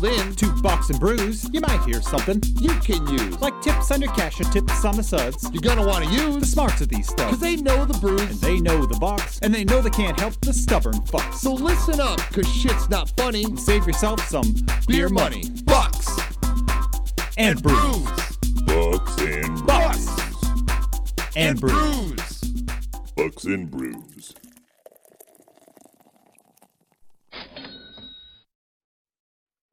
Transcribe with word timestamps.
dialed 0.00 0.20
in 0.20 0.34
To 0.36 0.52
Bucks 0.62 0.90
and 0.90 0.98
Brews, 0.98 1.48
you 1.52 1.60
might 1.60 1.82
hear 1.84 2.00
something 2.02 2.42
you 2.60 2.70
can 2.80 3.06
use. 3.06 3.40
like 3.40 3.60
tips 3.62 3.90
on 3.90 4.00
your 4.00 4.12
cash 4.12 4.40
or 4.40 4.44
tips 4.44 4.84
on 4.84 4.96
the 4.96 5.02
suds. 5.02 5.48
You're 5.52 5.62
gonna 5.62 5.86
want 5.86 6.04
to 6.04 6.10
use 6.10 6.36
The 6.36 6.46
smarts 6.46 6.80
of 6.80 6.88
these 6.88 7.12
because 7.12 7.38
they 7.40 7.56
know 7.56 7.84
the 7.84 7.98
brews. 7.98 8.20
And 8.20 8.40
they 8.40 8.60
know 8.60 8.86
the 8.86 8.96
box, 8.96 9.38
and 9.42 9.54
they 9.54 9.64
know 9.64 9.80
they 9.80 9.90
can't 9.90 10.18
help 10.18 10.40
the 10.40 10.52
stubborn 10.52 10.94
fucks. 10.94 11.34
So 11.34 11.52
listen 11.52 12.00
up, 12.00 12.18
cause 12.32 12.48
shit's 12.48 12.88
not 12.88 13.10
funny. 13.16 13.44
Save 13.56 13.86
yourself 13.86 14.20
some 14.28 14.54
Beer 14.86 15.08
money, 15.08 15.44
bucks, 15.64 16.08
and 17.36 17.62
brews. 17.62 18.08
Bucks 18.66 19.20
and 19.20 19.66
Bucks 19.66 20.06
Bucks 20.06 21.36
and 21.36 21.60
brews. 21.60 21.72
brews. 21.72 22.40
Bucks 23.16 23.44
and 23.44 23.70
Brews. 23.70 24.34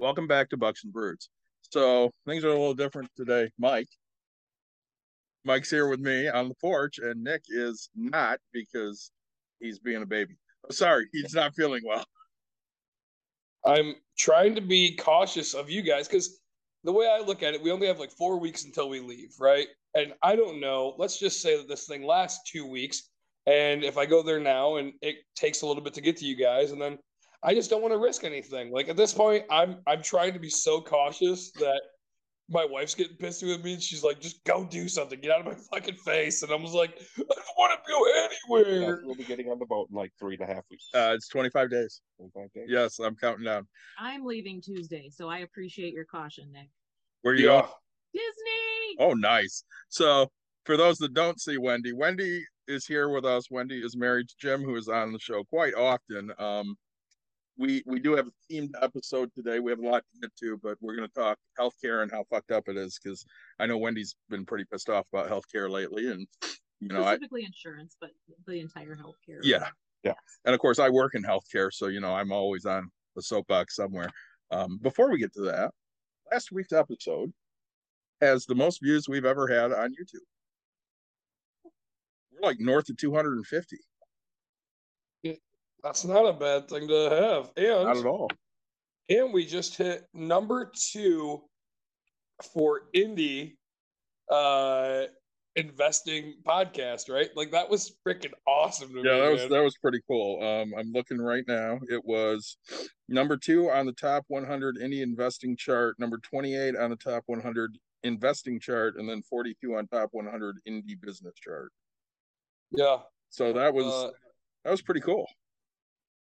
Welcome 0.01 0.25
back 0.25 0.49
to 0.49 0.57
Bucks 0.57 0.83
and 0.83 0.91
Brews. 0.91 1.29
So 1.61 2.09
things 2.25 2.43
are 2.43 2.47
a 2.47 2.53
little 2.53 2.73
different 2.73 3.11
today. 3.15 3.51
Mike, 3.59 3.87
Mike's 5.45 5.69
here 5.69 5.87
with 5.89 5.99
me 5.99 6.27
on 6.27 6.49
the 6.49 6.55
porch, 6.55 6.97
and 6.97 7.23
Nick 7.23 7.43
is 7.49 7.87
not 7.95 8.39
because 8.51 9.11
he's 9.59 9.77
being 9.77 10.01
a 10.01 10.05
baby. 10.07 10.33
Oh, 10.65 10.73
sorry, 10.73 11.05
he's 11.11 11.35
not 11.35 11.53
feeling 11.53 11.83
well. 11.85 12.03
I'm 13.63 13.93
trying 14.17 14.55
to 14.55 14.61
be 14.61 14.95
cautious 14.95 15.53
of 15.53 15.69
you 15.69 15.83
guys 15.83 16.07
because 16.07 16.39
the 16.83 16.91
way 16.91 17.07
I 17.07 17.23
look 17.23 17.43
at 17.43 17.53
it, 17.53 17.61
we 17.61 17.69
only 17.69 17.85
have 17.85 17.99
like 17.99 18.11
four 18.11 18.39
weeks 18.39 18.65
until 18.65 18.89
we 18.89 19.01
leave, 19.01 19.35
right? 19.39 19.67
And 19.93 20.13
I 20.23 20.35
don't 20.35 20.59
know. 20.59 20.95
Let's 20.97 21.19
just 21.19 21.43
say 21.43 21.57
that 21.57 21.67
this 21.67 21.85
thing 21.85 22.07
lasts 22.07 22.49
two 22.51 22.65
weeks. 22.65 23.03
And 23.45 23.83
if 23.83 23.99
I 23.99 24.07
go 24.07 24.23
there 24.23 24.39
now 24.39 24.77
and 24.77 24.93
it 25.03 25.17
takes 25.35 25.61
a 25.61 25.67
little 25.67 25.83
bit 25.83 25.93
to 25.93 26.01
get 26.01 26.17
to 26.17 26.25
you 26.25 26.35
guys, 26.35 26.71
and 26.71 26.81
then 26.81 26.97
I 27.43 27.53
just 27.53 27.69
don't 27.69 27.81
want 27.81 27.93
to 27.93 27.97
risk 27.97 28.23
anything. 28.23 28.71
Like 28.71 28.89
at 28.89 28.97
this 28.97 29.13
point, 29.13 29.45
I'm 29.49 29.77
I'm 29.87 30.01
trying 30.01 30.33
to 30.33 30.39
be 30.39 30.49
so 30.49 30.81
cautious 30.81 31.51
that 31.53 31.81
my 32.49 32.65
wife's 32.65 32.93
getting 32.93 33.15
pissed 33.15 33.43
with 33.43 33.63
me 33.63 33.73
and 33.73 33.81
she's 33.81 34.03
like, 34.03 34.19
just 34.19 34.43
go 34.43 34.65
do 34.65 34.89
something, 34.89 35.19
get 35.21 35.31
out 35.31 35.39
of 35.39 35.45
my 35.45 35.55
fucking 35.71 35.95
face. 35.95 36.43
And 36.43 36.51
I 36.51 36.55
was 36.55 36.73
like, 36.73 36.91
I 37.17 37.23
don't 37.23 37.57
want 37.57 37.79
to 37.83 37.91
go 37.91 38.59
anywhere. 38.59 39.01
We'll 39.05 39.15
be 39.15 39.23
getting 39.23 39.49
on 39.49 39.57
the 39.57 39.65
boat 39.65 39.87
in 39.89 39.95
like 39.95 40.11
three 40.19 40.37
and 40.39 40.49
a 40.49 40.53
half 40.53 40.63
weeks. 40.69 40.89
Uh, 40.93 41.13
it's 41.15 41.29
25 41.29 41.69
days. 41.71 42.01
25 42.17 42.53
days. 42.53 42.65
Yes, 42.67 42.99
I'm 42.99 43.15
counting 43.15 43.45
down. 43.45 43.67
I'm 43.97 44.25
leaving 44.25 44.61
Tuesday, 44.61 45.09
so 45.09 45.29
I 45.29 45.39
appreciate 45.39 45.93
your 45.93 46.03
caution, 46.05 46.51
Nick. 46.51 46.69
Where 47.21 47.33
you 47.35 47.45
Yeah. 47.45 47.61
going? 47.61 47.71
Disney. 48.13 48.97
Oh, 48.99 49.13
nice. 49.13 49.63
So, 49.87 50.29
for 50.65 50.75
those 50.75 50.97
that 50.97 51.13
don't 51.13 51.39
see 51.39 51.57
Wendy, 51.57 51.93
Wendy 51.93 52.43
is 52.67 52.85
here 52.85 53.09
with 53.09 53.23
us. 53.25 53.49
Wendy 53.49 53.79
is 53.79 53.95
married 53.95 54.27
to 54.27 54.35
Jim, 54.39 54.61
who 54.61 54.75
is 54.75 54.89
on 54.89 55.13
the 55.13 55.19
show 55.19 55.43
quite 55.45 55.73
often. 55.73 56.31
Um, 56.37 56.75
we 57.57 57.83
we 57.85 57.99
do 57.99 58.15
have 58.15 58.27
a 58.27 58.31
themed 58.53 58.71
episode 58.81 59.31
today. 59.35 59.59
We 59.59 59.71
have 59.71 59.79
a 59.79 59.87
lot 59.87 60.03
to 60.13 60.19
get 60.21 60.35
to, 60.37 60.57
but 60.63 60.77
we're 60.81 60.95
going 60.95 61.07
to 61.07 61.13
talk 61.13 61.37
healthcare 61.59 62.01
and 62.01 62.11
how 62.11 62.23
fucked 62.29 62.51
up 62.51 62.67
it 62.69 62.77
is 62.77 62.99
because 63.01 63.25
I 63.59 63.65
know 63.65 63.77
Wendy's 63.77 64.15
been 64.29 64.45
pretty 64.45 64.65
pissed 64.71 64.89
off 64.89 65.05
about 65.13 65.29
healthcare 65.29 65.69
lately, 65.69 66.09
and 66.11 66.27
you 66.79 66.87
know, 66.87 67.01
I 67.03 67.15
Specifically 67.15 67.45
insurance, 67.45 67.95
but 67.99 68.11
the 68.47 68.59
entire 68.59 68.95
healthcare. 68.95 69.39
yeah, 69.43 69.69
Yeah. 70.03 70.13
and 70.45 70.55
of 70.55 70.59
course 70.61 70.79
I 70.79 70.89
work 70.89 71.13
in 71.13 71.23
healthcare, 71.23 71.71
so 71.71 71.87
you 71.87 71.99
know 71.99 72.13
I'm 72.13 72.31
always 72.31 72.65
on 72.65 72.89
the 73.15 73.21
soapbox 73.21 73.75
somewhere. 73.75 74.09
Um, 74.49 74.79
before 74.81 75.11
we 75.11 75.19
get 75.19 75.33
to 75.33 75.41
that, 75.41 75.71
last 76.31 76.51
week's 76.51 76.71
episode 76.73 77.31
has 78.21 78.45
the 78.45 78.55
most 78.55 78.79
views 78.81 79.07
we've 79.07 79.25
ever 79.25 79.47
had 79.47 79.71
on 79.71 79.91
YouTube. 79.91 80.25
We're 82.31 82.41
like 82.41 82.59
north 82.59 82.89
of 82.89 82.97
250. 82.97 83.77
That's 85.83 86.05
not 86.05 86.25
a 86.25 86.33
bad 86.33 86.67
thing 86.67 86.87
to 86.87 87.09
have. 87.09 87.51
And 87.57 87.85
Not 87.85 87.97
at 87.97 88.05
all. 88.05 88.29
And 89.09 89.33
we 89.33 89.45
just 89.45 89.75
hit 89.77 90.05
number 90.13 90.71
two 90.75 91.41
for 92.53 92.81
indie 92.95 93.53
uh 94.31 95.03
investing 95.55 96.35
podcast, 96.43 97.09
right? 97.09 97.29
Like 97.35 97.51
that 97.51 97.69
was 97.69 97.95
freaking 98.07 98.31
awesome 98.47 98.89
to 98.89 98.95
me. 98.95 99.01
Yeah, 99.03 99.19
that 99.19 99.31
was 99.31 99.41
man. 99.41 99.49
that 99.49 99.63
was 99.63 99.77
pretty 99.77 99.99
cool. 100.07 100.41
Um, 100.41 100.73
I'm 100.77 100.91
looking 100.91 101.17
right 101.17 101.43
now. 101.47 101.79
It 101.89 102.03
was 102.05 102.57
number 103.09 103.37
two 103.37 103.69
on 103.69 103.85
the 103.85 103.93
top 103.93 104.23
100 104.29 104.77
indie 104.77 105.01
investing 105.01 105.57
chart, 105.57 105.99
number 105.99 106.17
28 106.19 106.75
on 106.77 106.89
the 106.89 106.95
top 106.95 107.23
100 107.25 107.77
investing 108.03 108.59
chart, 108.59 108.95
and 108.97 109.07
then 109.09 109.21
42 109.23 109.75
on 109.75 109.87
top 109.87 110.09
100 110.13 110.57
indie 110.67 110.99
business 110.99 111.33
chart. 111.35 111.71
yeah. 112.71 112.97
So 113.29 113.53
that 113.53 113.73
was 113.73 113.85
Uh, 113.85 114.11
that 114.63 114.71
was 114.71 114.81
pretty 114.81 115.01
cool. 115.01 115.25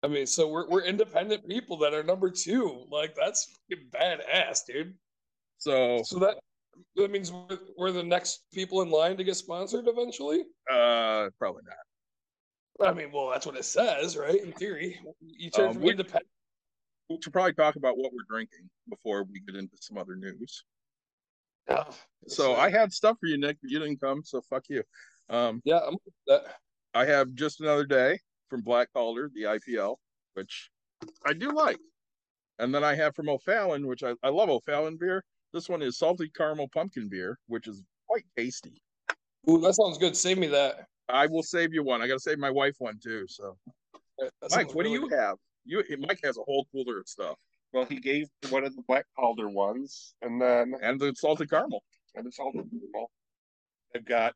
I 0.06 0.08
mean, 0.08 0.24
so 0.26 0.46
we're 0.48 0.68
we're 0.68 0.84
independent 0.84 1.48
people 1.48 1.76
that 1.78 1.92
are 1.92 2.04
number 2.04 2.30
two. 2.30 2.84
Like 2.92 3.16
that's 3.16 3.58
fucking 3.68 3.86
badass, 3.90 4.60
dude. 4.64 4.94
So 5.58 6.00
So 6.04 6.20
that 6.20 6.36
that 6.94 7.10
means 7.10 7.32
we're, 7.32 7.58
we're 7.76 7.90
the 7.90 8.04
next 8.04 8.44
people 8.54 8.82
in 8.82 8.90
line 8.90 9.16
to 9.16 9.24
get 9.24 9.34
sponsored 9.34 9.88
eventually. 9.88 10.42
uh, 10.70 11.28
probably 11.40 11.62
not. 11.66 12.88
I 12.88 12.92
mean, 12.94 13.10
well, 13.10 13.30
that's 13.30 13.46
what 13.46 13.56
it 13.56 13.64
says, 13.64 14.16
right? 14.16 14.40
In 14.40 14.52
theory, 14.52 15.00
you 15.20 15.50
turn 15.50 15.68
Um, 15.68 15.72
from 15.74 15.82
we- 15.82 15.90
independent. 15.90 16.28
We 17.10 17.18
should 17.22 17.32
probably 17.32 17.54
talk 17.54 17.74
about 17.76 17.96
what 17.98 18.12
we're 18.12 18.26
drinking 18.28 18.68
before 18.88 19.24
we 19.24 19.40
get 19.40 19.56
into 19.56 19.76
some 19.80 19.96
other 19.98 20.14
news. 20.14 20.64
Yeah. 21.68 21.84
So 22.28 22.54
I 22.54 22.70
had 22.70 22.92
stuff 22.92 23.16
for 23.18 23.26
you, 23.26 23.38
Nick, 23.38 23.56
but 23.60 23.70
you 23.70 23.78
didn't 23.80 24.00
come, 24.00 24.22
so 24.24 24.40
fuck 24.40 24.64
you. 24.68 24.82
Um, 25.30 25.62
yeah, 25.64 25.80
I'm 25.86 25.96
that. 26.28 26.42
I 26.94 27.06
have 27.06 27.32
just 27.34 27.60
another 27.60 27.84
day 27.86 28.18
from 28.48 28.62
Black 28.62 28.88
Calder, 28.92 29.30
the 29.34 29.42
IPL, 29.42 29.96
which 30.34 30.70
I 31.24 31.32
do 31.32 31.50
like. 31.52 31.78
And 32.58 32.74
then 32.74 32.82
I 32.84 32.94
have 32.94 33.14
from 33.14 33.28
O'Fallon, 33.28 33.86
which 33.86 34.02
I, 34.02 34.14
I 34.22 34.28
love 34.30 34.48
O'Fallon 34.48 34.96
beer. 34.96 35.24
This 35.52 35.68
one 35.68 35.82
is 35.82 35.98
salty 35.98 36.28
caramel 36.28 36.68
pumpkin 36.68 37.08
beer, 37.08 37.38
which 37.48 37.66
is 37.68 37.82
quite 38.08 38.24
tasty. 38.36 38.80
Ooh, 39.48 39.58
that 39.60 39.74
sounds 39.74 39.98
good. 39.98 40.16
Save 40.16 40.38
me 40.38 40.46
that. 40.48 40.86
I 41.08 41.26
will 41.26 41.42
save 41.42 41.72
you 41.72 41.82
one. 41.84 42.02
I 42.02 42.08
got 42.08 42.14
to 42.14 42.20
save 42.20 42.38
my 42.38 42.50
wife 42.50 42.74
one 42.78 42.98
too. 43.02 43.26
So, 43.28 43.56
That 44.18 44.30
Mike, 44.42 44.50
sounds 44.50 44.74
what 44.74 44.84
do 44.84 44.90
you 44.90 45.08
good. 45.08 45.18
have? 45.18 45.36
You 45.64 45.82
Mike 45.98 46.20
has 46.24 46.38
a 46.38 46.42
whole 46.42 46.66
cooler 46.72 46.98
of 47.00 47.08
stuff, 47.08 47.36
Well, 47.72 47.84
he 47.84 47.96
gave 47.96 48.28
one 48.50 48.64
of 48.64 48.74
the 48.74 48.82
Black 48.88 49.04
Calder 49.16 49.48
ones, 49.48 50.14
and 50.22 50.40
then 50.40 50.74
and 50.80 50.98
the 50.98 51.12
salted 51.16 51.50
caramel. 51.50 51.82
and 52.14 52.24
the 52.24 52.32
all 52.38 52.52
well, 52.94 53.10
they've 53.92 54.04
got 54.04 54.34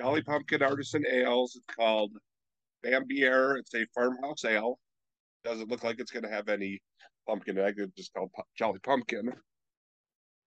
Jolly 0.00 0.22
Pumpkin 0.22 0.62
Artisan 0.62 1.04
Ales. 1.06 1.56
It's 1.56 1.76
called 1.76 2.12
Bam 2.82 3.04
Bière. 3.06 3.58
It's 3.58 3.74
a 3.74 3.84
farmhouse 3.94 4.44
ale. 4.46 4.78
Doesn't 5.44 5.68
look 5.68 5.84
like 5.84 6.00
it's 6.00 6.10
going 6.10 6.22
to 6.22 6.30
have 6.30 6.48
any 6.48 6.80
pumpkin 7.28 7.58
egg. 7.58 7.74
It's 7.76 7.92
just 7.94 8.14
called 8.14 8.30
Jolly 8.56 8.78
Pumpkin. 8.82 9.30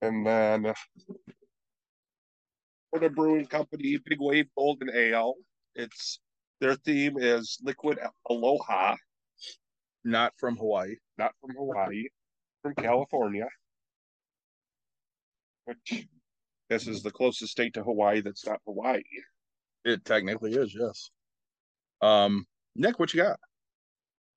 And 0.02 0.26
then 0.26 0.74
Florida 2.90 3.14
Brewing 3.14 3.46
Company 3.46 3.98
Big 4.04 4.18
Wave 4.20 4.48
Golden 4.58 4.90
Ale. 4.94 5.36
It's 5.76 6.20
their 6.60 6.76
theme 6.76 7.18
is 7.18 7.60
liquid 7.64 8.00
aloha, 8.30 8.96
Not 10.04 10.34
from 10.40 10.56
Hawaii. 10.58 10.96
not 11.18 11.34
from 11.42 11.56
Hawaii, 11.56 12.08
from 12.62 12.74
California. 12.76 13.48
Which 15.66 16.08
this 16.70 16.88
is 16.88 17.04
the 17.04 17.12
closest 17.12 17.52
state 17.52 17.74
to 17.76 17.84
Hawaii 17.84 18.22
that's 18.22 18.46
not 18.46 18.62
Hawaii. 18.66 19.02
It 19.86 20.06
technically 20.06 20.54
is, 20.54 20.74
yes. 20.74 21.10
Um, 22.02 22.46
Nick, 22.76 23.00
what 23.00 23.14
you 23.14 23.24
got? 23.24 23.40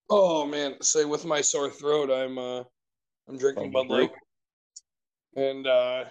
Oh 0.08 0.46
man, 0.46 0.80
say 0.82 1.04
with 1.04 1.24
my 1.24 1.40
sore 1.40 1.70
throat, 1.70 2.10
I'm 2.10 2.38
uh 2.38 2.62
I'm 3.28 3.38
drinking 3.38 3.72
Bud 3.72 3.88
Light. 3.88 4.12
And 5.36 5.66
uh 5.66 6.04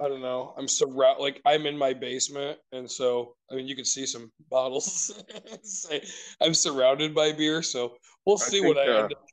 I 0.00 0.06
don't 0.06 0.22
know. 0.22 0.54
I'm 0.56 0.68
surround 0.68 1.18
like 1.18 1.40
I'm 1.44 1.66
in 1.66 1.76
my 1.76 1.92
basement 1.92 2.58
and 2.70 2.88
so 2.88 3.34
I 3.50 3.56
mean 3.56 3.66
you 3.66 3.74
can 3.74 3.84
see 3.84 4.06
some 4.06 4.30
bottles. 4.50 5.22
Say, 5.62 6.02
I'm 6.40 6.54
surrounded 6.54 7.14
by 7.14 7.32
beer, 7.32 7.62
so 7.62 7.96
we'll 8.24 8.38
I 8.40 8.44
see 8.44 8.60
what 8.60 8.78
I 8.78 8.86
uh, 8.86 9.02
end 9.02 9.12
up. 9.14 9.24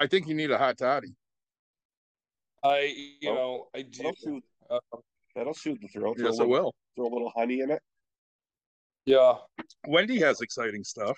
I 0.00 0.06
think 0.06 0.28
you 0.28 0.34
need 0.34 0.50
a 0.50 0.58
hot 0.58 0.78
toddy. 0.78 1.14
I 2.64 2.94
you 3.20 3.30
oh, 3.30 3.34
know, 3.34 3.66
I 3.74 3.82
do 3.82 3.98
That'll 3.98 4.16
soothe, 4.16 4.42
uh, 4.70 4.78
that'll 5.34 5.54
soothe 5.54 5.80
the 5.82 5.88
throat. 5.88 6.16
Yes, 6.18 6.38
a 6.38 6.42
it 6.42 6.48
will. 6.48 6.74
throw 6.94 7.06
a 7.06 7.12
little 7.12 7.32
honey 7.36 7.60
in 7.60 7.70
it. 7.70 7.82
Yeah. 9.06 9.34
Wendy 9.86 10.18
has 10.20 10.40
exciting 10.40 10.84
stuff. 10.84 11.16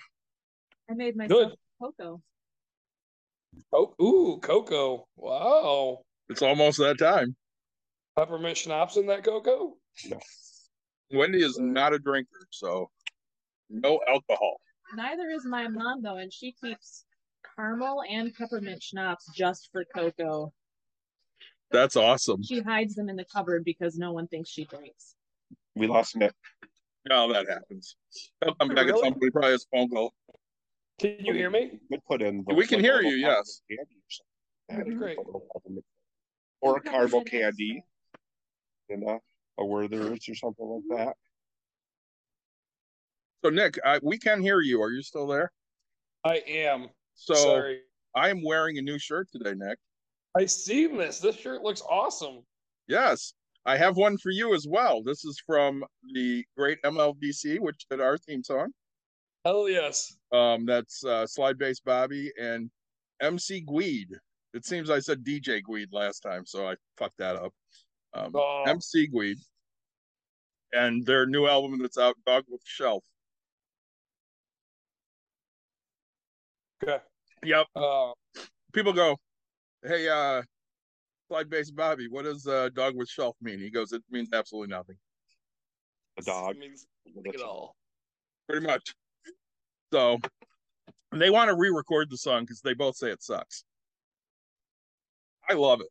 I 0.89 0.93
made 0.93 1.15
myself 1.15 1.49
Good. 1.49 1.57
cocoa. 1.81 2.21
Oh 3.73 3.93
ooh, 4.01 4.39
cocoa. 4.41 5.07
Wow. 5.17 5.99
It's 6.29 6.41
almost 6.41 6.77
that 6.77 6.99
time. 6.99 7.35
Peppermint 8.17 8.57
schnapps 8.57 8.97
in 8.97 9.07
that 9.07 9.23
cocoa? 9.23 9.75
No. 10.07 10.19
Wendy 11.11 11.43
is 11.43 11.57
not 11.59 11.93
a 11.93 11.99
drinker, 11.99 12.47
so 12.51 12.89
no 13.69 13.99
alcohol. 14.07 14.61
Neither 14.95 15.29
is 15.29 15.45
my 15.45 15.67
mom 15.67 16.01
though, 16.01 16.17
and 16.17 16.31
she 16.31 16.53
keeps 16.53 17.05
caramel 17.55 18.03
and 18.09 18.33
peppermint 18.33 18.83
schnapps 18.83 19.31
just 19.35 19.69
for 19.71 19.83
cocoa. 19.95 20.53
That's 21.71 21.95
awesome. 21.95 22.43
She 22.43 22.61
hides 22.61 22.95
them 22.95 23.09
in 23.09 23.15
the 23.15 23.25
cupboard 23.25 23.63
because 23.63 23.97
no 23.97 24.11
one 24.11 24.27
thinks 24.27 24.49
she 24.49 24.65
drinks. 24.65 25.15
We 25.75 25.87
lost 25.87 26.15
Nick. 26.15 26.33
No, 27.07 27.31
that 27.31 27.47
happens. 27.47 27.95
He'll 28.43 28.55
come 28.55 28.69
back 28.69 28.79
at 28.79 28.85
Really? 28.87 29.01
some 29.01 29.13
point. 29.19 29.31
Probably 29.33 29.51
has 29.51 29.65
a 29.71 29.77
phone 29.77 29.89
call. 29.89 30.13
Can 30.99 31.15
you 31.23 31.33
hear 31.33 31.49
me? 31.49 31.79
Could 31.91 32.03
put 32.05 32.21
in. 32.21 32.43
the- 32.45 32.55
We 32.55 32.67
can 32.67 32.77
like, 32.79 32.85
hear 32.85 33.01
you, 33.01 33.15
yes. 33.15 33.61
candy 33.69 33.95
or 34.69 34.77
something. 34.77 34.97
Great. 34.97 35.17
Or 36.61 36.77
a 36.77 36.81
Peppermint 36.81 36.85
caramel 36.85 37.23
candy. 37.23 37.83
You 38.89 38.97
know, 38.97 39.19
a 39.57 39.65
Werther's 39.65 40.27
or 40.27 40.35
something 40.35 40.65
like 40.65 40.97
that. 40.97 41.13
So 43.45 43.49
Nick, 43.49 43.79
I, 43.85 43.99
we 44.03 44.17
can 44.17 44.41
hear 44.41 44.59
you. 44.59 44.81
Are 44.81 44.91
you 44.91 45.01
still 45.01 45.27
there? 45.27 45.51
I 46.25 46.41
am. 46.47 46.89
So 47.15 47.33
Sorry. 47.35 47.81
I 48.15 48.29
am 48.29 48.43
wearing 48.43 48.77
a 48.77 48.81
new 48.81 48.99
shirt 48.99 49.29
today, 49.31 49.53
Nick. 49.55 49.77
I 50.35 50.45
see 50.45 50.87
this. 50.87 51.19
This 51.19 51.37
shirt 51.37 51.61
looks 51.61 51.81
awesome. 51.89 52.43
Yes, 52.87 53.33
I 53.65 53.77
have 53.77 53.97
one 53.97 54.17
for 54.17 54.31
you 54.31 54.53
as 54.53 54.65
well. 54.67 55.03
This 55.03 55.25
is 55.25 55.41
from 55.45 55.83
the 56.13 56.43
great 56.57 56.81
MLVC, 56.83 57.59
which 57.59 57.85
did 57.89 58.01
our 58.01 58.17
theme 58.17 58.43
song. 58.43 58.71
Hell 59.45 59.69
yes. 59.69 60.15
Um, 60.31 60.65
that's 60.65 61.03
uh, 61.05 61.25
Slide 61.27 61.57
Bass 61.57 61.79
Bobby 61.79 62.31
and 62.39 62.69
MC 63.21 63.63
Gweed. 63.65 64.07
It 64.53 64.65
seems 64.65 64.89
I 64.89 64.99
said 64.99 65.23
DJ 65.23 65.61
Gweed 65.61 65.87
last 65.91 66.21
time, 66.21 66.45
so 66.45 66.67
I 66.67 66.75
fucked 66.97 67.17
that 67.19 67.35
up. 67.35 67.53
Um, 68.13 68.31
Oh, 68.33 68.63
MC 68.67 69.07
Gweed 69.09 69.35
and 70.73 71.05
their 71.05 71.25
new 71.25 71.47
album 71.47 71.79
that's 71.79 71.97
out, 71.97 72.15
Dog 72.25 72.45
with 72.47 72.61
Shelf. 72.63 73.03
okay. 76.83 76.97
Yep. 77.43 77.67
Uh, 77.75 78.11
People 78.73 78.93
go, 78.93 79.17
hey, 79.83 80.07
uh, 80.07 80.41
Slide 81.29 81.49
Bass 81.49 81.69
Bobby, 81.69 82.07
what 82.07 82.25
does 82.25 82.47
uh, 82.47 82.69
Dog 82.73 82.95
with 82.95 83.07
Shelf 83.07 83.35
mean? 83.41 83.59
He 83.59 83.69
goes, 83.69 83.91
it 83.93 84.01
means 84.09 84.29
absolutely 84.33 84.75
nothing. 84.75 84.95
A 86.17 86.23
dog. 86.23 86.57
means 86.57 86.87
That's 87.23 87.35
it 87.37 87.41
all. 87.41 87.75
pretty 88.49 88.65
much. 88.65 88.93
So 89.93 90.17
they 91.11 91.29
want 91.29 91.49
to 91.49 91.55
re-record 91.55 92.09
the 92.09 92.17
song 92.17 92.41
because 92.41 92.61
they 92.61 92.73
both 92.73 92.95
say 92.95 93.11
it 93.11 93.21
sucks. 93.23 93.63
I 95.47 95.53
love 95.53 95.81
it. 95.81 95.87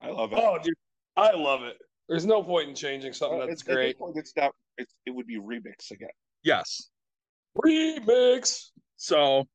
I 0.00 0.08
love 0.10 0.32
it. 0.32 0.38
Oh, 0.40 0.58
dude, 0.62 0.74
I 1.16 1.32
love 1.32 1.62
it. 1.62 1.76
There's 2.08 2.26
no 2.26 2.42
point 2.42 2.68
in 2.70 2.74
changing 2.74 3.12
something 3.12 3.40
Uh, 3.42 3.46
that's 3.46 3.62
it's- 3.62 3.74
great. 3.76 3.96
It's 4.16 4.32
not. 4.36 4.52
It's, 4.78 4.94
it 5.04 5.10
would 5.10 5.26
be 5.26 5.38
remix 5.38 5.90
again. 5.90 6.08
Yes. 6.42 6.88
Remix. 7.62 8.70
So, 8.96 9.46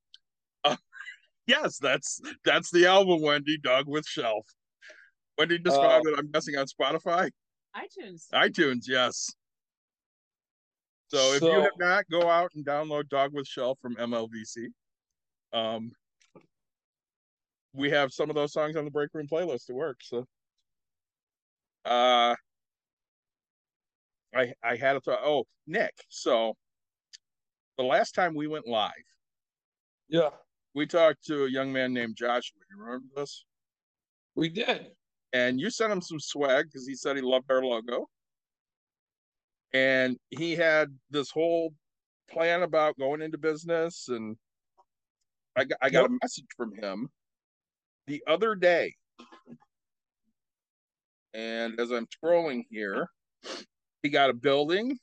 uh, 0.64 0.76
yes, 1.48 1.80
that's 1.80 2.22
that's 2.46 2.70
the 2.72 2.86
album. 2.86 3.22
Wendy 3.22 3.58
Dog 3.58 3.88
with 3.88 4.06
Shelf. 4.06 4.46
Wendy 5.38 5.58
described 5.60 6.06
Uh, 6.08 6.12
it. 6.12 6.20
I'm 6.20 6.32
guessing 6.32 6.56
on 6.58 6.66
Spotify, 6.66 7.30
iTunes. 7.76 8.28
iTunes. 8.34 8.84
Yes. 8.88 9.30
So 11.10 11.34
if 11.34 11.42
you 11.42 11.62
have 11.62 11.72
not, 11.78 12.06
go 12.10 12.30
out 12.30 12.52
and 12.56 12.66
download 12.66 13.08
Dog 13.10 13.34
with 13.34 13.48
Shell 13.48 13.76
from 13.82 13.96
MLVC. 13.96 14.68
Um, 15.54 15.92
we 17.74 17.90
have 17.92 18.12
some 18.12 18.30
of 18.30 18.36
those 18.36 18.52
songs 18.52 18.76
on 18.76 18.84
the 18.86 18.92
break 18.92 19.14
room 19.14 19.28
playlist 19.28 19.68
to 19.68 19.74
work. 19.74 19.98
So, 20.02 20.26
uh, 21.86 22.36
I 24.36 24.54
I 24.64 24.76
had 24.76 24.98
a 24.98 25.02
thought. 25.02 25.20
Oh, 25.24 25.46
Nick. 25.68 25.94
So, 26.10 26.56
the 27.78 27.84
last 27.84 28.14
time 28.14 28.34
we 28.36 28.48
went 28.48 28.68
live, 28.68 28.92
Yeah, 30.10 30.32
we 30.74 30.86
talked 30.88 31.24
to 31.28 31.46
a 31.46 31.50
young 31.50 31.72
man 31.72 31.94
named 31.94 32.16
Joshua. 32.18 32.60
You 32.72 32.84
remember 32.84 33.06
this? 33.16 33.46
we 34.36 34.50
did. 34.50 34.92
And 35.38 35.60
you 35.60 35.70
sent 35.70 35.92
him 35.92 36.02
some 36.02 36.20
swag 36.20 36.66
because 36.66 36.88
he 36.88 36.96
said 36.96 37.16
he 37.16 37.22
loved 37.22 37.52
our 37.52 37.64
logo. 37.64 38.10
And 39.72 40.18
he 40.32 40.56
had 40.56 40.88
this 41.12 41.30
whole 41.30 41.74
plan 42.32 42.64
about 42.64 42.98
going 42.98 43.22
into 43.22 43.38
business. 43.38 44.08
And 44.08 44.36
I 45.56 45.66
got, 45.66 45.78
I 45.80 45.90
got 45.92 46.10
a 46.10 46.18
message 46.24 46.48
from 46.56 46.74
him 46.74 47.10
the 48.08 48.24
other 48.28 48.56
day. 48.56 48.96
And 51.36 51.80
as 51.80 51.92
I'm 51.92 52.08
scrolling 52.08 52.64
here, 52.72 53.08
he 54.02 54.10
got 54.10 54.32
a 54.32 54.34
building, 54.34 54.98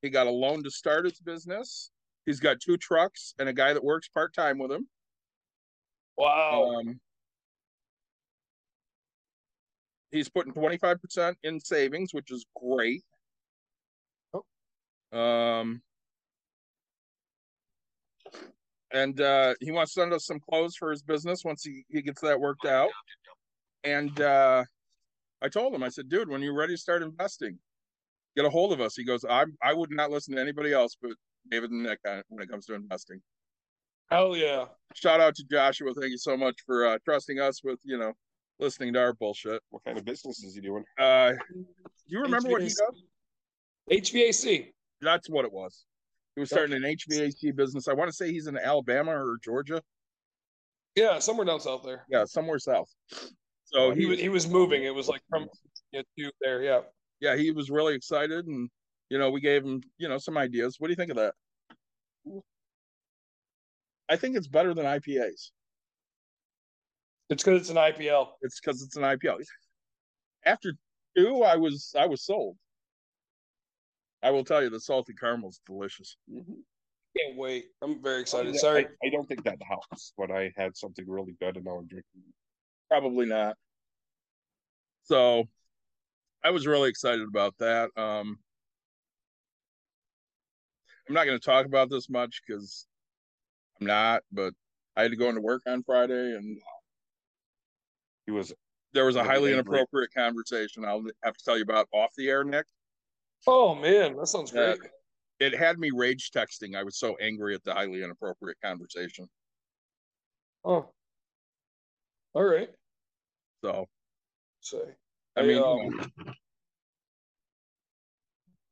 he 0.00 0.08
got 0.08 0.26
a 0.26 0.30
loan 0.30 0.62
to 0.64 0.70
start 0.70 1.04
his 1.04 1.20
business. 1.20 1.90
He's 2.24 2.40
got 2.40 2.60
two 2.60 2.78
trucks 2.78 3.34
and 3.38 3.46
a 3.46 3.52
guy 3.52 3.74
that 3.74 3.84
works 3.84 4.08
part 4.08 4.32
time 4.32 4.58
with 4.58 4.72
him. 4.72 4.88
Wow. 6.16 6.76
Um, 6.78 6.98
he's 10.10 10.28
putting 10.28 10.52
25% 10.52 11.34
in 11.42 11.60
savings, 11.60 12.12
which 12.12 12.30
is 12.30 12.44
great. 12.60 13.02
Oh. 14.32 15.18
Um, 15.18 15.82
and 18.92 19.20
uh, 19.20 19.54
he 19.60 19.72
wants 19.72 19.94
to 19.94 20.00
send 20.00 20.12
us 20.12 20.26
some 20.26 20.40
clothes 20.40 20.76
for 20.76 20.90
his 20.90 21.02
business 21.02 21.44
once 21.44 21.62
he, 21.64 21.84
he 21.88 22.02
gets 22.02 22.20
that 22.22 22.40
worked 22.40 22.66
out. 22.66 22.90
And 23.84 24.20
uh, 24.20 24.64
I 25.42 25.48
told 25.48 25.74
him, 25.74 25.82
I 25.82 25.88
said, 25.88 26.08
dude, 26.08 26.28
when 26.28 26.42
you're 26.42 26.56
ready 26.56 26.74
to 26.74 26.78
start 26.80 27.02
investing, 27.02 27.58
get 28.36 28.44
a 28.44 28.50
hold 28.50 28.72
of 28.72 28.80
us. 28.80 28.94
He 28.96 29.04
goes, 29.04 29.24
I 29.24 29.44
I 29.62 29.72
would 29.72 29.90
not 29.90 30.10
listen 30.10 30.34
to 30.34 30.40
anybody 30.40 30.72
else 30.72 30.96
but 31.00 31.12
David 31.50 31.70
and 31.70 31.82
Nick 31.82 32.00
when 32.28 32.42
it 32.42 32.50
comes 32.50 32.66
to 32.66 32.74
investing 32.74 33.20
Hell 34.10 34.36
yeah. 34.36 34.66
shout 34.94 35.20
out 35.20 35.34
to 35.34 35.44
Joshua. 35.50 35.92
Thank 35.92 36.12
you 36.12 36.18
so 36.18 36.36
much 36.36 36.56
for 36.64 36.86
uh, 36.86 36.98
trusting 37.04 37.40
us 37.40 37.62
with, 37.64 37.80
you 37.82 37.98
know, 37.98 38.12
listening 38.58 38.92
to 38.94 39.00
our 39.00 39.12
bullshit. 39.12 39.62
What 39.70 39.84
kind 39.84 39.98
of 39.98 40.04
business 40.04 40.42
is 40.42 40.54
he 40.54 40.60
doing? 40.60 40.84
Uh, 40.98 41.32
do 41.32 41.64
you 42.06 42.20
remember 42.20 42.50
what 42.50 42.62
he 42.62 42.68
HVAC. 42.68 42.74
does? 43.90 44.12
HVAC. 44.12 44.72
That's 45.00 45.28
what 45.28 45.44
it 45.44 45.52
was. 45.52 45.84
He 46.34 46.40
was 46.40 46.50
starting 46.50 46.76
an 46.76 46.82
HVAC 46.82 47.54
business. 47.56 47.88
I 47.88 47.94
want 47.94 48.10
to 48.10 48.16
say 48.16 48.30
he's 48.30 48.46
in 48.46 48.58
Alabama 48.58 49.12
or 49.12 49.38
Georgia. 49.42 49.82
Yeah, 50.94 51.18
somewhere 51.18 51.46
down 51.46 51.60
south 51.60 51.82
there. 51.84 52.04
Yeah, 52.08 52.24
somewhere 52.24 52.58
south. 52.58 52.88
So 53.64 53.90
he 53.90 54.00
he 54.00 54.06
was 54.06 54.16
was, 54.16 54.20
he 54.20 54.28
was 54.28 54.48
moving. 54.48 54.84
It 54.84 54.94
was 54.94 55.08
like 55.08 55.22
from 55.28 55.48
yeah, 55.92 56.02
to 56.18 56.30
there. 56.40 56.62
Yeah. 56.62 56.80
yeah, 57.20 57.36
he 57.36 57.50
was 57.50 57.70
really 57.70 57.94
excited, 57.94 58.46
and 58.46 58.70
you 59.10 59.18
know, 59.18 59.30
we 59.30 59.40
gave 59.40 59.64
him, 59.64 59.82
you 59.98 60.08
know, 60.08 60.18
some 60.18 60.36
ideas. 60.36 60.76
What 60.78 60.88
do 60.88 60.92
you 60.92 60.96
think 60.96 61.10
of 61.10 61.16
that? 61.16 61.34
I 64.08 64.16
think 64.16 64.36
it's 64.36 64.48
better 64.48 64.74
than 64.74 64.86
IPAs. 64.86 65.50
It's 67.28 67.42
because 67.42 67.60
it's 67.60 67.70
an 67.70 67.76
IPL. 67.76 68.28
It's 68.42 68.60
because 68.60 68.82
it's 68.82 68.96
an 68.96 69.02
IPL. 69.02 69.38
After 70.44 70.72
two, 71.16 71.42
I 71.42 71.56
was 71.56 71.94
I 71.98 72.06
was 72.06 72.24
sold. 72.24 72.56
I 74.22 74.30
will 74.30 74.44
tell 74.44 74.62
you, 74.62 74.70
the 74.70 74.80
salty 74.80 75.12
caramel 75.12 75.50
is 75.50 75.60
delicious. 75.66 76.16
Can't 76.28 77.36
wait. 77.36 77.66
I'm 77.82 78.02
very 78.02 78.18
I, 78.18 78.20
excited. 78.20 78.56
Sorry. 78.56 78.86
I, 78.86 79.06
I 79.06 79.10
don't 79.10 79.26
think 79.26 79.44
that 79.44 79.58
helps 79.66 80.12
when 80.16 80.30
I 80.30 80.52
had 80.56 80.76
something 80.76 81.04
really 81.08 81.36
good 81.40 81.56
and 81.56 81.64
now 81.64 81.78
I'm 81.78 81.86
drinking. 81.86 82.22
Probably 82.88 83.26
not. 83.26 83.56
So, 85.04 85.44
I 86.42 86.50
was 86.50 86.66
really 86.66 86.88
excited 86.88 87.26
about 87.26 87.54
that. 87.58 87.90
Um, 87.96 88.38
I'm 91.08 91.14
not 91.14 91.26
going 91.26 91.38
to 91.38 91.44
talk 91.44 91.66
about 91.66 91.90
this 91.90 92.10
much 92.10 92.40
because 92.46 92.86
I'm 93.80 93.86
not, 93.86 94.22
but 94.32 94.52
I 94.96 95.02
had 95.02 95.10
to 95.12 95.16
go 95.16 95.28
into 95.28 95.40
work 95.40 95.62
on 95.66 95.82
Friday, 95.84 96.14
and 96.14 96.58
He 98.26 98.32
was 98.32 98.52
there 98.92 99.04
was 99.04 99.16
a 99.16 99.24
highly 99.24 99.52
angry. 99.52 99.78
inappropriate 99.78 100.12
conversation. 100.14 100.84
I'll 100.84 101.04
have 101.22 101.36
to 101.36 101.44
tell 101.44 101.56
you 101.56 101.62
about 101.62 101.88
off 101.92 102.10
the 102.16 102.28
air, 102.28 102.44
Nick. 102.44 102.66
Oh 103.46 103.74
man, 103.74 104.16
that 104.16 104.26
sounds 104.26 104.52
Yeah. 104.52 104.74
great. 104.76 104.90
It 105.38 105.54
had 105.54 105.78
me 105.78 105.90
rage 105.90 106.30
texting. 106.30 106.76
I 106.76 106.82
was 106.82 106.98
so 106.98 107.16
angry 107.16 107.54
at 107.54 107.62
the 107.62 107.74
highly 107.74 108.02
inappropriate 108.02 108.58
conversation. 108.62 109.28
Oh. 110.64 110.88
All 112.34 112.44
right. 112.44 112.70
So, 113.62 113.86
Say. 114.60 114.96
I 115.36 115.42
Hey, 115.42 115.48
mean, 115.48 115.56
you 115.56 115.62
um, 115.62 115.96
know, 115.96 116.06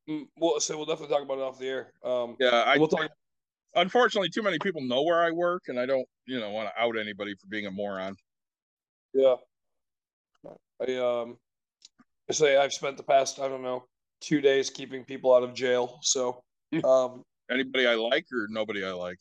Mm, 0.08 0.28
Well, 0.36 0.60
so 0.60 0.76
we'll 0.76 0.86
definitely 0.86 1.14
talk 1.14 1.24
about 1.24 1.38
it 1.38 1.42
off 1.42 1.58
the 1.58 1.66
air. 1.68 1.92
Um, 2.02 2.36
yeah, 2.38 2.64
I 2.66 2.76
we'll 2.76 2.88
talk. 2.88 3.10
unfortunately 3.74 4.28
too 4.28 4.42
many 4.42 4.58
people 4.58 4.82
know 4.82 5.02
where 5.02 5.22
I 5.22 5.30
work, 5.30 5.64
and 5.68 5.80
I 5.80 5.86
don't, 5.86 6.06
you 6.26 6.38
know, 6.40 6.50
want 6.50 6.68
to 6.68 6.80
out 6.80 6.98
anybody 6.98 7.34
for 7.36 7.46
being 7.46 7.66
a 7.66 7.70
moron. 7.70 8.14
Yeah. 9.14 9.36
I 10.86 10.96
um, 10.96 11.36
I 12.28 12.32
say 12.32 12.56
I've 12.56 12.72
spent 12.72 12.96
the 12.96 13.02
past 13.02 13.38
I 13.38 13.48
don't 13.48 13.62
know 13.62 13.84
two 14.20 14.40
days 14.40 14.70
keeping 14.70 15.04
people 15.04 15.34
out 15.34 15.42
of 15.42 15.54
jail. 15.54 15.98
So 16.02 16.42
um, 16.82 17.22
Anybody 17.50 17.86
I 17.86 17.94
like 17.94 18.26
or 18.32 18.46
nobody 18.50 18.84
I 18.84 18.92
like. 18.92 19.18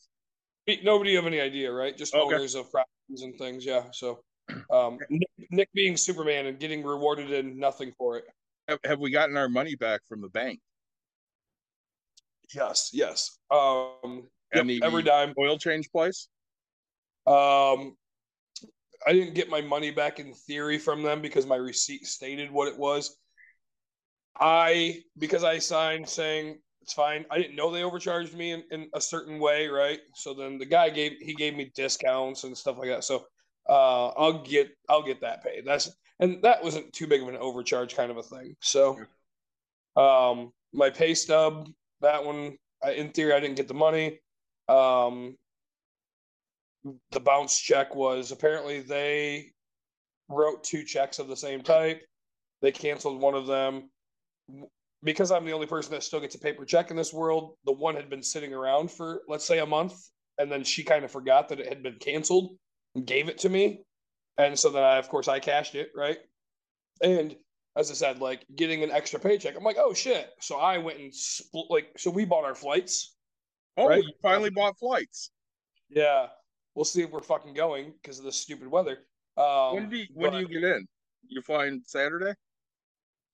nobody 0.82 1.14
have 1.14 1.26
any 1.26 1.40
idea, 1.40 1.72
right? 1.72 1.96
Just 1.96 2.14
Okay. 2.14 2.34
owners 2.34 2.54
of 2.54 2.70
properties 2.70 3.22
and 3.22 3.36
things. 3.38 3.64
Yeah. 3.64 3.84
So 3.92 4.20
um, 4.72 4.98
Nick, 5.10 5.28
Nick 5.50 5.68
being 5.72 5.96
Superman 5.96 6.46
and 6.46 6.58
getting 6.58 6.82
rewarded 6.82 7.32
and 7.32 7.56
nothing 7.56 7.92
for 7.96 8.18
it. 8.18 8.24
Have, 8.68 8.78
have 8.84 8.98
we 8.98 9.10
gotten 9.10 9.36
our 9.36 9.48
money 9.48 9.74
back 9.74 10.00
from 10.08 10.20
the 10.20 10.28
bank 10.28 10.60
Yes. 12.54 12.90
Yes. 12.92 13.38
Um, 13.50 14.28
yep, 14.54 14.66
every 14.82 15.02
dime. 15.02 15.32
oil 15.38 15.58
change 15.58 15.90
place? 15.90 16.28
Um, 17.26 17.96
I 19.06 19.12
didn't 19.12 19.34
get 19.34 19.48
my 19.50 19.60
money 19.60 19.90
back 19.90 20.18
in 20.20 20.32
theory 20.34 20.78
from 20.78 21.02
them 21.02 21.20
because 21.22 21.46
my 21.46 21.56
receipt 21.56 22.06
stated 22.06 22.50
what 22.50 22.68
it 22.68 22.78
was. 22.78 23.16
I 24.38 25.02
because 25.18 25.44
I 25.44 25.58
signed 25.58 26.08
saying 26.08 26.60
It's 26.82 26.92
fine. 26.92 27.24
I 27.30 27.38
didn't 27.38 27.56
know 27.56 27.70
they 27.70 27.82
overcharged 27.82 28.34
me 28.34 28.52
in, 28.52 28.64
in 28.70 28.90
a 28.94 29.00
certain 29.00 29.38
way, 29.38 29.68
right? 29.68 30.00
So 30.14 30.34
then 30.34 30.58
the 30.58 30.66
guy 30.66 30.90
gave 30.90 31.12
he 31.20 31.34
gave 31.34 31.56
me 31.56 31.72
discounts 31.74 32.44
and 32.44 32.56
stuff 32.56 32.78
like 32.78 32.88
that. 32.88 33.04
So 33.04 33.26
uh, 33.68 34.08
I'll 34.08 34.42
get 34.42 34.70
I'll 34.88 35.02
get 35.02 35.20
that 35.22 35.42
paid. 35.44 35.64
That's 35.66 35.90
and 36.20 36.42
that 36.42 36.62
wasn't 36.62 36.92
too 36.92 37.06
big 37.06 37.22
of 37.22 37.28
an 37.28 37.36
overcharge 37.36 37.94
kind 37.96 38.10
of 38.10 38.18
a 38.18 38.22
thing. 38.22 38.56
So 38.60 38.98
um, 39.96 40.52
my 40.72 40.90
pay 40.90 41.14
stub, 41.14 41.68
that 42.00 42.24
one, 42.24 42.56
I, 42.82 42.92
in 42.92 43.10
theory, 43.10 43.32
I 43.32 43.40
didn't 43.40 43.56
get 43.56 43.68
the 43.68 43.74
money. 43.74 44.20
Um, 44.68 45.36
the 47.10 47.20
bounce 47.20 47.58
check 47.58 47.94
was 47.94 48.30
apparently 48.32 48.80
they 48.80 49.52
wrote 50.28 50.64
two 50.64 50.84
checks 50.84 51.18
of 51.18 51.28
the 51.28 51.36
same 51.36 51.62
type. 51.62 52.02
They 52.62 52.72
canceled 52.72 53.20
one 53.20 53.34
of 53.34 53.46
them 53.46 53.90
because 55.02 55.30
I'm 55.30 55.44
the 55.44 55.52
only 55.52 55.66
person 55.66 55.92
that 55.92 56.02
still 56.02 56.20
gets 56.20 56.34
a 56.34 56.40
paper 56.40 56.64
check 56.64 56.90
in 56.90 56.96
this 56.96 57.12
world. 57.12 57.56
The 57.64 57.72
one 57.72 57.94
had 57.94 58.08
been 58.10 58.22
sitting 58.22 58.54
around 58.54 58.90
for 58.90 59.22
let's 59.28 59.44
say 59.44 59.58
a 59.58 59.66
month, 59.66 59.94
and 60.38 60.50
then 60.50 60.64
she 60.64 60.82
kind 60.82 61.04
of 61.04 61.10
forgot 61.10 61.48
that 61.48 61.60
it 61.60 61.68
had 61.68 61.82
been 61.82 61.98
canceled 61.98 62.56
and 62.94 63.06
gave 63.06 63.28
it 63.28 63.38
to 63.38 63.48
me, 63.48 63.82
and 64.38 64.58
so 64.58 64.70
then 64.70 64.82
I, 64.82 64.98
of 64.98 65.08
course, 65.08 65.28
I 65.28 65.40
cashed 65.40 65.74
it 65.74 65.90
right. 65.96 66.18
And 67.02 67.34
as 67.76 67.90
I 67.90 67.94
said, 67.94 68.20
like 68.20 68.46
getting 68.54 68.82
an 68.82 68.90
extra 68.90 69.18
paycheck, 69.18 69.56
I'm 69.56 69.64
like, 69.64 69.78
oh 69.78 69.92
shit! 69.94 70.28
So 70.40 70.56
I 70.58 70.78
went 70.78 71.00
and 71.00 71.14
split, 71.14 71.66
like, 71.70 71.88
so 71.98 72.10
we 72.10 72.24
bought 72.24 72.44
our 72.44 72.54
flights. 72.54 73.14
Oh, 73.76 73.88
Right. 73.88 74.02
you 74.04 74.12
finally 74.22 74.50
bought 74.50 74.78
flights. 74.78 75.30
Yeah, 75.90 76.28
we'll 76.74 76.84
see 76.84 77.02
if 77.02 77.10
we're 77.10 77.22
fucking 77.22 77.54
going 77.54 77.92
because 78.02 78.18
of 78.18 78.24
this 78.24 78.36
stupid 78.36 78.68
weather. 78.68 78.98
Um, 79.36 79.74
when 79.74 79.88
do 79.90 79.96
you, 79.96 80.06
when 80.12 80.32
do 80.32 80.38
you 80.38 80.48
get 80.48 80.62
in? 80.62 80.86
You 81.28 81.42
flying 81.42 81.82
Saturday? 81.86 82.34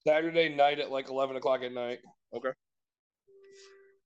Saturday 0.07 0.49
night 0.49 0.79
at 0.79 0.91
like 0.91 1.09
eleven 1.09 1.35
o'clock 1.35 1.61
at 1.61 1.71
night. 1.71 1.99
Okay. 2.33 2.51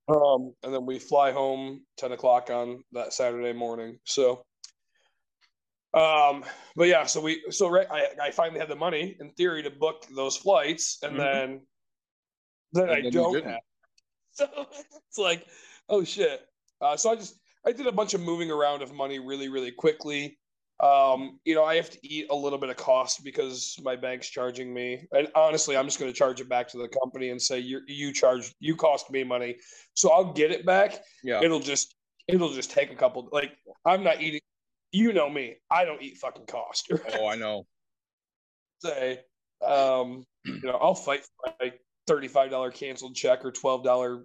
Um, 0.08 0.54
and 0.64 0.74
then 0.74 0.86
we 0.86 1.00
fly 1.00 1.32
home 1.32 1.84
ten 1.98 2.12
o'clock 2.12 2.50
on 2.50 2.84
that 2.92 3.14
Saturday 3.14 3.54
morning. 3.54 3.98
So, 4.04 4.44
um, 5.94 6.44
but 6.76 6.88
yeah, 6.88 7.06
so 7.06 7.22
we 7.22 7.44
so 7.50 7.70
right, 7.70 7.88
I 7.90 8.08
I 8.22 8.32
finally 8.32 8.60
had 8.60 8.70
the 8.70 8.76
money 8.76 9.16
in 9.20 9.32
theory 9.32 9.64
to 9.64 9.70
book 9.72 10.06
those 10.16 10.36
flights, 10.36 11.00
and 11.02 11.14
Mhm. 11.14 11.18
then 11.18 11.62
then 12.74 12.84
And 12.84 12.92
I 12.92 13.02
then 13.02 13.12
don't 13.12 13.46
have. 13.46 13.60
So 14.32 14.48
it's 15.08 15.18
like, 15.18 15.48
oh 15.88 16.04
shit. 16.04 16.42
Uh, 16.82 16.98
so 16.98 17.10
I 17.10 17.16
just 17.16 17.40
I 17.66 17.72
did 17.72 17.88
a 17.88 17.92
bunch 17.92 18.14
of 18.14 18.22
moving 18.22 18.52
around 18.52 18.82
of 18.82 18.94
money 18.94 19.20
really 19.20 19.50
really 19.50 19.72
quickly. 19.72 20.38
Um, 20.82 21.40
you 21.46 21.56
know, 21.56 21.64
I 21.64 21.76
have 21.76 21.90
to 21.90 21.98
eat 22.06 22.28
a 22.30 22.36
little 22.36 22.60
bit 22.60 22.70
of 22.70 22.76
cost 22.76 23.24
because 23.24 23.80
my 23.82 23.96
bank's 23.96 24.28
charging 24.28 24.74
me. 24.74 25.08
And 25.14 25.30
honestly, 25.34 25.78
I'm 25.78 25.86
just 25.86 26.00
going 26.00 26.12
to 26.12 26.18
charge 26.18 26.42
it 26.42 26.50
back 26.50 26.68
to 26.70 26.78
the 26.78 26.90
company 26.90 27.30
and 27.30 27.42
say 27.42 27.60
you 27.60 27.82
you 27.88 28.12
charge 28.12 28.54
you 28.60 28.76
cost 28.76 29.10
me 29.10 29.24
money. 29.24 29.58
So 29.94 30.12
I'll 30.12 30.34
get 30.34 30.52
it 30.52 30.66
back. 30.66 31.02
Yeah. 31.24 31.42
It'll 31.42 31.62
just 31.62 31.96
it'll 32.28 32.54
just 32.54 32.72
take 32.72 32.92
a 32.92 32.96
couple 32.96 33.30
like 33.32 33.58
I'm 33.86 34.04
not 34.04 34.22
eating 34.22 34.42
you 34.92 35.14
know 35.14 35.30
me. 35.30 35.56
I 35.72 35.86
don't 35.86 36.02
eat 36.02 36.18
fucking 36.18 36.46
cost. 36.46 36.92
Oh, 37.20 37.28
I 37.28 37.36
know. 37.36 37.66
Say 38.80 39.20
um 39.66 40.26
you 40.44 40.62
know, 40.64 40.78
I'll 40.82 40.96
fight 40.96 41.26
for 41.42 41.54
my 41.60 41.72
$35 42.08 42.74
canceled 42.74 43.16
check 43.16 43.44
or 43.46 43.52
$12 43.52 44.24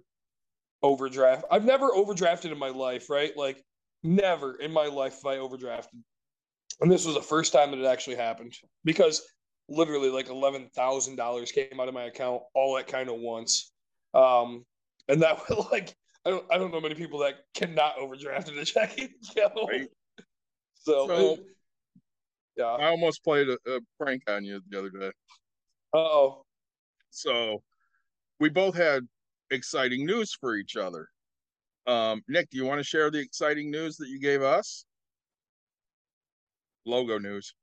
overdraft. 0.83 1.45
I've 1.51 1.65
never 1.65 1.89
overdrafted 1.89 2.51
in 2.51 2.57
my 2.57 2.69
life, 2.69 3.09
right? 3.09 3.35
Like 3.35 3.63
never 4.03 4.55
in 4.55 4.71
my 4.71 4.87
life 4.87 5.15
have 5.23 5.25
I 5.25 5.37
overdrafted. 5.37 6.01
And 6.81 6.91
this 6.91 7.05
was 7.05 7.15
the 7.15 7.21
first 7.21 7.53
time 7.53 7.71
that 7.71 7.79
it 7.79 7.85
actually 7.85 8.15
happened 8.15 8.53
because 8.83 9.21
literally 9.69 10.09
like 10.09 10.29
eleven 10.29 10.69
thousand 10.75 11.15
dollars 11.15 11.51
came 11.51 11.79
out 11.79 11.87
of 11.87 11.93
my 11.93 12.05
account 12.05 12.41
all 12.55 12.77
at 12.77 12.87
kind 12.87 13.09
of 13.09 13.15
once. 13.19 13.71
Um, 14.13 14.65
and 15.07 15.21
that 15.21 15.37
was 15.49 15.67
like 15.71 15.95
I 16.25 16.29
don't 16.31 16.45
I 16.51 16.57
don't 16.57 16.71
know 16.71 16.81
many 16.81 16.95
people 16.95 17.19
that 17.19 17.35
cannot 17.53 17.97
overdraft 17.97 18.49
in 18.49 18.57
a 18.57 18.65
checking 18.65 19.09
account. 19.31 19.53
Right. 19.69 19.87
So, 20.75 21.07
So- 21.07 21.33
it- 21.33 21.45
yeah. 22.57 22.65
I 22.65 22.87
almost 22.89 23.23
played 23.23 23.47
a, 23.47 23.57
a 23.65 23.79
prank 23.97 24.23
on 24.27 24.43
you 24.43 24.61
the 24.69 24.77
other 24.79 24.89
day. 24.89 25.11
Oh, 25.93 26.43
So 27.09 27.63
we 28.41 28.49
both 28.49 28.75
had 28.75 29.07
exciting 29.51 30.05
news 30.05 30.33
for 30.39 30.55
each 30.55 30.75
other. 30.75 31.07
Um, 31.87 32.21
Nick, 32.27 32.49
do 32.49 32.57
you 32.57 32.65
want 32.65 32.79
to 32.79 32.83
share 32.83 33.09
the 33.11 33.19
exciting 33.19 33.71
news 33.71 33.97
that 33.97 34.07
you 34.07 34.19
gave 34.19 34.41
us? 34.41 34.85
Logo 36.85 37.17
news. 37.17 37.53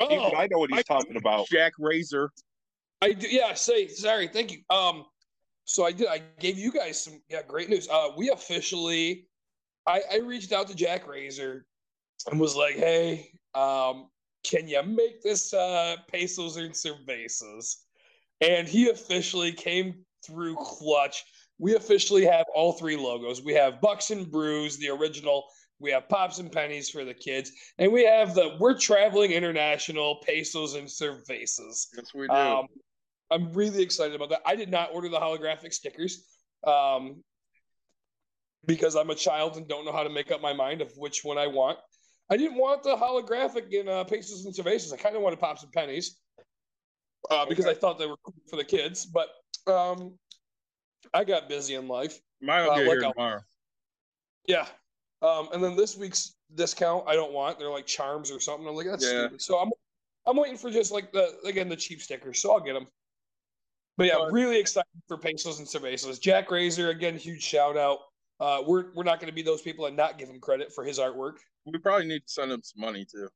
Even 0.00 0.18
oh, 0.18 0.36
I 0.36 0.48
know 0.48 0.58
what 0.58 0.70
he's 0.72 0.84
talking 0.84 1.16
about. 1.16 1.46
Jack 1.48 1.72
Razor. 1.78 2.30
I 3.02 3.12
do, 3.12 3.28
yeah. 3.28 3.54
Say 3.54 3.88
sorry. 3.88 4.28
Thank 4.28 4.52
you. 4.52 4.58
Um, 4.70 5.04
so 5.64 5.84
I 5.84 5.92
did. 5.92 6.08
I 6.08 6.22
gave 6.40 6.58
you 6.58 6.72
guys 6.72 7.02
some 7.02 7.20
yeah 7.28 7.42
great 7.46 7.68
news. 7.68 7.88
Uh, 7.88 8.08
we 8.16 8.30
officially, 8.30 9.28
I 9.86 10.02
I 10.12 10.16
reached 10.18 10.52
out 10.52 10.68
to 10.68 10.74
Jack 10.74 11.06
Razor 11.06 11.64
and 12.30 12.40
was 12.40 12.56
like, 12.56 12.74
hey, 12.74 13.30
um, 13.54 14.08
can 14.48 14.68
you 14.68 14.82
make 14.82 15.22
this 15.22 15.52
uh 15.52 15.96
pesos 16.10 16.56
and 16.56 16.72
cervezas? 16.72 17.76
And 18.40 18.68
he 18.68 18.90
officially 18.90 19.52
came 19.52 20.04
through 20.24 20.56
clutch. 20.56 21.24
We 21.58 21.74
officially 21.74 22.24
have 22.26 22.44
all 22.54 22.72
three 22.72 22.96
logos. 22.96 23.42
We 23.42 23.54
have 23.54 23.80
Bucks 23.80 24.10
and 24.10 24.30
Brews, 24.30 24.76
the 24.76 24.90
original. 24.90 25.44
We 25.78 25.90
have 25.90 26.08
Pops 26.08 26.38
and 26.38 26.50
Pennies 26.50 26.88
for 26.88 27.04
the 27.04 27.12
kids, 27.12 27.52
and 27.78 27.92
we 27.92 28.04
have 28.04 28.34
the 28.34 28.56
We're 28.58 28.78
Traveling 28.78 29.32
International 29.32 30.22
Pesos 30.26 30.74
and 30.74 30.88
Cervezas. 30.88 31.88
Yes, 31.94 32.14
we 32.14 32.28
do. 32.28 32.34
Um, 32.34 32.66
I'm 33.30 33.52
really 33.52 33.82
excited 33.82 34.14
about 34.14 34.30
that. 34.30 34.40
I 34.46 34.56
did 34.56 34.70
not 34.70 34.90
order 34.94 35.08
the 35.08 35.18
holographic 35.18 35.74
stickers 35.74 36.24
um, 36.66 37.22
because 38.66 38.96
I'm 38.96 39.10
a 39.10 39.14
child 39.14 39.56
and 39.56 39.68
don't 39.68 39.84
know 39.84 39.92
how 39.92 40.02
to 40.02 40.10
make 40.10 40.30
up 40.30 40.40
my 40.40 40.52
mind 40.52 40.80
of 40.80 40.92
which 40.96 41.24
one 41.24 41.36
I 41.36 41.46
want. 41.46 41.78
I 42.30 42.36
didn't 42.36 42.56
want 42.56 42.82
the 42.82 42.96
holographic 42.96 43.72
in 43.72 43.88
uh, 43.88 44.04
Pesos 44.04 44.44
and 44.44 44.54
Cervezas. 44.54 44.92
I 44.92 44.96
kind 44.96 45.14
of 45.16 45.22
wanted 45.22 45.38
Pops 45.38 45.62
and 45.62 45.72
Pennies 45.72 46.18
uh, 47.30 47.46
because 47.46 47.66
I 47.66 47.74
thought 47.74 47.98
they 47.98 48.06
were 48.06 48.16
cool 48.24 48.34
for 48.50 48.56
the 48.56 48.64
kids, 48.64 49.06
but 49.06 49.28
um, 49.72 50.14
I 51.14 51.24
got 51.24 51.48
busy 51.48 51.74
in 51.74 51.86
life. 51.88 52.18
Mine 52.40 52.64
will 52.64 52.72
uh, 52.72 52.78
here 52.78 53.00
tomorrow. 53.00 53.40
Yeah. 54.46 54.66
Um, 55.22 55.48
and 55.52 55.62
then 55.62 55.76
this 55.76 55.96
week's 55.96 56.34
discount 56.54 57.04
I 57.06 57.14
don't 57.14 57.32
want. 57.32 57.58
They're 57.58 57.70
like 57.70 57.86
charms 57.86 58.30
or 58.30 58.40
something. 58.40 58.66
I'm 58.68 58.74
like, 58.74 58.86
that's 58.86 59.04
Yeah. 59.04 59.20
stupid. 59.26 59.42
So 59.42 59.58
I'm 59.58 59.70
I'm 60.26 60.36
waiting 60.36 60.58
for 60.58 60.70
just 60.70 60.92
like 60.92 61.12
the 61.12 61.38
again 61.44 61.68
the 61.68 61.76
cheap 61.76 62.02
stickers. 62.02 62.40
So 62.42 62.52
I'll 62.52 62.60
get 62.60 62.74
them. 62.74 62.86
But 63.96 64.08
yeah, 64.08 64.16
But- 64.18 64.32
really 64.32 64.58
excited 64.58 64.86
for 65.08 65.16
pesos 65.16 65.58
and 65.58 65.66
cervezas. 65.66 66.20
Jack 66.20 66.50
Razor 66.50 66.90
again, 66.90 67.16
huge 67.16 67.42
shout 67.42 67.76
out. 67.76 68.00
Uh, 68.38 68.62
we're 68.66 68.92
we're 68.94 69.04
not 69.04 69.18
going 69.18 69.28
to 69.30 69.34
be 69.34 69.42
those 69.42 69.62
people 69.62 69.86
and 69.86 69.96
not 69.96 70.18
give 70.18 70.28
him 70.28 70.40
credit 70.40 70.72
for 70.72 70.84
his 70.84 70.98
artwork. 70.98 71.36
We 71.64 71.78
probably 71.78 72.06
need 72.06 72.20
to 72.20 72.28
send 72.32 72.52
him 72.52 72.60
some 72.62 72.80
money 72.82 73.06
too. 73.10 73.28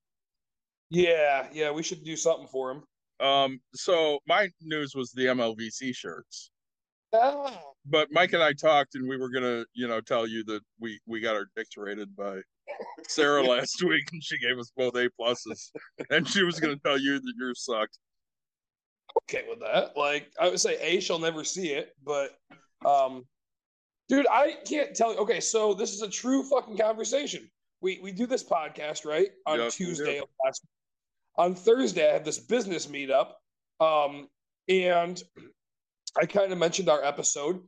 Yeah, 0.91 1.47
yeah, 1.53 1.71
we 1.71 1.83
should 1.83 2.05
do 2.05 2.17
something 2.17 2.49
for 2.49 2.71
him. 2.71 2.83
Um, 3.27 3.61
so 3.75 4.19
my 4.27 4.49
news 4.61 4.95
was 4.95 5.13
the 5.13 5.27
MLVC 5.27 5.95
shirts. 5.95 6.51
Ah, 7.15 7.61
But 7.87 8.09
Mike 8.13 8.33
and 8.35 8.43
I 8.43 8.53
talked, 8.53 8.95
and 8.95 9.09
we 9.09 9.17
were 9.17 9.31
gonna, 9.31 9.65
you 9.75 9.89
know, 9.89 10.01
tell 10.01 10.27
you 10.27 10.45
that 10.45 10.61
we 10.79 11.01
we 11.07 11.21
got 11.21 11.35
our 11.37 11.47
dicks 11.57 11.77
rated 11.77 12.15
by 12.17 12.41
Sarah 13.09 13.43
last 13.47 13.83
week, 13.83 14.05
and 14.13 14.23
she 14.23 14.39
gave 14.39 14.59
us 14.59 14.71
both 14.77 14.95
A 14.97 15.09
pluses, 15.21 15.71
and 16.11 16.27
she 16.29 16.43
was 16.45 16.61
gonna 16.61 16.77
tell 16.85 16.99
you 16.99 17.19
that 17.21 17.33
yours 17.39 17.65
sucked. 17.65 17.99
okay 19.25 19.45
with 19.49 19.61
that. 19.61 19.97
Like 19.97 20.31
I 20.41 20.49
would 20.49 20.61
say, 20.61 20.77
a 20.81 21.01
she'll 21.01 21.19
never 21.19 21.43
see 21.45 21.71
it, 21.71 21.95
but 22.05 22.31
um, 22.85 23.25
dude, 24.11 24.27
I 24.31 24.57
can't 24.69 24.95
tell. 24.95 25.15
You. 25.15 25.21
Okay, 25.21 25.41
so 25.41 25.73
this 25.73 25.95
is 25.95 26.03
a 26.03 26.09
true 26.09 26.43
fucking 26.43 26.77
conversation. 26.77 27.49
We 27.81 28.01
we 28.03 28.13
do 28.13 28.27
this 28.27 28.45
podcast 28.45 29.07
right 29.07 29.29
on 29.47 29.59
do. 29.59 29.71
Tuesday 29.71 30.19
of 30.19 30.29
last. 30.45 30.67
On 31.37 31.55
Thursday, 31.55 32.11
I 32.11 32.13
had 32.13 32.25
this 32.25 32.39
business 32.39 32.87
meetup, 32.87 33.33
um, 33.79 34.29
and 34.69 35.23
I 36.21 36.27
kind 36.27 36.53
of 36.53 36.59
mentioned 36.59 36.91
our 36.91 37.03
episode, 37.03 37.63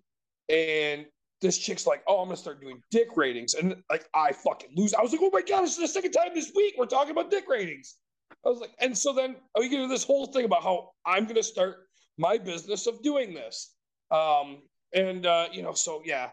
and 0.51 1.07
this 1.41 1.57
chick's 1.57 1.87
like, 1.87 2.03
"Oh, 2.07 2.19
I'm 2.19 2.27
gonna 2.27 2.37
start 2.37 2.61
doing 2.61 2.83
dick 2.91 3.17
ratings," 3.17 3.55
and 3.55 3.77
like 3.89 4.09
I 4.13 4.33
fucking 4.33 4.71
lose. 4.77 4.93
I 4.93 5.01
was 5.01 5.13
like, 5.13 5.23
"Oh 5.23 5.31
my 5.33 5.43
god, 5.43 5.63
this 5.63 5.73
is 5.73 5.79
the 5.79 5.89
second 5.89 6.11
time 6.11 6.35
this 6.35 6.53
week 6.55 6.75
we're 6.77 6.87
talking 6.87 7.13
about 7.13 7.31
dick 7.31 7.49
ratings." 7.49 7.97
I 8.45 8.49
was 8.49 8.61
like, 8.61 8.75
and 8.81 8.99
so 8.99 9.13
then 9.13 9.37
we 9.57 9.69
get 9.69 9.81
into 9.81 9.93
this 9.93 10.05
whole 10.05 10.27
thing 10.27 10.45
about 10.45 10.65
how 10.65 10.91
I'm 11.07 11.27
gonna 11.27 11.43
start 11.43 11.87
my 12.19 12.37
business 12.37 12.87
of 12.89 13.01
doing 13.03 13.33
this. 13.33 13.75
Um, 14.11 14.63
and 14.95 15.27
uh, 15.27 15.49
you 15.53 15.63
know, 15.63 15.73
so 15.75 16.03
yeah. 16.05 16.31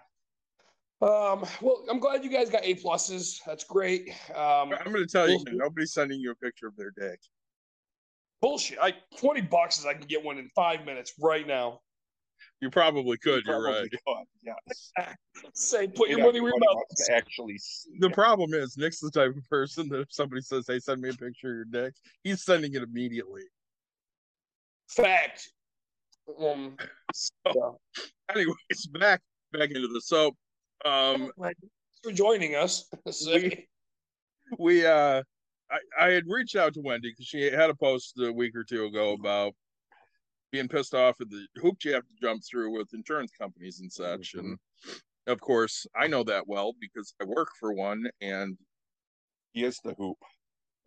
Um, 1.01 1.46
well, 1.62 1.86
I'm 1.89 2.00
glad 2.00 2.24
you 2.25 2.30
guys 2.30 2.50
got 2.50 2.66
A 2.66 2.75
pluses. 2.75 3.38
That's 3.46 3.63
great. 3.63 4.10
Um, 4.36 4.74
I'm 4.74 4.92
gonna 4.92 5.06
tell 5.08 5.30
you, 5.30 5.39
nobody's 5.51 5.94
sending 5.94 6.20
you 6.20 6.32
a 6.32 6.36
picture 6.36 6.68
of 6.68 6.75
their 6.75 6.92
dick. 6.92 7.20
bullshit. 8.42 8.78
I 8.82 8.94
20 9.18 9.42
boxes. 9.42 9.86
I 9.86 9.94
can 9.94 10.08
get 10.08 10.24
one 10.24 10.38
in 10.38 10.50
five 10.56 10.86
minutes 10.86 11.13
right 11.22 11.48
now. 11.48 11.80
You 12.62 12.70
probably 12.70 13.18
could. 13.18 13.44
You're 13.46 13.62
right. 13.63 13.89
could, 13.89 14.00
Yes. 14.44 14.92
Say, 15.54 15.88
put 15.88 16.10
your 16.10 16.20
money 16.20 16.42
where 16.42 16.51
your 16.51 16.60
mouth 16.60 16.75
wants 16.75 17.01
is. 17.01 17.08
to 17.08 17.16
actually 17.16 17.58
see 17.58 17.92
The 18.00 18.08
it. 18.08 18.13
problem 18.13 18.54
is 18.54 18.78
Nick's 18.78 19.00
the 19.00 19.12
type 19.12 19.36
of 19.36 19.50
person 19.50 19.88
that 19.89 20.01
if 20.01 20.08
somebody 20.12 20.42
says, 20.42 20.66
"Hey, 20.68 20.80
send 20.80 21.01
me 21.01 21.10
a 21.10 21.13
picture 21.13 21.50
of 21.50 21.56
your 21.56 21.66
dick," 21.66 21.94
he's 22.24 22.44
sending 22.44 22.74
it 22.75 22.84
immediately. 22.84 23.44
Fact. 24.89 25.50
Um, 26.42 26.75
So, 27.13 27.80
anyways, 28.29 28.88
back 29.00 29.21
back 29.51 29.69
into 29.71 29.88
the 29.88 30.01
soap. 30.01 30.36
Um, 30.86 31.31
thanks 31.41 31.59
for 32.03 32.12
joining 32.12 32.55
us. 32.55 32.89
We- 33.27 33.67
we 34.57 34.86
uh 34.86 35.21
I, 35.71 36.05
I 36.05 36.09
had 36.09 36.24
reached 36.27 36.55
out 36.55 36.74
to 36.74 36.81
Wendy 36.81 37.12
because 37.12 37.27
she 37.27 37.43
had 37.43 37.69
a 37.69 37.75
post 37.75 38.19
a 38.19 38.31
week 38.31 38.55
or 38.55 38.63
two 38.63 38.86
ago 38.86 39.13
about 39.13 39.53
being 40.51 40.67
pissed 40.67 40.95
off 40.95 41.21
at 41.21 41.29
the 41.29 41.45
hoops 41.57 41.86
you 41.86 41.93
have 41.93 42.01
to 42.07 42.13
jump 42.19 42.41
through 42.50 42.75
with 42.75 42.88
insurance 42.93 43.31
companies 43.39 43.79
and 43.81 43.91
such. 43.91 44.33
And 44.33 44.57
of 45.27 45.39
course, 45.39 45.86
I 45.95 46.07
know 46.07 46.24
that 46.24 46.48
well 46.48 46.74
because 46.81 47.13
I 47.21 47.25
work 47.25 47.50
for 47.59 47.71
one. 47.74 48.05
And 48.19 48.57
He 49.53 49.63
is 49.63 49.77
the 49.83 49.93
hoop. 49.93 50.17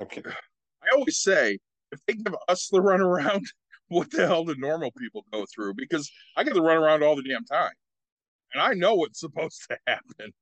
I'm 0.01 0.09
kidding. 0.09 0.33
I 0.83 0.97
always 0.97 1.19
say, 1.19 1.59
if 1.93 2.01
they 2.09 2.15
give 2.15 2.35
us 2.49 2.69
the 2.73 2.81
runaround, 2.81 3.45
what 3.93 4.11
the 4.11 4.27
hell 4.27 4.45
do 4.45 4.55
normal 4.57 4.91
people 4.93 5.25
go 5.33 5.47
through? 5.55 5.75
Because 5.75 6.11
I 6.37 6.45
get 6.45 6.55
to 6.55 6.63
run 6.63 6.77
around 6.77 7.03
all 7.03 7.17
the 7.17 7.23
damn 7.23 7.45
time. 7.45 7.73
And 8.55 8.63
I 8.63 8.75
know 8.75 8.95
what's 8.95 9.21
supposed 9.21 9.63
to 9.71 9.79
happen. 9.87 10.33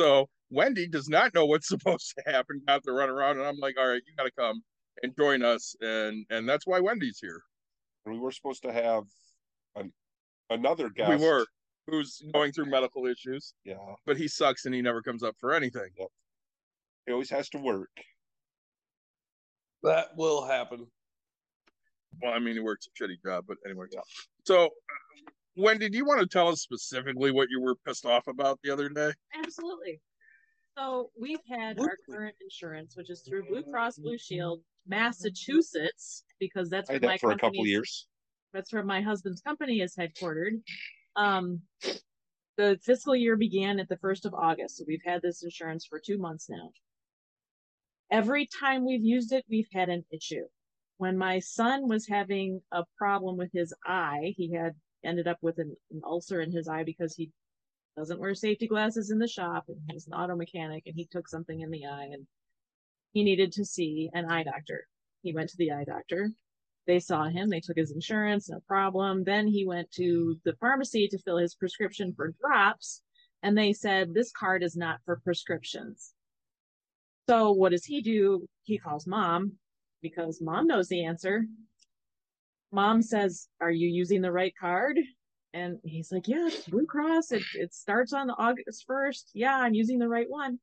So 0.00 0.28
Wendy 0.50 0.88
does 0.88 1.08
not 1.08 1.34
know 1.34 1.46
what's 1.46 1.68
supposed 1.74 2.14
to 2.16 2.32
happen, 2.32 2.62
got 2.66 2.82
run 2.86 3.08
around, 3.08 3.38
and 3.38 3.46
I'm 3.46 3.58
like, 3.58 3.76
all 3.78 3.88
right, 3.88 4.02
you 4.06 4.14
gotta 4.16 4.32
come 4.38 4.62
and 5.02 5.14
join 5.18 5.42
us. 5.42 5.74
And 5.80 6.26
and 6.30 6.48
that's 6.48 6.66
why 6.66 6.80
Wendy's 6.80 7.18
here. 7.20 7.42
We 8.06 8.18
were 8.18 8.32
supposed 8.32 8.62
to 8.64 8.72
have 8.72 9.04
an, 9.76 9.92
another 10.50 10.88
guest. 10.90 11.10
We 11.20 11.24
were, 11.24 11.46
who's 11.86 12.20
going 12.32 12.52
through 12.52 12.66
medical 12.66 13.06
issues, 13.06 13.54
Yeah. 13.64 13.76
but 14.06 14.16
he 14.16 14.26
sucks 14.26 14.64
and 14.66 14.74
he 14.74 14.82
never 14.82 15.02
comes 15.02 15.22
up 15.22 15.36
for 15.38 15.52
anything. 15.52 15.88
Yep. 15.96 16.08
He 17.06 17.12
always 17.12 17.30
has 17.30 17.48
to 17.50 17.58
work. 17.58 17.90
that 19.84 20.08
will 20.16 20.44
happen. 20.44 20.86
Well, 22.20 22.32
I 22.32 22.38
mean, 22.38 22.54
he 22.54 22.60
works 22.60 22.86
a 22.86 23.02
shitty 23.02 23.22
job, 23.24 23.44
but 23.48 23.56
anyway. 23.64 23.86
So, 24.44 24.66
uh, 24.66 24.68
Wendy, 25.56 25.88
do 25.88 25.96
you 25.96 26.04
want 26.04 26.20
to 26.20 26.26
tell 26.26 26.48
us 26.48 26.60
specifically 26.62 27.30
what 27.30 27.48
you 27.50 27.60
were 27.60 27.74
pissed 27.86 28.06
off 28.06 28.26
about 28.26 28.58
the 28.62 28.70
other 28.70 28.88
day? 28.88 29.12
Absolutely. 29.36 30.00
So 30.76 31.10
we've 31.20 31.38
had 31.48 31.78
our 31.78 31.98
current 32.08 32.34
insurance, 32.40 32.96
which 32.96 33.10
is 33.10 33.22
through 33.28 33.44
Blue 33.48 33.62
Cross 33.62 33.98
Blue 33.98 34.16
Shield, 34.16 34.62
Massachusetts, 34.86 36.24
because 36.40 36.70
that's 36.70 36.88
I 36.88 36.94
where 36.94 37.00
had 37.00 37.02
my 37.02 37.12
that 37.12 37.20
for 37.20 37.32
a 37.32 37.38
couple 37.38 37.66
years. 37.66 38.06
That's 38.54 38.72
where 38.72 38.84
my 38.84 39.02
husband's 39.02 39.40
company 39.42 39.80
is 39.80 39.94
headquartered. 39.96 40.62
Um, 41.16 41.60
the 42.56 42.78
fiscal 42.82 43.14
year 43.14 43.36
began 43.36 43.80
at 43.80 43.88
the 43.88 43.98
first 43.98 44.24
of 44.24 44.34
August, 44.34 44.78
so 44.78 44.84
we've 44.86 45.02
had 45.04 45.20
this 45.22 45.42
insurance 45.42 45.86
for 45.86 46.00
two 46.04 46.18
months 46.18 46.48
now. 46.48 46.70
Every 48.10 48.46
time 48.46 48.84
we've 48.86 49.04
used 49.04 49.32
it, 49.32 49.44
we've 49.48 49.68
had 49.72 49.88
an 49.88 50.04
issue. 50.10 50.44
When 51.02 51.18
my 51.18 51.40
son 51.40 51.88
was 51.88 52.06
having 52.06 52.62
a 52.70 52.84
problem 52.96 53.36
with 53.36 53.50
his 53.52 53.74
eye, 53.84 54.34
he 54.36 54.52
had 54.52 54.76
ended 55.02 55.26
up 55.26 55.38
with 55.42 55.58
an, 55.58 55.74
an 55.90 56.00
ulcer 56.04 56.40
in 56.40 56.52
his 56.52 56.68
eye 56.68 56.84
because 56.84 57.16
he 57.16 57.32
doesn't 57.96 58.20
wear 58.20 58.36
safety 58.36 58.68
glasses 58.68 59.10
in 59.10 59.18
the 59.18 59.26
shop 59.26 59.64
and 59.66 59.80
he's 59.90 60.06
an 60.06 60.12
auto 60.12 60.36
mechanic 60.36 60.84
and 60.86 60.94
he 60.94 61.08
took 61.10 61.26
something 61.26 61.60
in 61.60 61.72
the 61.72 61.86
eye 61.86 62.10
and 62.12 62.24
he 63.14 63.24
needed 63.24 63.50
to 63.50 63.64
see 63.64 64.10
an 64.14 64.26
eye 64.26 64.44
doctor. 64.44 64.86
He 65.24 65.34
went 65.34 65.50
to 65.50 65.56
the 65.56 65.72
eye 65.72 65.82
doctor. 65.82 66.30
They 66.86 67.00
saw 67.00 67.24
him. 67.24 67.50
They 67.50 67.58
took 67.58 67.78
his 67.78 67.90
insurance 67.90 68.48
no 68.48 68.60
problem. 68.68 69.24
Then 69.24 69.48
he 69.48 69.66
went 69.66 69.90
to 69.96 70.38
the 70.44 70.54
pharmacy 70.60 71.08
to 71.08 71.18
fill 71.18 71.38
his 71.38 71.56
prescription 71.56 72.14
for 72.14 72.32
drops 72.40 73.02
and 73.42 73.58
they 73.58 73.72
said 73.72 74.14
this 74.14 74.30
card 74.30 74.62
is 74.62 74.76
not 74.76 75.00
for 75.04 75.20
prescriptions. 75.24 76.14
So 77.28 77.50
what 77.50 77.72
does 77.72 77.84
he 77.84 78.02
do? 78.02 78.46
He 78.62 78.78
calls 78.78 79.04
mom 79.04 79.58
because 80.02 80.40
mom 80.42 80.66
knows 80.66 80.88
the 80.88 81.04
answer 81.04 81.46
mom 82.72 83.00
says 83.00 83.48
are 83.60 83.70
you 83.70 83.88
using 83.88 84.20
the 84.20 84.32
right 84.32 84.52
card 84.58 84.98
and 85.54 85.78
he's 85.84 86.10
like 86.12 86.28
yeah 86.28 86.46
it's 86.48 86.68
blue 86.68 86.86
cross 86.86 87.30
it, 87.32 87.42
it 87.54 87.72
starts 87.72 88.12
on 88.12 88.28
august 88.30 88.84
1st 88.88 89.30
yeah 89.34 89.56
i'm 89.56 89.74
using 89.74 89.98
the 89.98 90.08
right 90.08 90.28
one 90.28 90.58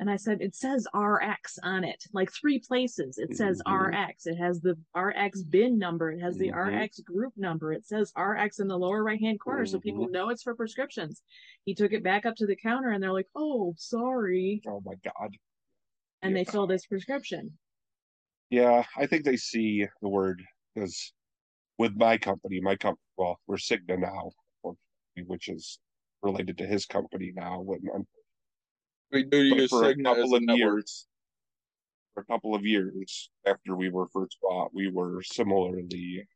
and 0.00 0.10
I 0.10 0.16
said, 0.16 0.42
it 0.42 0.56
says 0.56 0.88
RX 0.92 1.56
on 1.62 1.84
it, 1.84 2.02
like 2.12 2.28
three 2.32 2.58
places. 2.58 3.16
It 3.16 3.36
says 3.36 3.62
Mhm. 3.64 3.90
RX. 3.92 4.26
It 4.26 4.34
has 4.34 4.60
the 4.60 4.76
RX 4.92 5.42
bin 5.44 5.78
number. 5.78 6.10
It 6.10 6.18
has 6.20 6.36
the 6.36 6.48
Mhm. 6.48 6.82
RX 6.82 6.98
group 6.98 7.32
number. 7.36 7.72
It 7.72 7.86
says 7.86 8.12
RX 8.16 8.58
in 8.58 8.66
the 8.66 8.76
lower 8.76 9.04
right 9.04 9.20
hand 9.20 9.38
corner. 9.38 9.64
So 9.64 9.78
people 9.78 10.08
know 10.08 10.30
it's 10.30 10.42
for 10.42 10.56
prescriptions. 10.56 11.22
He 11.64 11.76
took 11.76 11.92
it 11.92 12.02
back 12.02 12.26
up 12.26 12.34
to 12.38 12.46
the 12.46 12.56
counter 12.56 12.90
and 12.90 13.00
they're 13.00 13.12
like, 13.12 13.28
oh, 13.36 13.74
sorry. 13.78 14.62
Oh 14.66 14.80
my 14.84 14.96
god. 14.96 15.36
And 16.22 16.34
they 16.34 16.42
Yeah. 16.42 16.50
filled 16.50 16.70
his 16.70 16.86
prescription. 16.86 17.56
Yeah, 18.50 18.84
I 18.96 19.06
think 19.06 19.24
they 19.24 19.36
see 19.36 19.86
the 20.02 20.08
word 20.08 20.42
because 20.74 21.12
with 21.78 21.92
my 21.96 22.18
company, 22.18 22.60
my 22.60 22.76
company, 22.76 23.00
well, 23.16 23.38
we're 23.46 23.56
Cigna 23.56 23.98
now, 23.98 24.30
which 25.26 25.48
is 25.48 25.78
related 26.22 26.58
to 26.58 26.66
his 26.66 26.86
company 26.86 27.32
now. 27.34 27.60
When 27.60 27.80
I'm 27.94 28.06
We 29.10 29.24
do 29.24 29.50
but 29.50 29.58
use 29.58 29.70
for 29.70 29.84
a 29.84 29.94
Cigna 29.94 30.10
as 30.12 30.16
couple 30.16 30.34
of 30.36 30.42
network. 30.42 30.58
years, 30.58 31.06
for 32.14 32.20
a 32.22 32.26
couple 32.26 32.54
of 32.54 32.64
years 32.64 33.30
after 33.46 33.74
we 33.76 33.88
were 33.90 34.06
first 34.12 34.38
bought, 34.40 34.72
we 34.74 34.88
were 34.90 35.22
similarly 35.22 36.26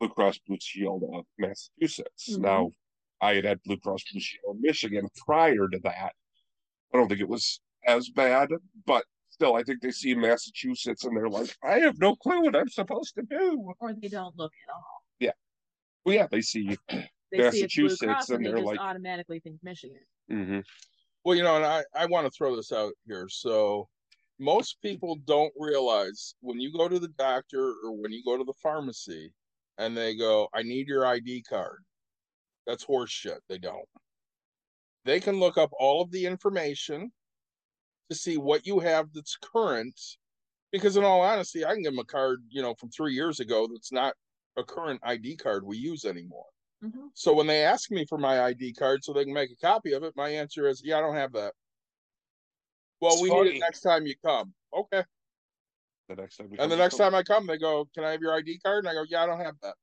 Blue 0.00 0.08
Cross 0.08 0.38
Blue 0.46 0.58
Shield 0.60 1.04
of 1.14 1.24
Massachusetts. 1.38 2.30
Mhm. 2.36 2.40
Now, 2.40 2.70
I 3.20 3.34
had 3.36 3.44
had 3.44 3.62
Blue 3.62 3.78
Cross 3.78 4.04
Blue 4.10 4.20
Shield 4.20 4.56
of 4.56 4.60
Michigan 4.60 5.08
prior 5.24 5.68
to 5.68 5.78
that. 5.84 6.14
I 6.92 6.96
don't 6.96 7.08
think 7.08 7.20
it 7.20 7.28
was 7.28 7.60
as 7.86 8.08
bad, 8.10 8.48
but 8.84 9.04
still, 9.34 9.56
I 9.56 9.62
think 9.64 9.82
they 9.82 9.90
see 9.90 10.14
Massachusetts 10.14 11.04
and 11.04 11.16
they're 11.16 11.28
like, 11.28 11.54
I 11.62 11.80
have 11.80 11.98
no 11.98 12.14
clue 12.14 12.42
what 12.42 12.54
I'm 12.54 12.68
supposed 12.68 13.16
to 13.16 13.22
do. 13.22 13.74
Or 13.80 13.92
they 13.92 14.08
don't 14.08 14.36
look 14.38 14.52
at 14.66 14.72
all. 14.72 15.02
Yeah. 15.18 15.32
Well, 16.04 16.14
yeah, 16.14 16.26
they 16.30 16.40
see. 16.40 16.76
They 16.88 17.50
see 17.50 17.64
it's 17.64 17.74
Blue 17.74 17.84
Massachusetts 17.84 18.00
Cross 18.02 18.28
and 18.30 18.36
and 18.36 18.46
they 18.46 18.50
they're 18.50 18.58
just 18.58 18.66
like- 18.66 18.80
automatically 18.80 19.40
think 19.40 19.58
Michigan. 19.62 19.98
Mm-hmm. 20.30 20.60
Well, 21.24 21.36
you 21.36 21.42
know, 21.42 21.56
and 21.56 21.64
I, 21.64 21.82
I 21.94 22.06
want 22.06 22.26
to 22.26 22.30
throw 22.30 22.54
this 22.54 22.70
out 22.70 22.92
here. 23.06 23.26
So 23.28 23.88
most 24.38 24.80
people 24.82 25.16
don't 25.24 25.52
realize 25.58 26.34
when 26.40 26.60
you 26.60 26.72
go 26.72 26.88
to 26.88 26.98
the 26.98 27.08
doctor 27.08 27.74
or 27.84 27.92
when 27.92 28.12
you 28.12 28.22
go 28.24 28.36
to 28.36 28.44
the 28.44 28.54
pharmacy 28.62 29.32
and 29.78 29.96
they 29.96 30.14
go, 30.14 30.48
I 30.54 30.62
need 30.62 30.86
your 30.86 31.06
ID 31.06 31.42
card. 31.48 31.82
That's 32.66 32.84
horse 32.84 33.10
shit. 33.10 33.40
They 33.48 33.58
don't. 33.58 33.88
They 35.04 35.18
can 35.18 35.40
look 35.40 35.58
up 35.58 35.70
all 35.78 36.00
of 36.02 36.10
the 36.12 36.24
information 36.26 37.10
to 38.10 38.16
see 38.16 38.36
what 38.36 38.66
you 38.66 38.80
have 38.80 39.12
that's 39.12 39.36
current. 39.36 39.98
Because 40.72 40.96
in 40.96 41.04
all 41.04 41.20
honesty, 41.20 41.64
I 41.64 41.72
can 41.74 41.82
give 41.82 41.92
them 41.92 42.00
a 42.00 42.04
card, 42.04 42.42
you 42.48 42.60
know, 42.62 42.74
from 42.74 42.90
three 42.90 43.14
years 43.14 43.40
ago 43.40 43.68
that's 43.72 43.92
not 43.92 44.14
a 44.56 44.64
current 44.64 45.00
ID 45.04 45.36
card 45.36 45.64
we 45.64 45.76
use 45.76 46.04
anymore. 46.04 46.46
Mhm. 46.82 47.10
So 47.14 47.32
when 47.32 47.46
they 47.46 47.64
ask 47.64 47.90
me 47.90 48.04
for 48.04 48.18
my 48.18 48.42
ID 48.44 48.72
card 48.74 49.04
so 49.04 49.12
they 49.12 49.24
can 49.24 49.32
make 49.32 49.50
a 49.50 49.56
copy 49.56 49.92
of 49.92 50.02
it, 50.02 50.14
my 50.16 50.28
answer 50.28 50.68
is, 50.68 50.82
yeah, 50.84 50.98
I 50.98 51.00
don't 51.00 51.14
have 51.14 51.32
that. 51.32 51.54
Well, 53.00 53.12
It's 53.14 53.22
we 53.22 53.30
need 53.30 53.56
it 53.56 53.60
next 53.60 53.80
time 53.80 54.06
you 54.06 54.14
come. 54.24 54.54
Okay. 54.72 55.04
The 56.08 56.16
next 56.16 56.36
time, 56.36 56.46
we 56.50 56.58
And 56.58 56.62
come 56.62 56.70
the 56.70 56.76
next 56.76 56.96
come- 56.96 57.12
time 57.12 57.14
I 57.14 57.22
come, 57.22 57.46
they 57.46 57.56
go, 57.56 57.86
Can 57.94 58.04
I 58.04 58.10
have 58.10 58.20
your 58.20 58.34
ID 58.34 58.58
card? 58.58 58.84
And 58.84 58.88
I 58.90 58.94
go, 58.94 59.04
Yeah, 59.08 59.22
I 59.22 59.26
don't 59.26 59.40
have 59.40 59.58
that. 59.62 59.74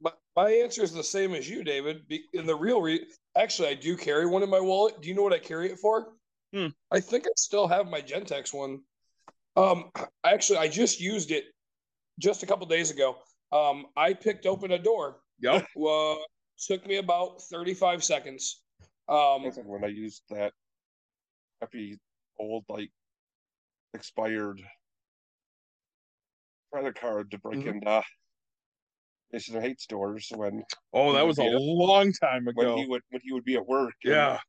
My, 0.00 0.12
my 0.34 0.50
answer 0.50 0.82
is 0.82 0.92
the 0.92 1.04
same 1.04 1.34
as 1.34 1.48
you, 1.48 1.62
David. 1.62 2.04
In 2.32 2.46
the 2.46 2.56
real 2.56 2.80
re- 2.80 3.06
actually, 3.36 3.68
I 3.68 3.74
do 3.74 3.96
carry 3.96 4.26
one 4.26 4.42
in 4.42 4.48
my 4.50 4.60
wallet. 4.60 5.00
Do 5.00 5.08
you 5.08 5.14
know 5.14 5.22
what 5.22 5.32
I 5.32 5.38
carry 5.38 5.70
it 5.70 5.78
for? 5.78 6.14
Hmm. 6.52 6.66
I 6.90 7.00
think 7.00 7.26
I 7.26 7.30
still 7.36 7.66
have 7.66 7.86
my 7.88 8.00
Gentex 8.02 8.52
one. 8.52 8.80
Um, 9.56 9.90
actually, 10.24 10.58
I 10.58 10.68
just 10.68 11.00
used 11.00 11.30
it 11.30 11.44
just 12.18 12.42
a 12.42 12.46
couple 12.46 12.66
days 12.66 12.90
ago. 12.90 13.16
Um, 13.52 13.86
I 13.96 14.12
picked 14.14 14.46
open 14.46 14.72
a 14.72 14.78
door. 14.78 15.20
Yep. 15.40 15.66
Uh, 15.82 16.14
took 16.58 16.86
me 16.86 16.96
about 16.96 17.40
thirty-five 17.42 18.04
seconds. 18.04 18.62
Um, 19.08 19.44
I 19.46 19.50
think 19.50 19.66
when 19.66 19.84
I 19.84 19.88
used 19.88 20.22
that 20.30 20.52
happy 21.60 21.98
old 22.38 22.64
like 22.68 22.90
expired 23.94 24.60
credit 26.72 26.94
card 26.98 27.30
to 27.30 27.38
break 27.38 27.60
Mhm. 27.60 27.74
into 27.74 28.02
Nation 29.32 29.56
of 29.56 29.62
Hate 29.62 29.80
stores 29.80 30.28
when 30.34 30.64
Oh, 30.92 31.12
that 31.12 31.26
was 31.26 31.38
a 31.38 31.44
Yeah. 31.44 31.56
long 31.58 32.12
time 32.12 32.46
ago. 32.48 32.56
when 32.56 32.66
ago. 32.68 32.76
he 32.76 32.86
would 32.86 33.02
when 33.10 33.20
he 33.22 33.32
would 33.32 33.44
be 33.44 33.56
at 33.56 33.66
work. 33.66 33.94
and- 34.04 34.12
Yeah. 34.12 34.40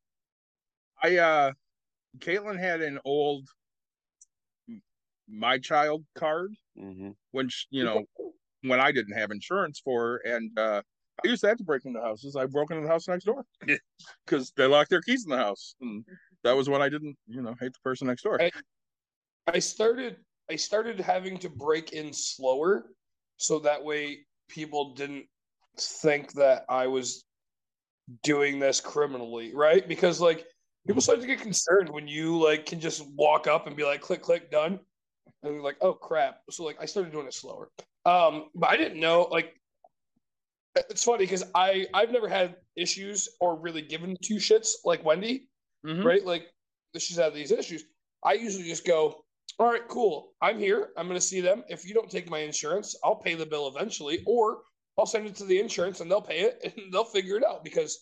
I 1.02 1.18
uh 1.18 1.52
Caitlin 2.20 2.60
had 2.60 2.82
an 2.82 3.00
old 3.06 3.48
MIChild 5.30 6.06
card 6.16 6.54
Mhm. 6.78 7.16
when 7.32 7.50
she, 7.50 7.66
you 7.70 7.84
know 7.84 8.06
when 8.62 8.80
I 8.80 8.92
didn't 8.92 9.14
have 9.14 9.32
insurance 9.32 9.80
for 9.80 10.02
her 10.02 10.18
and 10.18 10.58
uh 10.58 10.82
I 11.24 11.28
used 11.28 11.44
that 11.44 11.58
to 11.60 11.64
break 11.64 11.86
into 11.86 12.02
houses. 12.02 12.36
I 12.36 12.46
broke 12.48 12.72
into 12.72 12.84
the 12.84 12.90
house 12.90 13.08
next 13.08 13.26
door 13.26 13.46
because 14.26 14.52
they 14.58 14.66
locked 14.66 14.90
their 14.90 15.02
keys 15.02 15.26
in 15.26 15.30
the 15.30 15.38
house. 15.38 15.76
And 15.80 16.04
that 16.44 16.54
was 16.54 16.70
when 16.70 16.82
I 16.82 16.90
didn't, 16.90 17.16
you 17.28 17.42
know, 17.42 17.56
hate 17.60 17.74
the 17.74 17.80
person 17.84 18.08
next 18.08 18.24
door. 18.24 18.40
Hey. 18.40 18.52
I 19.48 19.60
started 19.60 20.18
I 20.50 20.56
started 20.56 21.00
having 21.00 21.38
to 21.40 21.50
break 21.50 21.94
in 21.94 22.14
slower 22.14 22.88
so 23.38 23.60
that 23.60 23.84
way 23.84 24.26
people 24.50 24.94
didn't 24.96 25.26
think 25.78 26.34
that 26.34 26.66
I 26.68 26.88
was 26.88 27.26
doing 28.24 28.60
this 28.60 28.82
criminally, 28.82 29.54
right? 29.54 29.88
Because 29.88 30.20
like 30.20 30.46
people 30.88 31.02
start 31.02 31.22
to 31.22 31.28
get 31.28 31.40
concerned 31.40 31.90
when 31.90 32.08
you 32.08 32.40
like 32.42 32.66
can 32.66 32.80
just 32.80 33.08
walk 33.16 33.48
up 33.48 33.68
and 33.68 33.76
be 33.76 33.84
like 33.84 34.02
click 34.02 34.22
click 34.22 34.52
done. 34.52 34.80
and 35.44 35.62
like, 35.62 35.78
oh 35.82 35.94
crap. 35.94 36.40
So 36.50 36.64
like 36.64 36.78
I 36.82 36.86
started 36.86 37.12
doing 37.12 37.28
it 37.28 37.34
slower. 37.34 37.70
Um, 38.06 38.50
but 38.56 38.70
I 38.70 38.78
didn't 38.78 39.00
know 39.00 39.28
like 39.32 39.56
it's 40.90 41.04
funny 41.04 41.20
because 41.26 41.44
I 41.54 41.88
I've 41.94 42.12
never 42.12 42.28
had 42.28 42.56
issues 42.76 43.30
or 43.40 43.56
really 43.60 43.82
given 43.82 44.18
two 44.22 44.36
shits 44.36 44.72
like 44.84 45.04
Wendy, 45.06 45.48
Mhm. 45.86 46.04
right? 46.04 46.26
Like 46.26 46.48
she's 46.98 47.18
had 47.18 47.34
these 47.34 47.52
issues. 47.52 47.84
I 48.24 48.34
usually 48.34 48.64
just 48.64 48.86
go, 48.86 49.24
all 49.60 49.70
right, 49.72 49.88
cool. 49.88 50.34
I'm 50.42 50.58
here. 50.58 50.90
I'm 50.98 51.08
going 51.08 51.20
to 51.20 51.26
see 51.26 51.42
them. 51.42 51.64
If 51.68 51.86
you 51.88 51.94
don't 51.94 52.10
take 52.10 52.30
my 52.30 52.40
insurance, 52.40 52.96
I'll 53.04 53.18
pay 53.18 53.36
the 53.36 53.46
bill 53.46 53.68
eventually, 53.68 54.24
or 54.26 54.62
I'll 54.98 55.06
send 55.06 55.28
it 55.28 55.36
to 55.36 55.46
the 55.46 55.60
insurance 55.60 56.00
and 56.00 56.10
they'll 56.10 56.22
pay 56.22 56.42
it 56.42 56.74
and 56.78 56.92
they'll 56.92 57.04
figure 57.04 57.38
it 57.38 57.44
out. 57.46 57.64
Because 57.64 58.00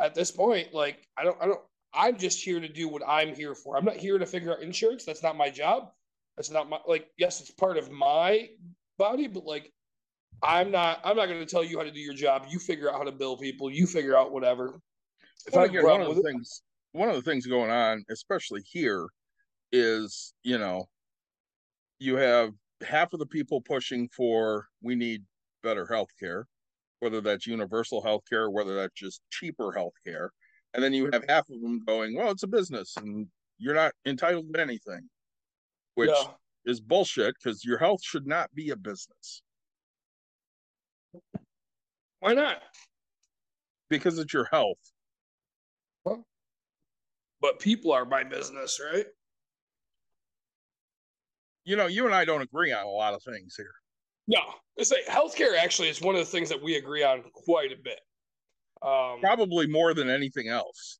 at 0.00 0.14
this 0.14 0.30
point, 0.30 0.72
like 0.74 1.06
I 1.16 1.24
don't, 1.24 1.36
I 1.40 1.46
don't, 1.46 1.60
I'm 1.92 2.18
just 2.18 2.42
here 2.42 2.60
to 2.60 2.68
do 2.68 2.88
what 2.88 3.02
I'm 3.06 3.34
here 3.34 3.54
for. 3.54 3.76
I'm 3.76 3.84
not 3.84 3.96
here 3.96 4.18
to 4.18 4.26
figure 4.26 4.52
out 4.52 4.62
insurance. 4.62 5.04
That's 5.04 5.22
not 5.22 5.36
my 5.36 5.50
job. 5.50 5.90
That's 6.36 6.50
not 6.50 6.68
my 6.68 6.78
like. 6.86 7.08
Yes, 7.18 7.40
it's 7.40 7.50
part 7.50 7.76
of 7.76 7.90
my 7.90 8.48
body, 8.98 9.26
but 9.26 9.44
like 9.44 9.72
I'm 10.42 10.70
not. 10.70 11.00
I'm 11.04 11.16
not 11.16 11.26
going 11.26 11.40
to 11.40 11.46
tell 11.46 11.64
you 11.64 11.78
how 11.78 11.84
to 11.84 11.90
do 11.90 12.00
your 12.00 12.14
job. 12.14 12.46
You 12.48 12.58
figure 12.58 12.88
out 12.90 12.96
how 12.96 13.04
to 13.04 13.12
bill 13.12 13.36
people. 13.36 13.70
You 13.70 13.86
figure 13.86 14.16
out 14.16 14.32
whatever. 14.32 14.80
If 15.46 15.54
Well, 15.54 15.62
I 15.62 15.66
again, 15.66 15.84
one 15.84 16.02
of 16.02 16.14
the 16.14 16.22
it, 16.22 16.48
one 16.92 17.08
of 17.08 17.16
the 17.16 17.22
things 17.22 17.46
going 17.46 17.70
on, 17.70 18.04
especially 18.10 18.62
here, 18.64 19.06
is 19.72 20.32
you 20.42 20.58
know, 20.58 20.86
you 21.98 22.16
have 22.16 22.52
half 22.86 23.12
of 23.12 23.18
the 23.18 23.26
people 23.26 23.60
pushing 23.60 24.08
for 24.08 24.66
we 24.82 24.94
need 24.94 25.22
better 25.62 25.86
health 25.86 26.10
care, 26.18 26.46
whether 27.00 27.20
that's 27.20 27.46
universal 27.46 28.02
health 28.02 28.22
care, 28.28 28.50
whether 28.50 28.76
that's 28.76 28.94
just 28.94 29.20
cheaper 29.30 29.72
health 29.72 29.94
care. 30.06 30.32
And 30.74 30.82
then 30.82 30.92
you 30.92 31.10
have 31.12 31.24
half 31.28 31.48
of 31.50 31.60
them 31.60 31.82
going, 31.84 32.14
Well, 32.16 32.30
it's 32.30 32.42
a 32.42 32.48
business 32.48 32.96
and 32.96 33.26
you're 33.58 33.74
not 33.74 33.92
entitled 34.06 34.52
to 34.52 34.60
anything. 34.60 35.08
Which 35.94 36.10
yeah. 36.10 36.30
is 36.64 36.80
bullshit 36.80 37.34
because 37.42 37.64
your 37.64 37.78
health 37.78 38.02
should 38.02 38.26
not 38.26 38.52
be 38.54 38.70
a 38.70 38.76
business 38.76 39.42
Why 42.20 42.34
not? 42.34 42.62
because 43.90 44.18
it's 44.18 44.32
your 44.32 44.48
health. 44.52 44.78
Well, 46.04 46.24
But 47.40 47.58
people 47.58 47.92
are 47.92 48.04
my 48.04 48.22
business, 48.22 48.80
right? 48.92 49.04
You 51.64 51.76
know, 51.76 51.86
you 51.86 52.06
and 52.06 52.14
I 52.14 52.24
don't 52.24 52.40
agree 52.40 52.72
on 52.72 52.86
a 52.86 52.88
lot 52.88 53.14
of 53.14 53.22
things 53.22 53.54
here. 53.56 53.74
No, 54.28 54.40
it's 54.76 54.90
say 54.90 55.02
healthcare 55.08 55.58
actually 55.58 55.88
is 55.88 56.00
one 56.00 56.14
of 56.14 56.20
the 56.20 56.30
things 56.30 56.48
that 56.48 56.62
we 56.62 56.76
agree 56.76 57.02
on 57.02 57.24
quite 57.34 57.72
a 57.72 57.76
bit. 57.82 58.00
Um, 58.82 59.20
Probably 59.20 59.66
more 59.66 59.92
than 59.94 60.08
anything 60.08 60.48
else. 60.48 60.98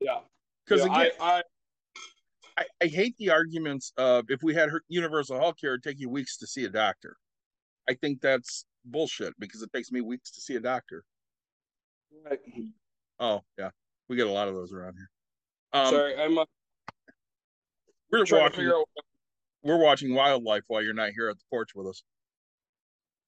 yeah, 0.00 0.20
Because 0.64 0.86
Yeah, 0.86 0.92
again, 0.92 1.12
I, 1.20 1.38
I 1.38 1.42
I, 2.58 2.64
I 2.82 2.86
hate 2.86 3.16
the 3.18 3.30
arguments 3.30 3.92
of 3.96 4.24
if 4.28 4.42
we 4.42 4.52
had 4.52 4.68
universal 4.88 5.38
health 5.38 5.56
care, 5.60 5.70
it'd 5.74 5.84
take 5.84 6.00
you 6.00 6.08
weeks 6.08 6.36
to 6.38 6.46
see 6.46 6.64
a 6.64 6.68
doctor. 6.68 7.16
I 7.88 7.94
think 7.94 8.20
that's 8.20 8.64
bullshit 8.84 9.32
because 9.38 9.62
it 9.62 9.72
takes 9.72 9.92
me 9.92 10.00
weeks 10.00 10.32
to 10.32 10.40
see 10.40 10.56
a 10.56 10.60
doctor. 10.60 11.04
Oh, 13.20 13.42
yeah. 13.56 13.70
We 14.08 14.16
get 14.16 14.26
a 14.26 14.32
lot 14.32 14.48
of 14.48 14.54
those 14.54 14.72
around 14.72 14.94
here. 14.94 15.10
Um, 15.72 15.94
sorry, 15.94 16.16
I'm 16.16 16.38
uh, 16.38 16.44
we're 18.10 18.24
watching 18.30 18.66
out. 18.66 18.84
we're 19.62 19.82
watching 19.82 20.14
wildlife 20.14 20.62
while 20.66 20.82
you're 20.82 20.94
not 20.94 21.10
here 21.10 21.28
at 21.28 21.36
the 21.36 21.44
porch 21.50 21.70
with 21.74 21.86
us. 21.86 22.02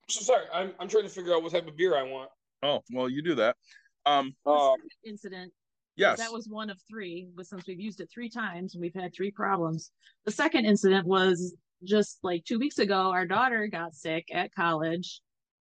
So 0.09 0.23
sorry, 0.23 0.47
I'm 0.53 0.73
I'm 0.81 0.89
trying 0.89 1.05
to 1.05 1.11
figure 1.11 1.35
out 1.35 1.43
what 1.43 1.53
type 1.53 1.69
of 1.69 1.77
beer 1.77 1.97
I 1.97 2.03
want. 2.03 2.31
Oh, 2.63 2.81
well, 2.93 3.09
you 3.09 3.23
do 3.23 3.35
that. 3.37 3.57
Um, 4.07 4.35
Um, 4.47 4.77
incident 5.05 5.53
yes. 6.01 6.19
That 6.19 6.33
was 6.33 6.49
one 6.49 6.71
of 6.71 6.81
three, 6.89 7.29
but 7.37 7.47
since 7.47 7.67
we've 7.67 7.81
used 7.81 8.01
it 8.01 8.09
three 8.13 8.31
times 8.31 8.75
and 8.75 8.81
we've 8.81 8.95
had 8.95 9.15
three 9.15 9.31
problems. 9.31 9.93
The 10.25 10.33
second 10.33 10.65
incident 10.65 11.07
was 11.07 11.55
just 11.85 12.19
like 12.23 12.45
two 12.45 12.59
weeks 12.59 12.79
ago. 12.79 13.11
Our 13.11 13.27
daughter 13.27 13.67
got 13.67 13.95
sick 13.95 14.27
at 14.33 14.55
college. 14.55 15.21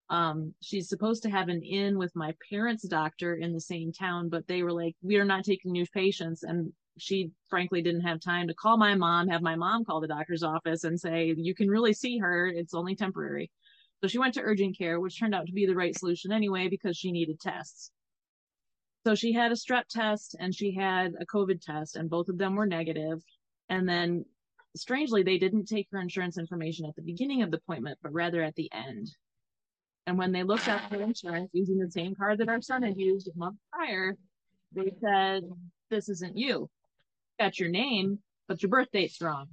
Um, 0.10 0.54
she's 0.62 0.90
supposed 0.90 1.24
to 1.24 1.30
have 1.30 1.50
an 1.50 1.62
in 1.62 1.98
with 1.98 2.12
my 2.16 2.34
parents' 2.50 2.88
doctor 2.88 3.36
in 3.36 3.54
the 3.54 3.62
same 3.62 3.92
town, 3.92 4.30
but 4.30 4.48
they 4.48 4.64
were 4.64 4.74
like, 4.74 4.96
"We 5.04 5.18
are 5.18 5.26
not 5.26 5.44
taking 5.44 5.72
new 5.72 5.86
patients," 5.94 6.42
and 6.42 6.74
she 6.98 7.32
frankly 7.48 7.82
didn't 7.82 8.02
have 8.02 8.20
time 8.20 8.48
to 8.48 8.56
call 8.56 8.76
my 8.76 8.96
mom, 8.96 9.28
have 9.28 9.44
my 9.44 9.56
mom 9.56 9.86
call 9.86 10.02
the 10.02 10.08
doctor's 10.08 10.42
office 10.42 10.84
and 10.84 11.00
say, 11.00 11.36
"You 11.38 11.54
can 11.54 11.70
really 11.70 11.94
see 11.94 12.18
her. 12.18 12.48
It's 12.48 12.74
only 12.74 12.96
temporary." 12.96 13.52
So 14.02 14.08
she 14.08 14.18
went 14.18 14.34
to 14.34 14.42
urgent 14.42 14.78
care, 14.78 15.00
which 15.00 15.20
turned 15.20 15.36
out 15.36 15.46
to 15.46 15.54
be 15.54 15.68
the 15.68 15.76
right 15.76 15.96
solution 15.96 16.32
anyway 16.32 16.70
because 16.70 16.98
she 16.98 17.12
needed 17.12 17.40
tests. 17.40 17.92
So 19.10 19.16
she 19.16 19.34
had 19.34 19.52
a 19.52 19.56
strep 19.56 19.88
test 19.90 20.36
and 20.40 20.54
she 20.54 20.72
had 20.72 21.16
a 21.20 21.26
COVID 21.26 21.64
test, 21.64 21.96
and 21.96 22.12
both 22.12 22.30
of 22.30 22.38
them 22.38 22.56
were 22.56 22.68
negative. 22.68 23.24
And 23.68 23.90
then, 23.90 24.24
strangely, 24.76 25.24
they 25.24 25.40
didn't 25.40 25.66
take 25.66 25.88
her 25.92 26.00
insurance 26.00 26.38
information 26.38 26.86
at 26.86 26.96
the 26.96 27.02
beginning 27.02 27.42
of 27.42 27.50
the 27.50 27.58
appointment, 27.58 27.98
but 28.04 28.14
rather 28.14 28.44
at 28.44 28.54
the 28.54 28.72
end. 28.72 29.10
And 30.06 30.16
when 30.16 30.32
they 30.32 30.44
looked 30.44 30.68
up 30.68 30.82
her 30.92 31.02
insurance 31.02 31.50
using 31.54 31.80
the 31.80 31.90
same 31.90 32.14
card 32.14 32.38
that 32.38 32.50
our 32.50 32.62
son 32.62 32.84
had 32.84 33.00
used 33.00 33.28
a 33.28 33.32
month 33.36 33.58
prior, 33.74 34.16
they 34.74 34.92
said, 35.02 35.42
This 35.90 36.08
isn't 36.08 36.38
you. 36.38 36.70
Got 37.40 37.58
your 37.58 37.70
name, 37.70 38.20
but 38.48 38.62
your 38.62 38.70
birth 38.70 38.90
date's 38.94 39.20
wrong. 39.24 39.48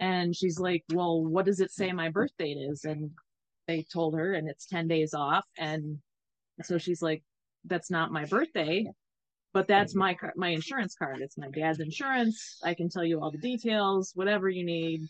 And 0.00 0.34
she's 0.34 0.58
like, 0.58 0.82
Well, 0.92 1.24
what 1.24 1.46
does 1.46 1.60
it 1.60 1.70
say 1.70 1.92
my 1.92 2.08
birth 2.08 2.36
date 2.36 2.58
is? 2.58 2.84
And 2.84 3.12
they 3.68 3.84
told 3.92 4.16
her, 4.16 4.34
and 4.34 4.48
it's 4.48 4.66
10 4.66 4.88
days 4.88 5.14
off. 5.14 5.46
And 5.56 6.00
so 6.62 6.78
she's 6.78 7.02
like, 7.02 7.22
"That's 7.64 7.90
not 7.90 8.12
my 8.12 8.24
birthday, 8.24 8.86
but 9.52 9.68
that's 9.68 9.92
mm-hmm. 9.92 10.00
my 10.00 10.14
car- 10.14 10.34
my 10.36 10.48
insurance 10.48 10.94
card. 10.94 11.20
It's 11.20 11.38
my 11.38 11.50
dad's 11.50 11.80
insurance. 11.80 12.60
I 12.64 12.74
can 12.74 12.88
tell 12.88 13.04
you 13.04 13.20
all 13.20 13.30
the 13.30 13.38
details, 13.38 14.12
whatever 14.14 14.48
you 14.48 14.64
need." 14.64 15.02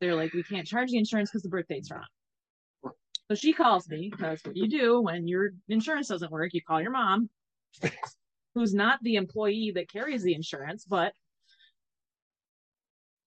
They're 0.00 0.14
like, 0.14 0.32
"We 0.32 0.42
can't 0.42 0.66
charge 0.66 0.90
the 0.90 0.98
insurance 0.98 1.30
because 1.30 1.42
the 1.42 1.48
birth 1.48 1.66
date's 1.68 1.90
wrong." 1.90 2.06
So 3.28 3.34
she 3.34 3.52
calls 3.54 3.88
me 3.88 4.10
because 4.10 4.40
what 4.44 4.56
you 4.56 4.68
do 4.68 5.00
when 5.00 5.26
your 5.26 5.50
insurance 5.68 6.08
doesn't 6.08 6.30
work, 6.30 6.52
you 6.52 6.60
call 6.62 6.82
your 6.82 6.90
mom, 6.90 7.30
who's 8.54 8.74
not 8.74 8.98
the 9.02 9.16
employee 9.16 9.72
that 9.74 9.90
carries 9.90 10.22
the 10.22 10.34
insurance, 10.34 10.84
but 10.84 11.14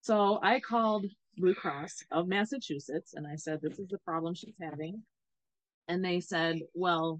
so 0.07 0.39
I 0.41 0.61
called 0.61 1.05
Blue 1.35 1.53
Cross 1.53 2.05
of 2.11 2.29
Massachusetts 2.29 3.13
and 3.13 3.27
I 3.27 3.35
said, 3.35 3.59
This 3.61 3.77
is 3.77 3.89
the 3.89 3.97
problem 3.99 4.33
she's 4.33 4.55
having. 4.61 5.03
And 5.89 6.03
they 6.03 6.21
said, 6.21 6.61
Well, 6.73 7.19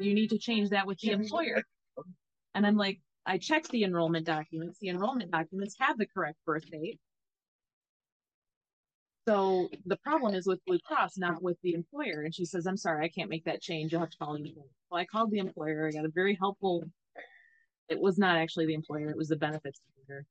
you 0.00 0.14
need 0.14 0.30
to 0.30 0.38
change 0.38 0.70
that 0.70 0.86
with 0.86 0.98
the 0.98 1.10
employer. 1.10 1.62
And 2.54 2.66
I'm 2.66 2.76
like, 2.76 3.00
I 3.24 3.38
checked 3.38 3.70
the 3.70 3.84
enrollment 3.84 4.26
documents. 4.26 4.78
The 4.80 4.88
enrollment 4.88 5.30
documents 5.30 5.76
have 5.78 5.96
the 5.98 6.06
correct 6.06 6.38
birth 6.44 6.68
date. 6.70 6.98
So 9.28 9.68
the 9.86 9.96
problem 9.98 10.34
is 10.34 10.46
with 10.46 10.64
Blue 10.66 10.80
Cross, 10.80 11.16
not 11.16 11.42
with 11.42 11.56
the 11.62 11.74
employer. 11.74 12.22
And 12.22 12.34
she 12.34 12.44
says, 12.44 12.66
I'm 12.66 12.76
sorry, 12.76 13.04
I 13.04 13.08
can't 13.08 13.30
make 13.30 13.44
that 13.44 13.62
change. 13.62 13.92
You'll 13.92 14.00
have 14.00 14.10
to 14.10 14.18
call 14.18 14.34
the 14.34 14.40
employer. 14.40 14.66
So 14.90 14.96
I 14.96 15.04
called 15.04 15.30
the 15.30 15.38
employer. 15.38 15.86
I 15.86 15.92
got 15.92 16.04
a 16.04 16.10
very 16.12 16.34
helpful, 16.34 16.82
it 17.88 18.00
was 18.00 18.18
not 18.18 18.36
actually 18.36 18.66
the 18.66 18.74
employer, 18.74 19.10
it 19.10 19.16
was 19.16 19.28
the 19.28 19.36
benefits 19.36 19.80
manager. 20.08 20.26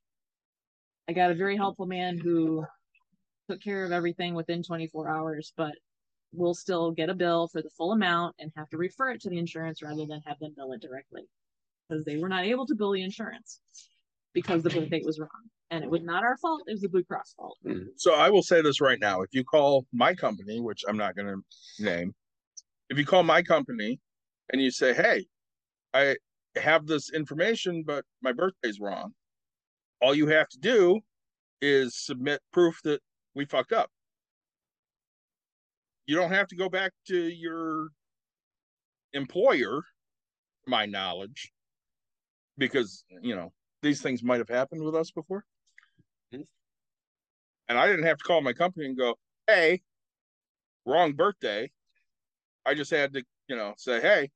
I 1.07 1.13
got 1.13 1.31
a 1.31 1.35
very 1.35 1.55
helpful 1.55 1.85
man 1.85 2.17
who 2.17 2.65
took 3.49 3.61
care 3.61 3.85
of 3.85 3.93
everything 3.93 4.33
within 4.33 4.61
24 4.61 5.09
hours, 5.09 5.53
but 5.55 5.73
we'll 6.33 6.53
still 6.53 6.91
get 6.91 7.09
a 7.09 7.13
bill 7.13 7.47
for 7.47 7.61
the 7.61 7.69
full 7.77 7.91
amount 7.91 8.35
and 8.39 8.51
have 8.55 8.69
to 8.69 8.77
refer 8.77 9.11
it 9.11 9.21
to 9.21 9.29
the 9.29 9.37
insurance 9.37 9.81
rather 9.81 10.05
than 10.05 10.21
have 10.25 10.39
them 10.39 10.53
bill 10.55 10.71
it 10.73 10.81
directly 10.81 11.23
because 11.87 12.05
they 12.05 12.17
were 12.17 12.29
not 12.29 12.45
able 12.45 12.65
to 12.65 12.75
bill 12.75 12.91
the 12.91 13.03
insurance 13.03 13.59
because 14.33 14.63
the 14.63 14.69
birth 14.69 14.89
date 14.89 15.05
was 15.05 15.19
wrong. 15.19 15.29
And 15.71 15.83
it 15.83 15.89
was 15.89 16.01
not 16.03 16.23
our 16.23 16.37
fault, 16.37 16.63
it 16.67 16.71
was 16.71 16.81
the 16.81 16.89
Blue 16.89 17.03
Cross 17.03 17.33
fault. 17.37 17.57
Mm-hmm. 17.65 17.89
So 17.95 18.13
I 18.13 18.29
will 18.29 18.43
say 18.43 18.61
this 18.61 18.81
right 18.81 18.99
now. 18.99 19.21
If 19.21 19.29
you 19.31 19.43
call 19.43 19.85
my 19.93 20.13
company, 20.13 20.59
which 20.59 20.83
I'm 20.87 20.97
not 20.97 21.15
going 21.15 21.27
to 21.27 21.83
name, 21.83 22.13
if 22.89 22.97
you 22.97 23.05
call 23.05 23.23
my 23.23 23.41
company 23.41 23.99
and 24.51 24.61
you 24.61 24.69
say, 24.69 24.93
hey, 24.93 25.25
I 25.93 26.17
have 26.57 26.87
this 26.87 27.11
information, 27.13 27.83
but 27.85 28.03
my 28.21 28.33
birthday's 28.33 28.81
wrong, 28.81 29.13
all 30.01 30.13
you 30.13 30.27
have 30.27 30.49
to 30.49 30.59
do 30.59 30.99
is 31.61 31.95
submit 31.95 32.41
proof 32.51 32.81
that 32.83 32.99
we 33.33 33.45
fucked 33.45 33.71
up. 33.71 33.89
You 36.11 36.17
don't 36.17 36.31
have 36.33 36.47
to 36.47 36.57
go 36.57 36.67
back 36.67 36.91
to 37.07 37.15
your 37.15 37.87
employer, 39.13 39.81
my 40.67 40.85
knowledge, 40.85 41.53
because, 42.57 43.05
you 43.21 43.33
know, 43.33 43.53
these 43.81 44.01
things 44.01 44.21
might 44.21 44.39
have 44.39 44.49
happened 44.49 44.83
with 44.83 44.93
us 44.93 45.09
before. 45.11 45.45
And 46.33 46.45
I 47.69 47.87
didn't 47.87 48.03
have 48.03 48.17
to 48.17 48.23
call 48.25 48.41
my 48.41 48.51
company 48.51 48.87
and 48.87 48.97
go, 48.97 49.15
hey, 49.47 49.83
wrong 50.85 51.13
birthday. 51.13 51.71
I 52.65 52.73
just 52.73 52.91
had 52.91 53.13
to, 53.13 53.23
you 53.47 53.55
know, 53.55 53.73
say, 53.77 54.01
hey, 54.01 54.29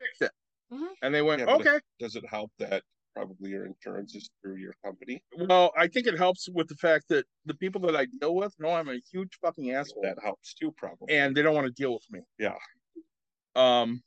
fix 0.00 0.22
it. 0.22 0.32
Mhm. 0.72 0.88
And 1.02 1.14
they 1.14 1.20
went, 1.20 1.40
Yeah, 1.40 1.44
but 1.44 1.60
if- 1.60 1.66
okay. 1.66 1.80
Does 1.98 2.16
it 2.16 2.24
help 2.26 2.50
that 2.60 2.82
probably 3.16 3.50
your 3.50 3.64
insurance 3.64 4.14
is 4.14 4.28
through 4.42 4.56
your 4.56 4.74
company? 4.84 5.22
Well, 5.38 5.72
I 5.76 5.88
think 5.88 6.06
it 6.06 6.18
helps 6.18 6.48
with 6.52 6.68
the 6.68 6.74
fact 6.74 7.06
that 7.08 7.24
the 7.46 7.54
people 7.54 7.80
that 7.82 7.96
I 7.96 8.06
deal 8.20 8.34
with 8.34 8.54
know 8.58 8.70
I'm 8.70 8.88
a 8.90 9.00
huge 9.10 9.38
fucking 9.40 9.72
asshole 9.72 10.02
That 10.02 10.18
helps 10.22 10.52
too, 10.54 10.72
probably. 10.76 11.14
and 11.14 11.34
they 11.34 11.40
don't 11.42 11.54
want 11.54 11.66
to 11.66 11.72
deal 11.72 11.94
with 11.94 12.04
me. 12.10 12.20
Yeah. 12.38 12.54
Um, 13.54 14.02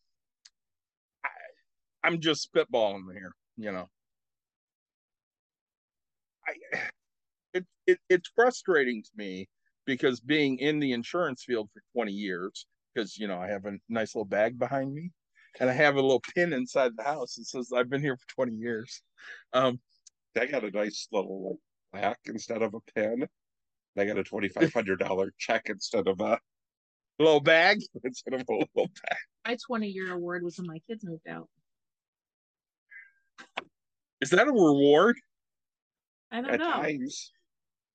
I, 1.25 1.29
I'm 2.03 2.19
just 2.21 2.47
spitballing 2.53 3.11
here, 3.13 3.31
you 3.57 3.71
know. 3.71 3.87
I, 6.47 6.79
it, 7.55 7.65
it 7.87 7.99
it's 8.09 8.31
frustrating 8.35 9.01
to 9.01 9.09
me 9.15 9.47
because 9.85 10.19
being 10.19 10.59
in 10.59 10.79
the 10.79 10.91
insurance 10.93 11.43
field 11.43 11.69
for 11.73 11.81
20 11.93 12.11
years 12.11 12.67
because 12.93 13.17
you 13.17 13.27
know 13.27 13.37
i 13.39 13.47
have 13.47 13.65
a 13.65 13.77
nice 13.87 14.15
little 14.15 14.25
bag 14.25 14.57
behind 14.57 14.93
me 14.93 15.11
and 15.59 15.69
i 15.69 15.73
have 15.73 15.95
a 15.95 16.01
little 16.01 16.21
pin 16.35 16.53
inside 16.53 16.91
the 16.97 17.03
house 17.03 17.35
that 17.35 17.45
says 17.45 17.71
i've 17.75 17.89
been 17.89 18.01
here 18.01 18.17
for 18.17 18.27
20 18.45 18.53
years 18.57 19.01
um 19.53 19.79
I 20.39 20.45
got 20.45 20.63
a 20.63 20.71
nice 20.71 21.07
little 21.11 21.59
like 21.91 22.01
plaque 22.01 22.19
instead 22.27 22.61
of 22.61 22.73
a 22.73 22.79
pin. 22.95 23.27
I 23.97 24.05
got 24.05 24.17
a 24.19 24.23
twenty 24.23 24.47
five 24.47 24.71
hundred 24.71 24.99
dollar 24.99 25.33
check 25.37 25.63
instead 25.67 26.07
of 26.07 26.21
a 26.21 26.37
little 27.17 27.41
bag 27.41 27.79
instead 28.05 28.35
of 28.35 28.41
a 28.47 28.51
little 28.53 28.69
bag. 28.75 29.17
My 29.45 29.57
20 29.67 29.87
year 29.87 30.13
award 30.13 30.43
was 30.43 30.57
when 30.59 30.67
my 30.67 30.79
kids 30.87 31.03
moved 31.03 31.27
out. 31.27 31.49
is 34.21 34.29
that 34.29 34.47
a 34.47 34.51
reward 34.51 35.17
I 36.31 36.41
don't 36.41 36.51
At 36.51 36.59
know. 36.59 36.71
times, 36.71 37.31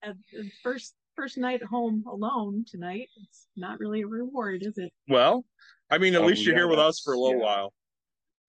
At 0.02 0.16
the 0.32 0.50
first 0.62 0.94
first 1.16 1.38
night 1.38 1.62
home 1.62 2.04
alone 2.06 2.64
tonight, 2.68 3.08
it's 3.22 3.46
not 3.56 3.78
really 3.78 4.02
a 4.02 4.06
reward, 4.06 4.62
is 4.64 4.76
it? 4.76 4.92
well 5.08 5.44
i 5.90 5.98
mean 5.98 6.14
at 6.14 6.22
Oh, 6.22 6.26
least 6.26 6.44
you're 6.44 6.54
yeah, 6.54 6.62
here 6.62 6.68
with 6.68 6.78
us 6.78 7.00
for 7.00 7.14
a 7.14 7.18
little 7.18 7.38
yeah. 7.38 7.44
while 7.44 7.74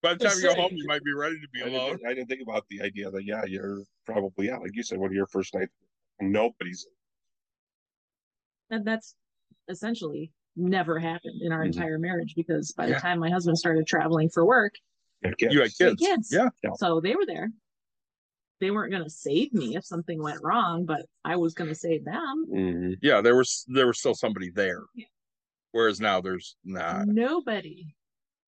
by 0.02 0.14
the 0.14 0.20
time 0.20 0.30
Just 0.30 0.42
you 0.44 0.50
go 0.50 0.56
home 0.56 0.72
you 0.74 0.86
might 0.88 1.04
be 1.04 1.14
ready 1.14 1.40
to 1.40 1.48
be 1.50 1.62
I 1.64 1.68
alone 1.68 1.92
didn't, 1.98 2.08
I 2.08 2.14
didn't 2.14 2.28
think 2.28 2.42
about 2.42 2.66
the 2.70 2.82
idea 2.82 3.10
that 3.12 3.26
yeah, 3.26 3.44
you're 3.46 3.84
probably 4.06 4.48
yeah, 4.48 4.58
like 4.58 4.72
you 4.76 4.84
said, 4.84 5.00
one 5.00 5.10
of 5.10 5.14
your 5.16 5.28
first 5.28 5.54
nights, 5.56 5.72
nobody's 6.22 6.86
And 8.70 8.86
that's 8.86 9.16
essentially 9.68 10.32
never 10.56 11.00
happened 11.00 11.42
in 11.42 11.52
our 11.52 11.64
Mhm. 11.64 11.68
entire 11.68 11.98
marriage 12.00 12.34
because 12.36 12.72
by 12.72 12.86
the 12.88 12.96
time 12.96 13.20
my 13.20 13.30
husband 13.30 13.58
started 13.58 13.86
traveling 13.88 14.30
for 14.30 14.46
work, 14.46 14.74
kids. 15.38 15.54
you 15.54 15.62
had 15.62 15.72
we 15.80 15.86
had 15.86 15.98
kids 15.98 16.02
kids. 16.02 16.30
yeah 16.32 16.50
Yeah. 16.64 16.72
So 16.76 17.00
they 17.02 17.16
were 17.16 17.26
there. 17.26 17.52
They 18.62 18.72
weren't 18.72 18.92
going 18.92 19.04
to 19.04 19.10
save 19.10 19.54
me 19.54 19.76
if 19.76 19.84
something 19.86 20.22
went 20.24 20.42
wrong, 20.42 20.86
but 20.86 21.06
I 21.26 21.36
was 21.36 21.54
going 21.54 21.68
to 21.70 21.76
save 21.76 22.06
them. 22.06 22.46
Mhm. 22.50 22.98
yeah 23.02 23.22
there 23.22 23.36
was 23.36 23.66
there 23.68 23.88
was 23.88 24.00
still 24.00 24.16
somebody 24.16 24.50
there 24.52 24.84
Yeah. 24.94 25.08
Whereas 25.76 26.00
now 26.00 26.22
there's 26.22 26.56
not 26.64 27.06
Nobody. 27.06 27.94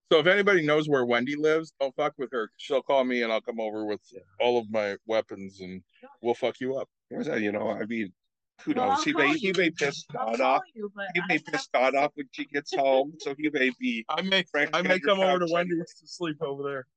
So 0.10 0.20
if 0.20 0.28
anybody 0.28 0.66
knows 0.66 0.88
where 0.88 1.04
Wendy 1.04 1.36
lives, 1.36 1.74
don't 1.82 1.94
fuck 1.98 2.14
with 2.18 2.32
her. 2.32 2.50
She'll 2.56 2.82
call 2.82 3.04
me 3.04 3.24
and 3.24 3.34
I'll 3.34 3.42
come 3.42 3.60
over 3.60 3.84
with 3.84 4.00
all 4.40 4.58
of 4.58 4.72
my 4.72 4.96
weapons 5.06 5.60
and 5.60 5.84
we'll 6.22 6.34
fuck 6.34 6.62
you 6.62 6.78
up. 6.78 6.88
What 7.10 7.18
was 7.18 7.28
that? 7.28 7.42
You 7.42 7.52
know, 7.52 7.70
I 7.70 7.86
mean, 7.86 8.14
who 8.62 8.74
Well, 8.74 8.88
knows? 8.88 9.00
I'll 9.00 9.04
He 9.04 9.12
may 9.14 9.38
he 9.38 9.52
may 9.52 9.70
piss 9.70 10.06
I'll 10.18 10.28
Dawn 10.28 10.38
call 10.38 10.46
off. 10.56 10.62
you, 10.74 10.90
He 11.14 11.22
may 11.28 11.34
have 11.34 11.46
piss 11.46 11.68
to 11.68 11.98
off 11.98 12.12
when 12.16 12.30
she 12.32 12.46
gets 12.46 12.74
home, 12.74 13.16
so 13.20 13.36
he 13.38 13.50
may 13.50 13.72
be. 13.78 14.06
I 14.10 14.22
may 14.22 14.44
Frank 14.44 14.70
I 14.72 14.82
may 14.82 14.98
come 14.98 15.20
over 15.20 15.40
to 15.40 15.46
Cox, 15.46 15.52
Wendy's 15.52 15.94
to 16.00 16.08
sleep 16.08 16.38
over 16.42 16.64
there. 16.64 16.88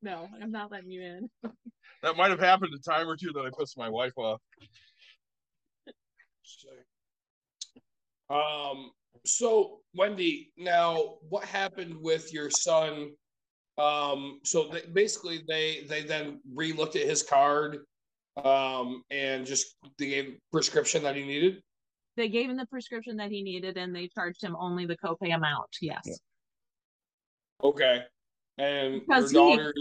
No, 0.00 0.30
I'm 0.40 0.50
not 0.50 0.72
letting 0.72 0.90
you 0.90 1.02
in. 1.02 1.30
That 2.02 2.16
might 2.16 2.30
have 2.30 2.40
happened 2.40 2.72
a 2.72 2.78
time 2.78 3.06
or 3.06 3.16
two 3.16 3.32
that 3.34 3.40
I 3.44 3.50
pissed 3.58 3.76
my 3.76 3.90
wife 3.90 4.16
off. 4.16 4.40
Um, 8.30 8.90
so 9.24 9.80
Wendy, 9.94 10.52
now 10.56 11.16
what 11.28 11.44
happened 11.44 11.96
with 12.00 12.32
your 12.32 12.50
son? 12.50 13.10
Um, 13.78 14.40
so 14.44 14.68
they, 14.68 14.82
basically 14.92 15.44
they 15.48 15.84
they 15.88 16.02
then 16.02 16.40
re-looked 16.54 16.96
at 16.96 17.06
his 17.06 17.22
card, 17.22 17.78
um, 18.44 19.02
and 19.10 19.46
just 19.46 19.76
they 19.98 20.08
gave 20.08 20.38
prescription 20.52 21.02
that 21.04 21.14
he 21.16 21.24
needed. 21.24 21.62
They 22.16 22.28
gave 22.28 22.50
him 22.50 22.56
the 22.56 22.66
prescription 22.66 23.16
that 23.18 23.30
he 23.30 23.42
needed 23.42 23.76
and 23.76 23.94
they 23.94 24.08
charged 24.08 24.42
him 24.42 24.56
only 24.58 24.86
the 24.86 24.96
copay 24.96 25.32
amount. 25.34 25.68
Yes. 25.80 26.02
Yeah. 26.04 26.14
Okay, 27.62 28.02
and 28.58 29.00
Because 29.06 29.32
your 29.32 29.50
he- 29.50 29.56
daughter. 29.56 29.74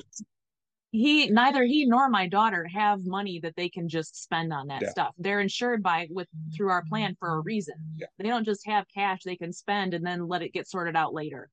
He 0.91 1.29
neither 1.29 1.63
he 1.65 1.85
nor 1.85 2.09
my 2.09 2.27
daughter 2.27 2.65
have 2.67 3.05
money 3.05 3.39
that 3.41 3.55
they 3.55 3.69
can 3.69 3.87
just 3.89 4.15
spend 4.21 4.53
on 4.53 4.67
that 4.67 4.81
Yeah. 4.81 4.89
stuff. 4.89 5.13
They're 5.17 5.41
insured 5.41 5.83
by 5.83 6.07
with 6.11 6.27
through 6.55 6.69
our 6.69 6.83
plan 6.85 7.15
for 7.19 7.35
a 7.35 7.41
reason. 7.41 7.75
Yeah. 7.95 8.07
They 8.17 8.27
don't 8.29 8.45
just 8.45 8.65
have 8.65 8.87
cash 8.93 9.23
they 9.23 9.35
can 9.37 9.53
spend 9.53 9.93
and 9.93 10.05
then 10.05 10.27
let 10.27 10.41
it 10.43 10.53
get 10.53 10.67
sorted 10.67 10.95
out 10.95 11.13
later. 11.13 11.51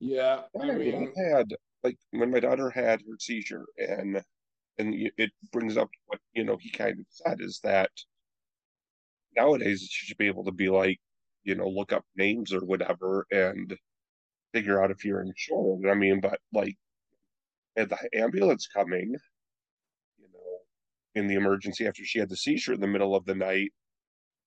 Yeah, 0.00 0.46
I 0.60 0.64
I 0.68 0.72
mean, 0.72 0.78
mean, 0.78 1.12
I 1.16 1.36
had 1.36 1.54
like 1.82 1.98
when 2.10 2.30
my 2.30 2.40
daughter 2.40 2.70
had 2.70 3.00
her 3.02 3.16
seizure, 3.18 3.66
and 3.78 4.22
and 4.78 4.94
it 5.18 5.32
brings 5.52 5.76
up 5.76 5.90
what 6.06 6.20
you 6.34 6.44
know 6.44 6.56
he 6.58 6.70
kind 6.70 7.00
of 7.00 7.06
said 7.10 7.40
is 7.40 7.60
that 7.64 7.90
nowadays 9.36 9.82
you 9.82 9.88
should 9.90 10.16
be 10.18 10.26
able 10.26 10.44
to 10.44 10.52
be 10.52 10.68
like, 10.68 10.98
you 11.42 11.54
know, 11.54 11.68
look 11.68 11.92
up 11.92 12.04
names 12.16 12.52
or 12.52 12.64
whatever 12.64 13.26
and 13.30 13.76
figure 14.54 14.82
out 14.82 14.90
if 14.92 15.04
you're 15.04 15.22
insured. 15.22 15.86
I 15.88 15.94
mean, 15.94 16.20
but 16.20 16.40
like, 16.52 16.76
had 17.76 17.90
the 17.90 17.98
ambulance 18.14 18.66
coming, 18.66 19.14
you 20.18 20.28
know, 20.32 20.58
in 21.14 21.26
the 21.26 21.34
emergency 21.34 21.86
after 21.86 22.04
she 22.04 22.18
had 22.18 22.28
the 22.28 22.36
seizure 22.36 22.74
in 22.74 22.80
the 22.80 22.86
middle 22.86 23.14
of 23.14 23.24
the 23.24 23.34
night. 23.34 23.72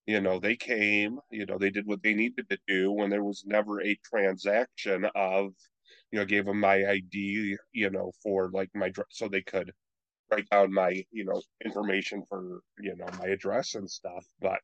You 0.05 0.21
know, 0.21 0.39
they 0.39 0.55
came, 0.55 1.19
you 1.31 1.45
know, 1.45 1.57
they 1.57 1.69
did 1.69 1.85
what 1.85 2.01
they 2.01 2.13
needed 2.13 2.49
to 2.49 2.57
do 2.67 2.91
when 2.93 3.09
there 3.09 3.25
was 3.25 3.43
never 3.45 3.81
a 3.81 3.99
transaction 4.05 5.05
of, 5.15 5.53
you 6.11 6.19
know, 6.19 6.25
gave 6.25 6.45
them 6.45 6.61
my 6.61 6.85
ID, 6.89 7.57
you 7.73 7.89
know, 7.89 8.11
for 8.23 8.49
like 8.53 8.69
my, 8.73 8.91
so 9.09 9.27
they 9.27 9.41
could 9.41 9.71
write 10.31 10.49
down 10.49 10.73
my, 10.73 11.03
you 11.11 11.25
know, 11.25 11.41
information 11.65 12.23
for, 12.29 12.61
you 12.79 12.95
know, 12.95 13.07
my 13.19 13.27
address 13.27 13.75
and 13.75 13.89
stuff. 13.89 14.25
But, 14.39 14.59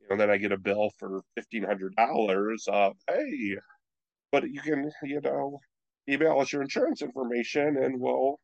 you 0.00 0.08
know, 0.10 0.16
then 0.16 0.30
I 0.30 0.36
get 0.36 0.52
a 0.52 0.58
bill 0.58 0.90
for 0.98 1.22
$1,500 1.38 2.68
of, 2.68 2.96
hey, 3.08 3.56
but 4.32 4.50
you 4.50 4.60
can, 4.60 4.90
you 5.04 5.20
know, 5.20 5.60
email 6.08 6.38
us 6.40 6.52
your 6.52 6.62
insurance 6.62 7.02
information 7.02 7.76
and 7.76 8.00
we'll, 8.00 8.40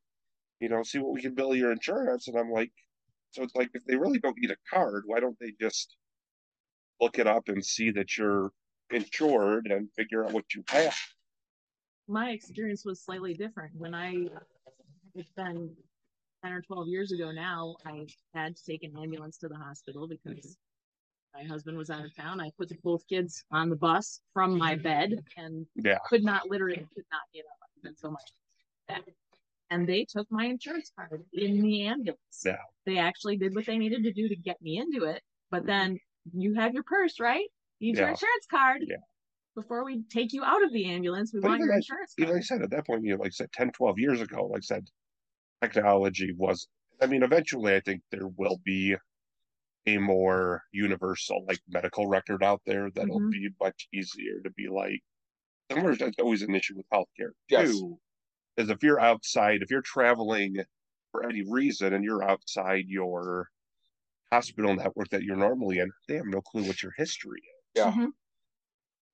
you 0.61 0.69
know, 0.69 0.83
see 0.83 0.99
what 0.99 1.13
we 1.13 1.23
can 1.23 1.35
bill 1.35 1.55
your 1.55 1.73
insurance. 1.73 2.29
And 2.29 2.39
I'm 2.39 2.51
like, 2.51 2.71
so 3.31 3.43
it's 3.43 3.55
like, 3.55 3.71
if 3.75 3.85
they 3.85 3.97
really 3.97 4.19
don't 4.19 4.37
need 4.39 4.51
a 4.51 4.57
card, 4.71 5.05
why 5.07 5.21
don't 5.21 5.39
they 5.41 5.53
just 5.61 5.97
look 7.01 7.19
it 7.19 7.27
up 7.27 7.49
and 7.49 7.65
see 7.65 7.91
that 7.93 8.17
you're 8.17 8.51
insured 8.91 9.67
and 9.67 9.89
figure 9.97 10.25
out 10.25 10.33
what 10.33 10.45
you 10.55 10.63
have? 10.69 10.97
My 12.07 12.31
experience 12.31 12.85
was 12.85 13.03
slightly 13.03 13.35
different. 13.35 13.73
When 13.77 13.95
I 13.95 14.29
it's 15.15 15.33
been 15.33 15.71
10 16.45 16.53
or 16.53 16.61
12 16.61 16.89
years 16.89 17.13
ago 17.13 17.31
now, 17.31 17.77
I 17.87 18.07
had 18.35 18.57
to 18.57 18.65
take 18.65 18.83
an 18.83 18.93
ambulance 19.01 19.39
to 19.39 19.49
the 19.49 19.57
hospital 19.57 20.07
because 20.07 20.57
my 21.35 21.45
husband 21.45 21.77
was 21.77 21.91
out 21.91 22.05
of 22.05 22.15
town. 22.15 22.41
I 22.41 22.51
put 22.57 22.71
both 22.83 23.07
kids 23.09 23.45
on 23.51 23.69
the 23.69 23.77
bus 23.77 24.21
from 24.33 24.57
my 24.57 24.75
mm-hmm. 24.75 24.83
bed 24.83 25.25
and 25.37 25.67
Yeah. 25.75 25.99
could 26.07 26.25
not 26.25 26.49
literally 26.49 26.87
could 26.95 27.05
not 27.11 27.23
get 27.33 27.45
up. 27.45 27.59
I've 27.63 27.83
been 27.83 27.97
so 27.97 28.11
much 28.11 28.33
that. 28.89 29.03
And 29.71 29.89
they 29.89 30.05
took 30.05 30.31
my 30.31 30.45
insurance 30.45 30.93
card 30.95 31.25
in 31.33 31.63
the 31.63 31.87
ambulance. 31.87 32.43
Yeah. 32.45 32.59
They 32.87 32.99
actually 32.99 33.37
did 33.37 33.55
what 33.55 33.67
they 33.67 33.79
needed 33.79 34.05
to 34.05 34.13
do 34.13 34.29
to 34.29 34.37
get 34.37 34.61
me 34.63 34.79
into 34.79 35.07
it. 35.07 35.23
But 35.51 35.61
mm-hmm. 35.61 35.67
then 35.67 35.99
you 36.33 36.55
have 36.55 36.75
your 36.75 36.85
purse, 36.85 37.19
right? 37.19 37.47
You 37.81 37.93
need 37.93 37.99
your 37.99 38.09
insurance 38.09 38.47
card. 38.49 38.85
Yeah. 38.87 38.97
Before 39.57 39.85
we 39.85 40.03
take 40.11 40.33
you 40.33 40.45
out 40.45 40.63
of 40.65 40.73
the 40.73 40.87
ambulance, 40.87 41.33
we 41.33 41.41
But 41.41 41.49
want 41.49 41.61
even 41.61 41.67
your 41.67 41.75
that- 41.75 41.77
insurance 41.77 42.15
Like 42.19 42.31
I 42.31 42.41
said, 42.41 42.63
at 42.63 42.71
that 42.71 42.87
point, 42.87 43.05
you 43.05 43.13
know, 43.17 43.23
like 43.23 43.29
I 43.29 43.31
said, 43.31 43.53
10, 43.53 43.73
12 43.73 43.99
years 43.99 44.21
ago, 44.21 44.47
like 44.47 44.59
I 44.59 44.61
said, 44.63 44.89
technology 45.63 46.33
was, 46.37 46.69
I 47.01 47.07
mean, 47.07 47.23
eventually 47.23 47.75
I 47.75 47.81
think 47.81 48.03
there 48.11 48.29
will 48.37 48.61
be 48.65 48.97
a 49.87 49.99
more 49.99 50.63
universal 50.73 51.45
like 51.47 51.61
medical 51.69 52.07
record 52.09 52.43
out 52.45 52.63
there 52.67 52.91
that'll 52.91 53.25
Mhm. 53.25 53.33
be 53.33 53.49
much 53.61 53.89
easier 53.93 54.41
to 54.45 54.51
be 54.51 54.69
like, 54.69 55.03
somewhere 55.71 55.97
that's 55.97 56.19
always 56.21 56.43
an 56.43 56.55
issue 56.55 56.77
with 56.77 56.87
healthcare 56.93 57.33
Yes. 57.49 57.83
too, 57.83 57.99
is 58.59 58.71
if 58.71 58.83
you're 58.83 59.01
outside, 59.01 59.63
if 59.63 59.71
you're 59.71 59.83
traveling 59.83 60.57
for 61.13 61.29
any 61.29 61.45
reason 61.49 61.95
and 61.95 62.05
you're 62.05 62.25
outside 62.25 62.87
your 62.89 63.49
hospital 64.33 64.75
network 64.75 65.11
that 65.11 65.23
you're 65.25 65.37
normally 65.37 65.79
in, 65.81 65.91
they 66.09 66.17
have 66.17 66.27
no 66.27 66.43
clue 66.43 66.65
what 66.65 66.83
your 66.83 66.93
history 66.99 67.41
is. 67.41 67.65
Yeah. 67.75 67.91
Mhm. 67.91 68.15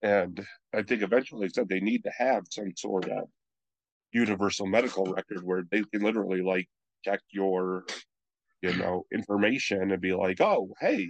And 0.03 0.47
I 0.73 0.83
think 0.83 1.03
eventually 1.03 1.47
they 1.47 1.53
said 1.53 1.69
they 1.69 1.81
need 1.81 2.05
to 2.05 2.11
have 2.11 2.45
some 2.51 2.75
sort 2.77 3.09
of 3.09 3.29
universal 4.13 4.67
medical 4.67 5.07
record 5.07 5.45
where 5.45 5.65
they 5.71 5.85
can 5.85 6.03
literally 6.03 6.43
like 6.43 6.69
check 7.05 7.21
your, 7.31 7.87
you 8.63 8.75
know, 8.77 9.05
information 9.13 9.91
and 9.91 10.01
be 10.01 10.13
like, 10.15 10.41
oh, 10.41 10.75
hey, 10.81 11.09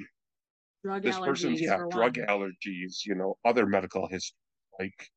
Drug 0.83 1.03
this 1.03 1.19
person's 1.19 1.61
yeah, 1.61 1.79
drug 1.91 2.15
allergies, 2.15 3.05
you 3.07 3.15
know, 3.15 3.37
other 3.45 3.67
medical 3.67 4.09
history. 4.09 4.37
Like, 4.79 5.11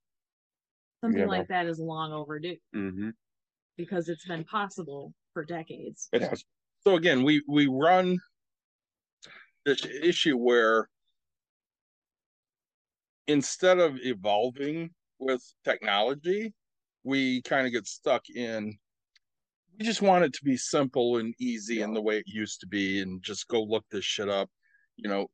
Something 1.03 1.27
like 1.27 1.47
that 1.49 1.67
is 1.67 1.79
long 1.79 2.11
overdue 2.13 2.57
hmm 2.73 3.09
because 3.77 4.09
it's 4.09 4.25
been 4.25 4.43
possible 4.43 5.13
for 5.33 5.43
decades. 5.43 6.09
it 6.11 6.21
has 6.21 6.43
So 6.81 6.95
again, 6.95 7.23
we 7.23 7.43
we 7.47 7.67
run 7.67 8.19
this 9.65 9.85
issue 9.85 10.37
where 10.37 10.89
instead 13.27 13.79
of 13.79 13.97
evolving 14.01 14.93
with 15.19 15.41
technology, 15.63 16.53
we 17.03 17.41
kind 17.43 17.65
of 17.65 17.73
get 17.73 17.87
stuck 17.87 18.29
in 18.29 18.77
we 19.77 19.85
just 19.85 20.01
want 20.01 20.23
it 20.23 20.33
to 20.33 20.43
be 20.43 20.57
simple 20.57 21.17
and 21.17 21.33
easy 21.39 21.81
in 21.81 21.93
the 21.93 22.01
way 22.01 22.17
it 22.17 22.27
used 22.27 22.59
to 22.61 22.67
be 22.67 23.01
and 23.01 23.23
just 23.23 23.47
go 23.47 23.61
look 23.63 23.85
this 23.89 24.05
shit 24.05 24.29
up, 24.29 24.49
you 24.97 25.09
know. 25.09 25.27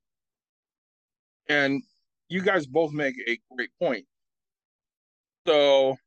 And 1.47 1.84
you 2.30 2.41
guys 2.41 2.65
both 2.65 2.91
make 2.91 3.15
a 3.28 3.39
great 3.52 3.71
point. 3.80 4.06
So 5.47 5.97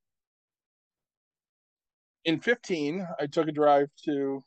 in 2.24 2.38
15, 2.38 3.06
I 3.20 3.26
took 3.26 3.48
a 3.48 3.52
drive 3.52 3.88
to 4.04 4.42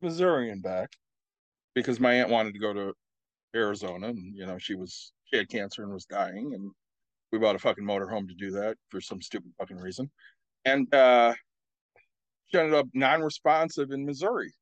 Missouri 0.00 0.50
and 0.50 0.62
back 0.62 0.90
because 1.74 2.00
my 2.00 2.14
aunt 2.14 2.30
wanted 2.30 2.54
to 2.54 2.60
go 2.60 2.72
to 2.72 2.94
Arizona 3.54 4.08
and 4.08 4.34
you 4.36 4.44
know 4.44 4.58
she 4.58 4.74
was 4.74 5.12
she 5.24 5.36
had 5.38 5.48
cancer 5.48 5.82
and 5.82 5.92
was 5.92 6.04
dying 6.04 6.52
and 6.54 6.70
we 7.32 7.38
bought 7.38 7.56
a 7.56 7.58
fucking 7.58 7.84
motorhome 7.84 8.28
to 8.28 8.34
do 8.34 8.50
that 8.50 8.76
for 8.90 9.00
some 9.00 9.22
stupid 9.22 9.50
fucking 9.58 9.78
reason. 9.78 10.10
And 10.64 10.92
uh 10.94 11.34
she 12.46 12.58
ended 12.58 12.74
up 12.74 12.86
non-responsive 12.94 13.90
in 13.90 14.06
Missouri. 14.06 14.52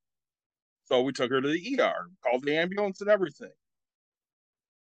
So 0.84 1.02
we 1.02 1.12
took 1.12 1.30
her 1.30 1.40
to 1.40 1.48
the 1.48 1.80
ER, 1.80 2.08
called 2.22 2.44
the 2.44 2.56
ambulance 2.56 3.00
and 3.00 3.10
everything. 3.10 3.52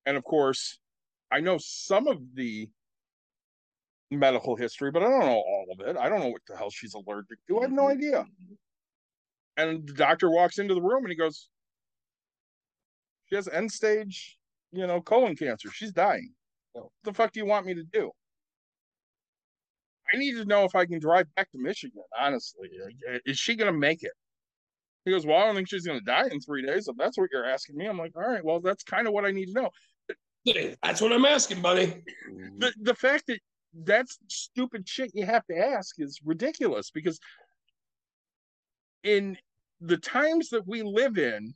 And 0.05 0.17
of 0.17 0.23
course, 0.23 0.79
I 1.31 1.39
know 1.39 1.57
some 1.59 2.07
of 2.07 2.19
the 2.35 2.69
medical 4.11 4.55
history, 4.55 4.91
but 4.91 5.03
I 5.03 5.09
don't 5.09 5.19
know 5.19 5.43
all 5.45 5.65
of 5.71 5.87
it. 5.87 5.97
I 5.97 6.09
don't 6.09 6.19
know 6.19 6.29
what 6.29 6.41
the 6.47 6.57
hell 6.57 6.69
she's 6.69 6.93
allergic 6.93 7.39
to. 7.47 7.59
I 7.59 7.63
have 7.63 7.71
no 7.71 7.87
idea. 7.87 8.25
And 9.57 9.87
the 9.87 9.93
doctor 9.93 10.29
walks 10.29 10.57
into 10.57 10.73
the 10.73 10.81
room 10.81 11.03
and 11.03 11.09
he 11.09 11.15
goes, 11.15 11.49
She 13.25 13.35
has 13.35 13.47
end 13.47 13.71
stage, 13.71 14.37
you 14.71 14.87
know, 14.87 15.01
colon 15.01 15.35
cancer. 15.35 15.69
She's 15.71 15.91
dying. 15.91 16.33
What 16.73 16.89
the 17.03 17.13
fuck 17.13 17.33
do 17.33 17.39
you 17.39 17.45
want 17.45 17.65
me 17.65 17.73
to 17.75 17.83
do? 17.83 18.11
I 20.13 20.17
need 20.17 20.33
to 20.33 20.45
know 20.45 20.63
if 20.63 20.75
I 20.75 20.85
can 20.85 20.99
drive 20.99 21.27
back 21.35 21.51
to 21.51 21.57
Michigan, 21.57 22.01
honestly. 22.19 22.69
Like, 22.83 23.21
Is 23.25 23.37
she 23.37 23.55
going 23.55 23.71
to 23.71 23.77
make 23.77 24.03
it? 24.03 24.11
He 25.05 25.11
goes, 25.11 25.25
Well, 25.25 25.37
I 25.37 25.45
don't 25.45 25.55
think 25.55 25.69
she's 25.69 25.85
going 25.85 25.99
to 25.99 26.05
die 26.05 26.27
in 26.31 26.39
three 26.39 26.65
days. 26.65 26.87
If 26.87 26.97
that's 26.97 27.17
what 27.17 27.29
you're 27.31 27.45
asking 27.45 27.77
me, 27.77 27.87
I'm 27.87 27.97
like, 27.97 28.15
All 28.15 28.27
right, 28.27 28.43
well, 28.43 28.59
that's 28.59 28.83
kind 28.83 29.07
of 29.07 29.13
what 29.13 29.25
I 29.25 29.31
need 29.31 29.47
to 29.47 29.53
know. 29.53 29.69
That's 30.81 31.01
what 31.01 31.11
I'm 31.11 31.25
asking, 31.25 31.61
buddy. 31.61 32.01
Mm. 32.31 32.59
The, 32.59 32.73
the 32.81 32.95
fact 32.95 33.27
that 33.27 33.39
that's 33.83 34.17
stupid 34.27 34.87
shit 34.87 35.11
you 35.13 35.25
have 35.25 35.45
to 35.47 35.55
ask 35.55 35.95
is 35.99 36.19
ridiculous 36.23 36.89
because 36.91 37.19
in 39.03 39.37
the 39.81 39.97
times 39.97 40.49
that 40.49 40.67
we 40.67 40.81
live 40.81 41.17
in, 41.17 41.53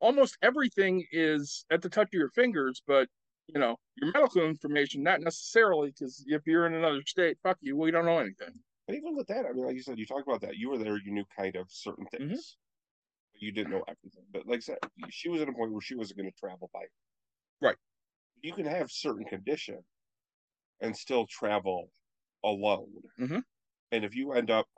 almost 0.00 0.38
everything 0.42 1.04
is 1.12 1.64
at 1.70 1.82
the 1.82 1.88
touch 1.88 2.08
of 2.08 2.18
your 2.18 2.30
fingers, 2.30 2.82
but 2.86 3.08
you 3.48 3.60
know, 3.60 3.76
your 3.96 4.12
medical 4.12 4.44
information, 4.44 5.02
not 5.02 5.20
necessarily, 5.20 5.90
because 5.90 6.24
if 6.26 6.46
you're 6.46 6.66
in 6.66 6.74
another 6.74 7.02
state, 7.06 7.38
fuck 7.42 7.58
you, 7.60 7.76
we 7.76 7.90
don't 7.90 8.06
know 8.06 8.18
anything. 8.18 8.62
And 8.88 8.96
even 8.96 9.14
with 9.16 9.26
that, 9.28 9.46
I 9.46 9.52
mean, 9.52 9.66
like 9.66 9.74
you 9.76 9.82
said, 9.82 9.98
you 9.98 10.06
talk 10.06 10.22
about 10.26 10.40
that. 10.40 10.56
You 10.56 10.70
were 10.70 10.78
there, 10.78 10.96
you 10.98 11.12
knew 11.12 11.24
kind 11.36 11.56
of 11.56 11.70
certain 11.70 12.06
Mm-hmm. 12.20 12.38
things. 12.38 12.58
But 13.32 13.42
you 13.42 13.52
didn't 13.52 13.72
know 13.72 13.84
everything. 13.88 14.26
But 14.30 14.46
like 14.46 14.58
I 14.58 14.60
said, 14.60 14.78
she 15.10 15.28
was 15.30 15.42
at 15.42 15.48
a 15.48 15.54
point 15.54 15.72
where 15.72 15.82
she 15.82 15.96
wasn't 15.96 16.18
going 16.18 16.30
to 16.32 16.38
travel 16.38 16.70
by. 16.74 16.86
Right. 17.60 17.76
You 18.42 18.52
can 18.52 18.66
have 18.66 18.90
certain 18.90 19.24
condition 19.26 19.84
and 20.80 20.96
still 20.96 21.26
travel 21.26 21.92
alone. 22.44 23.02
Mhm. 23.18 23.42
And 23.92 24.04
if 24.04 24.14
you 24.16 24.32
end 24.32 24.50
up, 24.50 24.68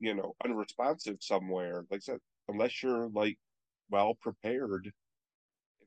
you 0.00 0.14
know, 0.14 0.34
unresponsive 0.44 1.18
somewhere, 1.22 1.84
like 1.90 1.98
I 1.98 2.00
said, 2.00 2.20
unless 2.48 2.82
you're 2.82 3.08
like 3.10 3.38
well 3.90 4.14
prepared, 4.16 4.92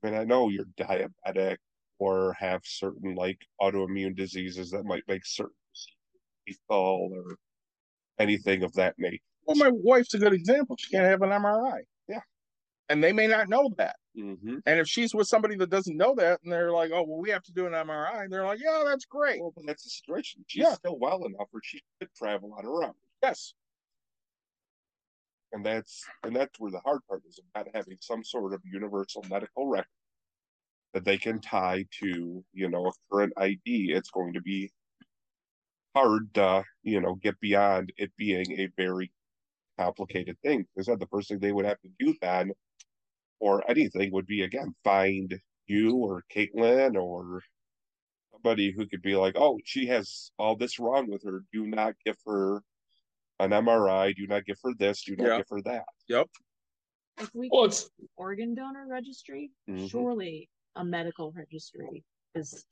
I 0.04 0.08
mean, 0.12 0.20
I 0.20 0.24
know 0.26 0.50
you're 0.50 0.66
diabetic 0.66 1.58
or 2.00 2.34
have 2.40 2.62
certain 2.64 3.14
like 3.14 3.38
autoimmune 3.62 4.16
diseases 4.16 4.72
that 4.72 4.86
might 4.86 5.04
make 5.08 5.26
certain 5.26 5.54
lethal 6.48 7.12
or 7.14 7.36
anything 8.18 8.64
of 8.64 8.74
that 8.74 8.96
nature. 8.98 9.22
Well, 9.46 9.58
my 9.58 9.70
wife's 9.72 10.14
a 10.14 10.20
good 10.20 10.34
example. 10.34 10.76
She 10.80 10.92
can't 10.92 11.06
have 11.06 11.22
an 11.22 11.30
MRI. 11.30 11.80
Yeah. 12.08 12.22
And 12.88 13.04
they 13.04 13.12
may 13.12 13.28
not 13.28 13.50
know 13.50 13.70
that. 13.78 13.98
Mm-hmm. 14.18 14.58
And 14.66 14.80
if 14.80 14.88
she's 14.88 15.14
with 15.14 15.28
somebody 15.28 15.56
that 15.58 15.70
doesn't 15.70 15.96
know 15.96 16.16
that 16.16 16.40
and 16.44 16.52
they're 16.52 16.72
like, 16.72 16.92
oh, 16.92 17.04
well, 17.04 17.20
we 17.20 17.30
have 17.30 17.44
to 17.44 17.52
do 17.52 17.68
an 17.68 17.74
MRI, 17.74 18.24
and 18.24 18.34
they're 18.34 18.46
like, 18.46 18.60
yeah, 18.62 18.84
that's 18.86 19.06
great. 19.06 19.40
Well, 19.42 19.54
but 19.56 19.66
that's 19.66 19.84
the 19.84 19.90
situation. 19.90 20.44
She's 20.48 20.64
Yeah. 20.64 20.74
still 20.74 20.98
well 20.98 21.26
enough 21.26 21.48
where 21.52 21.62
she 21.64 21.82
could 22.00 22.10
travel 22.16 22.54
on 22.58 22.64
her 22.64 22.84
own. 22.84 22.94
Yes. 23.22 23.54
And 25.52 25.66
that's 25.66 26.06
and 26.24 26.36
that's 26.36 26.60
where 26.60 26.72
the 26.72 26.80
hard 26.82 27.02
part 27.08 27.24
is 27.28 27.40
about 27.54 27.68
having 27.74 27.98
some 28.02 28.24
sort 28.24 28.54
of 28.54 28.62
universal 28.64 29.26
medical 29.30 29.66
record 29.68 29.88
that 30.94 31.06
they 31.06 31.18
can 31.18 31.40
tie 31.40 31.86
to, 32.00 32.44
you 32.54 32.70
know, 32.70 32.88
a 32.88 32.92
current 33.12 33.34
ID. 33.38 33.92
It's 33.94 34.10
going 34.10 34.34
to 34.34 34.42
be 34.42 34.72
hard 35.96 36.34
to, 36.36 36.64
you 36.84 37.00
know, 37.02 37.16
get 37.16 37.40
beyond 37.40 37.92
it 37.98 38.12
being 38.18 38.60
a 38.60 38.70
very 38.78 39.12
complicated 39.78 40.38
thing. 40.44 40.66
Because 40.74 40.88
then 40.88 41.00
the 41.00 41.08
first 41.08 41.30
thing 41.30 41.40
they 41.40 41.52
would 41.52 41.66
have 41.66 41.80
to 41.82 41.90
do 42.00 42.16
then 42.22 42.52
or 43.40 43.70
anything 43.70 44.12
would 44.12 44.26
be 44.26 44.42
again 44.44 44.74
find 44.84 45.40
you 45.68 45.96
or 45.96 46.24
Caitlin 46.36 46.96
or 46.96 47.42
somebody 48.32 48.72
who 48.72 48.88
could 48.88 49.02
be 49.02 49.16
like, 49.16 49.36
oh, 49.38 49.60
she 49.64 49.86
has 49.88 50.32
all 50.40 50.56
this 50.56 50.80
wrong 50.80 51.10
with 51.10 51.24
her. 51.24 51.44
Do 51.54 51.68
not 51.68 51.94
give 52.06 52.18
her 52.26 52.62
an 53.40 53.52
MRI. 53.52 54.16
Do 54.16 54.28
not 54.28 54.46
give 54.46 54.58
her 54.64 54.74
this. 54.78 55.04
Do 55.04 55.16
not 55.16 55.28
Yeah. 55.28 55.38
give 55.38 55.48
her 55.50 55.62
that. 55.62 55.86
Yep. 56.08 56.28
If 57.20 57.30
we 57.36 57.50
Well, 57.52 57.64
keep 57.64 57.72
it's 57.72 57.90
organ 58.16 58.56
donor 58.56 58.88
registry, 58.88 59.52
Mhm. 59.68 59.90
surely 59.90 60.50
a 60.76 60.84
medical 60.84 61.32
registry 61.32 62.04
is 62.36 62.66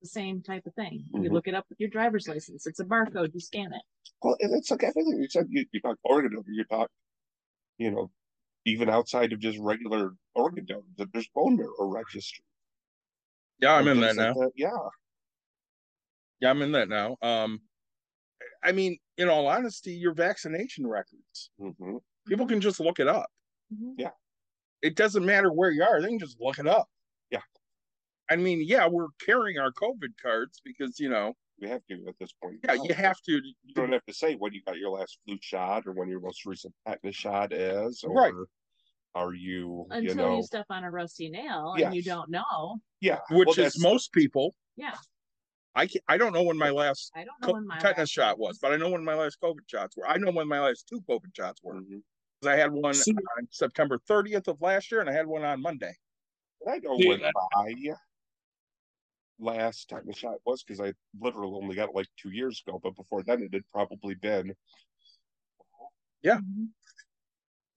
the 0.00 0.08
same 0.08 0.42
type 0.42 0.66
of 0.66 0.74
thing. 0.74 1.04
You 1.12 1.20
Mhm. 1.22 1.32
look 1.32 1.48
it 1.48 1.54
up 1.54 1.68
with 1.68 1.80
your 1.80 1.90
driver's 1.90 2.28
license. 2.28 2.66
It's 2.66 2.80
a 2.80 2.84
barcode. 2.84 3.34
You 3.34 3.40
scan 3.40 3.72
it. 3.72 3.82
Well, 4.22 4.36
and 4.40 4.54
it's 4.54 4.70
like 4.70 4.82
everything 4.82 5.20
you 5.20 5.28
said. 5.28 5.46
You, 5.48 5.66
you 5.72 5.80
talk 5.80 5.98
organ 6.02 6.32
donor. 6.32 6.50
You 6.50 6.64
talk, 6.64 6.90
you 7.78 7.90
know, 7.90 8.10
even 8.64 8.88
outside 8.88 9.32
of 9.32 9.40
just 9.40 9.58
regular 9.58 10.14
organ 10.34 10.64
donors, 10.64 10.94
that 10.96 11.12
there's 11.12 11.28
bone 11.28 11.56
marrow 11.56 11.88
registry. 11.88 12.44
Yeah, 13.60 13.74
I'm 13.74 13.88
in 13.88 14.00
that 14.00 14.16
now. 14.16 14.34
like 14.34 14.52
Yeah. 14.56 14.70
Yeah, 16.40 16.50
I'm 16.50 16.62
in 16.62 16.72
that 16.72 16.88
now. 16.88 17.16
Um, 17.22 17.60
I 18.62 18.72
mean, 18.72 18.98
in 19.16 19.28
all 19.28 19.46
honesty, 19.48 19.92
your 19.92 20.14
vaccination 20.14 20.86
records, 20.86 21.50
hmm 21.58 21.96
people 22.26 22.46
can 22.46 22.60
just 22.60 22.78
look 22.78 23.00
it 23.00 23.08
up. 23.08 23.30
Mhm. 23.72 24.12
It 24.82 24.94
doesn't 24.94 25.24
matter 25.24 25.52
where 25.52 25.70
you 25.70 25.82
are; 25.82 26.00
they 26.00 26.08
can 26.08 26.18
just 26.20 26.40
look 26.40 26.58
it 26.58 26.66
up. 26.66 26.88
Yeah. 27.30 27.40
I 28.30 28.36
mean, 28.36 28.62
yeah, 28.64 28.86
we're 28.86 29.08
carrying 29.24 29.58
our 29.58 29.72
COVID 29.72 30.12
cards 30.22 30.60
because 30.64 30.98
you 31.00 31.08
know, 31.08 31.34
We 31.60 31.68
have 31.68 31.82
to 31.90 32.06
at 32.08 32.14
this 32.20 32.32
point. 32.42 32.60
yeah, 32.64 32.74
you 32.74 32.94
have 32.94 33.20
to. 33.22 33.32
You 33.64 33.74
don't 33.74 33.92
have 33.92 34.04
to 34.06 34.14
say 34.14 34.34
when 34.34 34.52
you 34.52 34.62
got 34.66 34.76
your 34.76 34.90
last 34.90 35.18
flu 35.24 35.36
shot 35.40 35.86
or 35.86 35.92
when 35.92 36.08
your 36.08 36.20
most 36.20 36.44
recent 36.46 36.74
tetanus 36.86 37.16
shot 37.16 37.52
is, 37.52 38.02
or 38.04 38.14
Right. 38.14 38.34
are 39.14 39.32
you, 39.34 39.86
Until 39.90 40.30
you 40.30 40.36
you, 40.36 40.42
step 40.42 40.66
on 40.70 40.84
a 40.84 40.90
rusty 40.90 41.28
nail 41.30 41.74
and 41.78 41.94
you 41.94 42.02
don't 42.02 42.30
know. 42.30 42.78
yeah, 43.00 43.18
Which 43.30 43.56
well, 43.56 43.66
is 43.66 43.80
most 43.82 44.12
people. 44.12 44.54
Yeah. 44.76 44.94
I 45.74 45.86
can, 45.86 46.00
I 46.08 46.16
don't 46.18 46.32
know 46.32 46.42
when 46.42 46.56
my 46.58 46.70
last 46.70 47.10
I 47.14 47.20
don't 47.24 47.40
know 47.40 47.46
co- 47.48 47.52
when 47.54 47.66
my 47.66 47.78
tetanus 47.78 47.98
last 47.98 48.10
shot 48.10 48.38
was, 48.38 48.58
but 48.58 48.72
I 48.72 48.76
know 48.76 48.90
when 48.90 49.04
my 49.04 49.14
last 49.14 49.38
COVID 49.40 49.68
shots 49.68 49.96
were. 49.96 50.08
I 50.08 50.16
know 50.16 50.30
when 50.32 50.48
my 50.48 50.60
last 50.60 50.86
two 50.88 51.00
COVID 51.08 51.34
shots 51.36 51.60
were. 51.62 51.74
Mhm. 51.74 52.02
'Cause 52.42 52.48
I 52.48 52.56
had 52.56 52.72
one 52.72 52.94
See- 52.94 53.12
on 53.38 53.48
September 53.50 53.98
30th 54.08 54.48
of 54.48 54.60
last 54.60 54.90
year, 54.92 55.00
and 55.00 55.08
I 55.10 55.12
had 55.12 55.26
one 55.26 55.44
on 55.44 55.60
Monday. 55.62 55.94
And 56.60 56.70
I 56.70 56.78
know 56.78 56.96
Yeah, 56.98 57.08
when 57.08 57.20
that- 57.20 57.34
my 57.54 57.94
last 59.38 59.88
tetanus 59.88 60.18
shot 60.18 60.38
was 60.44 60.62
because 60.64 60.80
I 60.80 60.92
literally 61.20 61.54
only 61.62 61.76
got 61.76 61.90
it 61.90 61.94
like 61.94 62.08
two 62.16 62.30
years 62.30 62.62
ago, 62.66 62.80
but 62.82 62.96
before 62.96 63.22
then 63.22 63.42
it 63.42 63.52
had 63.52 63.68
probably 63.68 64.14
been 64.14 64.54
Yeah. 66.22 66.38
Mhm. 66.40 66.72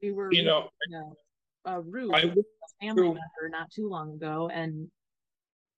We 0.02 0.12
were, 0.12 0.34
you 0.34 0.44
know, 0.44 0.72
know, 0.88 1.16
a 1.66 1.80
roof, 1.80 2.12
I 2.12 2.22
a 2.22 2.34
family 2.80 3.04
True. 3.04 3.14
member 3.14 3.50
not 3.50 3.70
too 3.70 3.88
long 3.88 4.16
ago, 4.16 4.50
and 4.50 4.92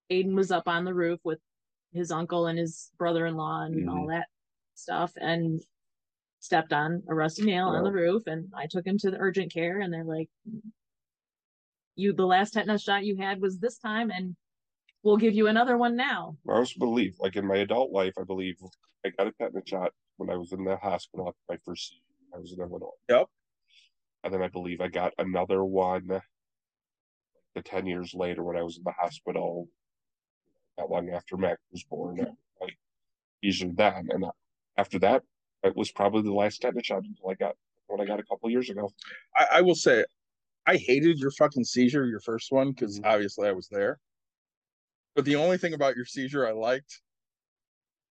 Aiden 0.09 0.33
was 0.33 0.49
up 0.49 0.69
on 0.69 0.85
the 0.85 0.93
roof 0.93 1.19
with 1.25 1.41
his 1.91 2.09
uncle 2.09 2.47
and 2.47 2.57
his 2.57 2.89
brother-in-law 2.97 3.63
and 3.63 3.89
all 3.89 4.07
that 4.07 4.29
stuff, 4.75 5.11
and 5.17 5.61
stepped 6.39 6.71
on 6.71 7.03
a 7.09 7.13
rusty 7.13 7.43
nail 7.43 7.67
on 7.67 7.83
the 7.83 7.91
roof, 7.91 8.27
and 8.27 8.53
I 8.55 8.67
took 8.67 8.87
him 8.87 8.97
to 8.99 9.11
the 9.11 9.17
urgent 9.17 9.51
care, 9.51 9.81
and 9.81 9.93
they're 9.93 10.05
like, 10.05 10.29
"You, 11.95 12.13
the 12.13 12.25
last 12.25 12.53
tetanus 12.53 12.83
shot 12.83 13.05
you 13.05 13.17
had 13.17 13.41
was 13.41 13.59
this 13.59 13.77
time, 13.77 14.11
and 14.11 14.35
we'll 15.03 15.17
give 15.17 15.33
you 15.33 15.47
another 15.47 15.77
one 15.77 15.95
now." 15.95 16.37
I 16.47 16.53
also 16.53 16.79
believe, 16.79 17.15
like 17.19 17.35
in 17.35 17.45
my 17.45 17.57
adult 17.57 17.91
life, 17.91 18.13
I 18.19 18.23
believe 18.23 18.55
I 19.05 19.09
got 19.09 19.27
a 19.27 19.31
tetanus 19.31 19.67
shot 19.67 19.91
when 20.17 20.29
I 20.29 20.37
was 20.37 20.51
in 20.51 20.63
the 20.63 20.77
hospital 20.77 21.27
after 21.27 21.39
my 21.49 21.57
first 21.65 21.89
seizure. 21.89 22.01
I 22.35 22.39
was 22.39 22.53
in 22.53 22.59
Illinois. 22.59 22.89
Yep. 23.09 23.27
And 24.23 24.33
then 24.33 24.41
I 24.41 24.47
believe 24.47 24.81
I 24.81 24.87
got 24.87 25.13
another 25.17 25.63
one 25.63 26.21
the 27.55 27.61
10 27.61 27.85
years 27.85 28.13
later 28.13 28.43
when 28.43 28.57
I 28.57 28.63
was 28.63 28.77
in 28.77 28.83
the 28.83 28.91
hospital, 28.91 29.67
not 30.77 30.89
long 30.89 31.09
after 31.09 31.37
Mac 31.37 31.59
was 31.71 31.83
born. 31.83 32.35
Like, 32.59 32.77
usually 33.41 33.73
then. 33.73 34.09
And 34.11 34.25
after 34.77 34.97
that, 34.99 35.23
it 35.63 35.75
was 35.75 35.91
probably 35.91 36.23
the 36.23 36.33
last 36.33 36.61
tetanus 36.61 36.87
shot 36.87 37.03
until 37.03 37.29
I 37.29 37.35
got 37.35 37.55
what 37.87 38.01
I 38.01 38.05
got 38.05 38.19
a 38.19 38.23
couple 38.23 38.49
years 38.49 38.69
ago. 38.69 38.89
I, 39.37 39.47
I 39.55 39.61
will 39.61 39.75
say, 39.75 40.03
I 40.65 40.75
hated 40.77 41.19
your 41.19 41.31
fucking 41.31 41.63
seizure, 41.65 42.05
your 42.05 42.19
first 42.19 42.51
one, 42.51 42.71
because 42.71 42.99
Mhm. 42.99 43.05
obviously 43.05 43.47
I 43.47 43.53
was 43.53 43.67
there. 43.69 43.99
But 45.15 45.25
the 45.25 45.35
only 45.37 45.57
thing 45.57 45.73
about 45.73 45.95
your 45.95 46.05
seizure 46.05 46.45
I 46.45 46.51
liked, 46.51 47.01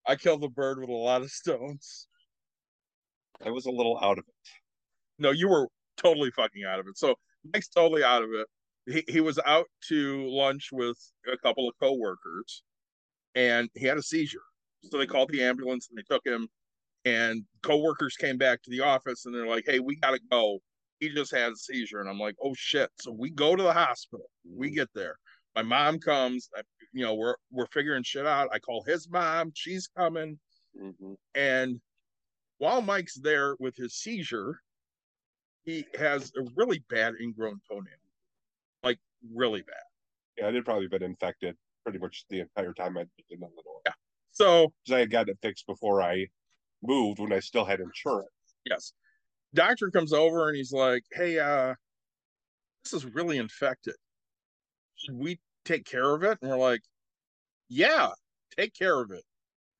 I 0.07 0.15
killed 0.15 0.41
the 0.41 0.49
bird 0.49 0.79
with 0.79 0.89
a 0.89 0.93
lot 0.93 1.21
of 1.21 1.29
stones. 1.31 2.07
I 3.43 3.51
was 3.51 3.65
a 3.65 3.71
little 3.71 3.99
out 4.01 4.17
of 4.17 4.25
it. 4.27 4.35
No, 5.19 5.31
you 5.31 5.49
were 5.49 5.67
totally 5.97 6.31
fucking 6.31 6.63
out 6.65 6.79
of 6.79 6.87
it. 6.87 6.97
So 6.97 7.15
Mike's 7.53 7.69
totally 7.69 8.03
out 8.03 8.23
of 8.23 8.31
it. 8.33 8.47
He 8.87 9.13
he 9.13 9.21
was 9.21 9.39
out 9.45 9.67
to 9.89 10.27
lunch 10.29 10.69
with 10.71 10.97
a 11.31 11.37
couple 11.39 11.67
of 11.69 11.75
coworkers, 11.81 12.63
and 13.35 13.69
he 13.75 13.85
had 13.85 13.97
a 13.97 14.03
seizure. 14.03 14.43
So 14.83 14.97
they 14.97 15.07
called 15.07 15.31
the 15.31 15.43
ambulance 15.43 15.89
and 15.89 15.97
they 15.97 16.03
took 16.03 16.25
him, 16.25 16.49
and 17.05 17.45
coworkers 17.63 18.17
came 18.17 18.37
back 18.37 18.63
to 18.63 18.71
the 18.71 18.81
office 18.81 19.25
and 19.25 19.35
they're 19.35 19.47
like, 19.47 19.65
"Hey, 19.67 19.79
we 19.79 19.97
gotta 19.97 20.19
go. 20.31 20.59
He 20.99 21.09
just 21.09 21.33
had 21.33 21.51
a 21.51 21.55
seizure." 21.55 21.99
And 21.99 22.09
I'm 22.09 22.19
like, 22.19 22.35
"Oh 22.43 22.53
shit!" 22.55 22.89
So 23.01 23.11
we 23.11 23.29
go 23.29 23.55
to 23.55 23.63
the 23.63 23.73
hospital. 23.73 24.29
We 24.45 24.69
get 24.71 24.89
there. 24.93 25.17
My 25.55 25.63
mom 25.63 25.99
comes. 25.99 26.49
I, 26.55 26.61
you 26.93 27.03
know, 27.03 27.15
we're 27.15 27.35
we're 27.51 27.67
figuring 27.67 28.03
shit 28.03 28.25
out. 28.25 28.49
I 28.51 28.59
call 28.59 28.83
his 28.83 29.09
mom. 29.09 29.51
She's 29.55 29.87
coming. 29.87 30.39
Mhm. 30.79 31.15
And 31.35 31.81
while 32.59 32.81
Mike's 32.81 33.15
there 33.15 33.55
with 33.59 33.75
his 33.75 33.95
seizure, 33.95 34.59
he 35.65 35.85
has 35.97 36.31
a 36.37 36.43
really 36.55 36.83
bad 36.89 37.13
ingrown 37.21 37.59
toenail, 37.69 37.93
like 38.83 38.99
really 39.33 39.61
bad. 39.61 39.75
Yeah, 40.37 40.49
it 40.49 40.55
had 40.55 40.65
probably 40.65 40.87
been 40.87 41.03
infected 41.03 41.55
pretty 41.83 41.99
much 41.99 42.25
the 42.29 42.41
entire 42.41 42.73
time 42.73 42.97
I'd 42.97 43.09
been 43.29 43.37
in 43.37 43.43
Illinois. 43.43 43.81
Yeah. 43.85 43.93
So 44.31 44.73
I 44.91 44.99
had 44.99 45.09
gotten 45.11 45.33
it 45.33 45.39
fixed 45.41 45.65
before 45.67 46.01
I 46.01 46.27
moved 46.83 47.19
when 47.19 47.33
I 47.33 47.39
still 47.39 47.65
had 47.65 47.79
insurance. 47.79 48.29
yes, 48.65 48.93
doctor 49.53 49.91
comes 49.91 50.13
over 50.13 50.47
and 50.47 50.57
he's 50.57 50.71
like, 50.71 51.03
"Hey, 51.11 51.39
uh, 51.39 51.75
this 52.83 52.93
is 52.93 53.05
really 53.05 53.37
infected. 53.37 53.95
Should 54.95 55.15
we 55.15 55.39
take 55.65 55.85
care 55.85 56.13
of 56.15 56.23
it?" 56.23 56.37
And 56.41 56.51
we're 56.51 56.57
like, 56.57 56.81
"Yeah, 57.69 58.11
take 58.57 58.73
care 58.75 59.01
of 59.01 59.11
it." 59.11 59.23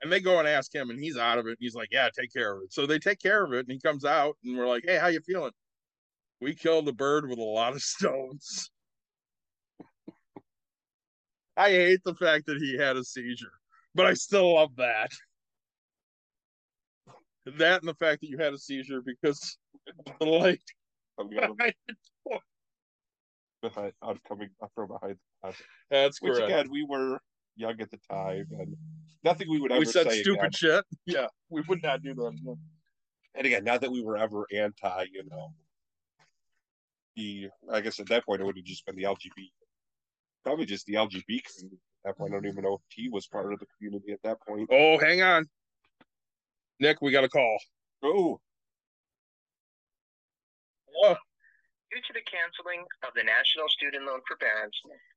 And 0.01 0.11
they 0.11 0.22
go 0.22 0.39
and 0.39 0.47
ask 0.47 0.74
him, 0.74 0.89
and 0.91 0.99
he's 0.99 1.18
out 1.18 1.39
of 1.39 1.47
it. 1.47 1.57
He's 1.59 1.76
like, 1.76 1.89
"Yeah, 1.91 2.09
take 2.18 2.34
care 2.34 2.55
of 2.57 2.63
it." 2.63 2.74
So 2.74 2.86
they 2.88 2.99
take 2.99 3.20
care 3.20 3.43
of 3.45 3.53
it, 3.53 3.61
and 3.68 3.72
he 3.72 3.80
comes 3.80 4.05
out, 4.05 4.38
and 4.43 4.57
we're 4.57 4.68
like, 4.68 4.84
"Hey, 4.86 4.97
how 4.97 5.07
you 5.07 5.22
feeling?" 5.22 5.53
We 6.41 6.55
killed 6.55 6.88
a 6.88 6.93
bird 6.93 7.30
with 7.30 7.39
a 7.39 7.43
lot 7.43 7.74
of 7.74 7.82
stones. 7.84 8.72
I 11.57 11.72
hate 11.72 12.03
the 12.05 12.15
fact 12.15 12.45
that 12.47 12.57
he 12.57 12.78
had 12.78 12.97
a 12.97 13.03
seizure, 13.03 13.53
but 13.95 14.05
I 14.05 14.13
still 14.13 14.55
love 14.55 14.76
that. 14.78 15.11
That 17.58 17.82
and 17.82 17.88
the 17.88 17.95
fact 17.95 18.22
that 18.22 18.28
you 18.28 18.38
had 18.38 18.54
a 18.54 18.58
seizure 18.58 19.02
because 19.02 19.58
the 20.20 20.26
light. 20.26 20.62
I'm 21.20 21.30
going 21.30 21.56
behind, 23.62 23.93
I'm 24.04 24.20
coming 24.28 24.50
up 24.62 24.72
from 24.76 24.89
behind 24.89 25.16
the 25.16 25.20
closet. 25.41 25.66
That's 25.89 26.22
Which 26.22 26.34
correct. 26.34 26.52
again, 26.52 26.68
we 26.70 26.84
were 26.84 27.20
young 27.56 27.82
at 27.82 27.89
the 27.89 28.00
time, 28.10 28.45
and 28.52 28.76
nothing 29.24 29.50
we 29.50 29.60
would 29.60 29.72
ever 29.72 29.84
say. 29.84 30.04
we 30.04 30.10
said 30.10 30.20
stupid 30.22 30.39
again. 30.39 30.52
shit. 30.54 30.86
Yeah, 31.08 31.28
we 31.50 31.62
would 31.62 31.82
not 31.82 32.04
do 32.04 32.14
that. 32.14 32.58
And 33.36 33.45
again, 33.48 33.64
not 33.64 33.82
that 33.82 33.91
we 33.91 34.04
were 34.04 34.18
ever 34.18 34.45
anti, 34.54 35.06
you 35.12 35.24
know, 35.30 35.54
the. 37.16 37.48
I 37.72 37.82
guess 37.82 38.00
at 38.00 38.08
that 38.10 38.26
point 38.26 38.41
it 38.41 38.45
would 38.45 38.58
have 38.58 38.66
just 38.66 38.86
been 38.86 38.95
the 38.95 39.04
LGBT, 39.04 39.50
probably 40.43 40.66
just 40.66 40.86
the 40.86 40.93
LGBT 40.93 41.24
community. 41.26 41.80
At 42.06 42.10
that 42.10 42.18
point, 42.18 42.34
I 42.34 42.36
don't 42.36 42.45
even 42.45 42.64
know 42.64 42.76
if 42.76 42.82
he 42.89 43.10
was 43.10 43.26
part 43.26 43.52
of 43.52 43.60
the 43.60 43.66
community 43.78 44.12
at 44.12 44.22
that 44.24 44.38
point. 44.48 44.70
Oh, 44.72 45.00
hang 45.00 45.24
on, 45.24 45.48
Nick. 46.80 47.02
We 47.02 47.12
got 47.12 47.24
a 47.24 47.30
call. 47.30 47.58
Oh, 48.04 48.40
Oh, 51.04 51.16
Due 51.92 52.02
to 52.08 52.14
the 52.14 52.22
canceling 52.26 52.82
of 53.06 53.14
the 53.16 53.24
National 53.24 53.70
Student 53.70 54.06
Loan 54.06 54.20
Forbearance, 54.28 54.74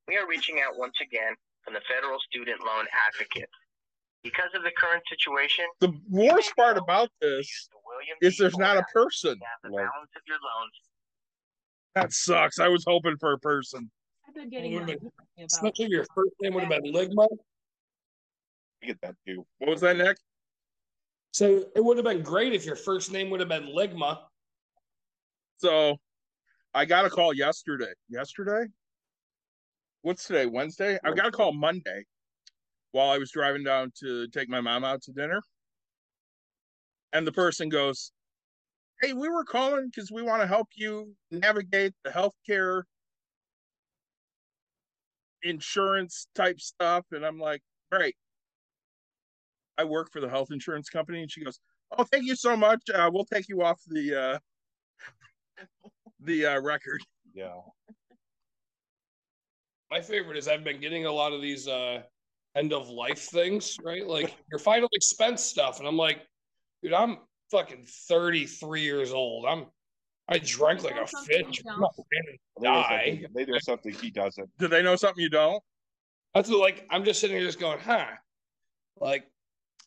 we 0.07 0.15
are 0.15 0.27
reaching 0.27 0.61
out 0.61 0.77
once 0.77 0.93
again 1.01 1.33
from 1.63 1.73
the 1.73 1.81
Federal 1.89 2.19
Student 2.19 2.61
Loan 2.63 2.85
Advocate. 3.09 3.49
Because 4.23 4.49
of 4.53 4.61
the 4.61 4.69
current 4.77 5.01
situation, 5.09 5.65
the 5.79 5.91
worst 6.07 6.55
part 6.55 6.77
about 6.77 7.09
this 7.19 7.67
the 8.21 8.27
is 8.27 8.37
there's 8.37 8.57
not 8.57 8.77
a 8.77 8.83
person. 8.93 9.31
Act 9.31 9.39
to 9.39 9.45
have 9.45 9.59
the 9.63 9.69
No. 9.69 9.77
balance 9.77 10.11
of 10.15 10.21
your 10.27 10.37
loans 10.37 10.73
That 11.95 12.13
sucks. 12.13 12.59
I 12.59 12.67
was 12.67 12.83
hoping 12.85 13.17
for 13.19 13.33
a 13.33 13.39
person. 13.39 13.89
I've 14.27 14.35
been 14.35 14.49
getting 14.49 14.75
Wait 14.85 14.99
that 15.01 15.45
Especially 15.45 15.87
your 15.89 16.05
first 16.15 16.33
name 16.41 16.53
would 16.53 16.63
have 16.63 16.83
been 16.83 16.93
Ligma. 16.93 17.27
I 18.83 18.85
get 18.85 19.01
that 19.01 19.15
too. 19.25 19.45
What 19.57 19.71
was 19.71 19.81
that, 19.81 19.97
Nick? 19.97 20.17
So 21.31 21.65
it 21.75 21.83
would 21.83 21.97
have 21.97 22.05
been 22.05 22.21
great 22.21 22.53
if 22.53 22.65
your 22.65 22.75
first 22.75 23.11
name 23.11 23.29
would 23.29 23.39
have 23.39 23.49
been 23.49 23.67
Ligma. 23.67 24.19
So 25.57 25.97
I 26.73 26.85
got 26.85 27.05
a 27.05 27.09
call 27.09 27.33
yesterday. 27.33 27.93
Yesterday? 28.09 28.67
What's 30.01 30.25
today? 30.25 30.45
Wednesday? 30.45 30.99
I 31.05 31.13
got 31.13 31.27
a 31.27 31.31
call 31.31 31.53
Monday 31.53 32.03
while 32.91 33.09
I 33.09 33.17
was 33.17 33.31
driving 33.31 33.63
down 33.63 33.91
to 33.99 34.27
take 34.29 34.49
my 34.49 34.59
mom 34.59 34.83
out 34.83 35.01
to 35.03 35.13
dinner. 35.13 35.41
And 37.13 37.25
the 37.25 37.31
person 37.31 37.69
goes, 37.69 38.11
Hey, 39.01 39.13
we 39.13 39.29
were 39.29 39.45
calling 39.45 39.89
because 39.93 40.11
we 40.11 40.21
want 40.21 40.41
to 40.41 40.47
help 40.47 40.67
you 40.75 41.15
navigate 41.31 41.93
the 42.03 42.09
healthcare 42.09 42.83
insurance 45.43 46.27
type 46.35 46.59
stuff. 46.59 47.05
And 47.11 47.25
I'm 47.25 47.39
like, 47.39 47.61
Great. 47.91 48.15
I 49.77 49.83
work 49.83 50.11
for 50.11 50.19
the 50.21 50.29
health 50.29 50.49
insurance 50.51 50.89
company. 50.89 51.21
And 51.21 51.31
she 51.31 51.43
goes, 51.43 51.59
Oh, 51.97 52.03
thank 52.03 52.25
you 52.25 52.35
so 52.35 52.55
much. 52.55 52.81
Uh, 52.93 53.09
we'll 53.13 53.25
take 53.25 53.49
you 53.49 53.61
off 53.63 53.81
the 53.87 54.15
uh 54.15 54.39
the 56.19 56.45
uh, 56.45 56.61
record. 56.61 57.01
Yeah. 57.33 57.53
My 59.89 60.01
favorite 60.01 60.37
is 60.37 60.47
I've 60.47 60.63
been 60.63 60.79
getting 60.79 61.05
a 61.05 61.11
lot 61.11 61.33
of 61.33 61.41
these 61.41 61.67
uh 61.67 62.03
end 62.55 62.73
of 62.73 62.89
life 62.89 63.19
things, 63.19 63.77
right? 63.83 64.05
Like 64.05 64.35
your 64.51 64.59
final 64.59 64.89
expense 64.93 65.41
stuff. 65.43 65.79
And 65.79 65.87
I'm 65.87 65.97
like, 65.97 66.19
dude, 66.83 66.93
I'm 66.93 67.17
fucking 67.49 67.85
33 68.07 68.81
years 68.81 69.11
old. 69.11 69.45
I'm 69.45 69.65
I 70.29 70.37
drank 70.37 70.83
like 70.83 70.95
a 70.95 71.05
fish. 71.07 71.61
I'm 71.69 71.81
not 71.81 71.93
planning 71.95 72.37
to 72.37 72.61
They 72.61 72.67
know 72.67 72.73
die. 72.75 73.05
something- 73.09 73.27
They 73.33 73.45
know 73.45 73.59
something 73.59 73.93
he 73.93 74.11
doesn't. 74.11 74.49
Do 74.59 74.67
they 74.69 74.81
know 74.81 74.95
something 74.95 75.21
you 75.21 75.29
don't? 75.29 75.61
That's 76.33 76.49
what, 76.49 76.59
like 76.59 76.87
I'm 76.89 77.03
just 77.03 77.19
sitting 77.19 77.35
here 77.35 77.45
just 77.45 77.59
going, 77.59 77.79
huh? 77.79 78.05
Like 78.97 79.25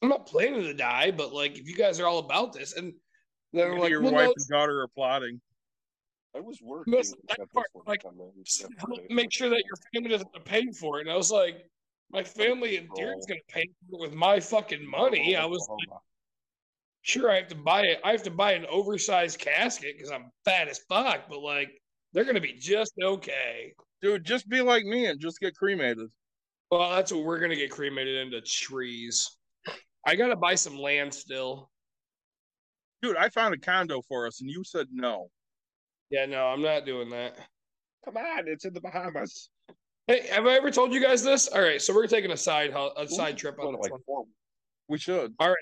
I'm 0.04 0.10
not 0.10 0.26
planning 0.26 0.60
to 0.64 0.74
die, 0.74 1.10
but 1.12 1.32
like 1.32 1.56
if 1.58 1.66
you 1.66 1.74
guys 1.74 1.98
are 1.98 2.06
all 2.06 2.18
about 2.18 2.52
this, 2.52 2.76
and 2.76 2.92
they're 3.54 3.70
Maybe 3.70 3.80
like, 3.80 3.90
your 3.90 4.02
well, 4.02 4.12
wife 4.12 4.26
no, 4.26 4.34
and 4.36 4.48
daughter 4.48 4.82
are 4.82 4.88
plotting. 4.88 5.40
I 6.36 6.40
was 6.40 6.60
working. 6.60 6.92
Listen, 6.92 7.18
at 7.30 7.38
that 7.38 7.52
part, 7.54 7.68
like, 7.86 8.02
time, 8.02 8.18
man. 8.18 8.30
just 8.44 8.60
Yeah, 8.60 8.66
help 8.76 9.00
today. 9.00 9.14
make 9.14 9.32
sure 9.32 9.48
that 9.48 9.62
your 9.64 9.76
family 9.94 10.10
doesn't 10.10 10.28
have 10.34 10.44
to 10.44 10.50
pay 10.50 10.70
for 10.72 10.98
it. 10.98 11.02
And 11.02 11.10
I 11.10 11.16
was 11.16 11.30
like, 11.30 11.64
my 12.10 12.22
family 12.22 12.76
and 12.76 12.86
Derek's 12.94 13.24
gonna 13.24 13.40
pay 13.48 13.62
for 13.62 13.96
it 13.96 14.10
with 14.10 14.14
my 14.14 14.40
fucking 14.40 14.86
money. 14.86 15.36
I 15.36 15.46
was 15.46 15.66
like, 15.70 15.98
sure, 17.00 17.30
I 17.30 17.36
have 17.36 17.48
to 17.48 17.54
buy 17.54 17.84
it. 17.84 18.00
I 18.04 18.10
have 18.10 18.24
to 18.24 18.30
buy 18.30 18.52
an 18.52 18.66
oversized 18.66 19.38
casket 19.38 19.94
because 19.96 20.10
I'm 20.10 20.30
fat 20.44 20.68
as 20.68 20.80
fuck, 20.86 21.30
but 21.30 21.40
like 21.40 21.70
they're 22.12 22.24
gonna 22.24 22.42
be 22.42 22.52
just 22.52 22.92
okay. 23.02 23.72
Dude, 24.02 24.24
just 24.24 24.50
be 24.50 24.60
like 24.60 24.84
me 24.84 25.06
and 25.06 25.18
just 25.18 25.40
get 25.40 25.56
cremated. 25.56 26.10
Well, 26.70 26.90
that's 26.90 27.10
what 27.10 27.24
we're 27.24 27.38
gonna 27.40 27.56
get 27.56 27.70
cremated 27.70 28.26
into 28.26 28.42
trees. 28.42 29.38
I 30.06 30.16
gotta 30.16 30.36
buy 30.36 30.54
some 30.54 30.78
land 30.78 31.14
still. 31.14 31.70
Dude, 33.02 33.16
I 33.16 33.28
found 33.28 33.54
a 33.54 33.58
condo 33.58 34.02
for 34.02 34.26
us 34.26 34.40
and 34.40 34.50
you 34.50 34.64
said 34.64 34.86
no. 34.92 35.28
Yeah, 36.10 36.26
no, 36.26 36.46
I'm 36.46 36.62
not 36.62 36.86
doing 36.86 37.10
that. 37.10 37.36
Come 38.04 38.16
on, 38.16 38.44
it's 38.46 38.64
in 38.64 38.74
the 38.74 38.80
Bahamas. 38.80 39.48
Hey, 40.06 40.26
have 40.30 40.46
I 40.46 40.54
ever 40.54 40.70
told 40.70 40.92
you 40.92 41.00
guys 41.00 41.22
this? 41.22 41.48
All 41.48 41.62
right, 41.62 41.80
so 41.80 41.94
we're 41.94 42.06
taking 42.06 42.30
a 42.30 42.36
side 42.36 42.74
a 42.96 43.08
side 43.08 43.38
trip 43.38 43.58
on 43.58 43.72
this 43.72 43.90
like 43.90 44.00
one. 44.06 44.26
We 44.88 44.98
should. 44.98 45.34
All 45.38 45.48
right. 45.48 45.56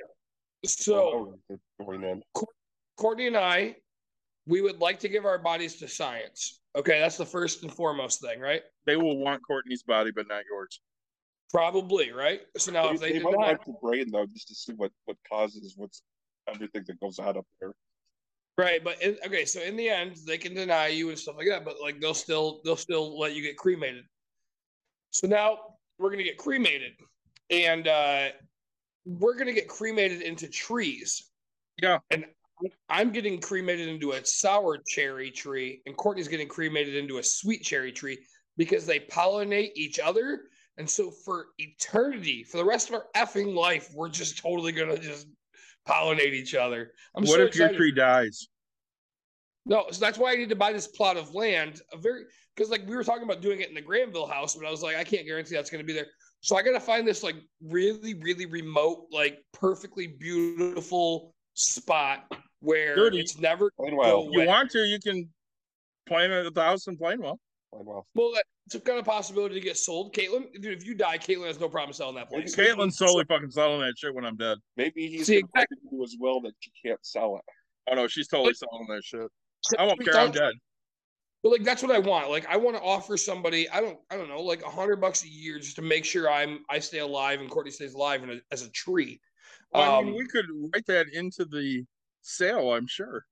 So 0.66 0.94
oh, 0.96 1.38
it's 1.48 1.62
going 1.80 2.02
in. 2.02 2.22
Courtney 2.96 3.28
and 3.28 3.36
I, 3.36 3.76
we 4.46 4.60
would 4.60 4.80
like 4.80 4.98
to 5.00 5.08
give 5.08 5.24
our 5.24 5.38
bodies 5.38 5.76
to 5.76 5.88
science. 5.88 6.60
Okay, 6.76 6.98
that's 6.98 7.16
the 7.16 7.26
first 7.26 7.62
and 7.62 7.72
foremost 7.72 8.20
thing, 8.20 8.40
right? 8.40 8.62
They 8.86 8.96
will 8.96 9.18
want 9.18 9.42
Courtney's 9.46 9.82
body, 9.82 10.10
but 10.14 10.26
not 10.28 10.42
yours. 10.50 10.80
Probably, 11.52 12.12
right? 12.12 12.40
So 12.56 12.72
now 12.72 12.88
They, 12.88 12.94
if 12.94 13.00
they, 13.00 13.06
they 13.08 13.12
did 13.14 13.22
might 13.24 13.32
not, 13.32 13.38
want 13.40 13.64
the 13.66 13.74
brain 13.82 14.10
though, 14.10 14.26
just 14.26 14.48
to 14.48 14.54
see 14.54 14.72
what 14.72 14.90
what 15.04 15.16
causes 15.30 15.74
what's 15.76 16.02
everything 16.48 16.84
that 16.86 16.98
goes 17.00 17.18
on 17.18 17.36
up 17.36 17.46
there. 17.60 17.72
right? 18.56 18.82
But 18.82 19.02
in, 19.02 19.16
okay, 19.26 19.44
so 19.44 19.60
in 19.60 19.76
the 19.76 19.88
end, 19.88 20.16
they 20.26 20.38
can 20.38 20.54
deny 20.54 20.88
you 20.88 21.10
and 21.10 21.18
stuff 21.18 21.36
like 21.36 21.48
that, 21.48 21.64
but 21.64 21.76
like 21.80 22.00
they'll 22.00 22.14
still 22.14 22.60
they'll 22.64 22.76
still 22.76 23.18
let 23.18 23.34
you 23.34 23.42
get 23.42 23.56
cremated. 23.56 24.04
So 25.10 25.26
now 25.26 25.58
we're 25.98 26.10
gonna 26.10 26.22
get 26.22 26.38
cremated, 26.38 26.92
and 27.50 27.86
uh 27.86 28.28
we're 29.04 29.36
gonna 29.36 29.52
get 29.52 29.68
cremated 29.68 30.22
into 30.22 30.48
trees. 30.48 31.30
Yeah. 31.82 31.98
and 32.10 32.24
I'm 32.88 33.10
getting 33.10 33.40
cremated 33.40 33.88
into 33.88 34.12
a 34.12 34.24
sour 34.24 34.78
cherry 34.86 35.30
tree, 35.30 35.82
and 35.86 35.96
Courtney's 35.96 36.28
getting 36.28 36.48
cremated 36.48 36.94
into 36.94 37.18
a 37.18 37.22
sweet 37.22 37.62
cherry 37.62 37.92
tree 37.92 38.18
because 38.56 38.86
they 38.86 39.00
pollinate 39.00 39.72
each 39.74 39.98
other. 39.98 40.42
And 40.78 40.88
so 40.88 41.10
for 41.10 41.46
eternity, 41.58 42.44
for 42.44 42.56
the 42.56 42.64
rest 42.64 42.88
of 42.88 42.94
our 42.94 43.06
effing 43.14 43.54
life, 43.54 43.90
we're 43.94 44.08
just 44.08 44.38
totally 44.38 44.72
gonna 44.72 44.98
just 44.98 45.26
pollinate 45.86 46.32
each 46.32 46.54
other. 46.54 46.92
I'm 47.14 47.24
what 47.24 47.36
so 47.36 47.42
if 47.42 47.56
your 47.56 47.72
tree 47.72 47.92
dies? 47.92 48.48
No, 49.64 49.86
so 49.90 50.00
that's 50.00 50.18
why 50.18 50.32
I 50.32 50.36
need 50.36 50.48
to 50.48 50.56
buy 50.56 50.72
this 50.72 50.88
plot 50.88 51.16
of 51.16 51.34
land. 51.34 51.80
A 51.92 51.96
very 51.96 52.24
because 52.56 52.70
like 52.70 52.86
we 52.86 52.96
were 52.96 53.04
talking 53.04 53.22
about 53.22 53.40
doing 53.42 53.60
it 53.60 53.68
in 53.68 53.74
the 53.74 53.80
Granville 53.80 54.26
house, 54.26 54.56
but 54.56 54.66
I 54.66 54.70
was 54.70 54.82
like, 54.82 54.96
I 54.96 55.04
can't 55.04 55.26
guarantee 55.26 55.54
that's 55.54 55.70
going 55.70 55.82
to 55.82 55.86
be 55.86 55.92
there. 55.92 56.06
So 56.40 56.56
I 56.56 56.62
got 56.62 56.72
to 56.72 56.80
find 56.80 57.06
this 57.06 57.22
like 57.22 57.36
really, 57.62 58.14
really 58.14 58.46
remote, 58.46 59.06
like 59.12 59.44
perfectly 59.52 60.08
beautiful 60.08 61.32
spot 61.54 62.24
where 62.60 62.96
Dude, 62.96 63.14
it's 63.14 63.38
never 63.38 63.70
Plainwell. 63.78 64.02
go 64.02 64.28
You 64.32 64.38
wet. 64.40 64.48
want 64.48 64.70
to, 64.72 64.80
you 64.80 64.98
can 64.98 65.28
plant 66.06 66.32
it 66.32 66.46
at 66.46 66.54
the 66.54 66.62
house 66.62 66.88
in 66.88 66.96
Plainwell. 66.96 67.38
Well, 67.72 68.06
Well, 68.14 68.32
it's 68.66 68.74
a 68.74 68.80
kind 68.80 68.98
of 68.98 69.04
possibility 69.04 69.54
to 69.54 69.60
get 69.60 69.76
sold. 69.76 70.14
Caitlin, 70.14 70.52
dude, 70.60 70.76
if 70.78 70.86
you 70.86 70.94
die, 70.94 71.18
Caitlin 71.18 71.46
has 71.46 71.58
no 71.58 71.68
problem 71.68 71.92
selling 71.92 72.14
that 72.16 72.28
place. 72.28 72.54
Caitlin's 72.54 72.96
totally 72.96 73.24
fucking 73.24 73.50
selling 73.50 73.80
that 73.80 73.94
shit 73.96 74.14
when 74.14 74.24
I'm 74.24 74.36
dead. 74.36 74.58
maybe 74.76 75.08
he's 75.08 75.26
See, 75.26 75.40
gonna 75.40 75.48
write 75.56 75.68
into 75.82 76.02
his 76.02 76.16
will 76.20 76.40
that 76.42 76.52
you 76.62 76.72
can't 76.84 77.04
sell 77.04 77.36
it. 77.36 77.42
Oh 77.90 77.94
no, 77.94 78.06
she's 78.06 78.28
totally 78.28 78.54
selling 78.54 78.86
that 78.88 79.02
shit. 79.04 79.28
I 79.78 79.86
won't 79.86 80.04
care. 80.04 80.16
I'm 80.16 80.30
dead. 80.32 80.52
But 81.42 81.50
like 81.52 81.64
that's 81.64 81.82
what 81.82 81.90
I 81.90 81.98
want. 81.98 82.30
Like 82.30 82.46
I 82.46 82.56
want 82.56 82.76
to 82.76 82.82
offer 82.82 83.16
somebody, 83.16 83.68
I 83.70 83.80
don't 83.80 83.98
I 84.10 84.16
don't 84.16 84.28
know, 84.28 84.42
like 84.42 84.62
a 84.62 84.70
hundred 84.70 85.00
bucks 85.00 85.24
a 85.24 85.28
year 85.28 85.58
just 85.58 85.76
to 85.76 85.82
make 85.82 86.04
sure 86.04 86.30
I'm 86.30 86.60
I 86.70 86.78
stay 86.78 86.98
alive 86.98 87.40
and 87.40 87.50
Courtney 87.50 87.72
stays 87.72 87.94
alive 87.94 88.22
and 88.22 88.40
as 88.52 88.62
a 88.62 88.70
tree. 88.70 89.20
Well, 89.72 89.82
I 89.82 89.98
Um, 89.98 90.06
mean, 90.06 90.16
we 90.16 90.26
could 90.28 90.44
write 90.72 90.86
that 90.86 91.06
into 91.12 91.44
the 91.46 91.84
sale. 92.20 92.72
I'm 92.74 92.86
sure. 92.86 93.24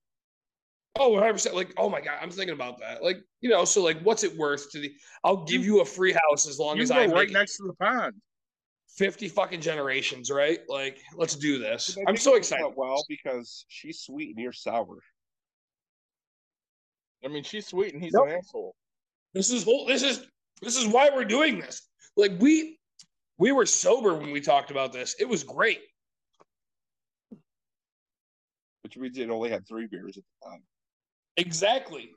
Oh, 0.99 1.11
100 1.11 1.32
percent. 1.32 1.55
Like, 1.55 1.72
oh 1.76 1.88
my 1.88 2.01
god, 2.01 2.18
I'm 2.20 2.30
thinking 2.30 2.55
about 2.55 2.80
that. 2.80 3.03
Like, 3.03 3.18
you 3.41 3.49
know, 3.49 3.64
so 3.64 3.82
like, 3.82 4.01
what's 4.03 4.24
it 4.24 4.36
worth 4.36 4.70
to 4.72 4.80
the? 4.80 4.93
I'll 5.24 5.45
give 5.45 5.64
you 5.64 5.80
a 5.80 5.84
free 5.84 6.12
house 6.12 6.49
as 6.49 6.59
long 6.59 6.76
You 6.76 6.82
as 6.82 6.91
go 6.91 6.97
I 6.97 7.07
right 7.07 7.30
next 7.30 7.57
to 7.59 7.64
the 7.64 7.74
pond. 7.74 8.14
50 8.97 9.28
fucking 9.28 9.61
generations, 9.61 10.30
right? 10.30 10.59
Like, 10.68 10.99
let's 11.14 11.36
do 11.36 11.59
this. 11.59 11.97
I 11.97 12.11
I'm 12.11 12.16
so 12.16 12.34
excited. 12.34 12.72
Well, 12.76 13.05
because 13.09 13.64
she's 13.68 14.01
sweet 14.01 14.30
and 14.30 14.38
you're 14.43 14.53
sour. 14.53 14.99
I 17.24 17.28
mean, 17.28 17.45
she's 17.45 17.68
sweet 17.68 17.95
and 17.95 18.03
he's 18.03 18.12
Nope. 18.12 18.28
an 18.28 18.34
asshole. 18.34 18.74
This 19.32 19.51
is 19.51 19.62
whole. 19.62 19.86
This 19.86 20.03
is 20.03 20.26
this 20.61 20.76
is 20.76 20.86
why 20.88 21.11
we're 21.14 21.24
doing 21.24 21.61
this. 21.61 21.88
Like 22.16 22.32
we 22.41 22.78
we 23.38 23.53
were 23.53 23.64
sober 23.64 24.14
when 24.14 24.32
we 24.32 24.41
talked 24.41 24.70
about 24.70 24.93
this. 24.93 25.14
It 25.20 25.28
was 25.28 25.45
great. 25.45 25.80
Which 28.82 28.97
means 28.97 29.16
it 29.18 29.30
only 29.30 29.51
had 29.51 29.66
three 29.68 29.86
beers 29.86 30.16
at 30.18 30.24
the 30.43 30.51
time. 30.51 30.62
Exactly. 31.41 32.11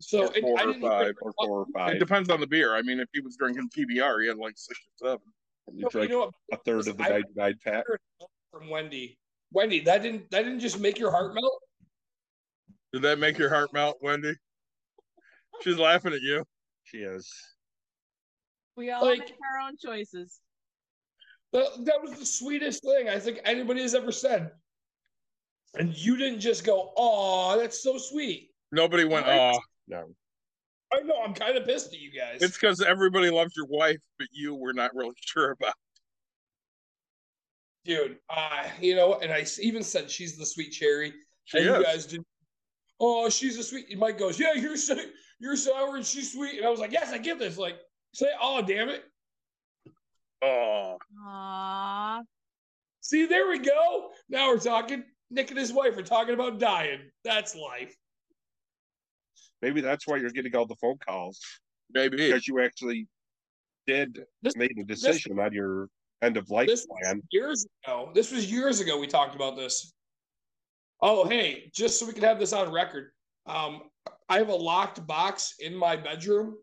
So 0.00 0.24
Or 0.26 0.32
four 0.40 0.58
I 0.58 0.64
or 0.64 0.74
five. 0.80 1.14
Or 1.22 1.32
four 1.38 1.60
or 1.60 1.66
five. 1.74 1.94
It 1.94 1.98
depends 1.98 2.28
on 2.30 2.40
the 2.40 2.46
beer. 2.46 2.74
I 2.74 2.82
mean, 2.82 3.00
if 3.00 3.08
he 3.12 3.20
was 3.20 3.36
drinking 3.36 3.68
PBR, 3.76 4.22
he 4.22 4.28
had 4.28 4.36
like 4.38 4.54
six 4.56 4.78
or 5.02 5.08
seven. 5.08 5.26
You 5.74 5.82
No, 5.84 5.88
drank 5.88 6.10
you 6.10 6.16
know 6.18 6.24
what? 6.26 6.34
a 6.52 6.62
third 6.64 6.86
of 6.88 6.96
the 6.96 7.04
I- 7.04 7.08
99 7.36 7.54
pack. 7.64 7.84
From 8.52 8.68
Wendy. 8.70 9.18
Wendy, 9.52 9.80
that 9.80 10.02
didn't 10.02 10.30
that 10.30 10.42
didn't 10.44 10.60
just 10.60 10.80
make 10.80 10.98
your 10.98 11.10
heart 11.10 11.34
melt. 11.34 11.62
Did 12.92 13.02
that 13.02 13.18
make 13.18 13.36
your 13.38 13.48
heart 13.48 13.72
melt, 13.72 13.98
Wendy? 14.00 14.34
She's 15.62 15.76
laughing 15.78 16.12
at 16.12 16.20
you. 16.20 16.44
She 16.84 16.98
is. 16.98 17.30
We 18.76 18.90
all 18.90 19.04
Like- 19.04 19.20
make 19.20 19.30
our 19.54 19.66
own 19.66 19.76
choices. 19.82 20.40
That, 21.52 21.84
that 21.84 22.02
was 22.02 22.18
the 22.18 22.26
sweetest 22.26 22.82
thing 22.82 23.08
I 23.08 23.18
think 23.18 23.40
anybody 23.44 23.80
has 23.82 23.94
ever 23.94 24.12
said. 24.12 24.50
And 25.78 25.96
you 25.96 26.16
didn't 26.16 26.40
just 26.40 26.64
go, 26.64 26.92
"Oh, 26.96 27.58
that's 27.58 27.82
so 27.82 27.98
sweet." 27.98 28.50
Nobody 28.72 29.04
went, 29.04 29.26
Right. 29.26 29.54
oh. 29.54 29.60
No. 29.88 30.04
I 30.92 31.00
know. 31.02 31.20
I'm 31.22 31.34
kind 31.34 31.56
of 31.56 31.64
pissed 31.66 31.92
at 31.92 32.00
you 32.00 32.10
guys. 32.12 32.42
It's 32.42 32.56
because 32.56 32.80
everybody 32.80 33.30
loves 33.30 33.54
your 33.56 33.66
wife, 33.66 34.00
but 34.18 34.28
you 34.32 34.54
were 34.54 34.72
not 34.72 34.94
really 34.94 35.14
sure 35.20 35.50
about. 35.52 35.74
dude. 37.84 38.18
Uh, 38.28 38.64
you 38.80 38.96
know, 38.96 39.14
and 39.20 39.32
I 39.32 39.44
even 39.60 39.82
said 39.82 40.10
she's 40.10 40.36
the 40.36 40.46
sweet 40.46 40.70
cherry. 40.72 41.12
She 41.44 41.58
and 41.58 41.66
is. 41.68 41.76
you 41.76 41.84
guys 41.84 42.06
didn't. 42.06 42.26
Oh, 42.98 43.28
she's 43.28 43.56
a 43.58 43.62
sweet. 43.62 43.86
and 43.90 44.00
Mike 44.00 44.18
goes, 44.18 44.40
yeah, 44.40 44.54
you're 44.54 44.76
so, 44.76 44.96
you're 45.38 45.54
sour 45.56 45.96
and 45.96 46.04
she's 46.06 46.32
sweet. 46.32 46.56
And 46.56 46.66
I 46.66 46.70
was 46.70 46.80
like, 46.80 46.92
yes, 46.92 47.12
I 47.12 47.18
get 47.18 47.38
this. 47.38 47.58
Like, 47.58 47.78
say, 48.14 48.26
oh, 48.40 48.62
damn 48.62 48.88
it. 48.88 49.04
Oh, 50.42 50.96
Aww. 51.24 52.22
See, 53.00 53.26
there 53.26 53.48
we 53.48 53.58
go. 53.58 54.10
Now 54.28 54.48
we're 54.48 54.58
talking. 54.58 55.04
Nick 55.30 55.50
and 55.50 55.58
his 55.58 55.72
wife 55.72 55.96
are 55.96 56.02
talking 56.02 56.34
about 56.34 56.58
dying. 56.58 57.00
That's 57.24 57.54
life. 57.56 57.94
Maybe 59.62 59.80
that's 59.80 60.06
why 60.06 60.16
you're 60.16 60.30
getting 60.30 60.54
all 60.54 60.66
the 60.66 60.76
phone 60.76 60.98
calls 60.98 61.40
maybe. 61.90 62.16
because 62.16 62.46
you 62.46 62.60
actually 62.62 63.08
did 63.86 64.24
This- 64.42 64.56
make 64.56 64.76
a 64.78 64.84
decision 64.84 65.38
on 65.38 65.52
your 65.52 65.88
end 66.22 66.36
of 66.36 66.50
life 66.50 66.68
This 66.68 66.86
plan. 66.86 67.22
years 67.30 67.66
ago. 67.84 68.10
This 68.14 68.30
was 68.30 68.50
years 68.50 68.80
ago. 68.80 68.98
We 68.98 69.06
talked 69.06 69.34
about 69.34 69.56
this. 69.56 69.92
Oh, 71.00 71.28
hey, 71.28 71.70
just 71.74 71.98
so 71.98 72.06
we 72.06 72.12
can 72.12 72.22
have 72.22 72.38
this 72.38 72.52
on 72.52 72.72
record. 72.72 73.12
Um, 73.46 73.90
I 74.28 74.38
have 74.38 74.48
a 74.48 74.54
locked 74.54 75.06
box 75.06 75.54
in 75.58 75.74
my 75.74 75.96
bedroom. 75.96 76.56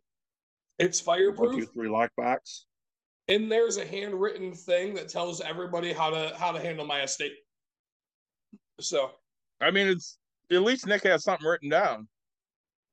It's 0.79 0.99
fireproof. 0.99 1.55
two, 1.59 1.65
three 1.67 1.87
lockbox. 1.87 2.65
and 3.29 3.49
there's 3.51 3.77
a 3.77 3.85
handwritten 3.85 4.53
thing 4.53 4.93
that 4.95 5.07
tells 5.07 5.39
everybody 5.39 5.93
how 5.93 6.09
to 6.09 6.35
how 6.37 6.51
to 6.51 6.59
handle 6.59 6.85
my 6.85 7.01
estate. 7.03 7.33
So 8.79 9.11
I 9.61 9.71
mean, 9.71 9.87
it's 9.87 10.17
at 10.51 10.61
least 10.61 10.87
Nick 10.87 11.03
has 11.03 11.23
something 11.23 11.47
written 11.47 11.69
down. 11.69 12.07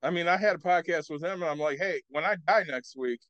I 0.03 0.11
mean, 0.11 0.29
I 0.29 0.37
had 0.37 0.57
a 0.57 0.59
podcast 0.59 1.11
with 1.11 1.23
him, 1.23 1.43
and 1.43 1.51
I'm 1.51 1.59
like, 1.59 1.79
hey, 1.79 2.01
when 2.09 2.25
I 2.25 2.37
die 2.47 2.65
next 2.67 2.97
week, 2.97 3.21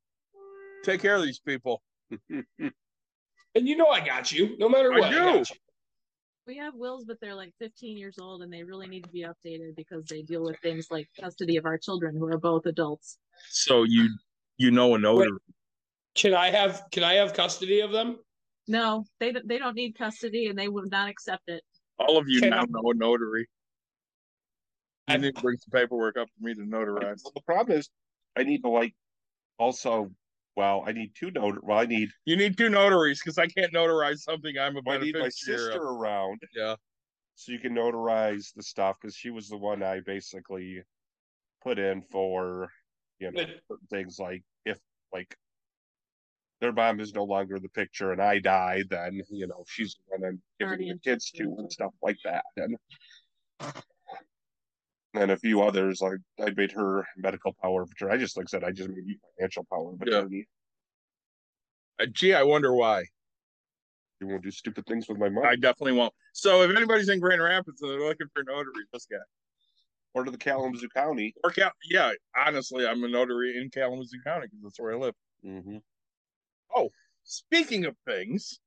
take 0.84 1.00
care 1.02 1.16
of 1.16 1.22
these 1.22 1.40
people. 1.40 1.82
and 2.30 2.42
you 3.54 3.76
know 3.76 3.88
I 3.88 4.04
got 4.04 4.30
you, 4.30 4.56
no 4.58 4.68
matter 4.68 4.92
I 4.92 5.00
what. 5.00 5.10
do. 5.10 5.16
got 5.18 5.50
you. 5.50 5.56
We 6.46 6.56
have 6.56 6.74
wills, 6.74 7.04
but 7.04 7.18
they're 7.20 7.34
like 7.34 7.52
15 7.60 7.96
years 7.96 8.18
old 8.18 8.42
and 8.42 8.52
they 8.52 8.64
really 8.64 8.88
need 8.88 9.04
to 9.04 9.10
be 9.10 9.24
updated 9.24 9.76
because 9.76 10.04
they 10.06 10.22
deal 10.22 10.42
with 10.42 10.58
things 10.60 10.88
like 10.90 11.08
custody 11.20 11.56
of 11.56 11.64
our 11.64 11.78
children 11.78 12.16
who 12.16 12.26
are 12.26 12.38
both 12.38 12.66
adults. 12.66 13.18
So 13.50 13.84
you 13.84 14.08
you 14.56 14.70
know 14.72 14.94
a 14.94 14.98
notary. 14.98 15.30
Can 16.16 16.34
I 16.34 16.50
have 16.50 16.82
can 16.90 17.04
I 17.04 17.14
have 17.14 17.34
custody 17.34 17.80
of 17.80 17.92
them? 17.92 18.18
No, 18.66 19.04
they 19.20 19.32
don't- 19.32 19.46
they 19.46 19.58
don't 19.58 19.76
need 19.76 19.96
custody 19.96 20.46
and 20.48 20.58
they 20.58 20.66
would 20.68 20.90
not 20.90 21.08
accept 21.08 21.48
it. 21.48 21.62
All 22.00 22.16
of 22.18 22.28
you 22.28 22.40
Can 22.40 22.50
now 22.50 22.62
I- 22.62 22.66
know 22.68 22.90
a 22.90 22.94
notary. 22.94 23.46
I 25.08 25.14
I- 25.14 25.16
need 25.18 25.36
to 25.36 25.42
bring 25.42 25.58
some 25.58 25.70
paperwork 25.72 26.16
up 26.16 26.28
for 26.30 26.44
me 26.44 26.54
to 26.54 26.62
notarize. 26.62 27.20
Well, 27.24 27.32
the 27.34 27.42
problem 27.42 27.78
is, 27.78 27.90
I 28.36 28.42
need 28.42 28.62
to 28.62 28.68
like 28.68 28.94
also. 29.58 30.10
Well, 30.56 30.82
I 30.86 30.92
need 30.92 31.14
two 31.14 31.30
notar. 31.30 31.58
Well, 31.62 31.78
I 31.78 31.86
need 31.86 32.10
You 32.24 32.36
need 32.36 32.56
two 32.58 32.68
notaries 32.68 33.20
because 33.20 33.38
I 33.38 33.46
can't 33.46 33.72
notarize 33.72 34.18
something 34.18 34.58
I'm 34.58 34.76
a 34.76 34.80
I 34.90 34.98
need 34.98 35.14
my 35.16 35.28
sister 35.28 35.70
of. 35.76 35.82
around 35.82 36.40
Yeah. 36.54 36.74
so 37.34 37.52
you 37.52 37.58
can 37.60 37.72
notarize 37.74 38.52
the 38.54 38.62
stuff 38.62 38.96
because 39.00 39.14
she 39.14 39.30
was 39.30 39.48
the 39.48 39.56
one 39.56 39.82
I 39.82 40.00
basically 40.00 40.82
put 41.62 41.78
in 41.78 42.02
for 42.02 42.72
you 43.20 43.30
know 43.30 43.40
But- 43.46 43.60
certain 43.68 43.86
things 43.88 44.18
like 44.18 44.42
if 44.64 44.78
like 45.12 45.34
their 46.60 46.72
mom 46.72 47.00
is 47.00 47.14
no 47.14 47.24
longer 47.24 47.58
the 47.58 47.68
picture 47.70 48.12
and 48.12 48.20
I 48.22 48.38
die, 48.38 48.82
then 48.88 49.20
you 49.30 49.46
know 49.46 49.64
she's 49.68 49.94
the 49.96 50.18
one 50.18 50.28
I'm 50.30 50.42
giving 50.58 50.88
the 50.88 50.98
kids 50.98 51.30
to 51.32 51.54
and 51.58 51.72
stuff 51.72 51.92
like 52.02 52.18
that. 52.24 52.44
And 52.56 52.76
and 55.14 55.30
a 55.30 55.36
few 55.36 55.62
others 55.62 56.00
like 56.00 56.18
I 56.40 56.50
made 56.56 56.72
her 56.72 57.06
medical 57.16 57.54
power 57.62 57.82
of 57.82 57.90
attorney. 57.90 58.14
I 58.14 58.18
just 58.18 58.36
like 58.36 58.46
I 58.48 58.50
said, 58.50 58.64
I 58.64 58.70
just 58.72 58.88
made 58.88 59.04
you 59.06 59.16
financial 59.38 59.66
power 59.70 59.92
of 59.92 60.02
Yeah. 60.06 60.18
attorney. 60.18 60.46
Uh, 62.00 62.06
gee, 62.12 62.34
I 62.34 62.42
wonder 62.42 62.72
why. 62.74 63.04
You 64.20 64.28
won't 64.28 64.42
do 64.42 64.50
stupid 64.50 64.86
things 64.86 65.06
with 65.08 65.18
my 65.18 65.28
money. 65.30 65.46
I 65.48 65.56
definitely 65.56 65.92
won't. 65.92 66.12
So 66.34 66.62
if 66.62 66.76
anybody's 66.76 67.08
in 67.08 67.20
Grand 67.20 67.42
Rapids 67.42 67.80
and 67.82 67.90
they're 67.90 68.00
looking 68.06 68.26
for 68.34 68.42
a 68.42 68.44
notary, 68.44 68.84
this 68.92 69.06
guy. 69.10 69.16
or 70.14 70.24
to 70.24 70.30
the 70.30 70.38
Kalamazoo 70.38 70.88
County. 70.94 71.32
Or 71.42 71.50
Cal- 71.50 71.72
yeah, 71.90 72.12
honestly, 72.36 72.86
I'm 72.86 73.02
a 73.04 73.08
notary 73.08 73.56
in 73.56 73.70
Kalamazoo 73.70 74.18
County 74.24 74.46
because 74.46 74.62
that's 74.62 74.80
where 74.80 74.92
I 74.92 74.96
live. 74.96 75.14
Mm-hmm. 75.44 75.76
Oh, 76.74 76.90
speaking 77.24 77.84
of 77.84 77.96
things, 78.06 78.60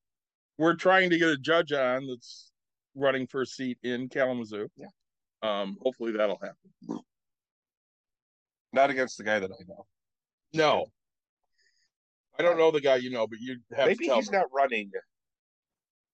we're 0.58 0.76
trying 0.76 1.10
to 1.10 1.18
get 1.18 1.30
a 1.30 1.38
judge 1.38 1.72
on 1.72 2.08
that's 2.08 2.52
running 2.96 3.28
for 3.28 3.42
a 3.42 3.46
seat 3.46 3.78
in 3.84 4.10
Kalamazoo. 4.10 4.68
Yeah. 4.78 4.88
Um, 5.42 5.78
hopefully 5.82 6.12
that'll 6.14 6.40
happen. 6.40 7.04
Not 8.72 8.90
against 8.90 9.18
the 9.18 9.24
guy 9.24 9.40
that 9.40 9.52
I 9.52 9.64
know. 9.68 9.86
No. 10.54 10.86
I 12.40 12.42
don't 12.44 12.58
know 12.58 12.72
the 12.72 12.82
guy 12.82 12.96
you 12.96 13.12
know, 13.12 13.28
but 13.28 13.40
you 13.40 13.58
have 13.76 13.88
Maybe 13.88 14.06
to 14.06 14.08
tell 14.08 14.16
he's 14.16 14.32
me. 14.32 14.38
not 14.38 14.48
running. 14.52 14.92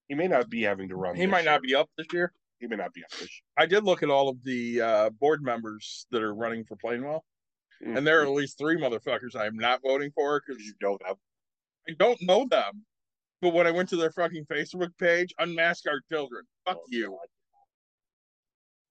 He 0.07 0.15
may 0.15 0.27
not 0.27 0.49
be 0.49 0.63
having 0.63 0.89
to 0.89 0.95
run. 0.95 1.15
He 1.15 1.21
this 1.25 1.31
might 1.31 1.45
not 1.45 1.61
be 1.61 1.75
up 1.75 1.89
this 1.97 2.07
year. 2.11 2.33
He 2.59 2.67
may 2.67 2.75
not 2.75 2.93
be 2.93 3.03
up 3.03 3.11
this 3.11 3.21
year. 3.21 3.29
I 3.57 3.65
did 3.65 3.85
look 3.85 4.03
at 4.03 4.09
all 4.09 4.27
of 4.27 4.43
the 4.43 4.81
uh, 4.81 5.09
board 5.11 5.41
members 5.41 6.07
that 6.11 6.21
are 6.21 6.33
running 6.35 6.65
for 6.65 6.75
Plainwell, 6.75 7.21
year. 7.81 7.95
and 7.95 8.05
there 8.05 8.19
are 8.19 8.23
at 8.23 8.31
least 8.31 8.57
three 8.57 8.77
motherfuckers 8.77 9.35
I 9.35 9.45
am 9.45 9.55
not 9.55 9.81
voting 9.81 10.11
for 10.13 10.41
because 10.45 10.61
you 10.61 10.73
don't 10.81 11.01
that. 11.05 11.15
I 11.87 11.93
don't 11.97 12.21
know 12.21 12.45
them. 12.49 12.83
But 13.41 13.53
when 13.53 13.65
I 13.67 13.71
went 13.71 13.87
to 13.89 13.95
their 13.95 14.11
fucking 14.11 14.45
Facebook 14.45 14.89
page, 14.97 15.33
unmask 15.39 15.85
our 15.87 16.01
children. 16.11 16.43
Fuck 16.65 16.77
Oh, 16.77 16.85
you. 16.89 17.17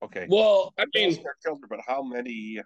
Okay. 0.03 0.26
Well, 0.30 0.72
I 0.78 0.86
mean, 0.95 1.12
they're 1.22 1.36
children, 1.45 1.68
but 1.68 1.80
how 1.86 2.03
many 2.03 2.59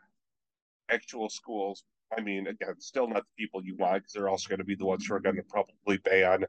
actual 0.90 1.28
schools? 1.28 1.82
I 2.16 2.20
mean, 2.20 2.46
again, 2.46 2.74
still 2.78 3.08
not 3.08 3.22
the 3.22 3.42
people 3.42 3.64
you 3.64 3.74
want 3.76 4.02
because 4.02 4.12
they're 4.12 4.28
also 4.28 4.48
going 4.48 4.58
to 4.58 4.64
be 4.64 4.74
the 4.74 4.84
ones 4.84 5.06
who 5.06 5.14
are 5.14 5.20
going 5.20 5.36
to 5.36 5.42
probably 5.42 5.96
ban 6.04 6.44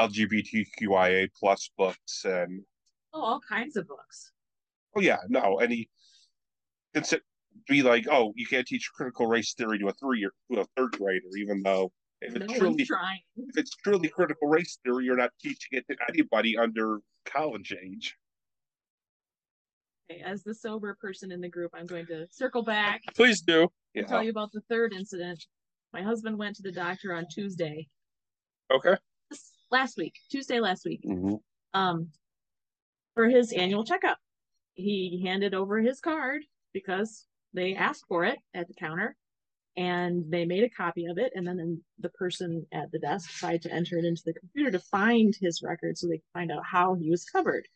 LGBTQIA 0.00 1.28
plus 1.38 1.70
books 1.76 2.24
and 2.24 2.62
Oh, 3.12 3.20
all 3.22 3.40
kinds 3.40 3.76
of 3.76 3.88
books. 3.88 4.32
oh 4.94 5.00
yeah, 5.00 5.16
no, 5.28 5.56
any 5.58 5.88
consi- 6.94 7.20
be 7.68 7.82
like, 7.82 8.06
oh, 8.10 8.32
you 8.36 8.46
can't 8.46 8.66
teach 8.66 8.90
critical 8.94 9.26
race 9.26 9.54
theory 9.54 9.78
to 9.78 9.88
a 9.88 9.92
three 9.94 10.20
year 10.20 10.32
to 10.52 10.60
a 10.60 10.64
third 10.76 10.92
grader, 10.92 11.26
even 11.38 11.62
though 11.62 11.90
if 12.20 12.34
No 12.34 12.44
it's 12.46 12.58
truly 12.58 12.82
if 13.36 13.56
it's 13.56 13.70
truly 13.76 14.08
critical 14.08 14.48
race 14.48 14.78
theory, 14.84 15.04
you're 15.04 15.16
not 15.16 15.30
teaching 15.40 15.78
it 15.78 15.84
to 15.90 15.96
anybody 16.08 16.56
under 16.56 17.00
college 17.24 17.74
age. 17.82 18.16
Okay, 20.10 20.20
as 20.22 20.42
the 20.44 20.54
sober 20.54 20.96
person 21.00 21.32
in 21.32 21.40
the 21.40 21.48
group, 21.48 21.72
I'm 21.74 21.86
going 21.86 22.06
to 22.06 22.26
circle 22.30 22.62
back. 22.62 23.02
Please 23.14 23.40
do. 23.42 23.68
Yeah. 23.94 24.04
tell 24.04 24.22
you 24.22 24.30
about 24.30 24.52
the 24.52 24.60
third 24.68 24.92
incident. 24.92 25.44
My 25.92 26.02
husband 26.02 26.38
went 26.38 26.56
to 26.56 26.62
the 26.62 26.70
doctor 26.72 27.14
on 27.14 27.26
Tuesday, 27.30 27.88
Okay. 28.70 28.96
last 29.70 29.96
week, 29.96 30.14
Tuesday 30.30 30.60
last 30.60 30.84
week, 30.84 31.02
Mhm. 31.02 31.40
um, 31.72 32.12
for 33.14 33.26
his 33.28 33.52
annual 33.52 33.84
checkup. 33.84 34.18
He 34.74 35.22
handed 35.24 35.54
over 35.54 35.80
his 35.80 36.00
card 36.00 36.42
because 36.72 37.26
they 37.54 37.74
asked 37.74 38.04
for 38.06 38.24
it 38.24 38.38
at 38.52 38.68
the 38.68 38.74
counter 38.74 39.16
and 39.76 40.24
they 40.30 40.44
made 40.44 40.64
a 40.64 40.70
copy 40.70 41.06
of 41.06 41.18
it. 41.18 41.32
And 41.34 41.46
then 41.46 41.80
the 41.98 42.08
person 42.10 42.66
at 42.72 42.90
the 42.92 42.98
desk 42.98 43.30
tried 43.30 43.62
to 43.62 43.72
enter 43.72 43.98
it 43.98 44.04
into 44.04 44.22
the 44.24 44.32
computer 44.32 44.70
to 44.70 44.78
find 44.78 45.34
his 45.40 45.62
record 45.62 45.98
so 45.98 46.06
they 46.06 46.16
could 46.18 46.32
find 46.32 46.50
out 46.50 46.62
how 46.64 46.94
he 46.94 47.10
was 47.10 47.24
covered. 47.24 47.66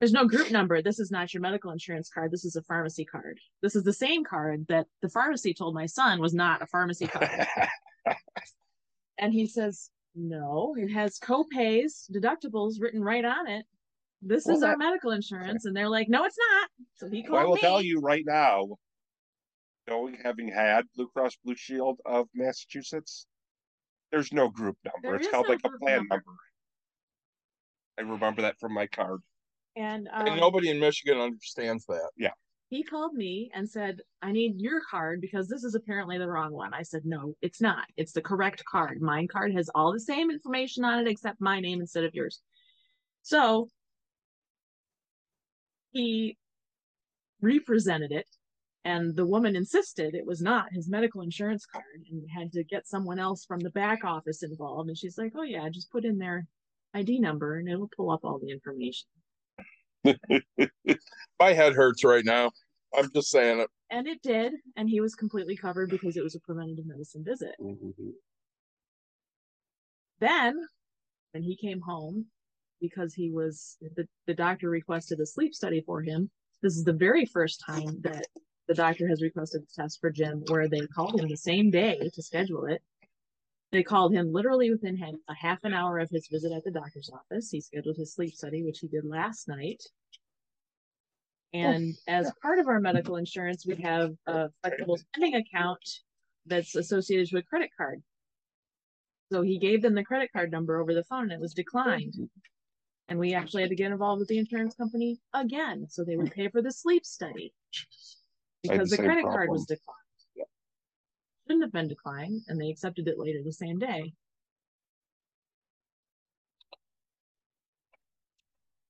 There's 0.00 0.12
no 0.12 0.26
group 0.26 0.50
number. 0.50 0.82
This 0.82 0.98
is 0.98 1.10
not 1.12 1.32
your 1.32 1.42
medical 1.42 1.70
insurance 1.70 2.10
card. 2.12 2.32
This 2.32 2.44
is 2.44 2.56
a 2.56 2.62
pharmacy 2.62 3.04
card. 3.04 3.38
This 3.62 3.76
is 3.76 3.84
the 3.84 3.92
same 3.92 4.24
card 4.24 4.66
that 4.68 4.86
the 5.00 5.08
pharmacy 5.08 5.54
told 5.54 5.74
my 5.74 5.86
son 5.86 6.18
was 6.20 6.34
not 6.34 6.60
a 6.60 6.66
pharmacy 6.66 7.06
card. 7.06 7.46
and 9.18 9.32
he 9.32 9.46
says, 9.46 9.90
No, 10.16 10.74
it 10.76 10.88
has 10.88 11.18
co-pays, 11.18 12.10
deductibles 12.12 12.80
written 12.80 13.02
right 13.04 13.24
on 13.24 13.46
it. 13.46 13.64
This 14.22 14.46
Well, 14.46 14.56
is 14.56 14.62
our 14.64 14.72
that- 14.72 14.78
medical 14.78 15.12
insurance. 15.12 15.66
And 15.66 15.76
they're 15.76 15.88
like, 15.88 16.08
No, 16.08 16.24
it's 16.24 16.38
not. 16.50 16.68
So 16.96 17.08
he 17.08 17.24
Well, 17.28 17.40
I 17.40 17.44
will 17.44 17.54
me. 17.54 17.60
tell 17.60 17.80
you 17.80 18.00
right 18.00 18.24
now, 18.26 18.70
knowing 19.88 20.18
having 20.22 20.48
had 20.48 20.84
Blue 20.94 21.08
Cross 21.08 21.38
Blue 21.44 21.56
Shield 21.56 22.00
of 22.04 22.28
Massachusetts, 22.34 23.26
there's 24.10 24.32
no 24.32 24.48
group 24.48 24.76
number. 24.84 25.00
There 25.02 25.14
it's 25.16 25.28
called 25.28 25.46
no 25.48 25.52
like 25.52 25.60
a 25.64 25.78
plan 25.78 25.98
number. 25.98 26.14
number. 26.14 26.38
I 27.98 28.02
remember 28.02 28.42
that 28.42 28.58
from 28.58 28.74
my 28.74 28.86
card. 28.86 29.20
And, 29.76 30.08
um, 30.12 30.26
and 30.26 30.40
nobody 30.40 30.70
in 30.70 30.78
Michigan 30.78 31.18
understands 31.18 31.86
that. 31.86 32.10
Yeah. 32.16 32.32
He 32.68 32.82
called 32.82 33.12
me 33.14 33.50
and 33.54 33.68
said, 33.68 34.00
I 34.22 34.32
need 34.32 34.54
your 34.60 34.80
card 34.90 35.20
because 35.20 35.46
this 35.46 35.62
is 35.62 35.74
apparently 35.74 36.16
the 36.16 36.28
wrong 36.28 36.52
one. 36.52 36.72
I 36.72 36.82
said, 36.82 37.02
No, 37.04 37.34
it's 37.42 37.60
not. 37.60 37.84
It's 37.98 38.12
the 38.12 38.22
correct 38.22 38.64
card. 38.64 39.02
Mine 39.02 39.28
card 39.28 39.52
has 39.54 39.68
all 39.74 39.92
the 39.92 40.00
same 40.00 40.30
information 40.30 40.84
on 40.84 40.98
it 40.98 41.10
except 41.10 41.40
my 41.40 41.60
name 41.60 41.80
instead 41.80 42.04
of 42.04 42.14
yours. 42.14 42.40
So 43.22 43.68
he 45.90 46.38
represented 47.42 48.12
it, 48.12 48.26
and 48.84 49.14
the 49.14 49.26
woman 49.26 49.54
insisted 49.54 50.14
it 50.14 50.26
was 50.26 50.40
not 50.40 50.72
his 50.72 50.88
medical 50.88 51.22
insurance 51.22 51.66
card 51.66 51.84
and 52.10 52.22
had 52.34 52.52
to 52.52 52.64
get 52.64 52.86
someone 52.86 53.18
else 53.18 53.44
from 53.44 53.60
the 53.60 53.70
back 53.70 54.04
office 54.04 54.42
involved. 54.42 54.88
And 54.88 54.98
she's 54.98 55.16
like, 55.16 55.32
Oh, 55.36 55.42
yeah, 55.42 55.68
just 55.68 55.90
put 55.90 56.04
in 56.04 56.18
their 56.18 56.46
ID 56.94 57.20
number 57.20 57.58
and 57.58 57.68
it'll 57.68 57.90
pull 57.96 58.10
up 58.10 58.20
all 58.24 58.40
the 58.40 58.50
information. 58.50 59.08
My 61.38 61.52
head 61.52 61.74
hurts 61.74 62.04
right 62.04 62.24
now. 62.24 62.50
I'm 62.94 63.10
just 63.14 63.30
saying 63.30 63.60
it. 63.60 63.70
And 63.90 64.06
it 64.06 64.20
did, 64.22 64.52
and 64.76 64.88
he 64.88 65.00
was 65.00 65.14
completely 65.14 65.56
covered 65.56 65.90
because 65.90 66.16
it 66.16 66.22
was 66.22 66.34
a 66.34 66.40
preventative 66.40 66.86
medicine 66.86 67.24
visit. 67.24 67.54
Mm-hmm. 67.60 68.10
Then, 70.20 70.60
when 71.32 71.42
he 71.42 71.56
came 71.56 71.80
home, 71.80 72.26
because 72.80 73.14
he 73.14 73.30
was 73.30 73.76
the, 73.96 74.06
the 74.26 74.34
doctor 74.34 74.68
requested 74.68 75.20
a 75.20 75.26
sleep 75.26 75.54
study 75.54 75.82
for 75.86 76.02
him. 76.02 76.30
This 76.62 76.76
is 76.76 76.84
the 76.84 76.92
very 76.92 77.24
first 77.24 77.62
time 77.66 78.00
that 78.02 78.26
the 78.68 78.74
doctor 78.74 79.08
has 79.08 79.22
requested 79.22 79.62
a 79.62 79.80
test 79.80 80.00
for 80.00 80.10
Jim, 80.10 80.44
where 80.48 80.68
they 80.68 80.80
called 80.80 81.20
him 81.20 81.28
the 81.28 81.36
same 81.36 81.70
day 81.70 82.10
to 82.14 82.22
schedule 82.22 82.66
it. 82.66 82.82
They 83.72 83.82
called 83.82 84.12
him 84.12 84.32
literally 84.32 84.70
within 84.70 85.00
a 85.28 85.34
half 85.34 85.58
an 85.64 85.72
hour 85.72 85.98
of 85.98 86.10
his 86.10 86.28
visit 86.30 86.52
at 86.52 86.62
the 86.64 86.70
doctor's 86.70 87.10
office. 87.12 87.50
He 87.50 87.60
scheduled 87.60 87.96
his 87.96 88.14
sleep 88.14 88.34
study, 88.34 88.62
which 88.62 88.80
he 88.80 88.88
did 88.88 89.04
last 89.04 89.48
night. 89.48 89.82
And 91.54 91.94
oh, 92.08 92.12
as 92.12 92.32
part 92.40 92.58
of 92.58 92.68
our 92.68 92.80
medical 92.80 93.16
insurance, 93.16 93.66
we 93.66 93.76
have 93.76 94.12
a 94.26 94.48
flexible 94.62 94.96
spending 94.96 95.34
account 95.34 95.80
that's 96.46 96.74
associated 96.74 97.28
with 97.32 97.44
a 97.44 97.46
credit 97.46 97.70
card. 97.76 98.02
So 99.32 99.42
he 99.42 99.58
gave 99.58 99.80
them 99.80 99.94
the 99.94 100.04
credit 100.04 100.30
card 100.32 100.50
number 100.50 100.78
over 100.78 100.92
the 100.92 101.04
phone 101.04 101.24
and 101.24 101.32
it 101.32 101.40
was 101.40 101.54
declined. 101.54 102.14
And 103.08 103.18
we 103.18 103.34
actually 103.34 103.62
had 103.62 103.70
to 103.70 103.76
get 103.76 103.90
involved 103.90 104.20
with 104.20 104.28
the 104.28 104.38
insurance 104.38 104.74
company 104.74 105.18
again, 105.34 105.86
so 105.88 106.04
they 106.04 106.16
would 106.16 106.32
pay 106.32 106.48
for 106.48 106.62
the 106.62 106.72
sleep 106.72 107.04
study. 107.04 107.52
I 108.68 108.72
had 108.72 108.80
Because 108.80 108.90
the 108.90 108.96
the 108.96 109.02
same 109.02 109.06
credit 109.06 109.22
card 109.24 109.48
was 109.48 109.66
problem. 109.66 109.78
declined. 109.78 110.48
Shouldn't 111.46 111.64
have 111.64 111.72
been 111.72 111.88
declined, 111.88 112.42
and 112.48 112.60
they 112.60 112.70
accepted 112.70 113.08
it 113.08 113.18
later 113.18 113.40
the 113.44 113.52
same 113.52 113.78
day. 113.78 114.12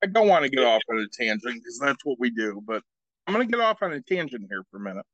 I 0.02 0.06
don't 0.06 0.28
want 0.28 0.44
to 0.44 0.50
get 0.50 0.64
off 0.64 0.82
on 0.90 0.98
a 0.98 1.06
tangent 1.08 1.54
because 1.54 1.78
that's 1.78 2.04
what 2.04 2.18
we 2.18 2.30
do, 2.30 2.60
but 2.66 2.82
I'm 3.26 3.34
going 3.34 3.46
to 3.46 3.50
get 3.50 3.60
off 3.60 3.82
on 3.82 3.92
a 3.92 4.00
tangent 4.02 4.44
here 4.48 4.64
for 4.70 4.78
a 4.78 4.80
minute. 4.80 5.06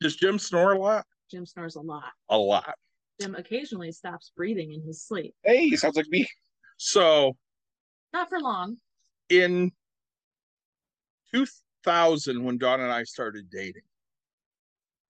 Does 0.00 0.16
Jim 0.16 0.38
snore 0.38 0.72
a 0.72 0.78
lot? 0.78 1.06
Jim 1.30 1.44
snores 1.44 1.76
a 1.76 1.80
lot. 1.80 2.04
A 2.30 2.36
lot. 2.38 2.74
Jim 3.20 3.34
occasionally 3.34 3.92
stops 3.92 4.32
breathing 4.36 4.72
in 4.72 4.82
his 4.82 5.02
sleep. 5.02 5.34
Hey, 5.44 5.70
sounds 5.76 5.96
like 5.96 6.08
me. 6.08 6.26
So 6.78 7.36
Not 8.12 8.28
for 8.28 8.40
long. 8.40 8.78
in 9.28 9.72
2000, 11.84 12.44
when 12.44 12.58
Dawn 12.58 12.80
and 12.80 12.92
I 12.92 13.04
started 13.04 13.50
dating, 13.50 13.82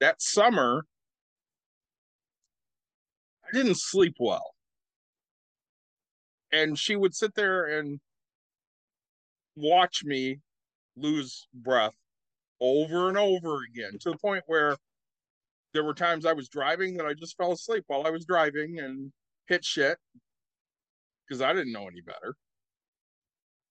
that 0.01 0.17
summer, 0.21 0.85
I 3.47 3.57
didn't 3.57 3.79
sleep 3.79 4.15
well. 4.19 4.55
And 6.53 6.79
she 6.79 6.97
would 6.97 7.15
sit 7.15 7.35
there 7.35 7.79
and 7.79 8.01
watch 9.57 10.03
me 10.05 10.39
lose 10.97 11.47
breath 11.53 11.95
over 12.61 13.09
and 13.09 13.19
over 13.19 13.61
again 13.69 13.99
to 14.01 14.11
the 14.11 14.19
point 14.19 14.45
where 14.47 14.77
there 15.75 15.85
were 15.85 15.95
times 15.95 16.25
I 16.25 16.33
was 16.33 16.49
driving 16.49 16.97
that 16.97 17.07
I 17.07 17.15
just 17.15 17.37
fell 17.37 17.53
asleep 17.53 17.85
while 17.87 18.07
I 18.07 18.11
was 18.11 18.25
driving 18.25 18.79
and 18.79 19.13
hit 19.47 19.65
shit 19.65 19.99
because 21.27 21.43
I 21.43 21.53
didn't 21.53 21.73
know 21.73 21.87
any 21.87 22.01
better. 22.01 22.35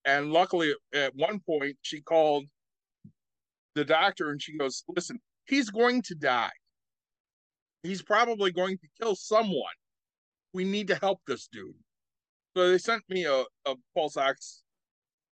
And 0.06 0.32
luckily, 0.32 0.74
at 0.94 1.16
one 1.16 1.40
point, 1.40 1.78
she 1.82 2.02
called 2.02 2.46
the 3.78 3.86
doctor 3.86 4.32
and 4.32 4.42
she 4.42 4.58
goes, 4.58 4.84
Listen, 4.88 5.20
he's 5.46 5.70
going 5.70 6.02
to 6.04 6.16
die. 6.16 6.52
He's 7.84 8.02
probably 8.02 8.52
going 8.52 8.78
to 8.78 8.88
kill 9.02 9.16
someone. 9.16 9.78
We 10.54 10.66
need 10.66 10.88
to 10.90 10.96
help 10.96 11.20
this 11.28 11.48
dude. 11.52 11.76
So 12.56 12.70
they 12.70 12.78
sent 12.80 13.04
me 13.10 13.26
a, 13.26 13.44
a 13.66 13.76
pulse 13.96 14.18
ox. 14.18 14.64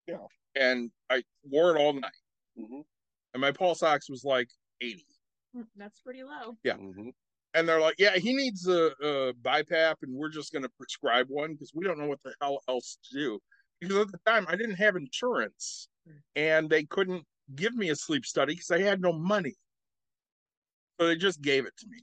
Yeah. 0.06 0.18
And 0.54 0.90
I 1.10 1.22
wore 1.44 1.74
it 1.74 1.80
all 1.80 1.94
night. 1.94 2.12
Mhm. 2.58 2.82
And 3.32 3.40
my 3.40 3.50
pulse 3.50 3.82
ox 3.82 4.08
was 4.08 4.24
like 4.24 4.48
80. 4.80 5.04
Hmm, 5.54 5.62
That's 5.76 6.00
pretty 6.00 6.22
low. 6.22 6.56
Yeah. 6.62 6.76
Mhm. 6.76 7.12
And 7.54 7.68
they're 7.68 7.80
like, 7.80 7.96
Yeah, 7.98 8.16
he 8.16 8.34
needs 8.34 8.68
a, 8.68 8.92
a 9.02 9.32
BiPAP 9.42 9.94
and 10.02 10.14
we're 10.14 10.28
just 10.28 10.52
going 10.52 10.62
to 10.64 10.70
prescribe 10.78 11.26
one 11.28 11.52
because 11.52 11.72
we 11.74 11.84
don't 11.84 11.98
know 11.98 12.06
what 12.08 12.20
the 12.24 12.34
hell 12.40 12.60
else 12.68 12.98
to 13.10 13.18
do. 13.18 13.40
Because 13.80 13.96
at 13.96 14.12
the 14.12 14.18
time, 14.26 14.44
I 14.48 14.56
didn't 14.56 14.76
have 14.76 14.94
insurance 14.96 15.88
and 16.36 16.68
they 16.68 16.84
couldn't 16.84 17.24
give 17.54 17.74
me 17.74 17.90
a 17.90 17.96
sleep 17.96 18.24
study 18.24 18.54
because 18.54 18.70
I 18.70 18.80
had 18.80 19.00
no 19.00 19.12
money. 19.12 19.54
So 20.98 21.06
they 21.06 21.16
just 21.16 21.42
gave 21.42 21.66
it 21.66 21.76
to 21.78 21.86
me. 21.88 21.98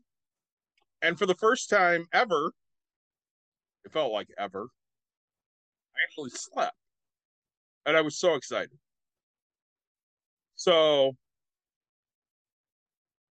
And 1.02 1.18
for 1.18 1.26
the 1.26 1.36
first 1.36 1.70
time 1.70 2.06
ever, 2.14 2.52
it 3.86 3.92
felt 3.92 4.12
like 4.12 4.28
ever, 4.38 4.68
I 5.96 6.00
actually 6.08 6.30
slept. 6.32 6.76
And 7.86 7.98
I 7.98 8.02
was 8.02 8.20
so 8.20 8.36
excited. 8.36 8.78
So 10.56 11.16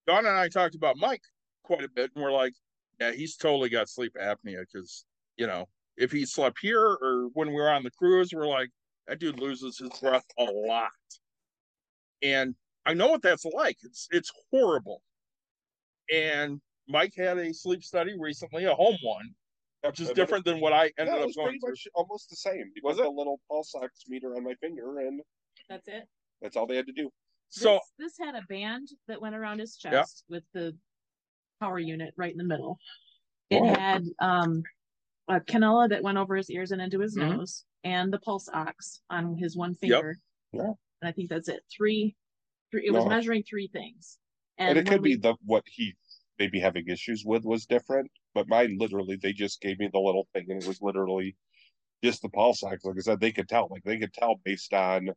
Dawn 0.06 0.26
and 0.26 0.36
I 0.36 0.48
talked 0.48 0.74
about 0.74 0.96
Mike 0.96 1.22
quite 1.62 1.84
a 1.84 1.88
bit, 1.88 2.10
and 2.14 2.24
we're 2.24 2.32
like, 2.32 2.54
yeah, 3.00 3.12
he's 3.12 3.36
totally 3.36 3.68
got 3.68 3.88
sleep 3.88 4.16
apnea 4.20 4.64
because, 4.72 5.04
you 5.36 5.46
know, 5.46 5.66
if 5.96 6.10
he 6.10 6.26
slept 6.26 6.58
here 6.60 6.98
or 7.00 7.28
when 7.34 7.48
we 7.48 7.54
were 7.54 7.70
on 7.70 7.84
the 7.84 7.90
cruise, 7.92 8.32
we're 8.34 8.46
like, 8.46 8.70
that 9.06 9.20
dude 9.20 9.38
loses 9.38 9.78
his 9.78 9.90
breath 10.00 10.26
a 10.38 10.44
lot. 10.44 10.90
And 12.22 12.54
I 12.86 12.94
know 12.94 13.08
what 13.08 13.22
that's 13.22 13.44
like. 13.44 13.76
It's 13.82 14.08
it's 14.10 14.30
horrible. 14.50 15.02
And 16.12 16.60
Mike 16.88 17.14
had 17.16 17.38
a 17.38 17.52
sleep 17.54 17.82
study 17.84 18.16
recently, 18.18 18.64
a 18.64 18.74
home 18.74 18.96
one, 19.02 19.34
which 19.82 20.00
is 20.00 20.10
different 20.10 20.44
than 20.44 20.60
what 20.60 20.72
I 20.72 20.90
ended 20.98 21.14
Yeah, 21.14 21.16
it 21.16 21.20
up 21.20 21.26
was 21.28 21.36
going 21.36 21.46
pretty 21.48 21.58
through. 21.60 21.70
much 21.70 21.88
almost 21.94 22.30
the 22.30 22.36
same. 22.36 22.72
Was 22.82 22.96
Was 22.96 22.98
it? 22.98 23.06
a 23.06 23.10
little 23.10 23.40
pulse 23.48 23.74
ox 23.74 24.04
meter 24.08 24.34
on 24.36 24.44
my 24.44 24.54
finger, 24.54 24.98
and 25.00 25.20
That's 25.68 25.88
it. 25.88 26.08
that's 26.42 26.56
all 26.56 26.66
they 26.66 26.76
had 26.76 26.86
to 26.86 26.92
do. 26.92 27.10
So 27.50 27.80
this, 27.98 28.16
this 28.16 28.26
had 28.26 28.34
a 28.34 28.42
band 28.42 28.88
that 29.08 29.20
went 29.20 29.34
around 29.34 29.60
his 29.60 29.78
Yeah. 29.82 29.90
chest 29.92 30.24
with 30.28 30.44
the 30.52 30.76
power 31.60 31.78
unit 31.78 32.14
right 32.16 32.32
in 32.32 32.38
the 32.38 32.44
middle. 32.44 32.78
It 33.50 33.60
Wow. 33.60 33.74
had 33.74 34.04
um 34.20 34.62
a 35.28 35.40
cannula 35.40 35.88
that 35.90 36.02
went 36.02 36.18
over 36.18 36.34
his 36.36 36.50
ears 36.50 36.72
and 36.72 36.82
into 36.82 36.98
his 37.00 37.16
Mhm. 37.16 37.36
nose, 37.38 37.64
and 37.84 38.12
the 38.12 38.18
pulse 38.18 38.48
ox 38.52 39.02
on 39.10 39.36
his 39.36 39.56
one 39.56 39.74
Yep. 39.74 39.80
finger. 39.80 40.16
Yeah. 40.52 40.72
And 41.00 41.08
I 41.08 41.12
think 41.12 41.28
that's 41.30 41.48
it. 41.48 41.62
Three, 41.74 42.16
three. 42.70 42.86
It 42.86 42.92
was 42.92 43.04
No. 43.04 43.10
measuring 43.10 43.42
three 43.42 43.68
things. 43.68 44.18
And, 44.58 44.76
it 44.78 44.84
when 44.84 44.92
could 44.94 45.02
be 45.02 45.10
we- 45.16 45.20
the 45.20 45.34
what 45.44 45.64
he 45.66 45.94
may 46.38 46.48
be 46.48 46.60
having 46.60 46.86
issues 46.88 47.24
with 47.24 47.44
was 47.44 47.66
different, 47.66 48.10
but 48.34 48.48
mine 48.48 48.76
literally 48.78 49.16
they 49.16 49.32
just 49.32 49.60
gave 49.60 49.78
me 49.78 49.88
the 49.92 49.98
little 49.98 50.26
thing, 50.32 50.50
and 50.50 50.62
it 50.62 50.68
was 50.68 50.80
literally 50.82 51.36
just 52.02 52.22
the 52.22 52.28
pulse 52.28 52.62
ox. 52.62 52.84
Like 52.84 52.96
I 52.96 53.00
said, 53.00 53.20
they 53.20 53.32
could 53.32 53.48
tell. 53.48 53.68
Like 53.70 53.82
they 53.84 53.98
could 53.98 54.12
tell 54.12 54.36
based 54.44 54.72
on 54.74 55.08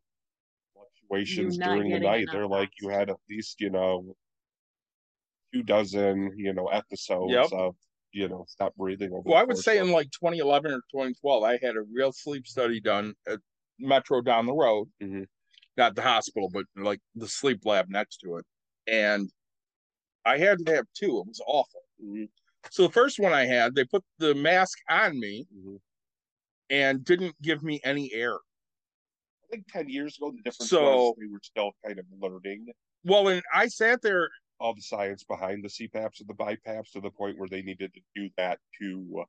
fluctuations 0.74 1.58
during 1.58 1.92
the 1.92 2.00
night. 2.00 2.28
They're 2.32 2.48
like, 2.48 2.72
you 2.82 2.90
had 2.90 3.10
at 3.10 3.18
least 3.30 3.60
you 3.60 3.70
know 3.70 4.16
two 5.54 5.64
dozen, 5.64 6.32
you 6.38 6.52
know, 6.54 6.66
episodes 6.68 7.32
Yep. 7.32 7.52
of, 7.54 7.76
you 8.12 8.28
know, 8.28 8.44
stop 8.48 8.74
breathing. 8.76 9.12
Over 9.14 9.22
Well, 9.30 9.38
I 9.38 9.44
would 9.44 9.58
say 9.58 9.78
of- 9.78 9.88
in 9.88 9.94
like 9.94 10.10
2011 10.12 10.72
or 10.72 10.82
2012, 10.92 11.44
I 11.44 11.58
had 11.62 11.76
a 11.76 11.82
real 11.84 12.12
sleep 12.12 12.48
study 12.48 12.80
done 12.80 13.14
at 13.28 13.40
Metro 13.78 14.22
down 14.22 14.46
the 14.48 14.54
road, 14.54 14.92
Mhm. 15.02 15.28
Not 15.78 15.96
the 15.96 16.02
hospital, 16.02 16.50
but 16.52 16.66
like 16.76 17.00
the 17.16 17.28
sleep 17.28 17.66
lab 17.66 17.90
next 17.90 18.18
to 18.18 18.38
it. 18.38 18.46
And 18.88 19.30
I 20.26 20.38
had 20.38 20.66
to 20.66 20.76
have 20.76 20.86
two. 20.94 21.20
It 21.20 21.28
was 21.28 21.42
awful. 21.46 21.82
Mhm. 22.02 22.30
So 22.72 22.84
the 22.88 22.94
first 22.94 23.20
one 23.20 23.34
I 23.34 23.46
had, 23.46 23.76
they 23.76 23.84
put 23.86 24.04
the 24.20 24.34
mask 24.36 24.78
on 24.90 25.20
me 25.20 25.48
Mhm. 25.54 25.82
and 26.70 27.04
didn't 27.04 27.40
give 27.42 27.62
me 27.64 27.82
any 27.84 28.14
air. 28.14 28.36
I 28.36 29.48
think 29.52 29.68
ten 29.72 29.90
years 29.90 30.18
ago 30.18 30.32
the 30.32 30.42
difference 30.42 30.70
So- 30.70 31.10
was 31.10 31.16
we 31.18 31.28
were 31.28 31.42
still 31.44 31.72
kind 31.86 32.00
of 32.00 32.06
learning 32.12 32.68
Well, 33.04 33.28
and 33.28 33.44
I 33.54 33.68
sat 33.68 34.02
there. 34.02 34.30
all 34.60 34.74
the 34.74 34.82
science 34.82 35.24
behind 35.26 35.62
the 35.64 35.68
CPAPs 35.70 36.22
and 36.22 36.30
the 36.30 36.34
BiPAPs 36.34 36.92
to 36.92 37.02
the 37.02 37.12
point 37.12 37.38
where 37.38 37.50
they 37.50 37.62
needed 37.62 37.94
to 37.94 38.02
do 38.16 38.30
that 38.38 38.62
to 38.80 39.26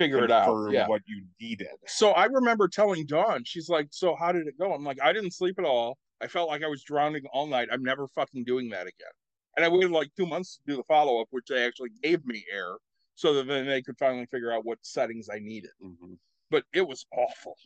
Figure 0.00 0.24
it 0.24 0.30
out. 0.30 0.46
confirm 0.46 0.72
Yeah. 0.72 0.88
what 0.88 1.02
you 1.06 1.26
needed. 1.38 1.68
So 1.86 2.12
I 2.12 2.24
remember 2.24 2.68
telling 2.68 3.04
Dawn, 3.04 3.44
she's 3.44 3.68
like, 3.68 3.88
So 3.90 4.16
how 4.16 4.32
did 4.32 4.46
it 4.46 4.58
go? 4.58 4.72
I'm 4.72 4.82
like, 4.82 4.98
I 5.02 5.12
didn't 5.12 5.32
sleep 5.32 5.58
at 5.58 5.66
all. 5.66 5.98
I 6.22 6.26
felt 6.26 6.48
like 6.48 6.62
I 6.64 6.68
was 6.68 6.82
drowning 6.82 7.24
all 7.34 7.46
night. 7.46 7.68
I'm 7.70 7.82
never 7.82 8.08
fucking 8.08 8.44
doing 8.44 8.70
that 8.70 8.82
again. 8.82 9.12
And 9.56 9.64
I 9.64 9.68
waited 9.68 9.90
like 9.90 10.08
two 10.16 10.24
months 10.26 10.56
to 10.56 10.62
do 10.72 10.76
the 10.78 10.84
follow 10.84 11.20
up, 11.20 11.28
which 11.32 11.46
they 11.48 11.66
actually 11.66 11.90
gave 12.02 12.24
me 12.24 12.42
air 12.50 12.76
so 13.14 13.34
that 13.34 13.46
then 13.46 13.66
they 13.66 13.82
could 13.82 13.98
finally 13.98 14.24
figure 14.30 14.50
out 14.52 14.64
what 14.64 14.78
settings 14.80 15.28
I 15.30 15.38
needed. 15.38 15.72
Mhm. 15.82 16.16
But 16.50 16.64
it 16.72 16.86
was 16.88 17.04
awful. 17.12 17.58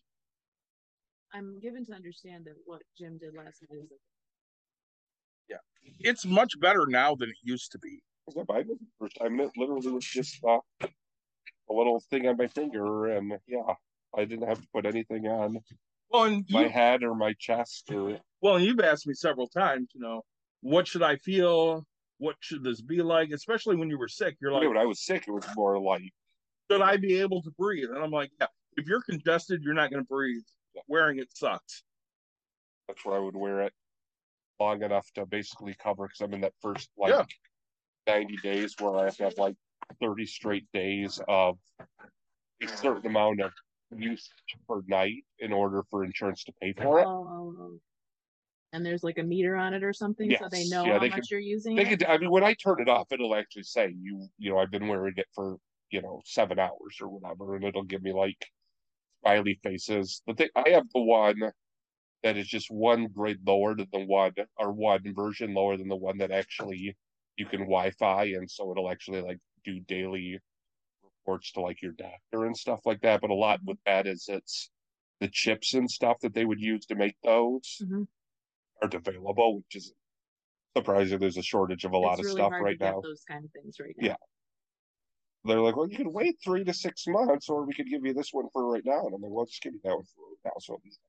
I'm 1.33 1.61
given 1.61 1.85
to 1.87 1.93
understand 1.93 2.47
that 2.47 2.57
what 2.65 2.83
Jim 2.99 3.17
did 3.19 3.35
last 3.35 3.63
night 3.71 3.79
is 3.85 3.91
Yeah, 5.49 5.59
It's 6.01 6.25
much 6.25 6.59
better 6.59 6.87
now 6.89 7.15
than 7.15 7.29
it 7.31 7.37
used 7.43 7.71
to 7.73 7.79
be. 7.79 8.03
Was 8.27 8.35
that 8.35 8.47
Biden? 8.49 8.79
First 8.99 9.17
time 9.21 9.39
it 9.39 9.51
literally 9.57 9.93
was 9.93 10.05
just 10.05 10.43
uh, 10.45 10.59
a 11.71 11.73
little 11.73 12.01
thing 12.11 12.27
on 12.27 12.37
my 12.37 12.47
finger, 12.47 13.07
and 13.07 13.33
yeah, 13.47 13.75
I 14.17 14.25
didn't 14.25 14.49
have 14.49 14.61
to 14.61 14.69
put 14.73 14.87
anything 14.87 15.27
on 15.27 15.59
Well, 16.11 16.25
and 16.25 16.45
my 16.51 16.65
you, 16.65 16.69
head 16.69 17.03
or 17.03 17.15
my 17.15 17.35
chest 17.39 17.91
or 17.93 18.19
well, 18.41 18.57
and 18.57 18.65
you've 18.65 18.81
asked 18.81 19.07
me 19.07 19.15
several 19.15 19.49
times, 19.49 19.89
you 19.95 20.01
know, 20.01 20.23
what 20.61 20.87
should 20.87 21.03
I 21.03 21.17
feel? 21.17 21.85
What 22.19 22.37
should 22.41 22.63
this 22.63 22.81
be 22.81 23.03
like? 23.03 23.31
Especially 23.31 23.77
when 23.77 23.91
you 23.91 23.99
were 23.99 24.09
sick, 24.09 24.37
you're 24.41 24.53
like, 24.53 24.69
when 24.69 24.77
I 24.79 24.85
was 24.85 25.05
sick, 25.05 25.25
it 25.27 25.33
was 25.33 25.45
more 25.57 25.79
like 25.81 26.03
should 26.71 26.81
I 26.83 26.97
be 26.97 27.21
able 27.21 27.43
to 27.43 27.51
breathe? 27.59 27.91
And 27.91 28.03
I'm 28.03 28.11
like, 28.11 28.31
yeah, 28.41 28.47
if 28.77 28.87
you're 28.87 29.03
congested, 29.03 29.63
you're 29.63 29.75
not 29.75 29.91
going 29.91 30.03
to 30.03 30.09
breathe. 30.09 30.43
Wearing 30.89 31.19
it 31.19 31.29
sucks. 31.35 31.85
that's 32.89 33.05
where 33.05 33.17
I 33.17 33.21
would 33.21 33.37
wear 33.37 33.61
it 33.63 33.73
long 34.61 34.83
enough 34.83 35.07
to 35.15 35.27
basically 35.27 35.75
cover 35.75 36.05
because 36.07 36.21
I'm 36.21 36.35
in 36.35 36.41
that 36.43 36.55
first 36.61 36.89
like 36.97 37.11
Yeah. 37.11 37.25
90 38.07 38.37
days 38.39 38.75
where 38.81 38.97
I 38.97 39.05
have 39.05 39.17
to 39.19 39.25
have 39.25 39.39
like 39.39 39.55
30 40.01 40.27
straight 40.27 40.67
days 40.73 41.21
of 41.29 41.59
a 42.63 42.67
certain 42.69 43.07
amount 43.07 43.41
of 43.41 43.53
use 43.97 44.29
per 44.69 44.81
night 44.87 45.25
in 45.39 45.53
order 45.53 45.85
for 45.91 46.05
insurance 46.05 46.45
to 46.45 46.53
pay 46.61 46.73
for 46.73 46.99
oh, 46.99 47.03
it. 47.03 47.07
oh, 47.07 47.57
oh. 47.59 47.81
And 48.73 48.85
there's 48.85 49.05
like 49.05 49.19
a 49.19 49.23
meter 49.23 49.55
on 49.55 49.73
it 49.73 49.85
or 49.85 49.93
something, 49.93 50.35
so 50.37 50.49
they 50.51 50.67
know 50.69 50.85
Yeah, 50.85 50.95
how 50.95 50.99
they 50.99 51.09
much 51.09 51.21
could- 51.21 51.31
you're 51.31 51.41
using. 51.41 51.77
They 51.77 51.83
it? 51.83 51.89
could, 51.91 52.05
I 52.05 52.19
mean, 52.19 52.31
when 52.31 52.43
I 52.43 52.55
turn 52.55 52.81
it 52.81 52.89
off, 52.89 53.07
it'll 53.13 53.35
actually 53.37 53.63
say 53.63 53.95
you, 54.01 54.27
you 54.39 54.51
know, 54.51 54.59
I've 54.59 54.71
been 54.71 54.89
wearing 54.89 55.15
it 55.17 55.29
for, 55.33 55.59
you 55.91 56.03
know, 56.03 56.21
seven 56.25 56.59
hours 56.59 56.99
or 57.01 57.09
whatever, 57.09 57.55
and 57.55 57.65
it'll 57.65 57.85
give 57.85 58.03
me 58.03 58.13
like 58.13 58.47
smiley 59.21 59.61
faces. 59.63 60.23
The 60.27 60.35
thing, 60.35 60.49
I 60.57 60.71
have 60.71 60.89
the 60.93 61.01
one 61.03 61.41
that 62.25 62.37
is 62.37 62.49
just 62.49 62.69
one 62.71 63.07
grade 63.09 63.39
lower 63.47 63.77
than 63.77 63.87
the 63.93 64.05
one, 64.05 64.33
or 64.57 64.73
one 64.73 65.03
version 65.15 65.55
lower 65.55 65.77
than 65.77 65.89
the 65.89 65.95
one 65.97 66.19
that 66.19 66.33
actually 66.33 66.97
you 67.37 67.47
can 67.47 67.61
Wi-Fi, 67.61 68.25
and 68.25 68.51
so 68.51 68.73
it'll 68.73 68.91
actually 68.91 69.21
like 69.21 69.39
do 69.65 69.81
daily 69.81 70.41
reports 71.03 71.53
to 71.53 71.61
like 71.63 71.83
your 71.83 71.93
doctor 71.93 72.47
and 72.47 72.57
stuff 72.57 72.81
like 72.87 73.03
that. 73.03 73.21
But 73.21 73.31
a 73.31 73.35
lot 73.35 73.61
with 73.65 73.79
that 73.87 74.07
is 74.07 74.27
it's 74.29 74.71
the 75.21 75.29
chips 75.29 75.75
and 75.75 75.91
stuff 75.91 76.19
that 76.23 76.35
they 76.35 76.45
would 76.45 76.61
use 76.61 76.87
to 76.87 76.95
make 76.97 77.17
those 77.23 77.83
Mhm. 77.83 78.05
aren't 78.83 78.95
available, 78.95 79.59
which 79.59 79.77
is 79.77 79.95
surprising. 80.77 81.19
There's 81.19 81.37
a 81.39 81.43
shortage 81.43 81.85
of 81.85 81.93
a 81.93 81.99
lot 81.99 82.15
It's 82.15 82.21
of 82.21 82.27
really 82.27 82.43
stuff 82.43 82.53
hard 82.53 82.65
right 82.65 82.81
now. 82.81 83.03
Those 83.03 83.25
kind 83.25 83.45
of 83.45 83.53
things 83.53 83.81
right 83.81 83.95
now. 83.97 84.09
Yeah. 84.09 84.17
They're 85.45 85.61
like, 85.61 85.77
well, 85.77 85.89
you 85.89 85.97
can 85.97 86.13
wait 86.13 86.41
three 86.43 86.65
to 86.65 86.73
six 86.75 87.07
months, 87.07 87.49
or 87.49 87.65
we 87.65 87.73
could 87.75 87.89
give 87.89 88.05
you 88.05 88.15
this 88.15 88.33
one 88.33 88.49
for 88.51 88.67
right 88.69 88.85
now. 88.85 89.07
And 89.07 89.15
I'm 89.15 89.21
like, 89.23 89.31
well, 89.31 89.47
just 89.47 89.63
give 89.63 89.75
me 89.75 89.81
that 89.85 89.95
one 89.95 90.05
for 90.07 90.29
right 90.29 90.39
now, 90.45 90.53
so 90.59 90.75
at 90.75 90.85
least 90.85 91.01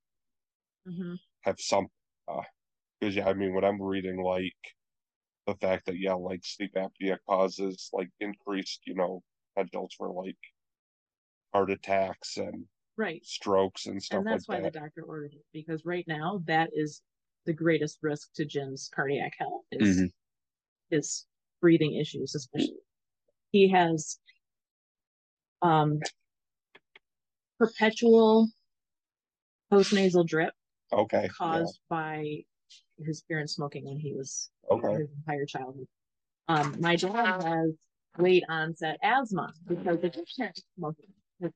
hmm 0.85 1.15
have 1.41 1.59
some. 1.59 1.87
Because 2.99 3.15
yeah, 3.15 3.27
I 3.27 3.33
mean, 3.33 3.53
when 3.53 3.63
I'm 3.63 3.81
reading 3.81 4.21
like 4.21 4.55
the 5.47 5.55
fact 5.55 5.85
that 5.87 5.97
yeah, 5.97 6.13
like 6.13 6.45
sleep 6.45 6.73
apnea 6.75 7.17
causes 7.27 7.89
like 7.93 8.09
increased, 8.19 8.81
you 8.85 8.95
know, 8.95 9.23
potentials 9.55 9.93
for 9.97 10.11
like 10.11 10.37
heart 11.53 11.71
attacks 11.71 12.37
and 12.37 12.67
Right. 12.97 13.23
strokes 13.23 13.85
and 13.87 14.01
stuff 14.03 14.23
And 14.23 14.27
that's 14.27 14.47
like 14.47 14.47
why 14.47 14.61
that. 14.61 14.61
the 14.61 14.71
doctor 14.71 15.03
ordered 15.03 15.33
it 15.33 15.45
because 15.53 15.85
right 15.85 16.05
now 16.07 16.41
that 16.45 16.71
is 16.73 17.01
the 17.45 17.53
greatest 17.53 17.99
risk 18.03 18.33
to 18.35 18.45
Jim's 18.45 18.89
cardiac 18.93 19.33
health 19.37 19.65
is 19.71 20.03
Mhm. 20.03 20.11
his 20.89 21.27
breathing 21.61 21.95
issues, 21.95 22.35
especially. 22.35 22.79
He 23.51 23.69
has 23.71 24.19
um 25.61 25.99
perpetual 27.59 28.47
postnasal 29.71 30.25
drip 30.25 30.53
Okay. 30.91 31.35
yeah, 31.43 31.67
caused 31.67 31.79
by 31.89 32.43
his 33.03 33.21
parents 33.23 33.53
smoking 33.53 33.85
when 33.85 33.99
he 33.99 34.13
was 34.13 34.49
Okay. 34.71 34.93
his 34.93 35.09
entire 35.17 35.45
childhood. 35.45 35.87
Um, 36.47 36.75
my 36.79 36.95
dad 36.95 37.43
has 37.43 37.71
late 38.17 38.43
onset 38.49 38.97
asthma 39.03 39.53
because 39.67 40.03
of 40.03 40.13
his 40.13 40.33
parents 40.37 40.63
smoking. 40.77 41.09
His 41.39 41.51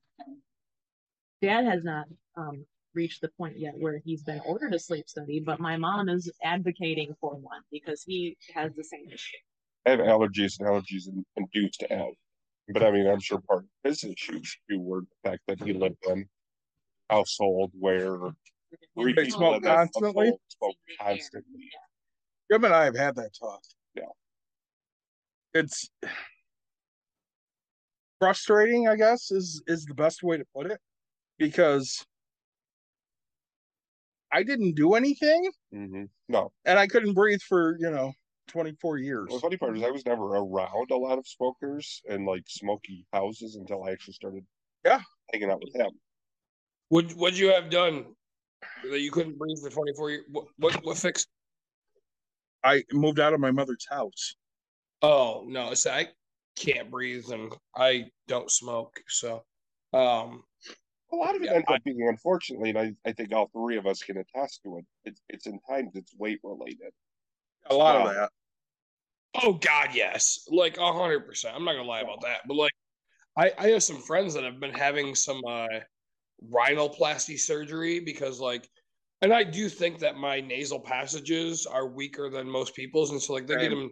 Dad 1.40 1.64
has 1.64 1.84
not 1.84 2.06
um 2.36 2.64
reached 2.92 3.20
the 3.22 3.30
point 3.38 3.56
yet 3.58 3.72
where 3.78 4.00
he's 4.04 4.22
been 4.22 4.40
ordered 4.44 4.74
a 4.74 4.78
sleep 4.78 5.08
study, 5.08 5.40
but 5.40 5.60
my 5.60 5.76
mom 5.76 6.08
is 6.08 6.30
advocating 6.42 7.14
for 7.20 7.36
one 7.36 7.60
because 7.70 8.02
he 8.02 8.36
has 8.52 8.74
the 8.74 8.84
same 8.84 9.06
issue. 9.08 9.36
I 9.86 9.90
have 9.90 10.00
allergies 10.00 10.58
and 10.58 10.68
allergies 10.68 11.08
in- 11.08 11.24
induced 11.36 11.80
to 11.80 11.92
asthma. 11.92 12.12
But 12.72 12.82
I 12.82 12.90
mean, 12.90 13.06
I'm 13.06 13.20
sure 13.20 13.40
part 13.40 13.60
of 13.64 13.68
his 13.84 14.04
issues 14.04 14.56
too 14.68 14.80
were 14.80 15.00
the 15.02 15.30
fact 15.30 15.42
that 15.48 15.62
he 15.62 15.72
lived 15.72 15.96
in 16.08 16.26
a 17.08 17.14
household 17.14 17.72
where 17.78 18.18
three 18.98 19.12
They 19.14 19.24
people 19.24 19.38
smoke 19.38 19.56
in 19.56 19.62
that 19.62 19.76
constantly? 19.76 20.26
household 20.26 20.40
Smoke 20.48 20.76
constantly. 21.00 21.70
Jim 22.50 22.64
and 22.64 22.74
I 22.74 22.84
have 22.84 22.96
had 22.96 23.14
that 23.16 23.30
talk. 23.38 23.62
Yeah. 23.94 24.04
It's 25.54 25.88
frustrating, 28.18 28.88
I 28.88 28.96
guess, 28.96 29.30
is 29.30 29.62
is 29.66 29.84
the 29.84 29.94
best 29.94 30.22
way 30.22 30.36
to 30.36 30.44
put 30.54 30.70
it. 30.70 30.80
Because 31.38 32.04
I 34.32 34.42
didn't 34.42 34.74
do 34.76 34.94
anything 34.94 35.50
hmm 35.72 36.04
No, 36.28 36.52
and 36.64 36.78
I 36.78 36.86
couldn't 36.86 37.14
breathe 37.14 37.40
for, 37.48 37.76
you 37.78 37.90
know, 37.90 38.12
24 38.48 38.98
years. 38.98 39.26
Well, 39.28 39.38
the 39.38 39.42
funny 39.42 39.56
part 39.56 39.76
is 39.76 39.82
I 39.82 39.90
was 39.90 40.04
never 40.06 40.24
around 40.36 40.90
a 40.90 40.96
lot 40.96 41.18
of 41.18 41.26
smokers 41.26 42.02
and 42.08 42.26
like 42.26 42.44
smoky 42.48 43.06
houses 43.12 43.56
until 43.56 43.84
I 43.84 43.92
actually 43.92 44.14
started 44.14 44.44
Yeah. 44.84 45.00
hanging 45.32 45.50
out 45.50 45.60
with 45.60 45.74
him. 45.74 45.90
Would 46.90 47.12
would 47.16 47.38
you 47.38 47.52
have 47.52 47.70
done 47.70 48.14
that 48.90 49.00
you 49.00 49.10
couldn't 49.10 49.38
breathe 49.38 49.58
for 49.62 49.70
24 49.70 50.10
years? 50.10 50.24
What 50.30 50.46
what, 50.58 50.84
what 50.84 50.96
fixed? 50.98 51.28
I 52.62 52.84
moved 52.92 53.20
out 53.20 53.32
of 53.32 53.40
my 53.40 53.50
mother's 53.50 53.86
house. 53.88 54.34
Oh 55.02 55.44
no, 55.46 55.72
so 55.74 55.90
I 55.90 56.08
can't 56.56 56.90
breathe 56.90 57.24
and 57.30 57.52
I 57.74 58.10
don't 58.28 58.50
smoke. 58.50 59.00
So 59.08 59.44
um 59.92 60.44
A 61.12 61.16
lot 61.16 61.34
of 61.34 61.42
it 61.42 61.46
Yeah, 61.46 61.54
ends 61.54 61.66
up 61.68 61.82
being 61.84 62.06
unfortunately, 62.08 62.70
and 62.70 62.78
I, 62.78 62.94
I 63.08 63.12
think 63.12 63.32
all 63.32 63.48
three 63.48 63.76
of 63.76 63.86
us 63.86 64.02
can 64.02 64.18
attest 64.18 64.62
to 64.64 64.78
it. 64.78 64.84
It's 65.04 65.20
it's 65.28 65.46
in 65.46 65.58
times 65.68 65.92
it's 65.94 66.14
weight 66.16 66.40
related. 66.42 66.92
A 67.66 67.74
lot 67.74 67.96
Wow. 67.96 68.06
of 68.08 68.14
that. 68.14 68.30
oh 69.42 69.54
god, 69.54 69.90
yes. 69.94 70.46
Like 70.48 70.76
a 70.76 70.92
hundred 70.92 71.26
percent. 71.26 71.56
I'm 71.56 71.64
not 71.64 71.72
gonna 71.72 71.84
lie 71.88 72.00
about 72.00 72.20
that. 72.22 72.42
But 72.46 72.56
like 72.56 72.72
I, 73.36 73.52
I 73.58 73.68
have 73.68 73.82
some 73.82 74.02
friends 74.02 74.34
that 74.34 74.44
have 74.44 74.60
been 74.60 74.74
having 74.74 75.14
some 75.14 75.40
uh 75.48 75.68
rhinoplasty 76.48 77.38
surgery 77.38 78.00
because 78.00 78.40
like 78.40 78.68
and 79.22 79.34
I 79.34 79.44
do 79.44 79.68
think 79.68 79.98
that 79.98 80.16
my 80.16 80.40
nasal 80.40 80.80
passages 80.80 81.66
are 81.66 81.86
weaker 81.86 82.30
than 82.30 82.48
most 82.48 82.74
people's, 82.74 83.10
and 83.10 83.20
so 83.20 83.34
like 83.34 83.46
they 83.46 83.56
get 83.56 83.68
them 83.68 83.90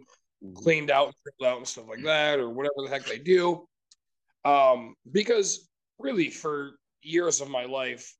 cleaned 0.55 0.89
out 0.89 1.13
and 1.39 1.47
out 1.47 1.57
and 1.57 1.67
stuff 1.67 1.87
like 1.87 2.03
that, 2.03 2.39
or 2.39 2.49
whatever 2.49 2.73
the 2.83 2.89
heck 2.89 3.05
they 3.05 3.19
do. 3.19 3.67
Um, 4.43 4.95
because 5.11 5.69
really 5.99 6.31
for 6.31 6.71
years 7.03 7.41
of 7.41 7.49
my 7.49 7.65
life, 7.65 8.11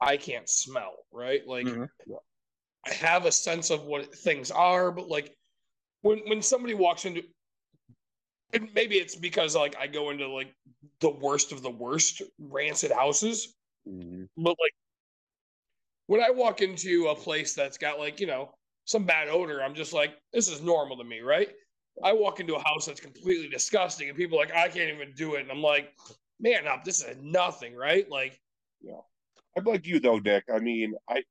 I 0.00 0.16
can't 0.16 0.48
smell, 0.48 0.94
right? 1.10 1.44
Like 1.46 1.66
Mhm. 1.66 1.88
I 2.84 2.92
have 2.92 3.26
a 3.26 3.32
sense 3.32 3.70
of 3.70 3.84
what 3.84 4.14
things 4.14 4.50
are, 4.50 4.92
but 4.92 5.08
like 5.08 5.36
when 6.02 6.18
when 6.28 6.42
somebody 6.42 6.74
walks 6.74 7.04
into 7.04 7.22
and 8.52 8.72
maybe 8.74 8.96
it's 8.98 9.16
because 9.16 9.56
like 9.56 9.76
I 9.76 9.86
go 9.86 10.10
into 10.10 10.28
like 10.28 10.54
the 11.00 11.10
worst 11.10 11.52
of 11.52 11.62
the 11.62 11.70
worst 11.70 12.22
rancid 12.38 12.92
houses, 12.92 13.56
Mhm. 13.86 14.26
but 14.36 14.56
like 14.60 14.72
when 16.06 16.22
I 16.22 16.30
walk 16.30 16.60
into 16.60 17.08
a 17.08 17.14
place 17.14 17.54
that's 17.54 17.78
got 17.78 17.98
like, 17.98 18.20
you 18.20 18.26
know, 18.26 18.54
some 18.84 19.04
bad 19.06 19.28
odor, 19.28 19.62
I'm 19.62 19.74
just 19.74 19.92
like, 19.92 20.18
this 20.32 20.48
is 20.48 20.60
normal 20.62 20.96
to 20.98 21.04
me, 21.04 21.20
right? 21.20 21.54
I 22.02 22.12
walk 22.12 22.40
into 22.40 22.56
a 22.56 22.62
house 22.64 22.86
that's 22.86 23.00
completely 23.00 23.48
disgusting, 23.48 24.08
and 24.08 24.16
people 24.16 24.38
are 24.38 24.44
like, 24.46 24.54
I 24.54 24.68
can't 24.68 24.92
even 24.92 25.12
do 25.14 25.34
it, 25.34 25.42
and 25.42 25.50
I'm 25.50 25.62
like, 25.62 25.94
man, 26.40 26.66
up, 26.66 26.84
this 26.84 27.02
is 27.04 27.16
nothing, 27.18 27.76
right? 27.76 28.08
Like, 28.08 28.40
yeah. 28.80 29.00
I'm 29.56 29.64
like 29.64 29.86
you 29.86 30.00
though, 30.00 30.18
Nick. 30.18 30.44
I 30.52 30.60
mean, 30.60 30.94
I 31.08 31.24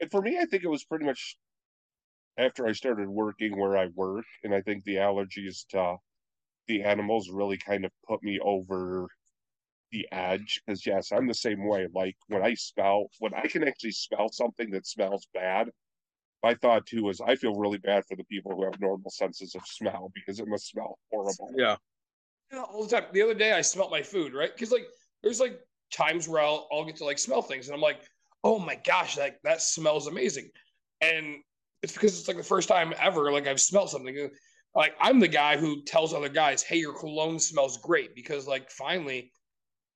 and 0.00 0.10
for 0.10 0.22
me, 0.22 0.38
I 0.38 0.46
think 0.46 0.64
it 0.64 0.68
was 0.68 0.84
pretty 0.84 1.04
much 1.06 1.38
after 2.38 2.66
I 2.66 2.72
started 2.72 3.08
working 3.08 3.58
where 3.58 3.76
I 3.76 3.86
work, 3.88 4.24
and 4.44 4.54
I 4.54 4.62
think 4.62 4.84
the 4.84 4.96
allergies 4.96 5.66
to 5.68 5.96
the 6.68 6.82
animals 6.84 7.30
really 7.30 7.58
kind 7.58 7.84
of 7.84 7.92
put 8.08 8.22
me 8.22 8.40
over 8.40 9.08
the 9.92 10.06
edge. 10.12 10.60
Because 10.66 10.86
yes, 10.86 11.12
I'm 11.12 11.26
the 11.26 11.34
same 11.34 11.66
way. 11.66 11.88
Like 11.94 12.16
when 12.28 12.42
I 12.42 12.54
smell, 12.54 13.06
when 13.18 13.34
I 13.34 13.46
can 13.46 13.66
actually 13.66 13.92
smell 13.92 14.28
something 14.30 14.70
that 14.70 14.86
smells 14.86 15.28
bad, 15.34 15.70
my 16.42 16.54
thought 16.54 16.86
too 16.86 17.08
is 17.08 17.20
I 17.20 17.36
feel 17.36 17.54
really 17.54 17.78
bad 17.78 18.04
for 18.06 18.16
the 18.16 18.24
people 18.24 18.54
who 18.54 18.64
have 18.64 18.80
normal 18.80 19.10
senses 19.10 19.54
of 19.54 19.62
smell 19.66 20.10
because 20.14 20.40
it 20.40 20.48
must 20.48 20.68
smell 20.68 20.98
horrible. 21.10 21.50
Yeah. 21.56 21.76
Yeah, 22.52 22.62
all 22.62 22.84
the 22.84 22.88
time. 22.88 23.08
The 23.12 23.22
other 23.22 23.34
day 23.34 23.52
I 23.52 23.60
smelt 23.60 23.90
my 23.90 24.02
food, 24.02 24.32
right? 24.32 24.50
Because 24.54 24.72
like 24.72 24.86
there's 25.22 25.40
like 25.40 25.58
times 25.92 26.28
where 26.28 26.42
I'll 26.42 26.68
I'll 26.72 26.84
get 26.84 26.96
to 26.96 27.04
like 27.04 27.18
smell 27.18 27.42
things 27.42 27.68
and 27.68 27.74
I'm 27.74 27.80
like, 27.80 28.00
oh 28.44 28.58
my 28.58 28.76
gosh, 28.86 29.16
that 29.16 29.36
that 29.44 29.60
smells 29.60 30.06
amazing. 30.06 30.48
And 31.00 31.36
it's 31.82 31.92
because 31.92 32.18
it's 32.18 32.28
like 32.28 32.36
the 32.36 32.42
first 32.42 32.68
time 32.68 32.94
ever 32.98 33.32
like 33.32 33.46
I've 33.46 33.60
smelled 33.60 33.90
something. 33.90 34.30
Like 34.74 34.94
I'm 35.00 35.18
the 35.18 35.28
guy 35.28 35.56
who 35.56 35.82
tells 35.84 36.14
other 36.14 36.28
guys, 36.28 36.62
hey, 36.62 36.76
your 36.76 36.98
cologne 36.98 37.38
smells 37.38 37.78
great 37.78 38.14
because 38.14 38.46
like 38.46 38.70
finally 38.70 39.32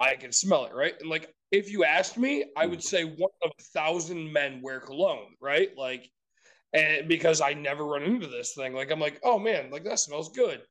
I 0.03 0.17
can 0.17 0.33
smell 0.33 0.65
it, 0.67 0.75
right? 0.75 0.95
And 1.01 1.09
like 1.09 1.33
if 1.51 1.71
you 1.71 1.85
asked 1.85 2.19
me, 2.19 2.45
I 2.57 2.67
would 2.67 2.83
say 2.83 3.05
one 3.05 3.31
of 3.45 3.53
a 3.59 3.63
thousand 3.63 4.33
men 4.33 4.61
wear 4.63 4.81
cologne, 4.81 5.35
right? 5.41 5.71
Like 5.77 6.11
and 6.73 7.07
because 7.07 7.41
I 7.41 7.53
never 7.53 7.85
run 7.85 8.03
into 8.03 8.27
this 8.27 8.55
thing. 8.55 8.75
Like 8.75 8.91
I'm 8.91 9.01
like, 9.01 9.21
oh 9.23 9.39
man, 9.39 9.71
like 9.71 9.85
that 9.85 9.99
smells 9.99 10.31
good. 10.31 10.63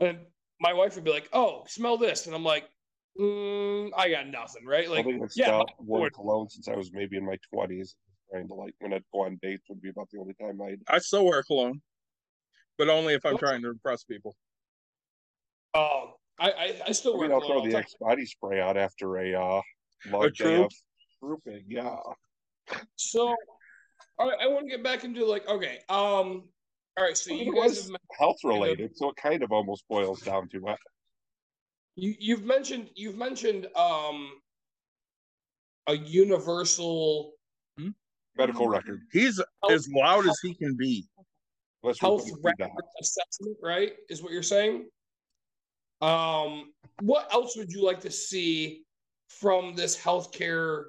And 0.00 0.18
my 0.60 0.72
wife 0.72 0.94
would 0.94 1.04
be 1.04 1.10
like, 1.10 1.28
"Oh, 1.32 1.64
smell 1.66 1.96
this," 1.96 2.26
and 2.26 2.34
I'm 2.34 2.44
like, 2.44 2.68
mm, 3.18 3.90
"I 3.96 4.10
got 4.10 4.28
nothing." 4.28 4.66
Right? 4.66 4.88
Like, 4.88 5.04
think 5.04 5.22
it's 5.22 5.36
yeah, 5.36 5.58
yeah, 5.58 5.62
worn 5.78 6.10
cologne 6.10 6.48
since 6.48 6.68
I 6.68 6.74
was 6.74 6.92
maybe 6.92 7.16
in 7.16 7.26
my 7.26 7.36
twenties. 7.52 7.94
Trying 8.30 8.48
to 8.48 8.54
like 8.54 8.74
when 8.80 8.92
I'd 8.92 9.04
go 9.12 9.24
on 9.24 9.38
dates 9.42 9.64
would 9.68 9.82
be 9.82 9.90
about 9.90 10.08
the 10.10 10.18
only 10.18 10.34
time 10.34 10.60
I'd 10.62 10.80
I 10.88 10.98
still 10.98 11.24
wear 11.24 11.42
cologne, 11.42 11.82
but 12.78 12.88
only 12.88 13.14
if 13.14 13.24
I'm 13.26 13.38
trying 13.38 13.62
to 13.62 13.70
impress 13.70 14.04
people. 14.04 14.34
Oh, 15.74 16.14
I 16.38 16.50
I, 16.50 16.80
I 16.88 16.92
still 16.92 17.14
I 17.14 17.18
wear 17.18 17.28
mean, 17.28 17.40
I'll 17.40 17.46
throw 17.46 17.62
the 17.62 17.70
the. 17.70 17.78
Axe 17.78 17.94
body 18.00 18.26
spray 18.26 18.60
out 18.60 18.76
after 18.76 19.16
a 19.18 19.34
uh 19.34 19.60
long 20.10 20.24
A 20.24 20.30
day 20.30 20.62
of 20.62 20.72
trooping. 21.20 21.64
Yeah. 21.68 21.96
So, 22.96 23.34
all 24.18 24.28
right, 24.28 24.38
I 24.40 24.46
want 24.46 24.66
to 24.66 24.70
get 24.70 24.84
back 24.84 25.04
into 25.04 25.26
like, 25.26 25.46
okay, 25.48 25.78
um, 25.88 26.44
all 26.96 27.04
right, 27.04 27.16
so 27.16 27.32
I 27.32 27.36
mean, 27.36 27.46
you 27.46 27.52
it 27.52 27.60
guys 27.60 27.70
was 27.70 27.90
have 27.90 27.96
health 28.18 28.38
related, 28.44 28.96
so 28.96 29.10
it 29.10 29.16
kind 29.16 29.42
of 29.42 29.52
almost 29.52 29.84
boils 29.88 30.20
down 30.20 30.48
to 30.50 30.58
it. 30.68 30.78
you 31.96 32.14
you've 32.18 32.44
mentioned 32.44 32.90
you've 32.94 33.16
mentioned 33.16 33.66
um 33.76 34.30
a 35.88 35.94
universal 35.94 37.32
Medical 38.36 38.66
record. 38.66 39.02
He's 39.12 39.40
as 39.70 39.86
loud 39.94 40.26
as 40.26 40.38
he 40.42 40.54
can 40.54 40.74
be. 40.74 41.06
Unless 41.82 42.00
we 42.00 42.06
health 42.06 42.30
record 42.42 42.70
assessment, 43.00 43.56
right? 43.62 43.92
Is 44.08 44.22
what 44.22 44.32
you're 44.32 44.42
saying. 44.42 44.86
Um, 46.02 46.72
what 47.00 47.32
else 47.32 47.56
would 47.56 47.72
you 47.72 47.84
like 47.84 48.00
to 48.00 48.10
see 48.10 48.82
from 49.28 49.74
this 49.74 49.96
healthcare 49.96 50.86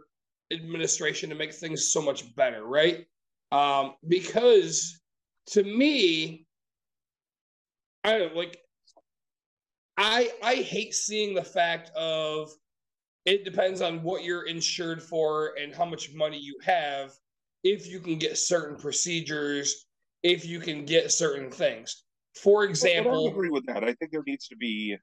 administration 0.51 1.29
to 1.29 1.35
make 1.35 1.53
things 1.53 1.93
so 1.93 2.01
much 2.01 2.35
better, 2.35 2.65
right? 2.65 3.05
Um, 3.51 3.93
because 4.07 4.99
to 5.47 5.63
me, 5.63 6.47
I 8.03 8.29
like 8.33 8.59
I 9.97 10.31
I 10.41 10.55
hate 10.55 10.93
seeing 10.93 11.35
the 11.35 11.43
fact 11.43 11.91
of 11.95 12.51
it 13.25 13.45
depends 13.45 13.81
on 13.81 14.03
what 14.03 14.23
you're 14.23 14.47
insured 14.47 15.01
for 15.01 15.53
and 15.61 15.73
how 15.73 15.85
much 15.85 16.13
money 16.13 16.37
you 16.37 16.57
have 16.63 17.13
if 17.63 17.87
you 17.87 17.99
can 17.99 18.17
get 18.17 18.37
certain 18.37 18.75
procedures 18.75 19.85
if 20.23 20.45
you 20.45 20.59
can 20.59 20.85
get 20.85 21.11
certain 21.11 21.49
things 21.49 22.02
for 22.35 22.67
But 22.67 23.27
I 23.27 23.31
agree 23.31 23.49
with 23.49 23.65
that. 23.67 23.83
I 23.83 23.93
think 23.93 24.11
there 24.11 24.23
needs 24.25 24.47
to 24.47 24.55
be 24.55 24.97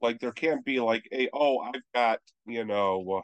like 0.00 0.20
there 0.20 0.32
can't 0.32 0.64
be 0.64 0.80
like 0.80 1.08
a 1.12 1.28
oh 1.32 1.58
I've 1.60 1.82
got 1.94 2.20
you 2.46 2.64
know 2.64 3.22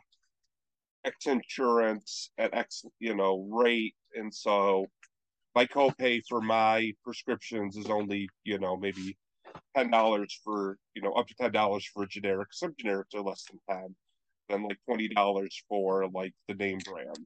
X 1.04 1.26
insurance 1.26 2.30
at 2.38 2.54
X 2.54 2.84
you 2.98 3.14
know 3.14 3.46
rate, 3.50 3.94
and 4.14 4.34
so 4.34 4.86
my 5.54 5.66
copay 5.66 6.22
for 6.28 6.40
my 6.40 6.92
prescriptions 7.04 7.76
is 7.76 7.86
only 7.86 8.28
you 8.44 8.58
know 8.58 8.76
maybe 8.76 9.16
ten 9.76 9.90
dollars 9.90 10.38
for 10.44 10.78
you 10.94 11.02
know 11.02 11.12
up 11.12 11.26
to 11.26 11.34
ten 11.34 11.52
dollars 11.52 11.84
for 11.92 12.06
generic. 12.06 12.48
Some 12.52 12.74
generics 12.82 13.14
are 13.14 13.22
less 13.22 13.44
than 13.44 13.60
ten, 13.68 13.94
then 14.48 14.62
like 14.62 14.78
twenty 14.86 15.08
dollars 15.08 15.62
for 15.68 16.08
like 16.08 16.32
the 16.48 16.54
name 16.54 16.78
brand, 16.84 17.18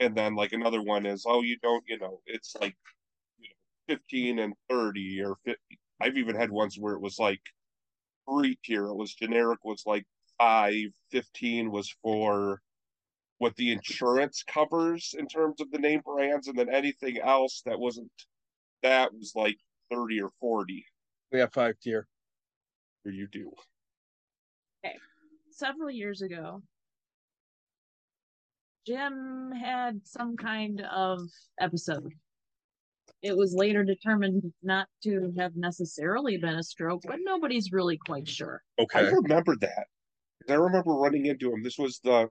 and 0.00 0.14
then 0.14 0.34
like 0.34 0.52
another 0.52 0.82
one 0.82 1.06
is 1.06 1.24
oh 1.26 1.42
you 1.42 1.58
don't 1.62 1.84
you 1.86 1.98
know 1.98 2.20
it's 2.26 2.54
like 2.60 2.76
you 3.88 3.94
know 3.94 3.98
fifteen 3.98 4.38
and 4.38 4.54
thirty 4.68 5.20
or 5.22 5.36
fifty. 5.44 5.78
I've 6.00 6.16
even 6.16 6.36
had 6.36 6.50
ones 6.50 6.76
where 6.78 6.94
it 6.94 7.00
was 7.00 7.18
like 7.18 7.40
three 8.28 8.58
tier. 8.64 8.86
It 8.86 8.96
was 8.96 9.14
generic 9.14 9.64
was 9.64 9.82
like 9.86 10.04
five, 10.38 10.74
15 11.12 11.70
was 11.70 11.94
for 12.02 12.60
what 13.38 13.56
the 13.56 13.72
insurance 13.72 14.42
covers 14.46 15.14
in 15.18 15.26
terms 15.26 15.60
of 15.60 15.70
the 15.70 15.78
name 15.78 16.00
brands, 16.04 16.48
and 16.48 16.58
then 16.58 16.68
anything 16.68 17.18
else 17.18 17.62
that 17.64 17.78
wasn't 17.78 18.10
that 18.82 19.12
was 19.14 19.32
like 19.34 19.56
30 19.90 20.20
or 20.22 20.30
40 20.40 20.84
We 21.32 21.38
have 21.40 21.52
five 21.52 21.78
tier. 21.80 22.06
or 23.04 23.10
you 23.10 23.26
do. 23.28 23.50
Okay. 24.84 24.96
Several 25.50 25.90
years 25.90 26.20
ago, 26.22 26.62
Jim 28.86 29.52
had 29.52 30.06
some 30.06 30.36
kind 30.36 30.82
of 30.82 31.20
episode. 31.60 32.12
It 33.22 33.36
was 33.36 33.54
later 33.54 33.82
determined 33.84 34.52
not 34.62 34.88
to 35.04 35.32
have 35.38 35.56
necessarily 35.56 36.36
been 36.36 36.56
a 36.56 36.62
stroke, 36.62 37.02
but 37.06 37.18
nobody's 37.22 37.72
really 37.72 37.98
quite 37.98 38.28
sure. 38.28 38.62
Okay. 38.78 39.00
I 39.00 39.02
remember 39.02 39.56
that. 39.60 39.86
I 40.48 40.54
remember 40.54 40.92
running 40.92 41.26
into 41.26 41.52
him. 41.52 41.62
This 41.62 41.78
was 41.78 42.00
the 42.04 42.28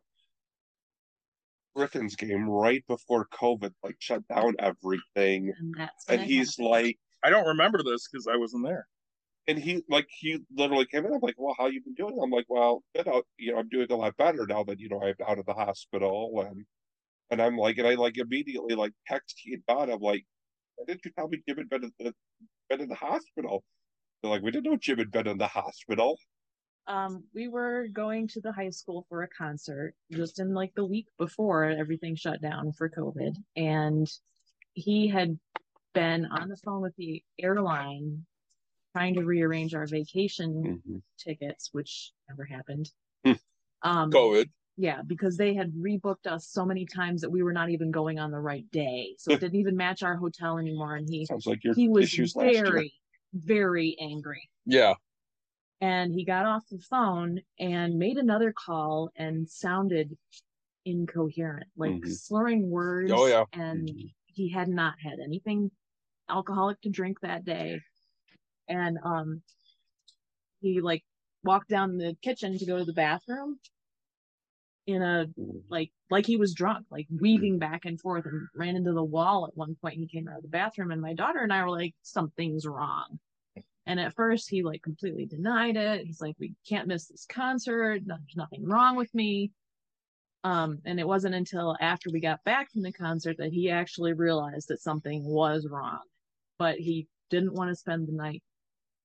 Griffins 1.76 2.16
game 2.16 2.50
right 2.50 2.84
before 2.88 3.28
COVID 3.34 3.74
like 3.84 3.98
shut 4.00 4.26
down 4.28 4.56
everything. 4.60 5.52
And 5.58 5.76
that's 5.78 6.06
And 6.08 6.22
he's 6.22 6.56
happened. 6.58 6.70
like 6.72 7.00
I 7.24 7.30
don't 7.30 7.48
remember 7.48 7.84
this 7.84 8.08
because 8.08 8.28
I 8.28 8.38
wasn't 8.38 8.66
there. 8.66 8.88
and 9.48 9.60
he 9.60 9.84
like 9.90 10.08
he 10.10 10.40
literally 10.56 10.86
came 10.88 11.06
in. 11.06 11.14
I'm 11.14 11.20
like, 11.22 11.36
well, 11.38 11.56
how 11.58 11.68
you 11.68 11.82
been 11.84 11.96
doing? 11.96 12.20
I'm 12.24 12.32
like, 12.32 12.46
well, 12.50 12.84
good. 12.96 13.08
Out, 13.08 13.26
you 13.38 13.54
know, 13.54 13.60
I'm 13.60 13.70
doing 13.70 13.88
a 13.92 13.96
lot 13.96 14.18
better 14.18 14.46
now 14.48 14.64
that 14.66 14.80
you 14.80 14.90
know 14.90 15.02
I'm 15.04 15.16
out 15.28 15.40
of 15.40 15.46
the 15.46 15.54
hospital, 15.54 16.46
and 16.48 16.66
and 17.32 17.42
I'm 17.42 17.58
like, 17.58 17.78
and 17.80 17.88
I 17.88 17.96
like 17.96 18.18
immediately 18.18 18.76
like 18.76 18.94
text 19.08 19.40
he 19.44 19.54
and 19.56 19.66
Dawn. 19.68 19.90
I'm 19.92 20.00
like, 20.00 20.26
why 20.76 20.86
didn't 20.88 21.06
you 21.06 21.12
tell 21.18 21.28
me 21.28 21.40
Jim 21.48 21.58
had 21.58 21.70
been 21.70 21.84
in 21.86 21.92
the 22.00 22.14
been 22.70 22.82
in 22.82 22.90
the 22.90 22.96
hospital? 22.96 23.64
They're 24.22 24.32
like, 24.32 24.42
we 24.42 24.52
didn't 24.52 24.66
know 24.72 24.78
Jim 24.78 24.98
had 24.98 25.12
been 25.12 25.28
in 25.28 25.38
the 25.38 25.48
hospital. 25.48 26.18
um 26.88 27.24
we 27.34 27.48
were 27.48 27.88
going 27.92 28.28
to 28.28 28.42
the 28.42 28.52
high 28.52 28.70
school 28.70 29.06
for 29.10 29.24
a 29.24 29.28
concert 29.30 29.94
just 30.12 30.40
in 30.40 30.54
like 30.54 30.74
the 30.76 30.86
week 30.86 31.08
before 31.18 31.66
everything 31.66 32.16
shut 32.16 32.42
down 32.42 32.72
for 32.72 32.90
covid 32.90 33.34
and 33.56 34.08
he 34.74 35.08
had 35.08 35.40
been 35.94 36.26
on 36.28 36.48
the 36.50 36.58
phone 36.58 36.82
with 36.82 36.96
the 36.98 37.24
airline 37.40 38.26
trying 38.96 39.14
to 39.16 39.24
rearrange 39.24 39.74
our 39.74 39.88
vacation 39.88 40.82
Mhm. 40.86 41.02
tickets 41.18 41.70
which 41.72 42.12
never 42.30 42.44
happened 42.46 42.92
Hmm. 43.26 43.34
um 43.82 44.12
COVID. 44.12 44.50
Yeah 44.78 45.02
because 45.06 45.38
they 45.38 45.54
had 45.54 45.72
rebooked 45.74 46.28
us 46.28 46.48
so 46.48 46.66
many 46.66 46.86
times 46.86 47.22
that 47.22 47.30
we 47.32 47.44
were 47.44 47.54
not 47.54 47.70
even 47.70 47.92
going 47.92 48.20
on 48.20 48.32
the 48.32 48.40
right 48.40 48.70
day 48.72 49.16
so 49.18 49.32
it 49.34 49.40
didn't 49.40 49.60
even 49.60 49.76
match 49.76 50.04
our 50.04 50.16
hotel 50.18 50.58
anymore 50.58 50.96
and 50.96 51.08
he 51.10 51.26
Sounds 51.26 51.46
like 51.46 51.64
your 51.64 51.74
he 51.76 51.88
was 51.88 52.04
issues 52.04 52.34
very 52.34 52.94
very 53.34 53.96
angry 54.00 54.50
Yeah. 54.66 54.96
and 55.82 56.14
he 56.14 56.24
got 56.26 56.46
off 56.46 56.64
the 56.70 56.80
phone 56.80 57.40
and 57.60 57.98
made 58.00 58.18
another 58.18 58.54
call 58.54 59.10
and 59.16 59.50
sounded 59.50 60.18
incoherent, 60.86 61.68
like 61.76 61.96
Mhm. 61.96 62.16
slurring 62.18 62.70
words. 62.70 63.12
Oh, 63.14 63.26
yeah. 63.26 63.46
And 63.54 63.88
Mhm. 63.90 64.14
he 64.28 64.50
had 64.50 64.68
not 64.70 65.00
had 65.00 65.20
anything 65.20 65.72
alcoholic 66.30 66.82
to 66.82 66.90
drink 66.90 67.20
that 67.22 67.46
day. 67.46 67.82
And 68.68 68.98
um 69.04 69.44
he 70.62 70.82
like 70.82 71.04
walked 71.44 71.70
down 71.70 71.98
the 71.98 72.16
kitchen 72.22 72.58
to 72.58 72.66
go 72.66 72.78
to 72.78 72.86
the 72.86 72.94
bathroom 72.94 73.60
in 74.88 75.02
a 75.02 75.26
like 75.70 75.92
like 76.10 76.26
he 76.26 76.38
was 76.38 76.54
drunk, 76.54 76.86
like 76.92 77.08
weaving 77.10 77.58
back 77.58 77.86
and 77.86 78.00
forth 78.00 78.26
and 78.26 78.48
ran 78.56 78.76
into 78.76 78.94
the 78.94 79.04
wall 79.04 79.48
at 79.48 79.58
one 79.58 79.76
point. 79.82 79.98
He 79.98 80.08
came 80.08 80.28
out 80.28 80.38
of 80.38 80.44
the 80.44 80.50
bathroom 80.50 80.92
and 80.92 81.02
my 81.02 81.14
daughter 81.14 81.40
and 81.40 81.52
I 81.52 81.64
were 81.64 81.72
like, 81.72 81.96
something's 82.04 82.66
wrong. 82.66 83.20
And 83.88 84.00
at 84.00 84.16
first 84.16 84.50
he 84.50 84.64
like 84.64 84.82
completely 84.82 85.26
denied 85.26 85.76
it. 85.76 86.06
He's 86.06 86.22
like, 86.22 86.36
we 86.40 86.54
can't 86.68 86.88
miss 86.88 87.08
this 87.08 87.26
concert. 87.28 88.02
There's 88.06 88.36
nothing 88.36 88.66
wrong 88.66 88.96
with 88.96 89.14
me. 89.14 89.52
Um, 90.44 90.80
and 90.86 91.00
it 91.00 91.08
wasn't 91.08 91.34
until 91.34 91.76
after 91.82 92.12
we 92.12 92.20
got 92.20 92.44
back 92.44 92.72
from 92.72 92.84
the 92.84 92.92
concert 92.92 93.38
that 93.38 93.52
he 93.52 93.72
actually 93.72 94.14
realized 94.14 94.68
that 94.68 94.82
something 94.82 95.24
was 95.24 95.68
wrong. 95.68 96.02
But 96.60 96.78
he 96.78 97.08
didn't 97.32 97.54
want 97.54 97.70
to 97.70 97.76
spend 97.76 98.08
the 98.08 98.14
night 98.14 98.44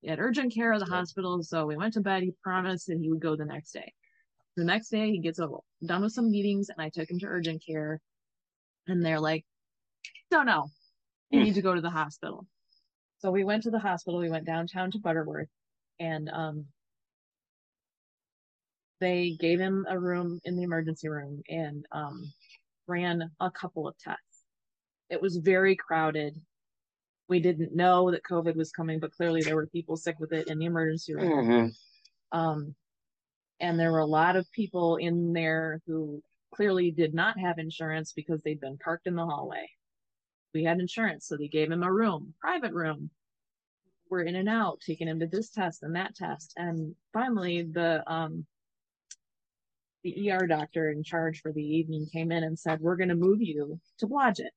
at 0.07 0.21
urgent 0.21 0.55
care 0.55 0.73
of 0.73 0.81
the 0.81 0.87
hospital. 0.87 1.43
So 1.43 1.65
we 1.67 1.77
went 1.77 1.95
to 1.95 2.01
bed. 2.01 2.23
He 2.23 2.33
promised 2.43 2.87
that 2.89 2.99
he 2.99 3.11
would 3.11 3.21
go 3.21 3.37
the 3.37 3.47
next 3.47 3.73
day. 3.73 3.93
The 4.57 4.65
next 4.65 4.89
day, 4.89 5.11
he 5.11 5.21
gets 5.21 5.39
a, 5.39 5.49
done 5.85 6.03
with 6.03 6.13
some 6.13 6.31
meetings, 6.31 6.69
and 6.69 6.81
I 6.81 6.91
took 6.91 7.11
him 7.11 7.19
to 7.21 7.27
urgent 7.27 7.65
care. 7.65 8.01
And 8.87 9.05
they're 9.05 9.21
like, 9.21 9.45
"No, 10.31 10.43
no, 10.43 10.71
you 11.31 11.39
Hmm. 11.39 11.45
need 11.45 11.55
to 11.55 11.63
go 11.63 11.75
to 11.75 11.81
the 11.81 11.91
hospital." 11.91 12.47
So 13.19 13.31
we 13.31 13.45
went 13.45 13.63
to 13.65 13.71
the 13.71 13.79
hospital. 13.79 14.19
We 14.19 14.31
went 14.31 14.47
downtown 14.47 14.91
to 14.93 14.99
Butterworth, 14.99 15.49
and 15.99 16.29
um, 16.31 16.67
they 19.01 19.37
gave 19.39 19.61
him 19.61 19.87
a 19.89 19.99
room 19.99 20.41
in 20.45 20.57
the 20.57 20.63
emergency 20.63 21.09
room 21.09 21.43
and 21.49 21.87
um, 21.93 22.33
ran 22.87 23.31
a 23.41 23.51
couple 23.51 23.89
of 23.89 23.97
tests. 23.99 24.45
It 25.09 25.21
was 25.21 25.37
very 25.37 25.75
crowded. 25.77 26.41
We 27.29 27.41
didn't 27.41 27.75
know 27.75 28.11
that 28.11 28.25
COVID 28.25 28.57
was 28.57 28.73
coming, 28.73 29.01
but 29.01 29.13
clearly 29.13 29.43
there 29.43 29.57
were 29.57 29.67
people 29.67 29.97
sick 29.97 30.19
with 30.19 30.33
it 30.33 30.49
in 30.49 30.59
the 30.59 30.67
emergency 30.67 31.15
room. 31.15 31.31
Mhm. 31.31 31.73
Um, 32.33 32.75
and 33.61 33.79
there 33.79 33.93
were 33.93 33.99
a 33.99 34.07
lot 34.07 34.37
of 34.37 34.51
people 34.53 34.97
in 34.97 35.33
there 35.33 35.81
who 35.87 36.23
clearly 36.55 36.91
did 36.91 37.15
not 37.15 37.39
have 37.39 37.59
insurance 37.59 38.13
because 38.13 38.43
they'd 38.43 38.61
been 38.61 38.79
parked 38.79 39.07
in 39.07 39.15
the 39.15 39.25
hallway. 39.25 39.69
We 40.53 40.65
had 40.65 40.81
insurance, 40.81 41.27
so 41.27 41.37
they 41.37 41.49
gave 41.49 41.71
him 41.71 41.83
a 41.83 41.93
room, 41.93 42.35
private 42.41 42.73
room. 42.73 43.11
We're 44.11 44.23
in 44.23 44.35
and 44.35 44.49
out, 44.49 44.81
taking 44.85 45.07
him 45.07 45.21
to 45.21 45.27
this 45.27 45.51
test 45.51 45.85
and 45.85 45.95
that 45.95 46.17
test. 46.17 46.55
And 46.57 46.97
finally, 47.13 47.63
the 47.63 48.03
um, 48.11 48.45
the 50.03 50.33
ER 50.33 50.47
doctor 50.47 50.91
in 50.91 51.05
charge 51.05 51.41
for 51.41 51.53
the 51.53 51.63
evening 51.63 52.09
came 52.13 52.33
in 52.33 52.43
and 52.43 52.59
said, 52.59 52.81
"We're 52.81 52.97
going 52.97 53.11
to 53.11 53.15
move 53.15 53.41
you 53.41 53.79
to 53.99 54.07
Blodgett. 54.09 54.51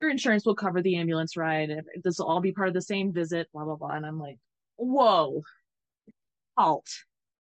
Your 0.00 0.10
insurance 0.10 0.44
will 0.44 0.56
cover 0.56 0.82
the 0.82 0.96
ambulance 0.96 1.36
ride. 1.36 1.70
This 2.02 2.18
will 2.18 2.26
all 2.26 2.40
be 2.40 2.52
part 2.52 2.68
of 2.68 2.74
the 2.74 2.82
same 2.82 3.12
visit." 3.12 3.48
Blah 3.52 3.66
blah 3.66 3.76
blah. 3.76 3.90
And 3.90 4.04
I'm 4.04 4.18
like, 4.18 4.38
"Whoa, 4.76 5.42
halt! 6.56 6.86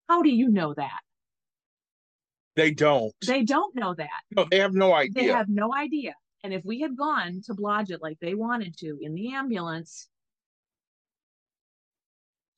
How 0.09 0.21
do 0.21 0.29
you 0.29 0.49
know 0.49 0.73
that? 0.73 0.99
They 2.55 2.71
don't. 2.71 3.13
They 3.25 3.43
don't 3.43 3.75
know 3.75 3.93
that. 3.95 4.09
no, 4.35 4.45
they 4.49 4.59
have 4.59 4.73
no 4.73 4.93
idea. 4.93 5.23
They 5.23 5.27
have 5.29 5.49
no 5.49 5.73
idea. 5.73 6.13
And 6.43 6.53
if 6.53 6.63
we 6.65 6.81
had 6.81 6.97
gone 6.97 7.41
to 7.45 7.53
Blodgett 7.53 8.01
like 8.01 8.19
they 8.19 8.35
wanted 8.35 8.77
to 8.79 8.97
in 9.01 9.13
the 9.13 9.33
ambulance, 9.33 10.07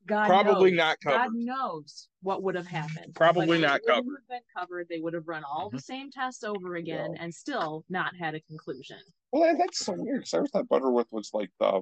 God 0.08 0.28
Probably 0.28 0.72
knows, 0.72 0.78
not 0.78 0.98
God 1.04 1.30
knows 1.34 2.08
what 2.22 2.44
would 2.44 2.56
have 2.56 2.68
happened. 2.68 3.16
Probably 3.16 3.60
But 3.60 3.68
not 3.68 3.82
wouldn't 3.82 3.88
covered. 3.88 4.02
Mm-hmm. 4.04 4.14
have 4.14 4.28
been 4.30 4.42
covered. 4.58 4.88
They 4.90 5.00
would 5.00 5.14
have 5.14 5.28
run 5.28 5.44
all 5.44 5.70
the 5.70 5.80
same 5.80 6.12
tests 6.12 6.44
over 6.44 6.76
again 6.76 7.16
and 7.20 7.34
still 7.34 7.86
not 7.90 8.16
had 8.16 8.36
a 8.36 8.42
conclusion. 8.42 8.98
Well, 9.32 9.56
that's 9.58 9.80
so 9.80 9.94
weird 9.94 10.20
because 10.22 10.34
I 10.34 10.38
always 10.38 10.52
thought 10.52 10.68
Butterworth 10.68 11.08
was 11.12 11.32
like 11.34 11.50
the 11.60 11.82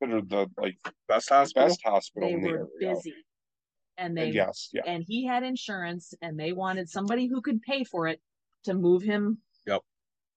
considered 0.00 0.28
the 0.30 0.46
like 0.60 0.76
Best 1.08 1.28
hospital. 1.28 1.68
best 1.68 1.80
hospital 1.84 2.28
They 2.28 2.34
in 2.34 2.42
the 2.42 2.48
were 2.50 2.68
area. 2.80 2.94
busy. 2.94 3.14
And 3.98 4.16
And 4.16 4.16
they 4.16 4.30
yes, 4.30 4.70
yeah. 4.72 4.82
and 4.86 5.04
he 5.06 5.26
had 5.26 5.42
insurance 5.42 6.14
and 6.22 6.38
they 6.38 6.52
wanted 6.52 6.88
somebody 6.88 7.26
who 7.26 7.40
could 7.42 7.60
pay 7.62 7.84
for 7.84 8.06
it 8.08 8.20
to 8.64 8.74
move 8.74 9.02
him 9.02 9.42
Yep. 9.66 9.82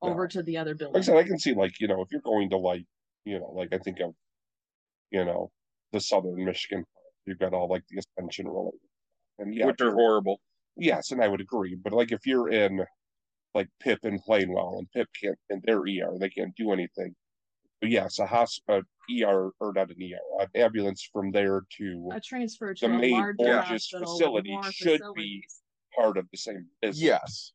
over 0.01 0.27
to 0.27 0.43
the 0.43 0.57
other 0.57 0.71
Like 0.71 0.79
I 0.79 0.83
building. 0.85 1.03
said, 1.03 1.17
I 1.17 1.23
can 1.23 1.39
see 1.39 1.53
like, 1.53 1.79
you 1.79 1.87
know, 1.87 2.01
if 2.01 2.09
you're 2.11 2.21
going 2.21 2.49
to 2.49 2.57
like, 2.57 2.85
you 3.25 3.39
know, 3.39 3.51
like 3.51 3.73
I 3.73 3.77
think 3.77 3.99
of, 4.01 4.13
you 5.11 5.23
know, 5.23 5.51
the 5.91 6.01
southern 6.01 6.43
Michigan, 6.43 6.85
you've 7.25 7.39
got 7.39 7.53
all 7.53 7.69
like 7.69 7.83
the 7.89 7.99
ascension 7.99 8.47
related. 8.47 8.79
And 9.39 9.53
yeah, 9.55 9.65
which 9.67 9.81
are 9.81 9.93
horrible. 9.93 10.39
yes, 10.75 11.11
and 11.11 11.21
I 11.21 11.27
would 11.27 11.41
agree. 11.41 11.75
But 11.75 11.93
like 11.93 12.11
if 12.11 12.25
you're 12.25 12.49
in 12.49 12.85
like 13.53 13.69
Pipp 13.83 13.99
and 14.03 14.21
Plainwell 14.23 14.79
and 14.79 14.87
Pipp 14.95 15.07
can't 15.21 15.37
in 15.49 15.61
their 15.65 15.79
ER, 15.79 16.17
they 16.19 16.29
can't 16.29 16.55
do 16.57 16.71
anything. 16.73 17.15
But 17.81 17.91
yes, 17.91 18.19
a 18.19 18.25
hospital 18.27 18.83
ER 19.11 19.51
or 19.59 19.73
not 19.73 19.89
an 19.89 19.97
ER, 20.01 20.41
an 20.43 20.47
ambulance 20.55 21.07
from 21.11 21.31
there 21.31 21.63
to 21.77 22.09
A 22.13 22.19
transfer 22.21 22.73
to 22.73 22.87
the 22.87 22.93
a 22.93 22.97
main 22.97 23.11
larger 23.11 23.37
Borgess 23.43 23.89
facility 23.89 24.51
more 24.51 24.63
should 24.71 25.01
be 25.15 25.43
part 25.95 26.17
of 26.17 26.27
the 26.31 26.37
same 26.37 26.67
business 26.81 27.01
Yes. 27.01 27.53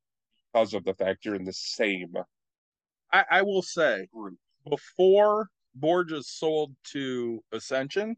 because 0.52 0.74
of 0.74 0.84
the 0.84 0.94
fact 0.94 1.24
you're 1.24 1.34
in 1.34 1.44
the 1.44 1.52
same 1.52 2.12
I, 3.12 3.24
I 3.30 3.42
will 3.42 3.62
say 3.62 4.06
group. 4.12 4.38
before 4.68 5.48
Borgess 5.78 6.24
sold 6.26 6.74
to 6.92 7.42
Ascension, 7.52 8.16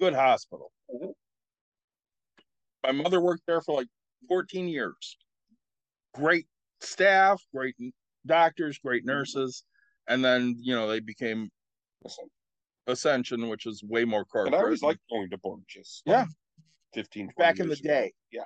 good 0.00 0.14
hospital. 0.14 0.72
Mhm. 0.92 1.12
My 2.82 2.92
mother 2.92 3.20
worked 3.20 3.42
there 3.46 3.60
for 3.60 3.76
like 3.76 3.88
14 4.28 4.68
years. 4.68 5.16
Great 6.14 6.46
staff, 6.80 7.40
great 7.54 7.76
doctors, 8.26 8.78
great 8.78 9.04
nurses. 9.04 9.64
And 10.08 10.24
then, 10.24 10.56
you 10.58 10.74
know, 10.74 10.88
they 10.88 11.00
became 11.00 11.50
Listen, 12.04 12.28
Ascension, 12.88 13.48
which 13.48 13.66
is 13.66 13.82
way 13.84 14.04
more 14.04 14.24
corporate. 14.24 14.54
And 14.54 14.60
I 14.60 14.64
always 14.64 14.82
liked 14.82 15.00
going 15.10 15.30
to 15.30 15.38
Borgess. 15.38 16.02
Yeah. 16.04 16.20
like 16.20 16.28
15, 16.94 17.30
back 17.36 17.60
in 17.60 17.68
the 17.68 17.74
ago. 17.74 17.82
day. 17.82 18.12
Yeah. 18.32 18.44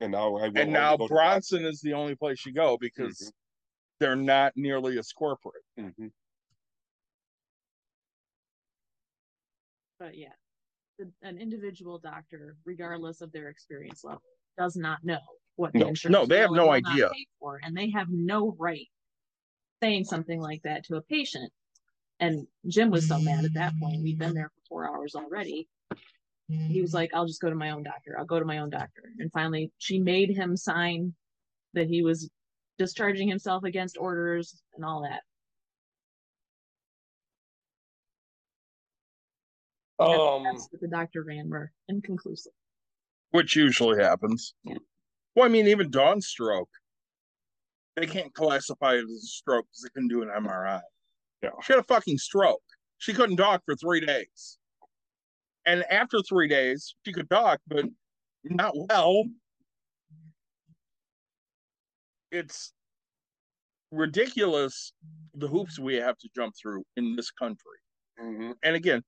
And 0.00 0.12
now 0.12 0.36
I 0.36 0.46
And 0.54 0.72
now 0.72 0.96
Bronson 0.96 1.64
is 1.64 1.80
the 1.80 1.92
only 1.92 2.16
place 2.16 2.44
you 2.44 2.52
go 2.52 2.76
because 2.78 3.18
Mhm. 3.20 3.32
they're 4.00 4.16
not 4.16 4.56
nearly 4.56 4.98
as 4.98 5.12
corporate. 5.12 5.62
Mhm. 5.78 6.12
But 9.98 10.16
yeah, 10.16 10.32
an 11.22 11.38
individual 11.38 11.98
doctor, 11.98 12.56
regardless 12.64 13.20
of 13.20 13.30
their 13.32 13.48
experience 13.50 14.02
level, 14.02 14.22
does 14.58 14.74
not 14.76 15.04
know 15.04 15.20
what 15.56 15.72
the 15.74 15.80
No. 15.80 15.88
insurance. 15.88 16.12
No, 16.12 16.26
they 16.26 16.38
have 16.38 16.50
no 16.50 16.64
or 16.68 16.72
will 16.72 16.80
not 16.80 16.92
idea. 16.92 17.10
For, 17.38 17.60
and 17.62 17.76
they 17.76 17.90
have 17.90 18.08
no 18.08 18.52
right 18.58 18.90
saying 19.82 20.04
something 20.04 20.40
like 20.40 20.62
that 20.62 20.84
to 20.84 20.96
a 20.96 21.02
patient. 21.02 21.52
And 22.20 22.46
Jim 22.68 22.90
was 22.90 23.08
so 23.08 23.18
mad 23.18 23.44
at 23.44 23.54
that 23.54 23.72
point. 23.80 24.02
We'd 24.02 24.18
been 24.18 24.34
there 24.34 24.50
for 24.54 24.60
four 24.68 24.88
hours 24.88 25.14
already. 25.14 25.68
He 26.48 26.80
was 26.80 26.92
like, 26.92 27.10
"I'll 27.14 27.26
just 27.26 27.40
go 27.40 27.48
to 27.48 27.56
my 27.56 27.70
own 27.70 27.82
doctor. 27.84 28.16
I'll 28.18 28.24
go 28.26 28.38
to 28.38 28.44
my 28.44 28.58
own 28.58 28.70
doctor." 28.70 29.04
And 29.18 29.30
finally, 29.32 29.72
she 29.78 29.98
made 30.00 30.30
him 30.30 30.56
sign 30.56 31.14
that 31.74 31.86
he 31.88 32.02
was 32.02 32.28
discharging 32.76 33.28
himself 33.28 33.62
against 33.64 33.96
orders 33.98 34.60
and 34.74 34.84
all 34.84 35.02
that. 35.02 35.22
Um, 39.98 40.44
the 40.80 40.88
doctor 40.88 41.22
ran 41.22 41.48
were 41.50 41.72
inconclusive. 41.88 42.52
which 43.32 43.54
usually 43.54 44.02
happens. 44.02 44.54
Yeah. 44.64 44.78
Well, 45.36 45.44
I 45.44 45.48
mean, 45.48 45.68
even 45.68 45.90
Dawn's 45.90 46.26
stroke, 46.26 46.70
they 47.96 48.06
can't 48.06 48.32
classify 48.34 48.94
it 48.94 49.04
as 49.04 49.10
a 49.10 49.26
stroke 49.26 49.66
because 49.66 49.82
they 49.82 49.90
couldn't 49.90 50.08
do 50.08 50.22
an 50.22 50.28
MRI. 50.30 50.80
Yeah. 51.42 51.50
She 51.62 51.72
had 51.72 51.80
a 51.80 51.84
fucking 51.84 52.18
stroke. 52.18 52.62
She 52.98 53.12
couldn't 53.14 53.36
talk 53.36 53.62
for 53.64 53.74
three 53.76 54.04
days. 54.04 54.58
And 55.66 55.84
after 55.90 56.20
three 56.22 56.48
days, 56.48 56.94
she 57.04 57.12
could 57.12 57.28
talk, 57.30 57.60
but 57.66 57.84
not 58.44 58.74
well. 58.88 59.24
It's 62.30 62.72
ridiculous 63.90 64.92
the 65.34 65.48
hoops 65.48 65.78
we 65.78 65.96
have 65.96 66.16
to 66.18 66.28
jump 66.34 66.54
through 66.60 66.84
in 66.96 67.16
this 67.16 67.30
country 67.32 67.78
Mhm. 68.20 68.56
and 68.62 68.76
again, 68.76 69.02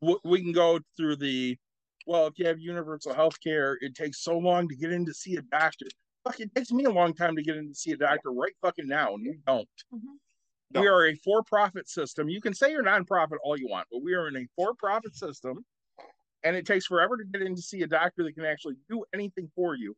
we 0.00 0.40
can 0.40 0.52
go 0.52 0.80
through 0.96 1.16
the 1.16 1.58
well, 2.06 2.26
if 2.26 2.38
you 2.38 2.46
have 2.46 2.58
universal 2.60 3.14
health 3.14 3.40
care, 3.42 3.78
it 3.80 3.94
takes 3.94 4.22
so 4.22 4.36
long 4.38 4.68
to 4.68 4.76
get 4.76 4.92
in 4.92 5.06
to 5.06 5.14
see 5.14 5.36
a 5.36 5.42
doctor. 5.42 5.86
Fuck, 6.24 6.40
it 6.40 6.54
takes 6.54 6.70
me 6.70 6.84
a 6.84 6.90
long 6.90 7.14
time 7.14 7.34
to 7.36 7.42
get 7.42 7.56
in 7.56 7.68
to 7.68 7.74
see 7.74 7.92
a 7.92 7.96
doctor 7.96 8.30
right 8.30 8.54
fucking 8.60 8.86
now, 8.86 9.14
and 9.14 9.22
we 9.26 9.38
don't. 9.46 9.68
Mhm. 9.92 10.18
No. 10.74 10.80
We 10.80 10.88
are 10.88 11.06
a 11.06 11.14
for 11.16 11.42
profit 11.42 11.88
system. 11.88 12.28
You 12.28 12.40
can 12.40 12.52
say 12.52 12.72
you're 12.72 12.82
nonprofit 12.84 13.36
all 13.44 13.58
you 13.58 13.68
want, 13.68 13.86
but 13.92 14.02
we 14.02 14.14
are 14.14 14.28
in 14.28 14.36
a 14.36 14.46
for 14.56 14.74
profit 14.74 15.14
system, 15.16 15.64
and 16.42 16.56
it 16.56 16.66
takes 16.66 16.86
forever 16.86 17.16
to 17.16 17.24
get 17.24 17.42
in 17.42 17.54
to 17.54 17.62
see 17.62 17.82
a 17.82 17.86
doctor 17.86 18.24
that 18.24 18.34
can 18.34 18.44
actually 18.44 18.74
do 18.90 19.04
anything 19.14 19.48
for 19.54 19.76
you. 19.76 19.96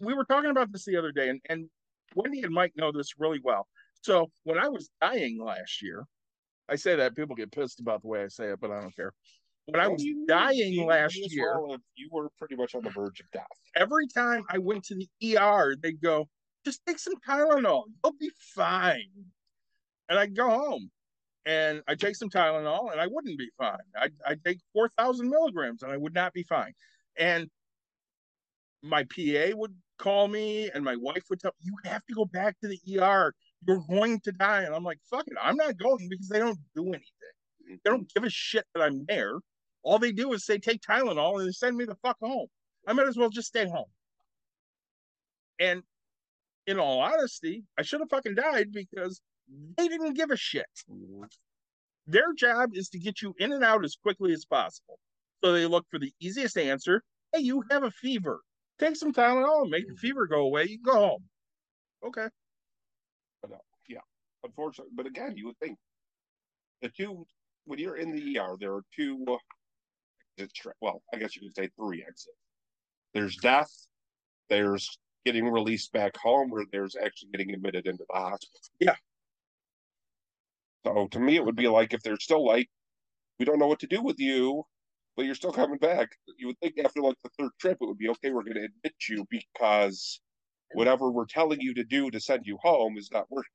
We 0.00 0.14
were 0.14 0.24
talking 0.24 0.50
about 0.50 0.70
this 0.72 0.84
the 0.84 0.96
other 0.96 1.10
day, 1.12 1.28
and, 1.30 1.40
and 1.48 1.68
Wendy 2.14 2.42
and 2.42 2.54
Mike 2.54 2.72
know 2.76 2.92
this 2.92 3.18
really 3.18 3.40
well. 3.42 3.66
So 4.02 4.30
when 4.44 4.58
I 4.58 4.68
was 4.68 4.88
dying 5.00 5.42
last 5.42 5.82
year, 5.82 6.04
I 6.68 6.76
say 6.76 6.94
that 6.96 7.16
people 7.16 7.34
get 7.34 7.50
pissed 7.52 7.80
about 7.80 8.02
the 8.02 8.08
way 8.08 8.22
I 8.22 8.28
say 8.28 8.46
it, 8.46 8.60
but 8.60 8.70
I 8.70 8.80
don't 8.80 8.94
care. 8.94 9.12
When 9.66 9.80
I 9.80 9.88
was 9.88 10.04
you- 10.04 10.26
dying 10.26 10.72
you 10.74 10.84
last 10.84 11.16
year, 11.16 11.58
well 11.60 11.78
you 11.96 12.08
were 12.12 12.28
pretty 12.38 12.54
much 12.54 12.74
on 12.74 12.82
the 12.82 12.90
verge 12.90 13.20
of 13.20 13.26
death. 13.32 13.46
every 13.74 14.06
time 14.06 14.44
I 14.48 14.58
went 14.58 14.84
to 14.84 14.94
the 14.94 15.08
ER, 15.36 15.74
they'd 15.74 16.00
go, 16.00 16.28
just 16.64 16.84
take 16.86 16.98
some 16.98 17.14
Tylenol. 17.26 17.84
You'll 18.04 18.14
be 18.20 18.30
fine. 18.38 19.08
And 20.14 20.20
I'd 20.20 20.36
go 20.36 20.48
home 20.48 20.92
and 21.44 21.82
I'd 21.88 21.98
take 21.98 22.14
some 22.14 22.30
Tylenol 22.30 22.92
and 22.92 23.00
I 23.00 23.08
wouldn't 23.08 23.36
be 23.36 23.50
fine. 23.58 23.78
I'd, 24.00 24.12
I'd 24.24 24.44
take 24.44 24.60
4,000 24.72 25.28
milligrams 25.28 25.82
and 25.82 25.90
I 25.90 25.96
would 25.96 26.14
not 26.14 26.32
be 26.32 26.44
fine. 26.44 26.72
And 27.18 27.50
my 28.80 29.02
PA 29.02 29.56
would 29.56 29.74
call 29.98 30.28
me 30.28 30.70
and 30.72 30.84
my 30.84 30.94
wife 30.94 31.24
would 31.30 31.40
tell 31.40 31.50
me, 31.58 31.64
you 31.66 31.90
have 31.90 32.06
to 32.06 32.14
go 32.14 32.26
back 32.26 32.54
to 32.60 32.68
the 32.68 32.78
ER. 32.96 33.34
You're 33.66 33.82
going 33.90 34.20
to 34.20 34.30
die. 34.30 34.62
And 34.62 34.72
I'm 34.72 34.84
like, 34.84 35.00
fuck 35.10 35.26
it. 35.26 35.36
I'm 35.42 35.56
not 35.56 35.76
going 35.78 36.08
because 36.08 36.28
they 36.28 36.38
don't 36.38 36.60
do 36.76 36.84
anything. 36.84 37.02
They 37.68 37.90
don't 37.90 38.08
give 38.14 38.22
a 38.22 38.30
shit 38.30 38.66
that 38.72 38.84
I'm 38.84 39.04
there. 39.06 39.40
All 39.82 39.98
they 39.98 40.12
do 40.12 40.32
is 40.32 40.46
say, 40.46 40.58
take 40.58 40.80
Tylenol 40.80 41.40
and 41.40 41.48
they 41.48 41.52
send 41.52 41.76
me 41.76 41.86
the 41.86 41.96
fuck 41.96 42.18
home. 42.22 42.46
I 42.86 42.92
might 42.92 43.08
as 43.08 43.16
well 43.16 43.30
just 43.30 43.48
stay 43.48 43.66
home. 43.66 43.90
And 45.58 45.82
in 46.68 46.78
all 46.78 47.00
honesty, 47.00 47.64
I 47.76 47.82
should 47.82 47.98
have 47.98 48.10
fucking 48.10 48.36
died 48.36 48.68
because 48.72 49.20
they 49.76 49.88
didn't 49.88 50.14
give 50.14 50.30
a 50.30 50.36
shit. 50.36 50.66
Their 52.06 52.32
job 52.34 52.70
is 52.74 52.88
to 52.90 52.98
get 52.98 53.22
you 53.22 53.34
in 53.38 53.52
and 53.52 53.64
out 53.64 53.84
as 53.84 53.96
quickly 53.96 54.32
as 54.32 54.44
possible. 54.44 54.98
So 55.42 55.52
they 55.52 55.66
look 55.66 55.86
for 55.90 55.98
the 55.98 56.12
easiest 56.20 56.56
answer. 56.58 57.02
Hey, 57.32 57.40
you 57.40 57.62
have 57.70 57.82
a 57.82 57.90
fever. 57.90 58.40
Take 58.78 58.96
some 58.96 59.12
Tylenol, 59.12 59.68
make 59.68 59.86
the 59.88 59.94
fever 59.96 60.26
go 60.26 60.40
away. 60.42 60.64
You 60.64 60.78
can 60.78 60.92
go 60.92 61.00
home. 61.00 61.24
Okay. 62.06 62.28
Yeah. 63.88 64.00
Unfortunately, 64.42 64.92
but 64.94 65.06
again, 65.06 65.34
you 65.36 65.46
would 65.46 65.58
think 65.58 65.78
the 66.82 66.88
two 66.90 67.26
when 67.66 67.78
you're 67.78 67.96
in 67.96 68.12
the 68.14 68.38
ER, 68.38 68.56
there 68.60 68.74
are 68.74 68.82
two. 68.94 69.24
uh, 69.28 70.44
Well, 70.80 71.02
I 71.12 71.16
guess 71.18 71.34
you 71.36 71.42
could 71.42 71.54
say 71.56 71.70
three 71.78 72.02
exits. 72.02 72.36
There's 73.14 73.36
death. 73.36 73.70
There's 74.50 74.98
getting 75.24 75.48
released 75.48 75.92
back 75.92 76.16
home, 76.18 76.52
or 76.52 76.64
there's 76.70 76.96
actually 76.96 77.30
getting 77.30 77.54
admitted 77.54 77.86
into 77.86 78.04
the 78.10 78.18
hospital. 78.18 78.60
Yeah. 78.80 78.96
So 80.86 81.08
to 81.08 81.20
me, 81.20 81.36
it 81.36 81.44
would 81.44 81.56
be 81.56 81.68
like 81.68 81.94
if 81.94 82.02
they're 82.02 82.18
still 82.20 82.44
like, 82.44 82.68
we 83.38 83.44
don't 83.44 83.58
know 83.58 83.66
what 83.66 83.80
to 83.80 83.86
do 83.86 84.02
with 84.02 84.18
you, 84.18 84.64
but 85.16 85.24
you're 85.26 85.34
still 85.34 85.52
coming 85.52 85.78
back. 85.78 86.10
You 86.38 86.48
would 86.48 86.60
think 86.60 86.74
after 86.78 87.00
like 87.00 87.16
the 87.22 87.30
third 87.38 87.50
trip, 87.60 87.78
it 87.80 87.86
would 87.86 87.98
be 87.98 88.08
okay. 88.10 88.30
We're 88.30 88.42
going 88.44 88.54
to 88.56 88.64
admit 88.64 88.94
you 89.08 89.26
because 89.30 90.20
whatever 90.74 91.10
we're 91.10 91.26
telling 91.26 91.60
you 91.60 91.74
to 91.74 91.84
do 91.84 92.10
to 92.10 92.20
send 92.20 92.46
you 92.46 92.58
home 92.62 92.96
is 92.98 93.10
not 93.12 93.30
working. 93.30 93.50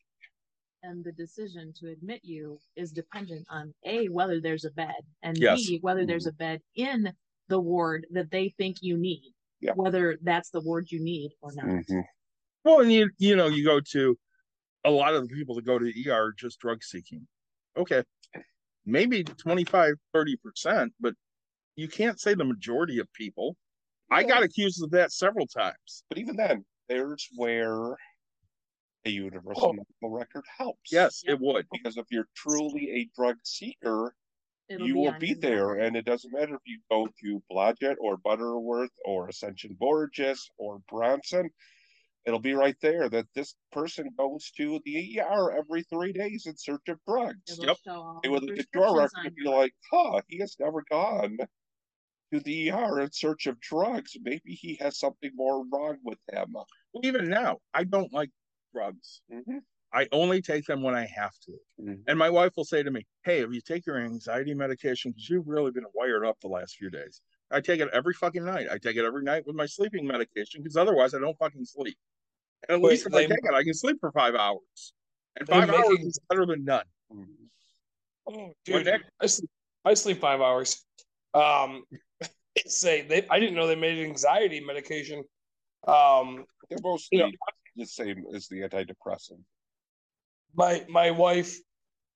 And 0.81 1.03
the 1.03 1.11
decision 1.11 1.73
to 1.79 1.89
admit 1.91 2.21
you 2.23 2.57
is 2.75 2.91
dependent 2.91 3.45
on 3.49 3.73
A, 3.85 4.07
whether 4.07 4.39
there's 4.39 4.63
a 4.65 4.71
bed, 4.71 5.01
and 5.21 5.37
Yes. 5.37 5.65
B, 5.67 5.79
whether 5.81 6.05
there's 6.05 6.25
a 6.27 6.31
bed 6.31 6.61
in 6.75 7.13
the 7.49 7.59
ward 7.59 8.07
that 8.11 8.31
they 8.31 8.49
think 8.57 8.77
you 8.81 8.97
need. 8.97 9.33
Yeah. 9.59 9.73
Whether 9.75 10.17
that's 10.21 10.51
the 10.51 10.61
ward 10.61 10.89
you 10.91 11.01
need 11.01 11.31
or 11.41 11.51
not. 11.53 11.65
Mhm. 11.65 12.03
Well, 12.63 12.81
and 12.81 12.91
you 12.93 13.09
you 13.17 13.35
know, 13.35 13.47
you 13.47 13.65
go 13.65 13.81
to 13.91 14.17
a 14.85 14.91
lot 14.91 15.13
of 15.13 15.27
the 15.27 15.33
people 15.35 15.55
that 15.55 15.65
go 15.65 15.77
to 15.77 15.85
the 15.85 16.09
ER 16.09 16.13
are 16.27 16.31
just 16.31 16.59
drug 16.59 16.83
seeking. 16.83 17.27
Okay. 17.77 18.03
Maybe 18.85 19.23
25, 19.23 19.95
30%, 20.15 20.89
but 20.99 21.13
you 21.75 21.87
can't 21.87 22.19
say 22.19 22.33
the 22.33 22.45
majority 22.45 22.99
of 22.99 23.11
people. 23.13 23.55
I 24.11 24.23
got 24.23 24.41
accused 24.43 24.83
of 24.83 24.89
that 24.91 25.11
several 25.11 25.45
times. 25.45 26.03
But 26.09 26.17
even 26.17 26.35
then, 26.35 26.65
there's 26.87 27.27
where 27.35 27.95
a 29.05 29.09
universal 29.09 29.69
Oh. 29.69 29.73
medical 29.73 30.09
record 30.09 30.45
helps. 30.57 30.91
Yes, 30.91 31.23
Yep. 31.23 31.33
it 31.33 31.39
would. 31.41 31.67
Because 31.71 31.97
if 31.97 32.07
you're 32.09 32.27
truly 32.35 32.89
a 32.91 33.05
drug 33.15 33.37
seeker, 33.43 34.15
It'll 34.67 34.87
you 34.87 34.95
will 34.97 35.17
be 35.19 35.29
your 35.29 35.37
there. 35.37 35.73
And 35.75 35.95
it 35.95 36.05
doesn't 36.05 36.31
matter 36.31 36.55
if 36.55 36.61
you 36.65 36.79
go 36.91 37.07
to 37.21 37.43
Blodgett 37.51 37.95
or 37.99 38.17
Butterworth 38.17 38.91
or 39.05 39.27
Ascension 39.29 39.75
Borgess 39.75 40.49
or 40.57 40.79
Bronson, 40.87 41.49
it'll 42.29 42.39
be 42.41 42.53
right 42.53 42.77
there 42.81 43.09
that 43.09 43.27
this 43.35 43.55
person 43.73 44.09
goes 44.17 44.51
to 44.57 44.81
the 44.85 44.97
ER 44.97 45.51
every 45.51 45.83
three 45.83 46.13
days 46.13 46.45
in 46.47 46.57
search 46.57 46.87
of 46.89 46.99
drugs. 47.07 47.41
It'll 47.53 47.67
Yep. 47.67 47.77
show 47.85 48.01
all 48.03 48.21
the 48.23 48.29
would 48.31 48.43
look 48.43 48.57
at 48.57 48.67
your 48.73 48.95
record 48.97 49.25
and 49.25 49.35
be 49.35 49.45
like, 49.45 49.73
huh, 49.91 50.21
he 50.29 50.39
has 50.39 50.55
never 50.59 50.83
gone 50.89 51.37
to 52.33 52.39
the 52.39 52.69
ER 52.69 52.99
in 52.99 53.11
search 53.11 53.47
of 53.47 53.59
drugs. 53.59 54.17
Maybe 54.21 54.53
he 54.55 54.75
has 54.81 54.99
something 54.99 55.31
more 55.35 55.65
wrong 55.67 55.99
with 56.03 56.19
him. 56.31 56.53
Well, 56.53 56.67
Even 57.03 57.29
now, 57.29 57.59
I 57.73 57.83
don't 57.85 58.13
like 58.13 58.31
drugs. 58.73 59.21
Mhm. 59.29 59.59
I 59.93 60.07
only 60.11 60.41
take 60.41 60.65
them 60.65 60.83
when 60.83 60.95
I 60.95 61.05
have 61.07 61.37
to. 61.45 61.57
Mhm. 61.77 62.07
And 62.07 62.19
my 62.19 62.29
wife 62.29 62.53
will 62.57 62.65
say 62.65 62.83
to 62.83 62.91
me, 62.91 63.05
Hey, 63.23 63.39
have 63.41 63.53
you 63.53 63.61
take 63.61 63.85
your 63.85 63.97
anxiety 63.99 64.53
medication? 64.53 65.11
Because 65.11 65.29
you've 65.29 65.47
really 65.47 65.71
been 65.71 65.85
wired 65.93 66.25
up 66.25 66.39
the 66.41 66.47
last 66.49 66.75
few 66.77 66.89
days. 66.89 67.21
I 67.51 67.61
take 67.61 67.79
it 67.81 67.89
every 67.93 68.13
fucking 68.13 68.45
night. 68.45 68.67
I 68.69 68.77
take 68.77 68.97
it 68.97 69.05
every 69.05 69.23
night 69.23 69.45
with 69.47 69.55
my 69.55 69.65
sleeping 69.67 70.05
medication 70.07 70.61
because 70.63 70.77
otherwise 70.77 71.13
I 71.13 71.19
don't 71.19 71.37
fucking 71.37 71.65
sleep. 71.65 71.97
And 72.67 72.75
at 72.75 72.81
Wait, 72.81 72.91
least 72.91 73.07
if 73.07 73.13
I 73.13 73.21
they- 73.21 73.27
take 73.27 73.37
it, 73.43 73.53
I 73.53 73.63
can 73.63 73.73
sleep 73.73 73.97
for 73.99 74.11
five 74.11 74.35
hours. 74.35 74.93
And 75.37 75.47
They're 75.47 75.61
five 75.61 75.69
hours 75.69 75.89
making- 75.89 76.07
is 76.07 76.19
better 76.29 76.45
than 76.45 76.65
none. 76.65 76.85
Oh, 78.27 78.53
dude, 78.65 78.87
I 79.19 79.25
sleep, 79.25 79.49
I 79.85 79.93
sleep 79.95 80.19
five 80.19 80.41
hours. 80.41 80.85
Um, 81.33 81.83
say 82.67 83.01
they, 83.01 83.25
I 83.29 83.39
didn't 83.39 83.55
know 83.55 83.65
they 83.67 83.75
made 83.75 84.03
anxiety 84.05 84.59
medication. 84.59 85.23
Um, 85.87 86.45
They're 86.69 86.77
mostly 86.83 87.19
You 87.19 87.23
know- 87.25 87.31
the 87.75 87.85
same 87.85 88.25
as 88.35 88.47
the 88.49 88.61
antidepressant. 88.61 89.41
my 90.53 90.85
my 90.89 91.11
wife, 91.11 91.57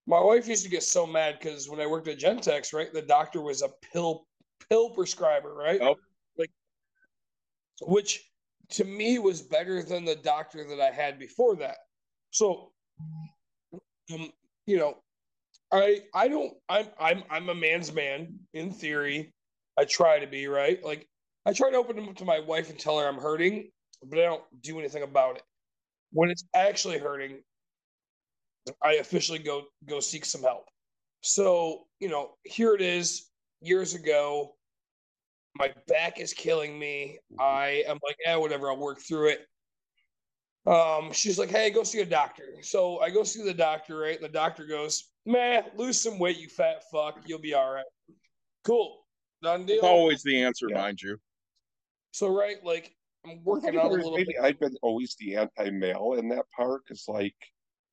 my 0.06 0.20
wife 0.20 0.48
used 0.48 0.64
to 0.66 0.70
get 0.70 0.84
so 0.84 1.08
mad 1.08 1.38
because 1.40 1.70
when 1.70 1.80
I 1.80 1.88
worked 1.88 2.08
at 2.10 2.20
Gentex, 2.20 2.74
right, 2.74 2.92
the 2.92 3.02
doctor 3.02 3.42
was 3.42 3.62
a 3.62 3.70
pill 3.94 4.28
pill 4.70 4.90
prescriber, 4.90 5.54
right? 5.54 5.80
Oh. 5.82 5.96
Like, 6.38 6.52
which 7.82 8.30
to 8.74 8.84
me 8.84 9.20
was 9.20 9.42
better 9.42 9.84
than 9.84 10.06
the 10.06 10.16
doctor 10.16 10.68
that 10.68 10.80
I 10.80 10.92
had 10.92 11.20
before 11.20 11.56
that. 11.58 11.78
So, 12.32 12.72
um, 14.14 14.32
you 14.66 14.78
know, 14.78 14.98
I 15.72 16.02
I 16.14 16.28
don't 16.28 16.54
I'm 16.70 16.88
I'm 17.00 17.24
I'm 17.30 17.50
a 17.50 17.56
man's 17.56 17.94
man 17.94 18.40
in 18.54 18.72
theory. 18.72 19.34
I 19.78 19.86
try 19.86 20.20
to 20.20 20.28
be 20.28 20.48
right. 20.48 20.84
Like 20.84 21.08
I 21.46 21.54
try 21.54 21.72
to 21.72 21.78
open 21.78 22.00
up 22.08 22.16
to 22.18 22.26
my 22.26 22.40
wife 22.40 22.70
and 22.70 22.80
tell 22.80 23.00
her 23.00 23.08
I'm 23.08 23.20
hurting, 23.20 23.70
but 24.04 24.20
I 24.20 24.24
don't 24.24 24.44
do 24.62 24.80
anything 24.80 25.04
about 25.04 25.38
it. 25.38 25.44
When 26.12 26.30
it's 26.30 26.46
actually 26.56 27.00
hurting, 27.00 27.40
I 28.84 28.94
officially 28.94 29.40
go 29.40 29.64
go 29.88 30.00
seek 30.00 30.26
some 30.26 30.42
help. 30.42 30.66
So, 31.22 31.86
you 32.00 32.10
know, 32.10 32.32
here 32.44 32.74
it 32.76 32.82
is 32.82 33.30
years 33.62 33.94
ago. 33.96 34.56
My 35.56 35.74
back 35.88 36.20
is 36.20 36.34
killing 36.34 36.78
me. 36.80 37.20
I 37.40 37.84
am 37.88 38.00
like, 38.04 38.18
yeah, 38.26 38.36
whatever, 38.38 38.70
I'll 38.70 38.78
work 38.78 39.00
through 39.00 39.30
it. 39.30 39.48
Um, 40.66 41.12
she's 41.12 41.38
like, 41.38 41.50
hey, 41.50 41.70
go 41.70 41.84
see 41.84 42.00
a 42.00 42.06
doctor. 42.06 42.44
So 42.62 43.00
I 43.00 43.10
go 43.10 43.24
see 43.24 43.44
the 43.44 43.54
doctor, 43.54 43.98
right? 43.98 44.16
And 44.16 44.24
the 44.24 44.30
doctor 44.30 44.66
goes, 44.66 45.12
man, 45.26 45.66
lose 45.76 46.00
some 46.00 46.18
weight, 46.20 46.38
you 46.40 46.48
fat 46.48 46.84
fuck. 46.92 47.20
You'll 47.26 47.40
be 47.40 47.54
all 47.54 47.72
right. 47.72 47.86
Cool. 48.64 49.06
Done 49.42 49.66
deal. 49.66 49.76
It's 49.76 49.84
always 49.84 50.24
the 50.24 50.42
answer, 50.42 50.68
Yeah. 50.70 50.78
mind 50.78 51.02
you. 51.02 51.18
So 52.12 52.28
right, 52.28 52.64
like 52.64 52.96
I'm 53.26 53.44
working 53.44 53.74
Funny 53.74 53.80
out 53.80 53.92
a 53.92 53.96
little 53.96 54.18
maybe 54.18 54.34
bit. 54.34 54.44
I've 54.44 54.60
been 54.60 54.76
always 54.82 55.16
the 55.20 55.36
anti-male 55.36 56.14
in 56.18 56.30
that 56.30 56.46
part 56.56 56.84
because, 56.86 57.06
like, 57.08 57.36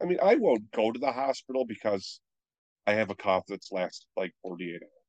I 0.01 0.07
mean, 0.07 0.19
I 0.23 0.37
won't 0.37 0.71
go 0.71 0.93
to 0.93 0.99
the 0.99 1.13
hospital 1.13 1.65
because 1.65 2.21
I 2.87 2.95
have 2.95 3.11
a 3.11 3.15
cough 3.15 3.45
that's 3.49 3.73
lasted 3.73 4.07
like 4.17 4.33
48 4.43 4.75
hours. 4.83 5.00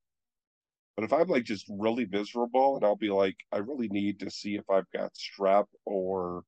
But 0.96 1.06
if 1.06 1.14
I'm 1.14 1.28
like 1.28 1.46
just 1.46 1.66
really 1.70 2.06
miserable 2.06 2.76
and 2.76 2.86
I'll 2.86 2.96
be 2.96 3.10
like, 3.10 3.38
I 3.52 3.58
really 3.58 3.90
need 3.90 4.20
to 4.22 4.30
see 4.32 4.56
if 4.56 4.70
I've 4.70 4.90
got 4.92 5.14
strep 5.16 5.68
or 5.86 6.44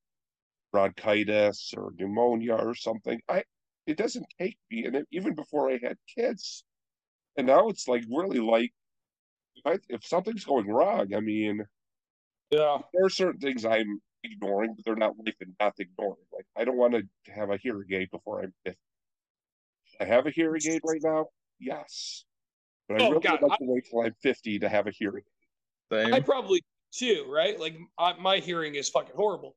bronchitis 0.71 1.73
or 1.77 1.93
pneumonia 1.95 2.55
or 2.55 2.75
something, 2.75 3.21
I 3.29 3.45
it 3.87 3.97
doesn't 3.97 4.27
take 4.39 4.59
me. 4.71 4.85
And 4.85 5.05
even 5.11 5.35
before 5.35 5.69
I 5.71 5.79
had 5.83 5.97
kids, 6.07 6.65
and 7.37 7.47
now 7.47 7.69
it's 7.69 7.87
like 7.87 8.03
really 8.09 8.39
like 8.39 8.73
if 9.55 9.65
I, 9.67 9.79
if 9.89 10.05
something's 10.05 10.45
going 10.45 10.67
wrong, 10.69 11.13
I 11.15 11.21
mean 11.21 11.65
Yeah. 12.51 12.83
there 12.93 13.05
are 13.05 13.09
certain 13.09 13.39
things 13.39 13.65
I'm 13.65 14.01
ignoring, 14.23 14.75
but 14.75 14.85
they're 14.85 14.95
not 14.95 15.17
life 15.17 15.35
and 15.41 15.57
death 15.57 15.79
ignoring. 15.79 16.25
Like 16.31 16.45
I 16.55 16.65
don't 16.65 16.77
want 16.77 16.93
to 16.93 17.31
have 17.31 17.49
a 17.49 17.57
hearing 17.57 17.91
aid 17.91 18.09
before 18.11 18.41
I'm 18.41 18.53
50. 18.65 18.79
I 19.99 20.05
have 20.05 20.27
a 20.27 20.31
hearing 20.31 20.67
aid 20.67 20.81
right 20.85 21.01
now, 21.03 21.29
yes, 21.59 22.25
but 22.87 23.01
I 23.01 23.05
Oh, 23.05 23.09
really 23.09 23.21
God, 23.21 23.41
would 23.41 23.49
like 23.49 23.59
to 23.59 23.65
wait 23.65 23.85
till 23.89 24.01
I'm 24.01 24.15
50 24.21 24.59
to 24.59 24.69
have 24.69 24.87
a 24.87 24.91
hearing. 24.91 25.23
Same. 25.91 26.13
I 26.13 26.19
probably 26.19 26.61
too, 26.93 27.25
right? 27.29 27.59
Like 27.59 27.77
I, 27.97 28.13
my 28.13 28.37
hearing 28.37 28.75
is 28.75 28.89
fucking 28.89 29.15
horrible. 29.15 29.55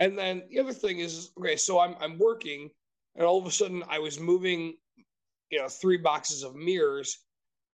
And 0.00 0.16
then 0.16 0.42
the 0.50 0.60
other 0.60 0.72
thing 0.72 1.00
is, 1.00 1.30
okay, 1.38 1.56
so 1.56 1.80
I'm 1.80 1.96
I'm 2.00 2.18
working, 2.18 2.70
and 3.16 3.26
all 3.26 3.38
of 3.38 3.46
a 3.46 3.50
sudden 3.50 3.82
I 3.88 3.98
was 3.98 4.20
moving, 4.20 4.74
you 5.50 5.58
know, 5.58 5.68
three 5.68 5.96
boxes 5.96 6.42
of 6.42 6.54
mirrors, 6.54 7.18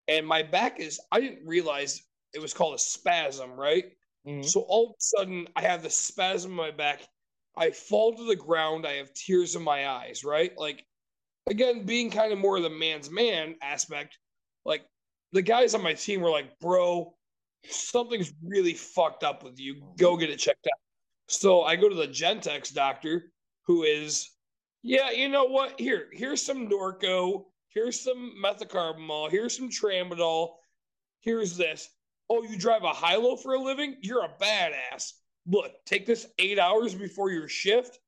and 0.08 0.26
my 0.26 0.42
back 0.42 0.80
is. 0.80 1.00
I 1.12 1.20
didn't 1.20 1.46
realize 1.46 2.02
it 2.32 2.40
was 2.40 2.54
called 2.54 2.74
a 2.74 2.78
spasm, 2.78 3.52
right? 3.52 3.84
Mm-hmm. 4.26 4.42
So 4.42 4.60
all 4.62 4.86
of 4.86 4.90
a 4.92 4.94
sudden 4.98 5.48
I 5.54 5.62
have 5.62 5.82
this 5.82 5.96
spasm 5.96 6.52
in 6.52 6.56
my 6.56 6.70
back. 6.70 7.02
I 7.56 7.70
fall 7.70 8.14
to 8.14 8.26
the 8.26 8.36
ground. 8.36 8.86
I 8.86 8.94
have 8.94 9.12
tears 9.12 9.54
in 9.54 9.62
my 9.62 9.88
eyes, 9.88 10.24
right? 10.24 10.52
Like 10.56 10.84
again, 11.48 11.84
being 11.84 12.10
kind 12.10 12.32
of 12.32 12.38
more 12.38 12.56
of 12.56 12.62
the 12.62 12.70
man's 12.70 13.10
man 13.10 13.56
aspect. 13.62 14.18
Like 14.64 14.84
the 15.34 15.42
guys 15.42 15.74
on 15.74 15.82
my 15.82 15.92
team 15.92 16.20
were 16.20 16.30
like, 16.30 16.58
bro, 16.60 17.12
something's 17.68 18.32
really 18.42 18.72
fucked 18.72 19.24
up 19.24 19.42
with 19.42 19.58
you. 19.58 19.82
Go 19.98 20.16
get 20.16 20.30
it 20.30 20.38
checked 20.38 20.66
out. 20.66 20.78
So 21.28 21.62
I 21.62 21.74
go 21.74 21.88
to 21.88 21.94
the 21.94 22.06
Gentex 22.06 22.72
doctor, 22.72 23.32
who 23.66 23.82
is, 23.82 24.30
yeah, 24.82 25.10
you 25.10 25.28
know 25.28 25.44
what? 25.44 25.78
Here, 25.78 26.06
here's 26.12 26.40
some 26.40 26.68
Norco. 26.68 27.46
Here's 27.68 28.00
some 28.00 28.36
methocarbamol. 28.42 29.30
Here's 29.30 29.56
some 29.56 29.68
tramadol. 29.68 30.50
Here's 31.20 31.56
this. 31.56 31.90
Oh, 32.30 32.44
you 32.44 32.56
drive 32.56 32.84
a 32.84 32.92
high-low 32.92 33.36
for 33.36 33.54
a 33.54 33.60
living? 33.60 33.96
You're 34.02 34.24
a 34.24 34.30
badass. 34.40 35.14
Look, 35.48 35.72
take 35.84 36.06
this 36.06 36.28
eight 36.38 36.60
hours 36.60 36.94
before 36.94 37.30
your 37.30 37.48
shift, 37.48 37.98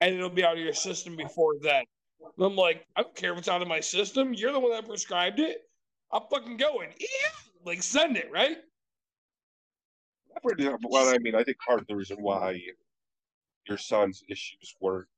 and 0.00 0.14
it'll 0.14 0.30
be 0.30 0.44
out 0.44 0.56
of 0.56 0.64
your 0.64 0.72
system 0.72 1.14
before 1.14 1.56
then. 1.60 1.84
And 2.20 2.46
I'm 2.46 2.56
like, 2.56 2.86
I 2.96 3.02
don't 3.02 3.14
care 3.14 3.32
if 3.32 3.38
it's 3.38 3.48
out 3.48 3.60
of 3.60 3.68
my 3.68 3.80
system. 3.80 4.32
You're 4.32 4.52
the 4.52 4.60
one 4.60 4.72
that 4.72 4.88
prescribed 4.88 5.40
it. 5.40 5.58
I'm 6.12 6.22
fucking 6.30 6.56
going. 6.56 6.90
Yeah. 6.98 7.06
Like, 7.64 7.82
send 7.82 8.16
it, 8.16 8.30
right? 8.32 8.58
For 10.42 10.52
example, 10.52 10.90
Well, 10.90 11.12
I 11.14 11.18
mean, 11.18 11.34
I 11.34 11.44
think 11.44 11.58
part 11.66 11.80
of 11.80 11.86
the 11.86 11.96
reason 11.96 12.16
why 12.20 12.60
your 13.68 13.78
son's 13.78 14.22
issues 14.28 14.74
were 14.80 15.08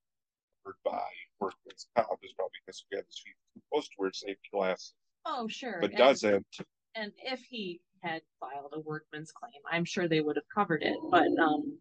covered 0.64 0.76
by 0.84 1.02
workman's 1.40 1.86
comp 1.96 2.18
is 2.22 2.32
probably 2.34 2.50
because 2.66 2.84
we 2.90 2.96
have 2.96 3.06
this 3.06 3.22
supposed 3.70 3.88
to 3.90 3.94
wear 3.98 4.12
safety 4.12 4.48
glasses, 4.52 4.94
Oh, 5.24 5.46
sure. 5.48 5.78
but 5.80 5.90
and- 5.90 5.98
doesn't. 5.98 6.46
And 6.94 7.12
if 7.24 7.40
he 7.40 7.80
had 8.02 8.22
filed 8.40 8.72
a 8.74 8.80
workman's 8.80 9.32
claim, 9.32 9.52
I'm 9.70 9.84
sure 9.84 10.08
they 10.08 10.20
would 10.20 10.36
have 10.36 10.48
covered 10.54 10.82
it, 10.82 10.96
but, 11.10 11.28
um, 11.38 11.78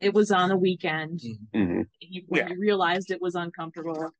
it 0.00 0.12
was 0.12 0.30
on 0.30 0.50
a 0.50 0.56
weekend. 0.56 1.20
Mhm. 1.54 1.88
He, 2.00 2.24
when 2.28 2.40
Yeah. 2.42 2.48
he 2.48 2.56
realized 2.56 3.10
it 3.10 3.20
was 3.22 3.34
uncomfortable, 3.36 4.12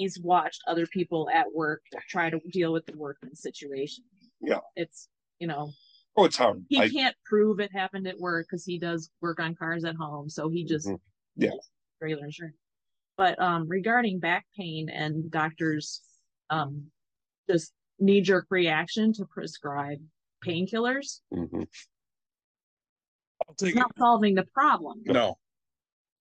he's 0.00 0.18
watched 0.20 0.62
other 0.66 0.86
people 0.86 1.28
at 1.32 1.46
work 1.54 1.82
try 2.08 2.30
to 2.30 2.40
deal 2.50 2.72
with 2.72 2.86
the 2.86 2.96
workman 2.96 3.34
situation. 3.36 4.02
Yeah. 4.40 4.60
It's, 4.74 5.08
you 5.38 5.46
know, 5.46 5.70
Oh, 6.16 6.24
it's 6.24 6.36
hard. 6.38 6.64
he 6.70 6.80
I, 6.80 6.88
can't 6.88 7.14
prove 7.26 7.60
it 7.60 7.70
happened 7.72 8.06
at 8.08 8.18
work 8.18 8.46
because 8.50 8.64
he 8.64 8.78
does 8.78 9.10
work 9.20 9.38
on 9.40 9.54
cars 9.54 9.84
at 9.84 9.94
home, 9.96 10.28
so 10.30 10.48
he 10.48 10.64
just 10.64 10.88
Mhm. 10.88 10.98
Yeah. 11.36 11.50
regular 12.00 12.24
insurance. 12.24 12.56
But 13.18 13.38
um 13.38 13.68
regarding 13.68 14.18
back 14.20 14.46
pain 14.56 14.88
and 14.88 15.30
doctors 15.30 16.00
um 16.48 16.90
just 17.48 17.72
knee 17.98 18.22
jerk 18.22 18.46
reaction 18.50 19.12
to 19.14 19.26
prescribe 19.26 19.98
painkillers, 20.44 21.20
Mhm. 21.32 21.68
I'll 23.46 23.54
take 23.54 23.68
it's 23.68 23.76
it. 23.76 23.78
not 23.78 23.92
solving 23.98 24.34
the 24.34 24.46
problem. 24.54 25.02
No. 25.04 25.38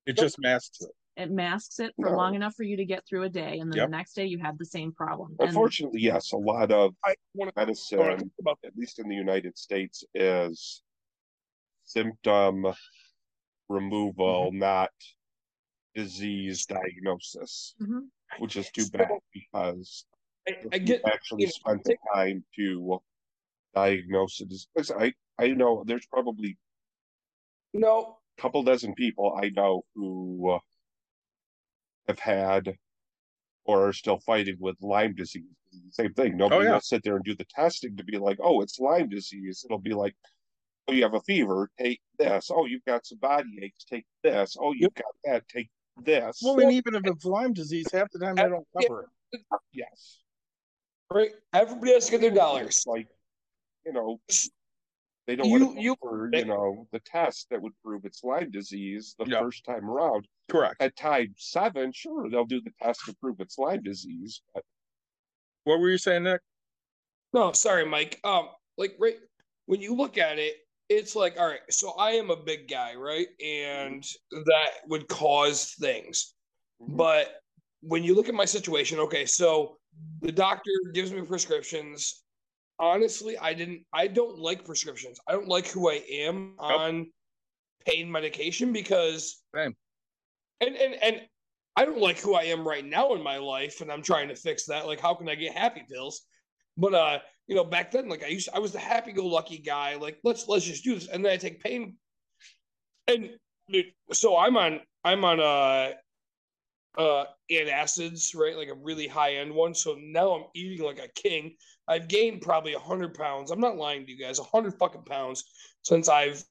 It 0.06 0.18
just 0.18 0.38
masks 0.40 0.82
it. 0.82 0.92
It 1.20 1.32
masks 1.32 1.82
it 1.82 1.94
for 1.98 2.12
No. 2.12 2.16
long 2.16 2.34
enough 2.36 2.56
for 2.56 2.64
you 2.64 2.78
to 2.78 2.86
get 2.86 3.06
through 3.06 3.24
a 3.24 3.30
day, 3.30 3.60
and 3.60 3.70
then 3.70 3.78
Yep. 3.80 3.88
the 3.90 3.98
next 3.98 4.14
day 4.14 4.26
you 4.26 4.40
have 4.40 4.58
the 4.58 4.64
same 4.66 4.94
problem. 4.94 5.36
And 5.42 5.50
Unfortunately, 5.50 6.00
yes, 6.00 6.32
a 6.32 6.38
lot 6.38 6.72
of 6.72 6.96
I 7.04 7.14
want 7.34 7.54
to 7.54 7.60
medicine, 7.60 8.32
about 8.40 8.60
at 8.64 8.74
least 8.78 9.00
in 9.00 9.10
the 9.10 9.16
United 9.16 9.58
States, 9.58 10.06
is 10.14 10.82
symptom 11.84 12.68
removal, 13.68 14.54
not 14.54 14.92
disease 15.94 16.66
diagnosis, 16.66 17.76
Mhm. 17.82 18.10
which 18.40 18.56
is 18.56 18.72
too 18.72 18.88
bad 18.88 19.20
because 19.34 20.06
I, 20.48 20.52
if 20.52 20.68
I 20.72 20.78
you 20.78 20.86
get 20.86 21.06
actually 21.06 21.42
you 21.42 21.48
know, 21.48 21.52
spent 21.52 21.84
the 21.84 21.98
time 22.14 22.46
to 22.56 23.02
diagnose 23.76 24.40
it. 24.40 24.54
Because 24.74 24.92
I, 24.92 25.14
I 25.38 25.50
know 25.50 25.84
there's 25.86 26.08
probably 26.08 26.58
no. 27.74 28.20
couple 28.38 28.64
dozen 28.64 28.96
people 28.96 29.36
I 29.36 29.50
know 29.50 29.84
who 29.96 30.52
uh, 30.52 30.60
have 32.10 32.20
had 32.20 32.76
or 33.66 33.88
are 33.88 33.94
still 33.94 34.20
fighting 34.20 34.58
with 34.60 34.76
Lyme 34.82 35.16
disease. 35.16 35.44
Same 35.92 36.14
thing. 36.14 36.36
Nobody 36.36 36.62
oh, 36.62 36.68
yeah. 36.68 36.74
will 36.74 36.82
sit 36.82 37.04
there 37.04 37.16
and 37.16 37.24
do 37.24 37.36
the 37.36 37.46
testing 37.46 37.96
to 37.98 38.04
be 38.04 38.18
like, 38.18 38.40
oh, 38.42 38.62
it's 38.62 38.80
Lyme 38.80 39.10
disease. 39.10 39.64
It'll 39.64 39.80
be 39.80 39.94
like, 39.94 40.16
oh, 40.88 40.94
you 40.94 41.04
have 41.04 41.14
a 41.14 41.22
fever, 41.22 41.70
take 41.80 42.02
this. 42.18 42.50
Oh, 42.52 42.66
you've 42.66 42.86
got 42.86 43.06
some 43.06 43.20
body 43.20 43.60
aches, 43.62 43.86
take 43.86 44.06
this. 44.24 44.58
Oh, 44.60 44.74
you've 44.74 44.94
got 44.96 45.14
that, 45.26 45.48
take 45.48 45.70
this. 46.04 46.42
Well, 46.44 46.60
and 46.60 46.72
even 46.72 46.96
if 46.96 47.06
it's 47.06 47.26
Lyme 47.26 47.54
disease, 47.54 47.88
half 47.94 48.10
the 48.12 48.20
time 48.20 48.36
they 48.36 48.44
don't 48.44 48.68
cover 48.82 49.08
it. 49.34 49.42
yes. 49.72 50.20
Right? 51.14 51.32
Everybody 51.54 51.94
has 51.94 52.06
to 52.06 52.12
get 52.12 52.22
their 52.22 52.32
dollars. 52.32 52.84
Like, 52.88 53.08
you 53.86 53.94
know, 53.94 54.20
they 55.30 55.36
don't 55.36 55.48
You- 55.48 55.66
want 55.66 55.78
to 55.78 55.82
you- 55.84 55.96
for, 56.02 56.30
you 56.34 56.46
know, 56.46 56.88
the 56.92 57.00
test 57.02 57.52
that 57.52 57.62
would 57.62 57.80
prove 57.84 58.04
it's 58.04 58.24
Lyme 58.24 58.50
disease 58.50 59.14
the 59.20 59.26
Yeah. 59.26 59.42
first 59.42 59.64
time 59.64 59.88
around. 59.88 60.28
Correct. 60.50 60.82
At 60.82 60.96
time 60.96 61.36
seven, 61.38 61.92
sure, 61.92 62.32
they'll 62.32 62.46
do 62.46 62.60
the 62.62 62.72
test 62.82 63.02
to 63.06 63.16
prove 63.18 63.40
it's 63.40 63.56
Lyme 63.60 63.84
disease. 63.84 64.42
But 64.56 64.66
What 65.66 65.80
were 65.82 65.90
you 65.92 66.00
saying, 66.00 66.24
Nick? 66.24 66.42
No, 67.32 67.52
sorry, 67.52 67.86
Mike. 67.86 68.20
Um, 68.24 68.50
like 68.78 68.96
right 68.98 69.20
when 69.68 69.82
you 69.82 69.94
look 69.94 70.18
at 70.18 70.40
it, 70.40 70.66
it's 70.88 71.16
like, 71.16 71.38
all 71.40 71.46
right, 71.46 71.62
so 71.70 71.92
I 71.92 72.14
am 72.14 72.32
a 72.32 72.36
big 72.36 72.68
guy, 72.68 72.96
right? 72.96 73.28
And 73.40 74.04
that 74.32 74.72
would 74.88 75.08
cause 75.10 75.76
things. 75.76 76.34
But 76.80 77.44
when 77.82 78.04
you 78.04 78.16
look 78.16 78.30
at 78.30 78.34
my 78.34 78.46
situation, 78.46 78.98
okay, 79.00 79.28
so 79.28 79.78
the 80.22 80.32
doctor 80.32 80.72
gives 80.96 81.12
me 81.12 81.22
prescriptions. 81.22 82.24
Honestly, 82.80 83.38
I 83.38 83.54
didn't 83.54 83.86
I 83.92 84.08
don't 84.08 84.40
like 84.40 84.66
prescriptions. 84.66 85.20
I 85.28 85.34
don't 85.34 85.48
like 85.48 85.68
who 85.68 85.90
I 85.90 86.02
am 86.10 86.56
on 86.60 87.08
pain 87.86 88.12
medication 88.12 88.72
because 88.72 89.44
Same. 89.54 89.76
and 90.62 90.76
and 90.76 90.96
and 91.04 91.22
I 91.76 91.86
don't 91.86 92.00
like 92.00 92.20
who 92.20 92.36
I 92.36 92.44
am 92.44 92.68
right 92.68 92.86
now 92.86 93.14
in 93.14 93.24
my 93.24 93.38
life, 93.38 93.82
and 93.82 93.92
I'm 93.92 94.02
trying 94.02 94.28
to 94.30 94.36
fix 94.36 94.66
that. 94.66 94.86
Like, 94.86 95.00
how 95.00 95.14
can 95.14 95.30
I 95.30 95.36
get 95.36 95.54
happy 95.56 95.84
pills? 95.90 96.22
But 96.78 96.94
uh, 96.94 97.20
you 97.48 97.56
know, 97.56 97.64
back 97.64 97.92
then, 97.92 98.10
like 98.10 98.24
I 98.24 98.28
used, 98.28 98.50
I 98.54 98.60
was 98.60 98.72
the 98.72 98.80
happy-go-lucky 98.80 99.60
guy. 99.60 99.96
Like, 99.96 100.20
let's 100.24 100.48
let's 100.48 100.66
just 100.66 100.84
do 100.84 100.96
this, 100.96 101.08
and 101.08 101.24
then 101.24 101.32
I 101.32 101.38
take 101.38 101.62
pain, 101.62 101.96
and 103.08 103.30
dude, 103.70 103.86
so 104.12 104.38
I'm 104.38 104.58
on 104.58 104.82
I'm 105.04 105.24
on 105.24 105.40
uh 105.40 105.92
uh 106.98 107.26
antacids, 107.52 108.36
right? 108.36 108.58
Like 108.58 108.70
a 108.70 108.74
really 108.74 109.08
high-end 109.08 109.54
one. 109.54 109.74
So 109.74 109.98
now 110.00 110.32
I'm 110.32 110.44
eating 110.56 110.86
like 110.86 111.00
a 111.00 111.08
king. 111.16 111.56
I've 111.88 112.08
gained 112.08 112.42
probably 112.42 112.74
hundred 112.74 113.14
pounds. 113.14 113.52
I'm 113.52 113.60
not 113.60 113.78
lying 113.78 114.06
to 114.06 114.12
you 114.12 114.18
guys, 114.18 114.40
hundred 114.40 114.76
fucking 114.80 115.04
pounds 115.04 115.44
since 115.84 116.10
I've 116.10 116.44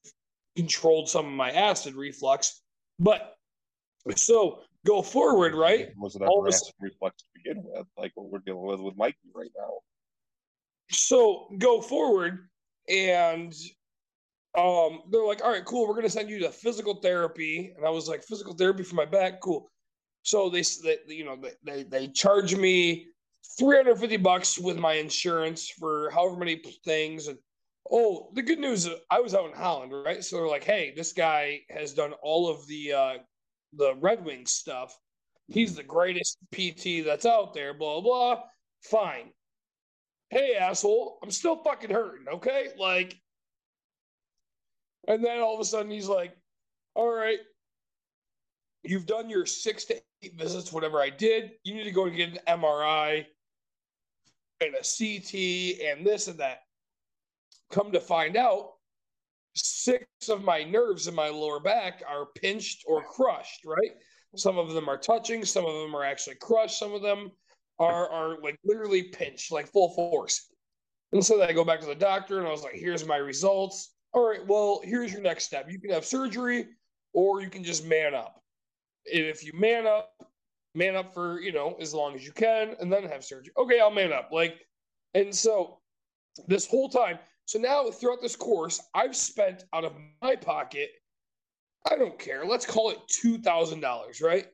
controlled 0.56 1.08
some 1.08 1.26
of 1.26 1.32
my 1.32 1.50
acid 1.50 1.94
reflux. 1.94 2.62
But 2.98 3.34
so 4.16 4.60
go 4.86 5.02
forward, 5.02 5.54
right? 5.54 5.90
Was 5.96 6.16
it 6.16 6.22
All 6.22 6.46
acid 6.46 6.74
reflux 6.80 7.22
to 7.22 7.28
begin 7.34 7.62
with, 7.64 7.86
like 7.96 8.12
what 8.14 8.30
we're 8.30 8.40
dealing 8.40 8.66
with 8.66 8.80
with 8.80 8.96
Mikey 8.96 9.16
right 9.34 9.50
now? 9.56 9.70
So 10.90 11.48
go 11.58 11.82
forward, 11.82 12.48
and 12.88 13.54
um, 14.56 15.02
they're 15.10 15.26
like, 15.26 15.44
"All 15.44 15.50
right, 15.50 15.64
cool. 15.64 15.86
We're 15.86 15.94
gonna 15.94 16.08
send 16.08 16.30
you 16.30 16.38
to 16.40 16.50
physical 16.50 16.94
therapy." 16.94 17.74
And 17.76 17.86
I 17.86 17.90
was 17.90 18.08
like, 18.08 18.24
"Physical 18.24 18.54
therapy 18.54 18.82
for 18.82 18.94
my 18.94 19.04
back, 19.04 19.40
cool." 19.40 19.70
So 20.28 20.50
they, 20.50 20.62
they 20.84 20.98
you 21.14 21.24
know, 21.24 21.38
they 21.64 21.84
they, 21.84 22.08
charge 22.08 22.54
me 22.54 23.06
three 23.58 23.76
hundred 23.76 23.98
fifty 23.98 24.18
bucks 24.18 24.58
with 24.58 24.78
my 24.78 24.94
insurance 24.94 25.70
for 25.70 26.10
however 26.10 26.36
many 26.36 26.60
things. 26.84 27.28
And 27.28 27.38
oh, 27.90 28.30
the 28.34 28.42
good 28.42 28.58
news, 28.58 28.86
is 28.86 28.94
I 29.10 29.20
was 29.20 29.34
out 29.34 29.50
in 29.50 29.56
Holland, 29.56 29.92
right? 29.92 30.22
So 30.22 30.36
they're 30.36 30.48
like, 30.48 30.64
"Hey, 30.64 30.92
this 30.94 31.12
guy 31.12 31.60
has 31.70 31.94
done 31.94 32.12
all 32.22 32.48
of 32.48 32.66
the 32.66 32.92
uh, 32.92 33.14
the 33.72 33.94
Red 33.96 34.24
Wings 34.24 34.52
stuff. 34.52 34.94
He's 35.46 35.74
the 35.74 35.82
greatest 35.82 36.38
PT 36.52 37.04
that's 37.04 37.26
out 37.26 37.54
there." 37.54 37.72
Blah 37.74 38.00
blah. 38.02 38.42
Fine 38.82 39.32
hey 40.30 40.54
asshole 40.54 41.18
i'm 41.22 41.30
still 41.30 41.56
fucking 41.62 41.90
hurting 41.90 42.28
okay 42.28 42.68
like 42.78 43.18
and 45.06 45.24
then 45.24 45.40
all 45.40 45.54
of 45.54 45.60
a 45.60 45.64
sudden 45.64 45.90
he's 45.90 46.08
like 46.08 46.36
all 46.94 47.10
right 47.10 47.38
you've 48.82 49.06
done 49.06 49.28
your 49.28 49.46
six 49.46 49.84
to 49.84 50.00
eight 50.22 50.38
visits 50.38 50.72
whatever 50.72 51.00
i 51.00 51.10
did 51.10 51.52
you 51.64 51.74
need 51.74 51.84
to 51.84 51.90
go 51.90 52.06
and 52.06 52.16
get 52.16 52.30
an 52.30 52.60
mri 52.60 53.24
and 54.60 54.74
a 54.74 54.82
ct 54.82 55.80
and 55.82 56.06
this 56.06 56.28
and 56.28 56.38
that 56.38 56.60
come 57.70 57.92
to 57.92 58.00
find 58.00 58.36
out 58.36 58.72
six 59.54 60.06
of 60.28 60.44
my 60.44 60.62
nerves 60.62 61.08
in 61.08 61.14
my 61.14 61.28
lower 61.28 61.60
back 61.60 62.02
are 62.08 62.26
pinched 62.36 62.84
or 62.86 63.02
crushed 63.02 63.64
right 63.64 63.92
some 64.36 64.58
of 64.58 64.72
them 64.72 64.88
are 64.88 64.98
touching 64.98 65.44
some 65.44 65.64
of 65.64 65.74
them 65.74 65.94
are 65.94 66.04
actually 66.04 66.36
crushed 66.36 66.78
some 66.78 66.92
of 66.92 67.02
them 67.02 67.30
are 67.78 68.08
are 68.08 68.40
like 68.42 68.58
literally 68.64 69.04
pinched, 69.04 69.52
like 69.52 69.66
full 69.66 69.90
force. 69.90 70.48
And 71.12 71.24
so 71.24 71.42
I 71.42 71.52
go 71.52 71.64
back 71.64 71.80
to 71.80 71.86
the 71.86 71.94
doctor 71.94 72.38
and 72.38 72.46
I 72.46 72.50
was 72.50 72.62
like, 72.62 72.74
here's 72.74 73.06
my 73.06 73.16
results. 73.16 73.94
All 74.12 74.28
right, 74.28 74.46
well, 74.46 74.80
here's 74.84 75.12
your 75.12 75.22
next 75.22 75.44
step. 75.44 75.70
You 75.70 75.80
can 75.80 75.90
have 75.90 76.04
surgery 76.04 76.66
or 77.12 77.40
you 77.40 77.48
can 77.48 77.64
just 77.64 77.86
man 77.86 78.14
up. 78.14 78.42
And 79.12 79.24
if 79.24 79.44
you 79.44 79.52
man 79.54 79.86
up, 79.86 80.10
man 80.74 80.96
up 80.96 81.12
for, 81.14 81.40
you 81.40 81.52
know, 81.52 81.76
as 81.80 81.94
long 81.94 82.14
as 82.14 82.24
you 82.24 82.32
can 82.32 82.74
and 82.80 82.92
then 82.92 83.04
have 83.04 83.24
surgery. 83.24 83.52
Okay, 83.58 83.80
I'll 83.80 83.90
man 83.90 84.12
up. 84.12 84.30
Like, 84.32 84.66
and 85.14 85.34
so 85.34 85.78
this 86.46 86.66
whole 86.66 86.88
time, 86.88 87.18
so 87.46 87.58
now 87.58 87.90
throughout 87.90 88.20
this 88.20 88.36
course, 88.36 88.80
I've 88.94 89.16
spent 89.16 89.64
out 89.72 89.84
of 89.84 89.92
my 90.22 90.36
pocket, 90.36 90.90
I 91.90 91.96
don't 91.96 92.18
care, 92.18 92.44
let's 92.44 92.66
call 92.66 92.90
it 92.90 92.98
$2,000, 93.24 94.22
right? 94.22 94.46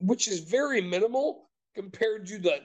Which 0.00 0.28
is 0.28 0.40
very 0.40 0.80
minimal 0.80 1.50
compared 1.74 2.26
to 2.26 2.38
the 2.38 2.60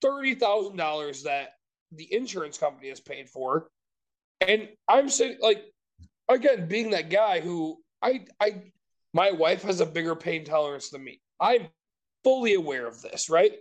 thirty 0.00 0.34
thousand 0.34 0.76
dollars 0.76 1.22
that 1.22 1.50
the 1.92 2.12
insurance 2.12 2.58
company 2.58 2.88
has 2.88 3.00
paid 3.00 3.28
for. 3.28 3.68
And 4.40 4.68
I'm 4.88 5.08
saying, 5.08 5.38
like, 5.40 5.64
again, 6.28 6.66
being 6.66 6.90
that 6.90 7.10
guy 7.10 7.40
who 7.40 7.78
I 8.02 8.24
I 8.40 8.62
my 9.12 9.30
wife 9.30 9.62
has 9.62 9.80
a 9.80 9.86
bigger 9.86 10.14
pain 10.14 10.44
tolerance 10.44 10.90
than 10.90 11.04
me. 11.04 11.20
I'm 11.40 11.68
fully 12.24 12.54
aware 12.54 12.86
of 12.86 13.02
this, 13.02 13.28
right? 13.28 13.52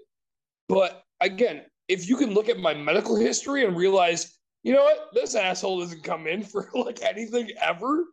But 0.69 1.03
again, 1.19 1.63
if 1.87 2.07
you 2.07 2.15
can 2.15 2.33
look 2.33 2.49
at 2.49 2.59
my 2.59 2.73
medical 2.73 3.15
history 3.15 3.65
and 3.65 3.75
realize, 3.75 4.37
you 4.63 4.73
know 4.73 4.83
what, 4.83 5.09
this 5.13 5.35
asshole 5.35 5.79
doesn't 5.79 6.03
come 6.03 6.27
in 6.27 6.43
for 6.43 6.69
like 6.75 7.01
anything 7.03 7.49
ever. 7.61 8.05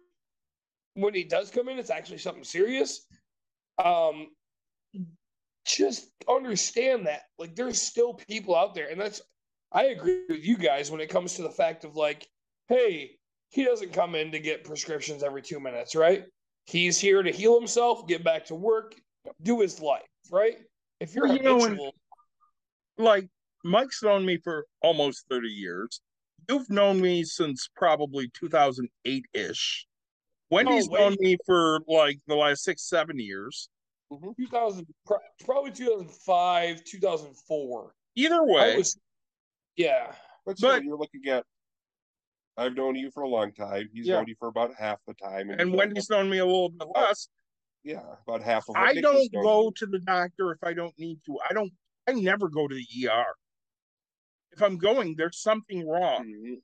When 0.94 1.14
he 1.14 1.22
does 1.22 1.50
come 1.50 1.68
in, 1.68 1.78
it's 1.78 1.90
actually 1.90 2.18
something 2.18 2.44
serious. 2.44 3.06
Um, 3.82 4.28
just 5.68 6.10
understand 6.28 7.06
that 7.06 7.22
like 7.38 7.54
there's 7.54 7.80
still 7.80 8.14
people 8.14 8.56
out 8.56 8.74
there 8.74 8.88
and 8.88 9.00
that's 9.00 9.20
i 9.72 9.86
agree 9.86 10.22
with 10.28 10.44
you 10.44 10.56
guys 10.56 10.90
when 10.90 11.00
it 11.00 11.10
comes 11.10 11.34
to 11.34 11.42
the 11.42 11.50
fact 11.50 11.84
of 11.84 11.94
like 11.94 12.26
hey 12.68 13.10
he 13.50 13.64
doesn't 13.64 13.92
come 13.92 14.14
in 14.14 14.32
to 14.32 14.38
get 14.38 14.64
prescriptions 14.64 15.22
every 15.22 15.42
two 15.42 15.60
minutes 15.60 15.94
right 15.94 16.24
he's 16.68 16.98
here 16.98 17.22
to 17.22 17.30
heal 17.30 17.58
himself 17.58 18.06
get 18.06 18.22
back 18.22 18.44
to 18.44 18.54
work 18.54 18.94
do 19.42 19.60
his 19.60 19.80
life 19.80 20.02
right 20.30 20.58
If 21.00 21.14
you're 21.14 21.26
Well, 21.26 21.36
you 21.36 21.42
know, 21.42 21.64
and- 21.64 21.80
like 22.98 23.28
Mike's 23.64 24.02
known 24.02 24.24
me 24.24 24.38
for 24.38 24.66
almost 24.82 25.26
30 25.30 25.48
years. 25.48 26.00
You've 26.48 26.70
known 26.70 27.00
me 27.00 27.24
since 27.24 27.68
probably 27.76 28.30
2008 28.34 29.26
ish. 29.34 29.86
Wendy's 30.50 30.88
oh, 30.88 30.92
wait. 30.92 31.00
known 31.00 31.16
me 31.20 31.36
for 31.44 31.80
like 31.86 32.18
the 32.26 32.34
last 32.34 32.64
six, 32.64 32.88
seven 32.88 33.18
years. 33.18 33.68
Mm-hmm. 34.12 34.30
2000, 34.42 34.86
probably 35.44 35.70
2005, 35.70 36.84
2004. 36.84 37.92
Either 38.16 38.44
way, 38.44 38.76
was, 38.76 38.98
yeah. 39.76 40.12
But 40.46 40.56
still, 40.56 40.70
But- 40.70 40.84
you're 40.84 40.96
looking 40.96 41.26
at. 41.28 41.44
I've 42.58 42.74
known 42.74 42.96
you 42.96 43.10
for 43.12 43.22
a 43.22 43.28
long 43.28 43.52
time. 43.52 43.88
He's 43.92 44.06
Yeah. 44.06 44.16
known 44.16 44.26
you 44.26 44.34
for 44.38 44.48
about 44.48 44.74
half 44.74 44.98
the 45.06 45.14
time, 45.14 45.48
and 45.50 45.60
you've 45.60 45.72
Wendy's 45.78 46.10
known 46.10 46.28
me 46.28 46.38
a 46.38 46.44
little 46.44 46.70
bit 46.70 46.88
less. 46.94 47.28
yeah, 47.84 48.16
about 48.26 48.42
half 48.42 48.68
of. 48.68 48.74
I 48.76 48.94
don't 49.00 49.32
go 49.32 49.70
to 49.70 49.86
the 49.86 50.00
doctor 50.00 50.50
if 50.52 50.58
I 50.64 50.74
don't 50.74 50.98
need 50.98 51.20
to. 51.26 51.38
I 51.48 51.52
don't, 51.54 51.72
I 52.08 52.12
never 52.12 52.48
go 52.48 52.66
to 52.66 52.74
the 52.74 52.86
ER. 53.08 53.34
If 54.50 54.60
I'm 54.62 54.76
going, 54.76 55.14
there's 55.16 55.38
something 55.40 55.86
wrong. 55.86 56.26
Mhm. 56.26 56.62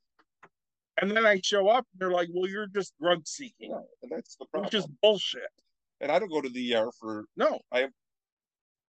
And 1.00 1.10
then 1.16 1.24
I 1.24 1.40
show 1.40 1.68
up, 1.68 1.86
and 1.92 2.00
they're 2.00 2.10
like, 2.10 2.28
well, 2.32 2.48
you're 2.50 2.66
just 2.66 2.96
drug 2.98 3.26
seeking, 3.26 3.70
Yeah, 3.70 3.80
and 4.02 4.10
that's 4.10 4.36
the 4.36 4.46
problem. 4.46 4.66
which 4.66 4.74
is 4.74 4.86
bullshit. 5.00 5.48
And 6.00 6.10
I 6.10 6.18
don't 6.18 6.28
go 6.28 6.40
to 6.40 6.48
the 6.48 6.74
ER 6.74 6.90
for 6.98 7.26
No, 7.36 7.60
I 7.70 7.88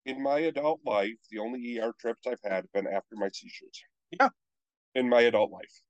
in 0.07 0.23
my 0.23 0.39
adult 0.41 0.81
life. 0.85 1.17
The 1.31 1.39
only 1.39 1.79
ER 1.79 1.93
trips 1.99 2.27
I've 2.27 2.41
had 2.43 2.53
have 2.65 2.73
been 2.73 2.87
after 2.87 3.17
my 3.17 3.29
seizures. 3.29 3.85
Yeah. 4.11 4.29
In 4.95 5.09
my 5.09 5.23
adult 5.23 5.51
life. 5.51 5.83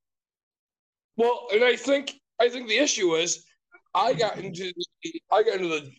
Well, 1.17 1.47
and 1.53 1.65
I 1.65 1.77
think 1.77 2.15
I 2.41 2.49
think 2.49 2.69
the 2.69 2.79
issue 2.79 3.15
is 3.15 3.45
I 3.95 4.13
got 4.15 4.39
into 4.39 4.73
the, 5.03 5.21
I 5.31 5.43
got 5.43 5.61
into 5.61 5.69
the 5.69 5.91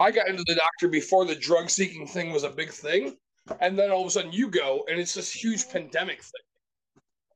I 0.00 0.10
got 0.10 0.28
into 0.28 0.44
the 0.46 0.54
doctor 0.54 0.88
before 0.88 1.24
the 1.24 1.34
drug 1.34 1.70
seeking 1.70 2.06
thing 2.06 2.32
was 2.32 2.44
a 2.44 2.50
big 2.50 2.70
thing, 2.70 3.16
and 3.60 3.78
then 3.78 3.90
all 3.90 4.02
of 4.02 4.06
a 4.06 4.10
sudden 4.10 4.32
you 4.32 4.50
go 4.50 4.84
and 4.88 5.00
it's 5.00 5.14
this 5.14 5.32
huge 5.32 5.68
pandemic 5.68 6.22
thing. 6.22 6.42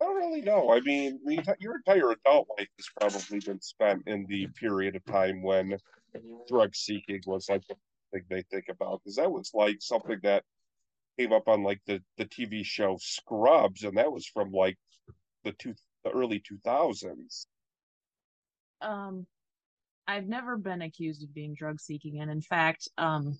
I 0.00 0.04
don't 0.04 0.16
really 0.16 0.42
know. 0.42 0.72
I 0.72 0.80
mean, 0.80 1.20
your 1.60 1.76
entire 1.76 2.10
adult 2.10 2.48
life 2.58 2.68
has 2.76 2.88
probably 3.00 3.38
been 3.38 3.60
spent 3.60 4.02
in 4.06 4.26
the 4.26 4.48
period 4.48 4.96
of 4.96 5.04
time 5.04 5.42
when 5.42 5.78
drug 6.48 6.74
seeking 6.74 7.22
was 7.26 7.48
like 7.48 7.62
the 7.68 7.76
thing 8.12 8.24
they 8.28 8.42
think 8.50 8.66
about 8.68 9.00
because 9.02 9.16
that 9.16 9.30
was 9.30 9.52
like 9.54 9.76
something 9.80 10.18
that 10.24 10.42
came 11.18 11.32
up 11.32 11.46
on 11.48 11.62
like 11.62 11.80
the 11.86 12.02
the 12.18 12.24
TV 12.26 12.64
show 12.64 12.98
Scrubs, 13.00 13.84
and 13.84 13.96
that 13.96 14.12
was 14.12 14.26
from 14.26 14.50
like 14.50 14.76
the 15.44 15.52
two 15.52 15.74
the 16.04 16.10
early 16.10 16.42
two 16.46 16.58
thousands. 16.64 17.46
um 18.80 19.26
I've 20.06 20.26
never 20.26 20.56
been 20.56 20.82
accused 20.82 21.22
of 21.22 21.32
being 21.32 21.54
drug 21.54 21.80
seeking 21.80 22.20
and 22.20 22.30
in 22.30 22.42
fact 22.42 22.88
um 22.98 23.38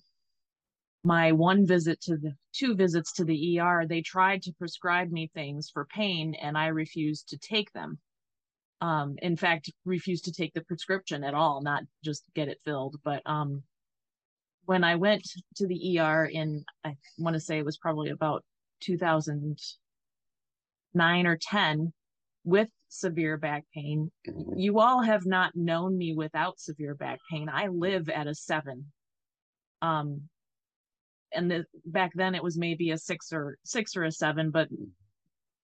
my 1.03 1.33
one 1.33 1.67
visit 1.67 1.99
to 2.01 2.15
the 2.15 2.33
two 2.53 2.75
visits 2.75 3.11
to 3.13 3.25
the 3.25 3.59
ER 3.59 3.85
they 3.87 4.01
tried 4.01 4.41
to 4.43 4.53
prescribe 4.53 5.11
me 5.11 5.29
things 5.33 5.69
for 5.69 5.85
pain 5.85 6.35
and 6.35 6.57
I 6.57 6.67
refused 6.67 7.29
to 7.29 7.37
take 7.37 7.71
them 7.73 7.99
um 8.81 9.15
in 9.21 9.35
fact 9.35 9.69
refused 9.85 10.25
to 10.25 10.31
take 10.31 10.53
the 10.53 10.63
prescription 10.63 11.23
at 11.23 11.33
all 11.33 11.61
not 11.61 11.83
just 12.03 12.23
get 12.33 12.47
it 12.47 12.61
filled 12.63 12.95
but 13.03 13.21
um 13.25 13.63
when 14.65 14.83
I 14.85 14.95
went 14.95 15.27
to 15.57 15.67
the 15.67 15.99
ER 15.99 16.25
in 16.25 16.63
I 16.85 16.95
want 17.17 17.33
to 17.33 17.39
say 17.39 17.57
it 17.57 17.65
was 17.65 17.77
probably 17.77 18.11
about 18.11 18.45
2009 18.81 21.27
or 21.27 21.37
10 21.37 21.93
with 22.43 22.69
severe 22.89 23.37
back 23.37 23.63
pain 23.73 24.11
you 24.55 24.79
all 24.79 25.01
have 25.01 25.25
not 25.25 25.55
known 25.55 25.97
me 25.97 26.13
without 26.13 26.59
severe 26.59 26.93
back 26.95 27.19
pain. 27.31 27.49
I 27.49 27.67
live 27.67 28.09
at 28.09 28.27
a 28.27 28.35
seven. 28.35 28.91
Um, 29.81 30.29
and 31.33 31.49
the, 31.49 31.65
back 31.85 32.11
then 32.13 32.35
it 32.35 32.43
was 32.43 32.57
maybe 32.57 32.91
a 32.91 32.97
six 32.97 33.33
or 33.33 33.57
six 33.63 33.95
or 33.95 34.03
a 34.03 34.11
seven, 34.11 34.51
but 34.51 34.69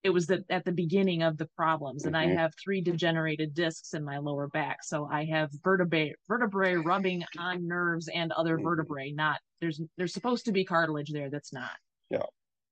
it 0.03 0.10
was 0.10 0.26
the, 0.27 0.43
at 0.49 0.65
the 0.65 0.72
beginning 0.72 1.22
of 1.22 1.38
the 1.38 1.47
problems. 1.56 2.06
And 2.06 2.15
I 2.18 2.27
Mhm. 2.27 2.38
have 2.38 2.53
three 2.64 2.81
degenerated 2.81 3.53
discs 3.53 3.93
in 3.93 4.03
my 4.03 4.18
lower 4.18 4.47
back, 4.47 4.84
so 4.84 5.06
I 5.06 5.26
have 5.26 5.51
vertebrae 5.64 6.15
vertebrae 6.27 6.76
rubbing 6.76 7.23
on 7.38 7.68
nerves 7.68 8.10
and 8.14 8.31
other 8.31 8.57
Mhm. 8.57 8.64
vertebrae. 8.64 9.11
Not 9.11 9.39
there's 9.60 9.81
there's 9.97 10.14
supposed 10.14 10.45
to 10.45 10.51
be 10.51 10.64
cartilage 10.65 11.11
there 11.11 11.30
that's 11.30 11.53
not. 11.53 11.77
Yeah. 12.10 12.23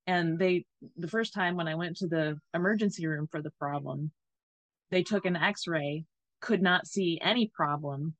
And 0.08 0.38
they 0.38 0.64
the 0.96 1.06
first 1.06 1.34
time 1.34 1.54
when 1.54 1.68
I 1.68 1.74
went 1.74 1.98
to 1.98 2.08
the 2.08 2.38
emergency 2.54 3.06
room 3.06 3.28
for 3.30 3.42
the 3.42 3.50
problem, 3.60 4.10
they 4.90 5.02
took 5.02 5.26
an 5.26 5.36
X-ray 5.36 6.06
could 6.40 6.62
not 6.62 6.86
see 6.86 7.18
any 7.20 7.50
problem 7.54 8.14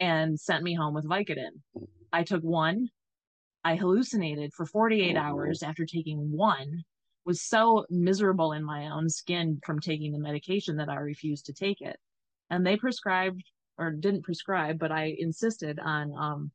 and 0.00 0.38
sent 0.38 0.62
me 0.62 0.74
home 0.74 0.92
with 0.92 1.08
Vicodin. 1.08 1.62
I 2.12 2.24
took 2.24 2.42
one. 2.42 2.88
I 3.64 3.76
hallucinated 3.76 4.52
for 4.52 4.66
48 4.66 5.16
Mhm. 5.16 5.18
hours 5.18 5.62
after 5.62 5.86
taking 5.86 6.30
one, 6.30 6.84
was 7.24 7.40
so 7.40 7.86
miserable 7.88 8.52
in 8.52 8.62
my 8.62 8.88
own 8.88 9.08
skin 9.08 9.60
from 9.64 9.80
taking 9.80 10.12
the 10.12 10.18
medication 10.18 10.76
that 10.76 10.90
I 10.90 10.96
refused 10.96 11.46
to 11.46 11.54
take 11.54 11.80
it. 11.80 11.98
And 12.50 12.66
they 12.66 12.76
prescribed 12.76 13.42
or 13.78 13.92
didn't 13.92 14.24
prescribe, 14.24 14.78
but 14.78 14.92
I 14.92 15.14
insisted 15.18 15.78
on 15.78 16.12
um, 16.12 16.52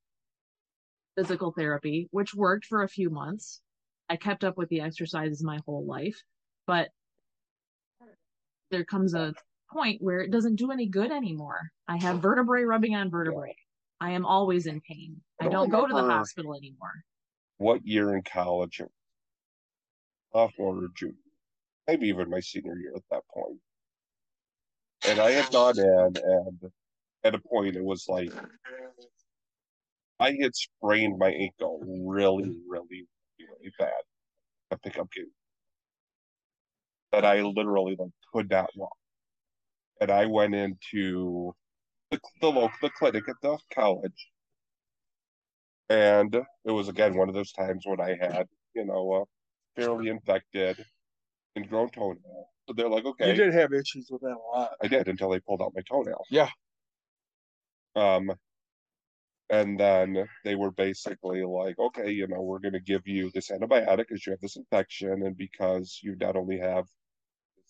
physical 1.16 1.54
therapy, 1.54 2.08
which 2.12 2.36
worked 2.36 2.66
for 2.66 2.84
a 2.84 2.90
few 2.90 3.10
months. 3.10 3.62
I 4.10 4.16
kept 4.16 4.44
up 4.44 4.58
with 4.58 4.70
the 4.70 4.82
exercises 4.82 5.44
my 5.44 5.60
whole 5.66 5.86
life, 5.86 6.22
but 6.66 6.90
there 8.72 8.86
comes 8.86 9.14
a 9.14 9.34
point 9.72 10.02
where 10.02 10.20
it 10.20 10.32
doesn't 10.32 10.56
do 10.56 10.72
any 10.72 10.88
good 10.88 11.12
anymore. 11.12 11.70
I 11.88 11.98
have 11.98 12.22
vertebrae 12.22 12.64
rubbing 12.64 12.96
on 12.96 13.10
vertebrae. 13.10 13.56
I 14.00 14.12
am 14.12 14.26
always 14.26 14.68
in 14.68 14.82
pain. 14.82 15.22
I 15.42 15.50
don't 15.50 15.70
go 15.70 15.88
to 15.88 15.94
the 15.94 16.00
uh, 16.00 16.10
hospital 16.10 16.56
anymore. 16.56 16.92
What 17.58 17.86
year 17.86 18.16
in 18.16 18.22
college? 18.24 18.82
Sophomore 20.34 20.84
or 20.84 20.88
junior, 20.96 21.16
maybe 21.88 22.08
even 22.08 22.30
my 22.30 22.40
senior 22.40 22.76
year 22.76 22.94
at 22.96 23.04
that 23.10 23.24
point. 23.34 23.60
And 25.08 25.20
I 25.20 25.32
had 25.32 25.52
gone 25.52 25.80
in, 25.80 26.14
and 26.24 26.72
at 27.24 27.34
a 27.34 27.40
point 27.40 27.76
it 27.76 27.84
was 27.84 28.06
like 28.08 28.32
I 30.20 30.38
had 30.42 30.56
sprained 30.56 31.18
my 31.18 31.32
ankle 31.32 31.80
really, 32.06 32.58
really, 32.68 33.08
really 33.60 33.74
bad. 33.80 33.92
A 34.72 34.78
pickup 34.78 35.12
game 35.12 35.32
that 37.12 37.26
I 37.26 37.42
literally 37.42 37.96
like 37.98 38.12
could 38.34 38.50
not 38.50 38.70
walk. 38.76 38.96
And 40.02 40.12
I 40.12 40.26
went 40.26 40.54
into 40.56 41.54
the 42.12 42.20
the 42.42 42.48
local 42.48 42.70
the 42.82 42.90
clinic 42.90 43.28
at 43.28 43.36
the 43.42 43.58
college, 43.74 44.30
and 45.90 46.36
it 46.36 46.72
was 46.72 46.90
again 46.90 47.16
one 47.18 47.30
of 47.30 47.36
those 47.36 47.52
times 47.52 47.84
when 47.86 48.00
I 48.02 48.16
had 48.20 48.48
you 48.76 48.86
know 48.86 49.26
a 49.78 49.82
fairly 49.82 50.10
infected 50.10 50.84
ingrown 51.58 51.90
toenail. 51.90 52.50
So 52.68 52.74
they're 52.76 52.90
like, 52.90 53.06
okay, 53.06 53.30
you 53.30 53.36
did 53.36 53.54
have 53.54 53.74
issues 53.74 54.08
with 54.12 54.22
that 54.22 54.36
a 54.36 54.58
lot. 54.58 54.72
I 54.82 54.88
did 54.88 55.08
until 55.08 55.30
they 55.30 55.40
pulled 55.40 55.62
out 55.62 55.72
my 55.74 55.82
toenail. 55.90 56.24
Yeah. 56.30 56.50
Um, 57.96 58.32
and 59.50 59.80
then 59.80 60.28
they 60.44 60.56
were 60.56 60.72
basically 60.72 61.44
like, 61.44 61.80
okay, 61.80 62.12
you 62.12 62.28
know, 62.28 62.42
we're 62.42 62.60
going 62.60 62.74
to 62.74 62.80
give 62.82 63.08
you 63.08 63.32
this 63.34 63.50
antibiotic 63.52 64.08
because 64.10 64.26
you 64.26 64.32
have 64.34 64.42
this 64.42 64.58
infection, 64.58 65.24
and 65.26 65.38
because 65.38 66.00
you 66.04 66.16
not 66.18 66.36
only 66.36 66.60
have 66.60 66.86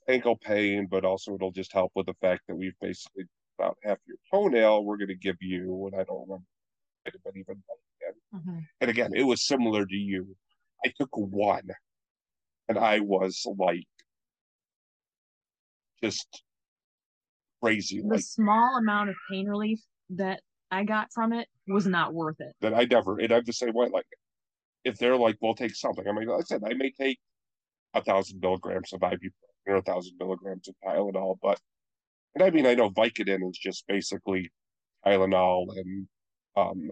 ankle 0.07 0.37
pain, 0.37 0.87
but 0.89 1.05
also 1.05 1.35
it'll 1.35 1.51
just 1.51 1.73
help 1.73 1.91
with 1.95 2.05
the 2.07 2.13
fact 2.15 2.43
that 2.47 2.55
we've 2.55 2.79
basically 2.81 3.25
about 3.59 3.77
half 3.83 3.99
your 4.07 4.17
toenail. 4.31 4.85
We're 4.85 4.97
going 4.97 5.09
to 5.09 5.15
give 5.15 5.37
you, 5.41 5.87
and 5.87 5.99
I 6.01 6.03
don't 6.05 6.21
remember, 6.21 6.45
it 7.05 7.13
might 7.13 7.13
have 7.15 7.23
been 7.33 7.41
even 7.41 7.63
Mhm. 8.33 8.67
and 8.81 8.89
again, 8.89 9.11
it 9.15 9.23
was 9.23 9.45
similar 9.45 9.85
to 9.85 9.95
you. 9.95 10.35
I 10.85 10.93
took 10.97 11.09
one, 11.17 11.69
and 12.69 12.77
I 12.77 12.99
was 12.99 13.45
like, 13.57 13.87
just 16.01 16.43
crazy, 17.61 18.01
The 18.01 18.15
like 18.15 18.21
small 18.21 18.77
amount 18.77 19.09
of 19.09 19.15
pain 19.29 19.47
relief 19.47 19.79
that 20.09 20.41
I 20.71 20.83
got 20.83 21.11
from 21.13 21.33
it 21.33 21.47
was 21.67 21.87
not 21.87 22.13
worth 22.13 22.39
it. 22.41 22.53
that 22.61 22.73
I 22.73 22.85
never. 22.85 23.19
And 23.19 23.31
I'm 23.31 23.43
the 23.45 23.53
same 23.53 23.73
way. 23.73 23.87
Like, 23.89 24.05
if 24.83 24.97
they're 24.97 25.17
like, 25.17 25.37
"We'll 25.41 25.55
take 25.55 25.75
something," 25.75 26.07
I 26.07 26.11
mean, 26.11 26.27
like 26.27 26.39
I 26.41 26.43
said, 26.43 26.63
I 26.65 26.73
may 26.73 26.91
take 26.91 27.19
a 27.93 28.03
thousand 28.03 28.39
milligrams 28.41 28.93
of 28.93 28.99
ibuprofen 29.01 29.31
or 29.67 29.75
a 29.77 29.81
thousand 29.81 30.17
milligrams 30.19 30.67
of 30.67 30.75
Tylenol, 30.85 31.37
but 31.41 31.59
and 32.35 32.43
I 32.43 32.49
mean, 32.51 32.65
I 32.65 32.75
know 32.75 32.89
Vicodin 32.89 33.49
is 33.49 33.57
just 33.57 33.85
basically 33.87 34.51
Tylenol 35.05 35.67
and 35.77 36.07
um 36.55 36.91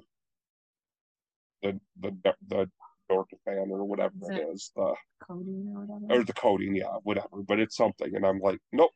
the 1.62 1.80
the 2.00 2.12
the 2.48 2.70
Dortofan 3.10 3.70
or 3.70 3.84
whatever 3.86 4.14
Is 4.24 4.30
it 4.30 4.38
it- 4.38 4.48
is, 4.54 4.72
the 4.76 4.96
Codeine 5.22 5.74
or 5.76 5.86
whatever. 5.86 6.22
or 6.22 6.24
the 6.24 6.34
codeine, 6.34 6.76
yeah, 6.76 6.98
whatever. 7.04 7.44
But 7.48 7.60
it's 7.60 7.76
something, 7.76 8.16
and 8.16 8.26
I'm 8.26 8.40
like, 8.40 8.60
nope. 8.72 8.94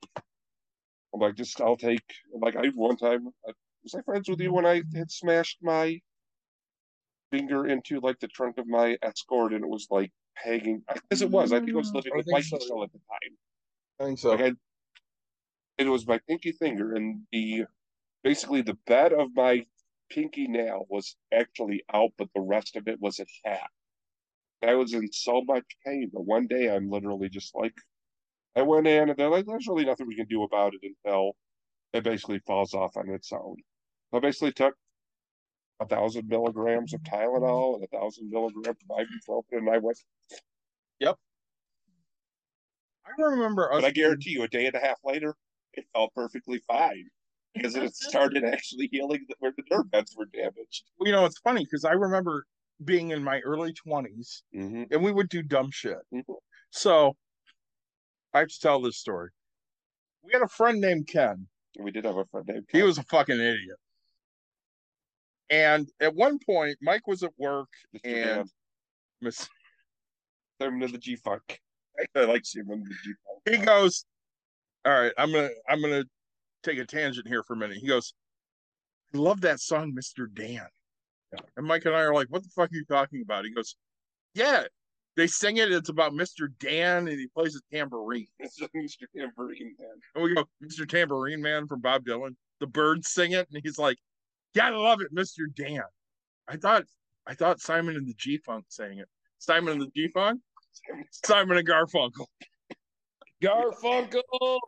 I'm 1.13 1.19
like, 1.21 1.35
just 1.35 1.59
I'll 1.61 1.77
take. 1.77 2.03
Like 2.33 2.55
I 2.55 2.67
one 2.75 2.97
time, 2.97 3.29
I, 3.47 3.51
was 3.83 3.95
I 3.95 4.01
friends 4.01 4.29
with 4.29 4.39
you 4.39 4.47
mm-hmm. 4.47 4.55
when 4.55 4.65
I 4.65 4.81
had 4.95 5.11
smashed 5.11 5.59
my 5.61 5.99
finger 7.31 7.67
into 7.67 7.99
like 7.99 8.19
the 8.19 8.27
trunk 8.27 8.57
of 8.57 8.67
my 8.67 8.97
Escort, 9.01 9.53
and 9.53 9.63
it 9.63 9.69
was 9.69 9.87
like 9.89 10.11
hanging. 10.35 10.83
I 10.89 10.97
guess 11.09 11.21
it 11.21 11.29
was. 11.29 11.51
I 11.51 11.59
think 11.59 11.71
I 11.71 11.75
was 11.75 11.87
mm-hmm. 11.87 11.97
living 11.97 12.11
I 12.13 12.17
with 12.17 12.27
Mike 12.29 12.43
so, 12.43 12.59
still 12.59 12.83
at 12.83 12.91
the 12.91 12.99
time. 12.99 13.37
I 13.99 14.03
think 14.05 14.19
so. 14.19 14.31
Like 14.31 14.41
I, 14.41 14.51
it 15.77 15.87
was 15.87 16.07
my 16.07 16.19
pinky 16.27 16.51
finger, 16.51 16.95
and 16.95 17.21
the 17.31 17.65
basically 18.23 18.61
the 18.61 18.77
bed 18.85 19.13
of 19.13 19.29
my 19.35 19.65
pinky 20.09 20.47
nail 20.47 20.85
was 20.89 21.15
actually 21.33 21.83
out, 21.93 22.11
but 22.17 22.29
the 22.33 22.41
rest 22.41 22.75
of 22.75 22.87
it 22.87 22.99
was 22.99 23.19
intact. 23.19 23.71
I 24.61 24.75
was 24.75 24.93
in 24.93 25.11
so 25.11 25.41
much 25.45 25.63
pain. 25.85 26.09
But 26.13 26.25
one 26.25 26.47
day 26.47 26.73
I'm 26.73 26.89
literally 26.89 27.29
just 27.29 27.55
like, 27.55 27.73
I 28.55 28.61
went 28.63 28.87
in 28.87 29.09
and 29.09 29.17
they're 29.17 29.29
like, 29.29 29.45
there's 29.45 29.67
really 29.67 29.85
nothing 29.85 30.07
we 30.07 30.15
can 30.15 30.27
do 30.27 30.43
about 30.43 30.73
it 30.73 30.81
until 31.05 31.35
it 31.93 32.03
basically 32.03 32.39
falls 32.45 32.73
off 32.73 32.97
on 32.97 33.09
its 33.09 33.31
own. 33.31 33.57
I 34.13 34.19
basically 34.19 34.51
took 34.51 34.75
a 35.79 35.85
thousand 35.85 36.27
milligrams 36.27 36.93
of 36.93 37.01
Tylenol 37.03 37.75
and 37.75 37.83
a 37.83 37.87
thousand 37.87 38.29
milligrams 38.29 38.67
of 38.67 38.97
ibuprofen, 38.97 39.59
and 39.59 39.69
I 39.69 39.77
went. 39.77 39.97
Yep. 40.99 41.15
I 43.05 43.21
remember 43.21 43.71
us 43.71 43.81
But 43.81 43.87
I 43.87 43.91
guarantee 43.91 44.31
you, 44.31 44.43
a 44.43 44.47
day 44.47 44.65
and 44.65 44.75
a 44.75 44.79
half 44.79 44.97
later, 45.03 45.35
it 45.73 45.85
felt 45.93 46.13
perfectly 46.13 46.61
fine 46.67 47.05
because 47.53 47.75
it 47.75 47.95
started 47.95 48.43
actually 48.43 48.89
healing 48.91 49.25
where 49.39 49.51
the 49.55 49.63
nerve 49.71 49.89
beds 49.91 50.15
were 50.17 50.25
damaged. 50.25 50.83
you 51.01 51.11
know, 51.11 51.25
it's 51.25 51.39
funny 51.39 51.63
because 51.63 51.85
I 51.85 51.93
remember 51.93 52.45
being 52.85 53.11
in 53.11 53.23
my 53.23 53.39
early 53.41 53.73
20s 53.73 54.41
Mm-hmm. 54.55 54.83
and 54.91 55.03
we 55.03 55.11
would 55.11 55.29
do 55.29 55.41
dumb 55.41 55.69
shit. 55.71 55.97
Mhm. 56.13 56.23
So 56.71 57.15
I 58.33 58.39
have 58.39 58.47
to 58.49 58.59
tell 58.59 58.81
this 58.81 58.97
story. 58.97 59.29
We 60.23 60.31
had 60.33 60.41
a 60.41 60.47
friend 60.47 60.79
named 60.79 61.07
Ken. 61.07 61.47
We 61.79 61.91
did 61.91 62.05
have 62.05 62.17
a 62.17 62.25
friend 62.25 62.45
named. 62.47 62.65
He 62.71 62.83
was 62.83 62.97
a 62.97 63.03
fucking 63.03 63.39
idiot. 63.39 63.77
And 65.49 65.89
at 65.99 66.13
one 66.15 66.39
point, 66.39 66.77
Mike 66.81 67.07
was 67.07 67.23
at 67.23 67.31
work 67.37 67.69
Mr. 67.95 68.37
And 68.39 68.49
Miss 69.21 69.47
him 70.59 70.79
to 70.79 70.87
the 70.87 70.97
G 70.97 71.15
Funk. 71.15 71.59
I 72.15 72.25
like 72.25 72.45
seeing 72.45 72.67
him 72.67 72.83
the 72.83 72.95
G 73.03 73.13
Funk. 73.25 73.59
he 73.59 73.65
goes, 73.65 74.05
All 74.85 74.93
right, 74.93 75.13
I'm 75.17 75.31
gonna 75.31 75.49
I'm 75.67 75.81
gonna 75.81 76.05
take 76.63 76.77
a 76.77 76.85
tangent 76.85 77.27
here 77.27 77.43
for 77.43 77.53
a 77.53 77.57
minute. 77.57 77.77
He 77.77 77.87
goes, 77.87 78.13
I 79.13 79.17
love 79.17 79.41
that 79.41 79.59
song, 79.59 79.93
Mr. 79.93 80.27
Dan. 80.31 80.67
And 81.57 81.65
Mike 81.65 81.85
and 81.85 81.95
I 81.95 82.01
are 82.01 82.13
like, 82.13 82.27
What 82.29 82.43
the 82.43 82.49
fuck 82.49 82.71
are 82.71 82.75
you 82.75 82.85
talking 82.85 83.21
about? 83.21 83.45
He 83.45 83.51
goes, 83.51 83.75
Yeah, 84.33 84.63
they 85.15 85.27
sing 85.27 85.57
it, 85.57 85.71
it's 85.71 85.89
about 85.89 86.13
Mr. 86.13 86.47
Dan 86.59 87.07
and 87.07 87.19
he 87.19 87.27
plays 87.27 87.55
a 87.55 87.75
tambourine. 87.75 88.27
Mr. 88.41 88.67
Tambourine 89.15 89.75
Man. 89.79 89.89
And 90.15 90.23
we 90.23 90.35
go, 90.35 90.45
Mr. 90.63 90.87
Tambourine 90.87 91.41
Man 91.41 91.67
from 91.67 91.81
Bob 91.81 92.05
Dylan. 92.05 92.35
The 92.59 92.67
Byrds 92.67 93.09
sing 93.09 93.31
it, 93.31 93.47
and 93.51 93.61
he's 93.63 93.79
like, 93.79 93.97
Gotta 94.55 94.79
love 94.79 95.01
it, 95.01 95.13
Mr. 95.13 95.45
Dan. 95.55 95.81
I 96.47 96.57
thought 96.57 96.83
I 97.27 97.35
thought 97.35 97.59
Simon 97.61 97.95
and 97.95 98.07
the 98.07 98.13
G 98.15 98.37
Funk 98.37 98.65
sang 98.69 98.97
it. 98.99 99.07
Simon 99.37 99.73
and 99.73 99.81
the 99.81 99.91
G 99.95 100.07
Funk? 100.09 100.41
Simon 101.11 101.57
and 101.57 101.67
Garfunkel. 101.67 102.25
Garfunkel. 103.41 104.59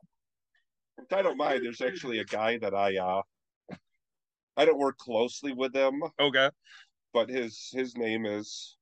I 1.12 1.22
don't 1.22 1.38
mind. 1.38 1.64
There's 1.66 1.82
actually 1.82 2.20
a 2.20 2.26
guy 2.26 2.58
that 2.60 2.74
I 2.74 2.98
uh 2.98 3.22
I 4.58 4.66
don't 4.66 4.78
work 4.78 4.98
closely 4.98 5.54
with 5.54 5.76
him, 5.76 6.02
Okay. 6.20 6.50
but 7.14 7.30
his 7.30 7.70
his 7.74 7.98
name 7.98 8.26
is 8.26 8.78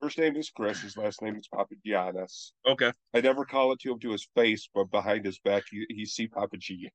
first 0.00 0.18
name 0.18 0.36
is 0.36 0.50
Chris, 0.50 0.80
his 0.80 0.96
last 0.96 1.20
name 1.22 1.36
is 1.36 1.48
Papagiannis. 1.52 2.52
Okay. 2.66 2.92
I 3.12 3.20
never 3.20 3.44
call 3.44 3.72
it 3.72 3.80
to 3.80 3.92
him 3.92 3.98
to 4.00 4.10
his 4.12 4.26
face, 4.34 4.68
but 4.74 4.90
behind 4.90 5.24
his 5.24 5.38
back 5.40 5.64
he 5.70 5.84
he 5.90 6.06
see 6.06 6.26
Papa 6.26 6.56
G. 6.56 6.90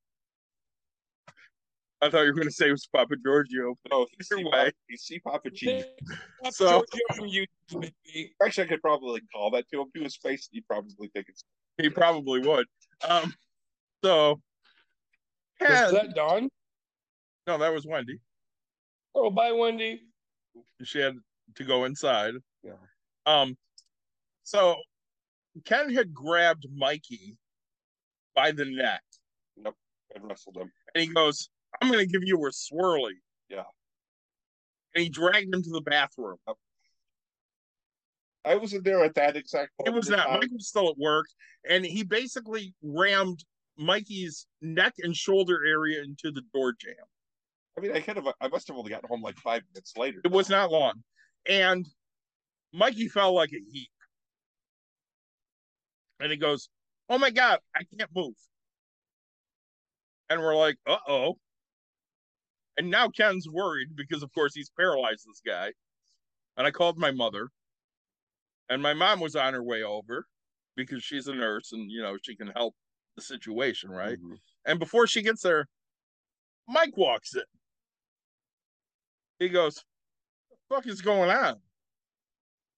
I 2.01 2.09
thought 2.09 2.21
you 2.21 2.27
were 2.27 2.39
gonna 2.39 2.51
say 2.51 2.69
it 2.69 2.71
was 2.71 2.87
Papa 2.95 3.15
Giorgio. 3.23 3.75
No, 3.91 4.05
he 4.11 4.15
Either 4.15 4.23
see 4.23 4.43
way. 4.45 4.51
Papa, 4.51 4.71
he 4.87 4.97
see 4.97 5.19
Papa 5.19 5.49
G. 5.49 5.83
Papa 6.41 6.53
So- 6.53 6.67
Giorgio 6.69 7.15
from 7.15 7.27
YouTube, 7.29 7.91
baby. 8.05 8.33
Actually, 8.41 8.63
I 8.65 8.67
could 8.67 8.81
probably 8.81 9.21
call 9.33 9.51
that 9.51 9.67
to 9.69 9.81
him 9.81 9.87
to 9.95 10.03
his 10.03 10.15
face. 10.15 10.47
He'd 10.51 10.65
probably 10.67 11.09
think 11.13 11.27
it's 11.29 11.43
He 11.77 11.89
probably 11.89 12.39
would. 12.39 12.65
Um 13.07 13.33
so 14.03 14.41
Was 15.59 15.91
that 15.91 16.15
Dawn? 16.15 16.49
no, 17.47 17.57
that 17.57 17.73
was 17.73 17.85
Wendy. 17.85 18.19
Oh, 19.15 19.29
bye, 19.29 19.51
Wendy. 19.51 20.03
She 20.83 20.99
had 20.99 21.15
to 21.55 21.63
go 21.65 21.83
inside. 21.85 22.35
Yeah. 22.63 22.73
Um 23.25 23.57
so 24.43 24.77
Ken 25.65 25.93
had 25.93 26.13
grabbed 26.13 26.65
Mikey 26.73 27.37
by 28.35 28.51
the 28.51 28.63
neck 28.65 29.03
I 29.65 29.71
wrestled 30.21 30.55
him. 30.57 30.71
and 30.95 31.01
he 31.03 31.07
goes, 31.13 31.49
I'm 31.81 31.89
gonna 31.91 32.05
give 32.05 32.23
you 32.23 32.37
a 32.45 32.49
swirly. 32.49 33.13
Yeah. 33.49 33.63
And 34.95 35.03
he 35.03 35.09
dragged 35.09 35.53
him 35.53 35.61
to 35.63 35.69
the 35.69 35.81
bathroom. 35.81 36.37
I 38.45 38.55
wasn't 38.55 38.83
there 38.83 39.03
at 39.03 39.15
that 39.15 39.35
exact 39.35 39.71
It 39.85 39.93
was 39.93 40.09
not. 40.09 40.29
Mike 40.31 40.49
was 40.51 40.67
still 40.67 40.89
at 40.89 40.97
work, 40.97 41.27
and 41.69 41.85
he 41.85 42.03
basically 42.03 42.73
rammed 42.81 43.43
Mikey's 43.77 44.47
neck 44.61 44.93
and 44.99 45.15
shoulder 45.15 45.59
area 45.65 46.03
into 46.03 46.31
the 46.31 46.41
door 46.53 46.73
jam. 46.73 46.95
I 47.77 47.81
mean, 47.81 47.91
I 47.91 48.01
could 48.01 48.15
have. 48.15 48.27
I 48.41 48.47
must 48.47 48.67
have 48.67 48.77
only 48.77 48.89
gotten 48.89 49.07
home 49.07 49.21
like 49.21 49.37
five 49.37 49.61
minutes 49.73 49.93
later. 49.97 50.21
It 50.23 50.31
was 50.31 50.49
not 50.49 50.71
long, 50.71 51.03
and 51.47 51.85
Mikey 52.73 53.07
fell 53.07 53.33
like 53.33 53.51
a 53.51 53.59
heap. 53.71 53.89
And 56.19 56.31
he 56.31 56.37
goes, 56.37 56.69
"Oh 57.09 57.17
my 57.17 57.29
god, 57.29 57.59
I 57.75 57.83
can't 57.83 58.09
move." 58.15 58.35
And 60.29 60.41
we're 60.41 60.55
like, 60.55 60.77
"Uh 60.85 60.97
oh." 61.07 61.37
And 62.79 62.89
now 62.89 63.09
Ken's 63.09 63.47
worried 63.49 63.95
because, 63.95 64.23
of 64.23 64.33
course, 64.33 64.55
he's 64.55 64.71
paralyzed. 64.71 65.27
This 65.27 65.41
guy. 65.45 65.73
And 66.57 66.65
I 66.65 66.71
called 66.71 66.97
my 66.97 67.11
mother, 67.11 67.49
and 68.69 68.81
my 68.81 68.93
mom 68.93 69.19
was 69.19 69.35
on 69.35 69.53
her 69.53 69.63
way 69.63 69.83
over 69.83 70.27
because 70.75 71.03
she's 71.03 71.27
a 71.27 71.33
nurse 71.33 71.71
and 71.73 71.91
you 71.91 72.01
know 72.01 72.17
she 72.23 72.35
can 72.35 72.47
help 72.47 72.75
the 73.15 73.21
situation, 73.21 73.89
right? 73.91 74.17
Mhm. 74.17 74.39
And 74.65 74.79
before 74.79 75.07
she 75.07 75.21
gets 75.21 75.41
there, 75.41 75.67
Mike 76.67 76.95
walks 76.95 77.35
in. 77.35 77.43
He 79.39 79.49
goes, 79.49 79.83
"What 80.49 80.59
the 80.59 80.75
fuck 80.75 80.87
is 80.87 81.01
going 81.01 81.29
on?" 81.31 81.61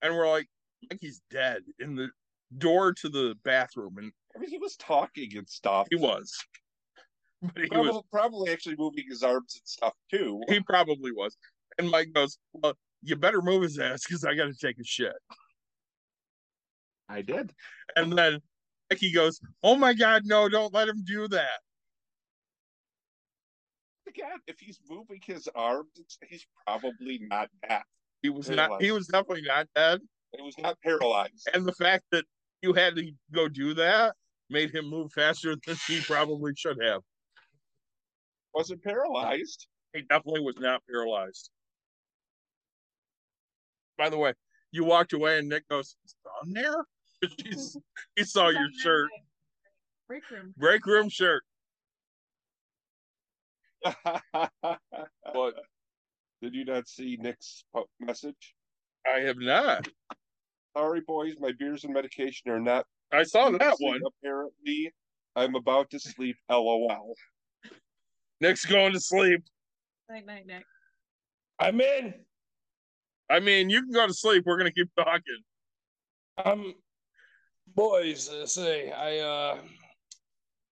And 0.02 0.16
we're 0.16 0.30
like, 0.30 0.48
"Mikey's 0.90 1.22
dead 1.30 1.64
in 1.80 1.96
the 1.96 2.12
door 2.58 2.94
to 2.94 3.10
the 3.10 3.36
bathroom," 3.44 3.98
and 3.98 4.14
I 4.36 4.40
mean, 4.40 4.50
he 4.50 4.58
was 4.58 4.76
talking 4.78 5.38
and 5.38 5.48
stuff. 5.50 5.88
he 5.90 5.96
was, 5.96 6.34
but 7.54 7.64
he 7.64 7.68
probably, 7.70 7.92
was, 7.92 8.04
probably 8.12 8.52
actually 8.52 8.76
moving 8.78 9.06
his 9.08 9.24
arms 9.24 9.56
and 9.56 9.68
stuff 9.68 9.94
too. 10.12 10.42
he 10.48 10.60
probably 10.62 11.12
was. 11.12 11.36
And 11.78 11.90
Mike 11.90 12.14
goes, 12.14 12.38
"Well, 12.54 12.74
you 13.02 13.16
better 13.16 13.42
move 13.42 13.64
his 13.64 13.80
ass 13.80 14.04
because 14.06 14.24
I 14.24 14.36
got 14.36 14.46
to 14.46 14.54
take 14.54 14.78
a 14.80 14.84
shit." 14.84 15.14
I 17.10 17.22
did. 17.22 17.52
And 17.96 18.14
then 18.14 18.40
Mikey 18.90 19.12
goes, 19.12 19.40
"Oh 19.64 19.76
my 19.76 19.94
god, 19.94 20.24
no! 20.26 20.48
Don't 20.50 20.74
let 20.74 20.88
him 20.88 21.04
do 21.06 21.28
that." 21.30 21.62
Again, 24.08 24.40
if 24.48 24.60
he's 24.60 24.80
moving 24.90 25.22
his 25.26 25.48
arms, 25.56 25.88
he's 26.28 26.46
probably 26.66 27.20
not 27.30 27.50
dead. 27.68 27.84
He 28.22 28.30
was 28.30 28.48
He 28.48 28.56
not. 28.56 28.82
He 28.82 28.92
was 28.92 29.08
definitely 29.08 29.44
not 29.48 29.68
dead. 29.76 30.02
He 30.36 30.42
was 30.42 30.58
not 30.58 30.78
paralyzed. 30.84 31.50
And 31.54 31.66
the 31.66 31.74
fact 31.74 32.04
that 32.12 32.26
you 32.62 32.74
had 32.74 32.96
to 32.98 33.12
go 33.34 33.48
do 33.48 33.74
that 33.74 34.16
made 34.50 34.74
him 34.74 34.90
move 34.90 35.12
faster 35.14 35.56
than 35.66 35.78
he 35.88 36.02
probably 36.02 36.54
should 36.56 36.78
have. 36.84 37.02
Wasn't 38.54 38.84
paralyzed. 38.84 39.68
He 39.94 40.02
definitely 40.04 40.42
was 40.42 40.56
not 40.58 40.82
paralyzed. 40.90 41.50
By 43.98 44.10
the 44.10 44.18
way, 44.18 44.34
you 44.72 44.84
walked 44.84 45.14
away 45.14 45.38
and 45.40 45.48
Nick 45.50 45.68
goes, 45.70 45.96
"Is 46.06 46.16
Dawn 46.24 46.54
there?" 46.54 46.86
He's, 47.44 47.78
he 48.16 48.24
saw 48.24 48.50
your 48.50 48.68
shirt, 48.82 49.10
Break 50.08 50.30
room. 50.32 50.54
break 50.58 50.86
room 50.86 51.10
shirt. 51.10 51.44
But 55.34 55.54
Did 56.42 56.54
you 56.56 56.66
not 56.66 56.88
see 56.88 57.18
Nick's 57.20 57.64
message? 58.00 58.56
I 59.06 59.20
have 59.22 59.38
not. 59.38 59.88
Sorry, 60.76 61.02
boys, 61.02 61.36
my 61.40 61.52
beers 61.58 61.84
and 61.84 61.94
medication 61.94 62.50
are 62.52 62.60
not. 62.60 62.86
I 63.12 63.24
saw 63.24 63.50
that 63.52 63.76
one. 63.80 64.02
Apparently, 64.06 64.92
I'm 65.36 65.56
about 65.56 65.90
to 65.92 66.00
sleep. 66.00 66.38
LOL. 66.50 67.14
Nick's 68.42 68.66
going 68.66 68.92
to 68.94 69.00
sleep. 69.00 69.44
Night, 70.10 70.26
night, 70.26 70.48
night. 70.48 70.64
I'm 71.60 71.80
in. 71.80 72.14
I 73.30 73.40
mean, 73.40 73.70
you 73.70 73.84
can 73.84 73.92
go 73.92 74.08
to 74.08 74.14
sleep. 74.14 74.44
We're 74.46 74.58
gonna 74.58 74.72
keep 74.72 74.90
talking. 74.98 75.22
I'm 76.44 76.74
boys. 77.76 78.30
Uh, 78.30 78.46
say 78.46 78.92
I 78.92 79.20
uh 79.20 79.58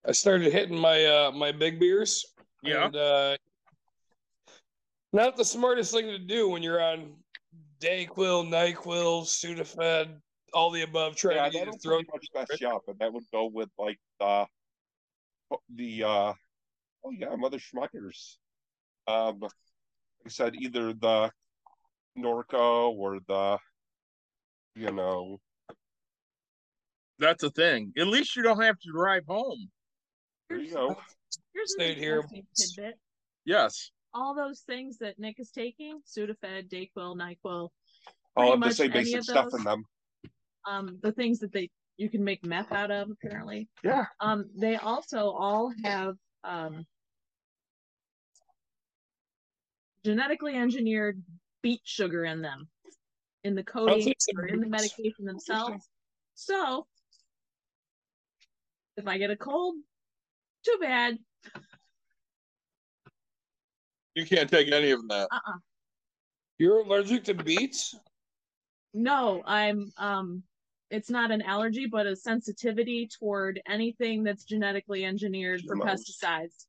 I 0.06 0.12
started 0.12 0.52
hitting 0.52 0.78
my 0.78 1.06
uh 1.06 1.32
my 1.32 1.52
big 1.52 1.80
beers. 1.80 2.26
Yeah. 2.64 2.88
And, 2.88 2.96
uh, 2.96 3.38
not 5.14 5.38
the 5.38 5.46
smartest 5.46 5.94
thing 5.94 6.08
to 6.08 6.20
do 6.20 6.50
when 6.50 6.62
you're 6.62 6.82
on 6.82 7.14
Dayquil, 7.80 8.50
Nyquil, 8.50 9.24
Sudafed, 9.24 10.20
all 10.54 10.70
the 10.70 10.82
above, 10.82 11.16
trying 11.16 11.38
Yeah, 11.38 11.46
to 11.46 11.52
get 11.52 11.66
that 11.66 11.90
would 11.90 12.08
much 12.12 12.28
mess 12.36 12.62
you 12.62 12.70
up, 12.70 12.84
and 12.88 13.00
that 13.00 13.14
would 13.14 13.24
go 13.32 13.46
with 13.46 13.70
like 13.78 14.00
the 14.20 14.46
the 15.76 16.04
uh 16.04 16.34
oh 17.06 17.12
yeah, 17.12 17.36
Mother 17.36 17.58
Schmuckers. 17.58 18.36
Um, 19.08 19.40
like 19.40 19.52
I 20.26 20.30
said 20.30 20.56
either 20.56 20.94
the 20.94 21.32
Norco 22.18 22.90
or 22.92 23.20
the 23.28 23.58
you 24.76 24.92
know 24.92 25.40
That's 27.20 27.44
a 27.44 27.50
thing. 27.50 27.94
At 27.98 28.08
least 28.08 28.36
you 28.36 28.44
don't 28.44 28.62
have 28.62 28.80
to 28.80 28.92
drive 28.92 29.24
home. 29.28 29.70
there 30.50 30.60
you 30.60 30.74
go. 30.74 30.96
Here's 31.54 31.72
an 31.74 31.80
Stayed 31.80 31.98
here. 31.98 32.24
tidbit. 32.58 32.96
Yes. 33.46 33.92
All 34.14 34.34
those 34.36 34.62
things 34.62 34.98
that 35.00 35.20
Nick 35.20 35.36
is 35.40 35.52
taking, 35.52 36.02
Sudafed, 36.08 36.70
Dayquil, 36.70 37.16
NyQuil, 37.16 37.70
All 38.36 38.54
of 38.54 38.60
much 38.60 38.70
the 38.70 38.76
same 38.76 38.92
basic 38.92 39.18
of 39.20 39.24
stuff 39.26 39.48
in 39.58 39.64
them. 39.64 39.84
um 40.68 41.00
the 41.04 41.12
things 41.12 41.40
that 41.40 41.52
they 41.54 41.70
you 41.98 42.10
can 42.10 42.24
make 42.24 42.46
meth 42.46 42.72
out 42.72 42.92
of 42.92 43.10
apparently 43.12 43.68
Yeah. 43.84 44.06
um 44.20 44.46
they 44.58 44.78
also 44.78 45.30
all 45.32 45.72
have 45.84 46.16
um 46.44 46.86
genetically 50.03 50.56
engineered 50.56 51.22
beet 51.61 51.82
sugar 51.84 52.26
in 52.26 52.41
them 52.41 52.68
in 53.44 53.56
the 53.56 53.64
coating 53.64 54.14
or 54.36 54.45
in 54.45 54.60
the 54.60 54.68
medication 54.68 55.26
themselves. 55.26 55.88
So 56.36 56.88
if 58.98 59.07
i 59.07 59.18
get 59.18 59.32
a 59.32 59.36
cold 59.38 59.76
too 60.64 60.78
bad. 60.82 61.18
You 64.16 64.26
can't 64.26 64.49
take 64.49 64.70
any 64.72 64.91
of 64.91 65.07
that. 65.07 65.30
uh-uh. 65.32 65.57
You're 66.57 66.80
allergic 66.82 67.24
to 67.26 67.34
beets? 67.34 67.95
no 68.94 69.44
i'm 69.45 69.91
um 69.98 70.41
it's 70.90 71.10
not 71.10 71.32
an 71.32 71.41
allergy 71.41 71.86
but 71.86 72.06
a 72.07 72.16
sensitivity 72.16 73.07
toward 73.07 73.61
anything 73.68 74.24
that's 74.24 74.44
genetically 74.44 75.06
engineered 75.06 75.61
for 75.61 75.76
GMOs. 75.76 75.86
pesticides 75.86 76.66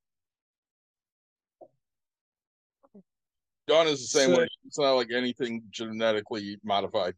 Dawn 3.67 3.87
is 3.87 4.01
the 4.01 4.07
same 4.19 4.31
So- 4.35 4.41
way. 4.41 4.49
It's 4.67 4.79
not 4.79 4.93
like 4.95 5.13
anything 5.13 5.63
genetically 5.71 6.59
modified. 6.65 7.15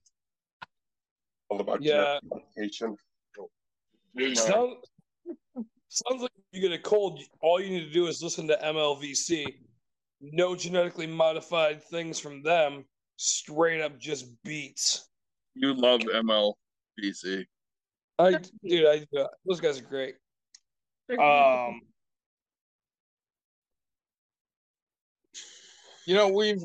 All 1.49 1.61
about 1.61 1.83
Yeah. 1.83 2.19
genetic 2.21 2.25
modification. 2.57 2.97
Sound, 4.35 4.85
sounds 5.89 6.23
like 6.23 6.31
you 6.51 6.61
get 6.61 6.73
a 6.73 6.79
cold, 6.79 7.23
all 7.41 7.59
you 7.59 7.71
need 7.71 7.85
to 7.87 7.91
do 7.91 8.07
is 8.07 8.23
listen 8.23 8.47
to 8.49 8.63
MLVC. 8.63 9.47
No 10.21 10.55
genetically 10.55 11.07
modified 11.07 11.83
things 11.83 12.21
from 12.21 12.43
them. 12.43 12.87
Straight 13.17 13.81
up 13.81 13.99
just 13.99 14.27
beats. 14.43 15.09
You 15.55 15.73
love 15.73 16.03
MLVC. 17.01 17.45
I 18.19 18.33
dude, 18.65 18.87
I 18.87 19.19
uh, 19.19 19.27
those 19.47 19.61
guys 19.61 19.81
are 19.81 19.85
great. 19.85 20.15
Um, 21.11 21.81
You 26.07 26.15
know, 26.15 26.29
we've 26.29 26.65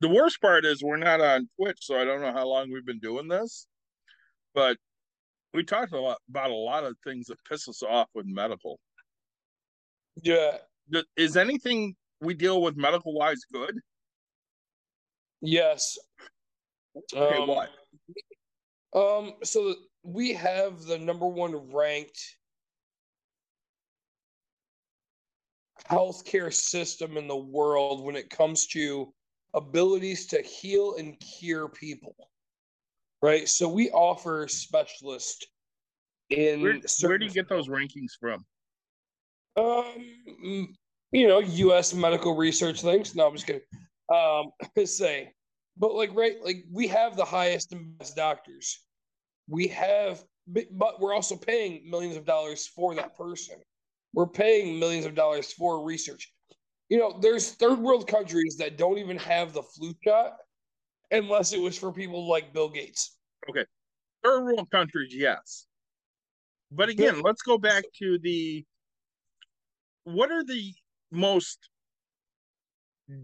the 0.00 0.08
worst 0.08 0.40
part 0.42 0.64
is 0.66 0.82
we're 0.82 0.96
not 0.98 1.20
on 1.20 1.48
Twitch, 1.56 1.78
so 1.80 1.98
I 1.98 2.04
don't 2.04 2.20
know 2.20 2.32
how 2.32 2.46
long 2.46 2.70
we've 2.70 2.84
been 2.84 2.98
doing 3.00 3.28
this, 3.28 3.66
but 4.54 4.76
we 5.54 5.64
talked 5.64 5.92
a 5.92 6.00
lot 6.00 6.18
about 6.28 6.50
a 6.50 6.54
lot 6.54 6.84
of 6.84 6.96
things 7.02 7.26
that 7.26 7.38
piss 7.48 7.66
us 7.68 7.82
off 7.82 8.08
with 8.14 8.26
medical. 8.26 8.78
yeah, 10.22 10.58
Is 11.16 11.36
anything 11.36 11.96
we 12.20 12.34
deal 12.34 12.60
with 12.62 12.76
medical 12.76 13.14
wise 13.14 13.40
good? 13.52 13.74
yes. 15.40 15.98
Okay, 17.14 17.38
Um, 17.38 17.48
what? 17.48 17.70
Um, 18.94 19.34
so 19.44 19.74
we 20.02 20.32
have 20.34 20.82
the 20.82 20.98
number 20.98 21.26
one 21.26 21.72
ranked 21.72 22.20
healthcare 25.88 26.52
system 26.52 27.16
in 27.16 27.26
the 27.26 27.36
world 27.36 28.04
when 28.04 28.16
it 28.16 28.30
comes 28.30 28.66
to 28.68 29.12
abilities 29.54 30.26
to 30.28 30.42
heal 30.42 30.96
and 30.96 31.18
cure 31.20 31.68
people. 31.68 32.14
Right? 33.22 33.48
So 33.48 33.68
we 33.68 33.90
offer 33.90 34.48
specialists 34.48 35.46
in 36.30 36.62
Where, 36.62 36.80
where 37.02 37.18
do 37.18 37.26
you 37.26 37.32
get 37.32 37.48
those 37.48 37.68
rankings 37.68 38.12
from? 38.18 38.44
um, 39.56 40.74
you 41.12 41.28
know, 41.28 41.40
U.S. 41.40 41.94
medical 41.94 42.36
research 42.36 42.82
things. 42.82 43.14
No, 43.14 43.26
I'm 43.26 43.34
just 43.34 43.46
kidding. 43.46 43.62
Um, 44.12 44.50
say, 44.84 45.32
but 45.80 45.94
like, 45.94 46.14
right, 46.14 46.36
like 46.44 46.64
we 46.70 46.86
have 46.88 47.16
the 47.16 47.24
highest 47.24 47.72
and 47.72 47.98
best 47.98 48.14
doctors. 48.14 48.84
We 49.48 49.66
have, 49.68 50.22
but 50.46 50.66
but 50.70 51.00
we're 51.00 51.14
also 51.14 51.36
paying 51.36 51.88
millions 51.90 52.16
of 52.16 52.26
dollars 52.26 52.68
for 52.68 52.94
that 52.94 53.16
person. 53.16 53.56
We're 54.12 54.26
paying 54.26 54.78
millions 54.78 55.06
of 55.06 55.14
dollars 55.14 55.52
for 55.52 55.82
research. 55.84 56.32
You 56.90 56.98
know, 56.98 57.18
there's 57.20 57.52
third 57.52 57.78
world 57.78 58.06
countries 58.06 58.56
that 58.58 58.76
don't 58.76 58.98
even 58.98 59.16
have 59.18 59.54
the 59.54 59.62
flu 59.62 59.94
shot 60.04 60.36
unless 61.10 61.52
it 61.52 61.60
was 61.60 61.78
for 61.78 61.92
people 61.92 62.28
like 62.28 62.52
Bill 62.52 62.68
Gates. 62.68 63.16
Okay. 63.48 63.64
Third 64.22 64.44
world 64.44 64.70
countries, 64.70 65.14
yes. 65.14 65.66
But 66.70 66.90
again, 66.90 67.22
let's 67.22 67.42
go 67.42 67.56
back 67.56 67.84
to 68.00 68.18
the 68.18 68.64
what 70.04 70.30
are 70.30 70.44
the 70.44 70.74
most 71.10 71.58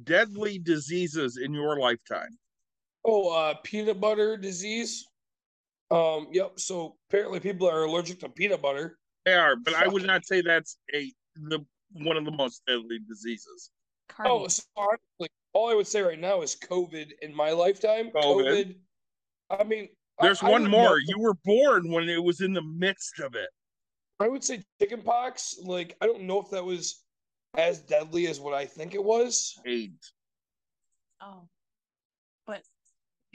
deadly 0.04 0.58
diseases 0.58 1.36
in 1.36 1.52
your 1.52 1.78
lifetime? 1.78 2.38
Oh, 3.06 3.30
uh, 3.30 3.54
peanut 3.62 4.00
butter 4.00 4.36
disease. 4.36 5.06
Um, 5.92 6.26
yep. 6.32 6.58
So 6.58 6.96
apparently 7.08 7.38
people 7.38 7.68
are 7.68 7.84
allergic 7.84 8.18
to 8.20 8.28
peanut 8.28 8.60
butter. 8.60 8.98
They 9.24 9.34
are, 9.34 9.56
but 9.56 9.74
I 9.74 9.86
would 9.86 10.04
not 10.04 10.24
say 10.26 10.40
that's 10.40 10.78
a 10.94 11.12
the 11.36 11.64
one 11.92 12.16
of 12.16 12.24
the 12.24 12.32
most 12.32 12.62
deadly 12.66 12.98
diseases. 13.08 13.70
Oh, 14.24 14.46
so 14.48 14.62
honestly, 14.76 15.28
all 15.52 15.70
I 15.70 15.74
would 15.74 15.86
say 15.86 16.00
right 16.00 16.18
now 16.18 16.42
is 16.42 16.56
COVID 16.56 17.12
in 17.22 17.34
my 17.34 17.50
lifetime. 17.50 18.10
COVID. 18.14 18.74
I 19.50 19.64
mean, 19.64 19.88
There's 20.20 20.42
I 20.42 20.50
one 20.50 20.62
would 20.62 20.70
more. 20.70 20.82
know- 20.90 21.04
You 21.06 21.18
were 21.20 21.34
born 21.44 21.90
when 21.90 22.08
it 22.08 22.22
was 22.22 22.40
in 22.40 22.52
the 22.52 22.62
midst 22.62 23.20
of 23.20 23.34
it. 23.34 23.48
I 24.18 24.28
would 24.28 24.42
say 24.42 24.62
chickenpox. 24.80 25.58
Like, 25.62 25.96
I 26.00 26.06
don't 26.06 26.22
know 26.22 26.40
if 26.40 26.50
that 26.50 26.64
was 26.64 27.04
as 27.56 27.80
deadly 27.80 28.26
as 28.26 28.40
what 28.40 28.54
I 28.54 28.64
think 28.64 28.94
it 28.94 29.02
was. 29.02 29.58
AIDS. 29.66 30.12
oh 31.20 31.48
but 32.46 32.62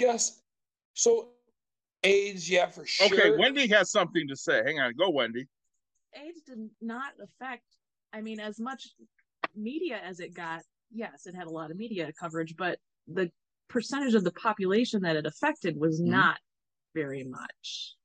Yes. 0.01 0.41
So, 0.95 1.29
AIDS, 2.03 2.49
yeah, 2.49 2.67
for 2.67 2.85
sure. 2.87 3.05
Okay, 3.07 3.37
Wendy 3.37 3.67
has 3.67 3.91
something 3.91 4.27
to 4.27 4.35
say. 4.35 4.63
Hang 4.65 4.79
on, 4.79 4.93
go 4.97 5.11
Wendy. 5.11 5.47
AIDS 6.15 6.41
did 6.41 6.69
not 6.81 7.13
affect, 7.21 7.63
I 8.11 8.21
mean, 8.21 8.39
as 8.39 8.59
much 8.59 8.87
media 9.55 10.01
as 10.03 10.19
it 10.19 10.33
got. 10.33 10.63
Yes, 10.91 11.27
it 11.27 11.35
had 11.35 11.45
a 11.45 11.51
lot 11.51 11.69
of 11.69 11.77
media 11.77 12.11
coverage, 12.19 12.55
but 12.57 12.79
the 13.07 13.31
percentage 13.69 14.15
of 14.15 14.23
the 14.23 14.31
population 14.31 15.03
that 15.03 15.15
it 15.15 15.25
affected 15.27 15.77
was 15.79 16.01
Mhm. 16.01 16.07
not 16.07 16.39
very 16.95 17.23
much. 17.23 17.95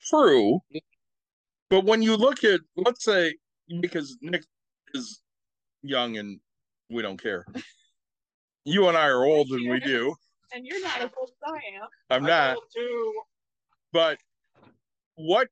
True. 0.00 0.60
But 1.68 1.84
when 1.84 2.00
you 2.02 2.16
look 2.16 2.42
at, 2.44 2.60
let's 2.76 3.04
say, 3.04 3.36
because 3.80 4.16
Nick 4.22 4.44
is 4.94 5.22
young 5.82 6.16
and 6.16 6.40
we 6.88 7.02
don't 7.02 7.20
care. 7.22 7.44
You 8.64 8.88
and 8.88 8.96
I 8.96 9.08
are 9.08 9.24
old 9.24 9.48
and 9.52 9.70
we 9.70 9.80
do. 9.80 10.14
And 10.52 10.66
you're 10.66 10.80
not 10.82 11.00
as 11.00 11.10
old 11.18 11.30
as 11.30 11.52
I 11.52 11.56
am. 11.82 11.88
I'm 12.10 12.22
not. 12.24 12.58
But 13.92 14.18
what 15.14 15.48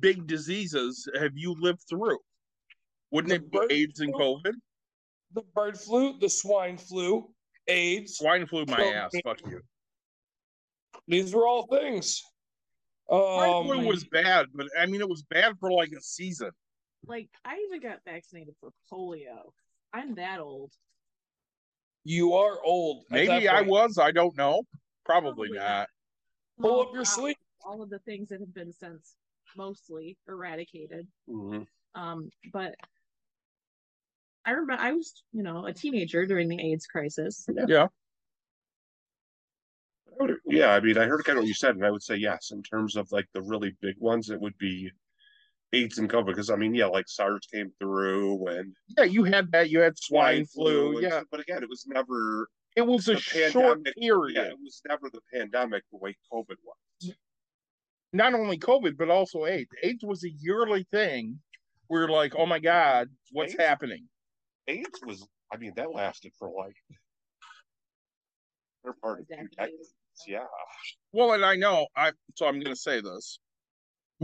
big 0.00 0.26
diseases 0.26 1.08
have 1.18 1.32
you 1.34 1.54
lived 1.58 1.82
through? 1.88 2.18
Wouldn't 3.10 3.30
The 3.30 3.36
it 3.36 3.50
be 3.50 3.58
bird 3.58 3.72
AIDS 3.72 4.00
and. 4.00 4.14
COVID? 4.14 4.52
the 5.32 5.42
bird 5.54 5.76
flu, 5.78 6.16
the 6.20 6.28
swine 6.28 6.78
flu, 6.78 7.28
AIDS. 7.66 8.18
Swine 8.18 8.46
flu 8.46 8.64
my 8.68 8.76
COVID. 8.78 8.94
ass. 8.94 9.12
Fuck 9.24 9.40
you. 9.46 9.60
These 11.08 11.34
were 11.34 11.46
all 11.46 11.66
things. 11.66 12.22
Swine 13.08 13.50
Um, 13.50 13.66
flu 13.66 13.86
was 13.86 14.04
bad, 14.04 14.46
but 14.54 14.68
I 14.78 14.86
mean 14.86 15.00
it 15.00 15.08
was 15.08 15.22
bad 15.24 15.54
for 15.58 15.72
like 15.72 15.90
a 15.92 16.00
season. 16.00 16.50
Like, 17.06 17.28
I 17.44 17.58
even 17.66 17.80
got 17.82 17.98
vaccinated 18.06 18.54
for 18.60 18.70
polio. 18.90 19.52
I'm 19.92 20.14
that 20.14 20.40
old. 20.40 20.72
You 22.04 22.34
are 22.34 22.58
old. 22.62 23.04
Maybe 23.10 23.48
I 23.48 23.62
was. 23.62 23.98
I 23.98 24.12
don't 24.12 24.36
know. 24.36 24.62
Probably 25.04 25.48
Probably 25.48 25.58
not. 25.58 25.88
Pull 26.60 26.70
Well, 26.70 26.80
up 26.82 26.94
your 26.94 27.04
sleeve. 27.04 27.36
All 27.64 27.82
of 27.82 27.90
the 27.90 27.98
things 28.00 28.28
that 28.28 28.40
have 28.40 28.54
been 28.54 28.72
since 28.72 29.16
mostly 29.56 30.16
eradicated. 30.28 31.06
Mhm. 31.28 31.66
Um, 31.94 32.30
but 32.52 32.74
I 34.44 34.50
remember 34.50 34.82
I 34.82 34.92
was, 34.92 35.22
you 35.32 35.42
know, 35.42 35.66
a 35.66 35.72
teenager 35.72 36.26
during 36.26 36.48
the 36.48 36.60
AIDS 36.60 36.86
crisis. 36.86 37.46
Yeah. 37.66 37.88
Yeah, 40.46 40.68
I 40.68 40.80
mean, 40.80 40.96
I 40.96 41.06
heard 41.06 41.24
kind 41.24 41.38
of 41.38 41.42
what 41.42 41.48
you 41.48 41.54
said, 41.54 41.74
and 41.74 41.84
I 41.84 41.90
would 41.90 42.02
say 42.02 42.16
yes. 42.16 42.52
In 42.52 42.62
terms 42.62 42.96
of 42.96 43.10
like 43.10 43.26
the 43.32 43.42
really 43.42 43.76
big 43.80 43.98
ones, 43.98 44.30
it 44.30 44.40
would 44.40 44.56
be 44.58 44.92
AIDS 45.74 45.98
and 45.98 46.08
COVID. 46.10 46.26
Because 46.26 46.50
I 46.50 46.56
mean, 46.56 46.74
yeah, 46.74 46.86
like 46.86 47.06
SARS 47.08 47.46
came 47.52 47.70
through 47.80 48.46
and 48.48 48.74
Yeah, 48.96 49.04
you 49.04 49.24
had 49.24 49.50
that. 49.52 49.70
You 49.70 49.80
had 49.80 49.98
swine 49.98 50.46
flu. 50.46 50.94
and 50.94 51.02
Yeah, 51.02 51.08
stuff, 51.10 51.24
but 51.30 51.40
again, 51.40 51.62
it 51.62 51.68
was 51.68 51.84
never 51.86 52.48
it 52.76 52.82
was 52.82 53.08
a 53.08 53.14
the 53.14 53.20
short 53.20 53.76
pandemic. 53.84 53.96
period. 53.96 54.36
Yeah, 54.36 54.50
it 54.50 54.58
was 54.62 54.80
never 54.88 55.08
the 55.10 55.20
pandemic 55.32 55.82
the 55.92 55.98
way 55.98 56.16
COVID 56.32 56.56
was. 56.64 57.12
Not 58.12 58.34
only 58.34 58.58
COVID, 58.58 58.96
but 58.96 59.10
also 59.10 59.46
AIDS. 59.46 59.70
AIDS 59.82 60.04
was 60.04 60.24
a 60.24 60.30
yearly 60.30 60.86
thing. 60.90 61.40
We 61.90 61.98
are 61.98 62.08
like, 62.08 62.34
oh 62.36 62.46
my 62.46 62.58
god, 62.60 63.08
what's 63.32 63.52
AIDS? 63.54 63.62
happening? 63.62 64.08
AIDS 64.68 65.00
was, 65.04 65.26
I 65.52 65.56
mean, 65.56 65.72
that 65.76 65.92
lasted 65.92 66.32
for 66.38 66.48
like 66.56 66.76
they're 68.82 68.94
part 69.02 69.20
of 69.20 69.28
two 69.28 69.34
Decades. 69.34 69.52
decades. 69.56 69.94
Yeah. 70.26 70.44
Well, 71.12 71.32
and 71.32 71.44
I 71.44 71.56
know 71.56 71.86
I. 71.96 72.12
So 72.36 72.46
I'm 72.46 72.60
going 72.60 72.74
to 72.74 72.80
say 72.80 73.00
this. 73.00 73.38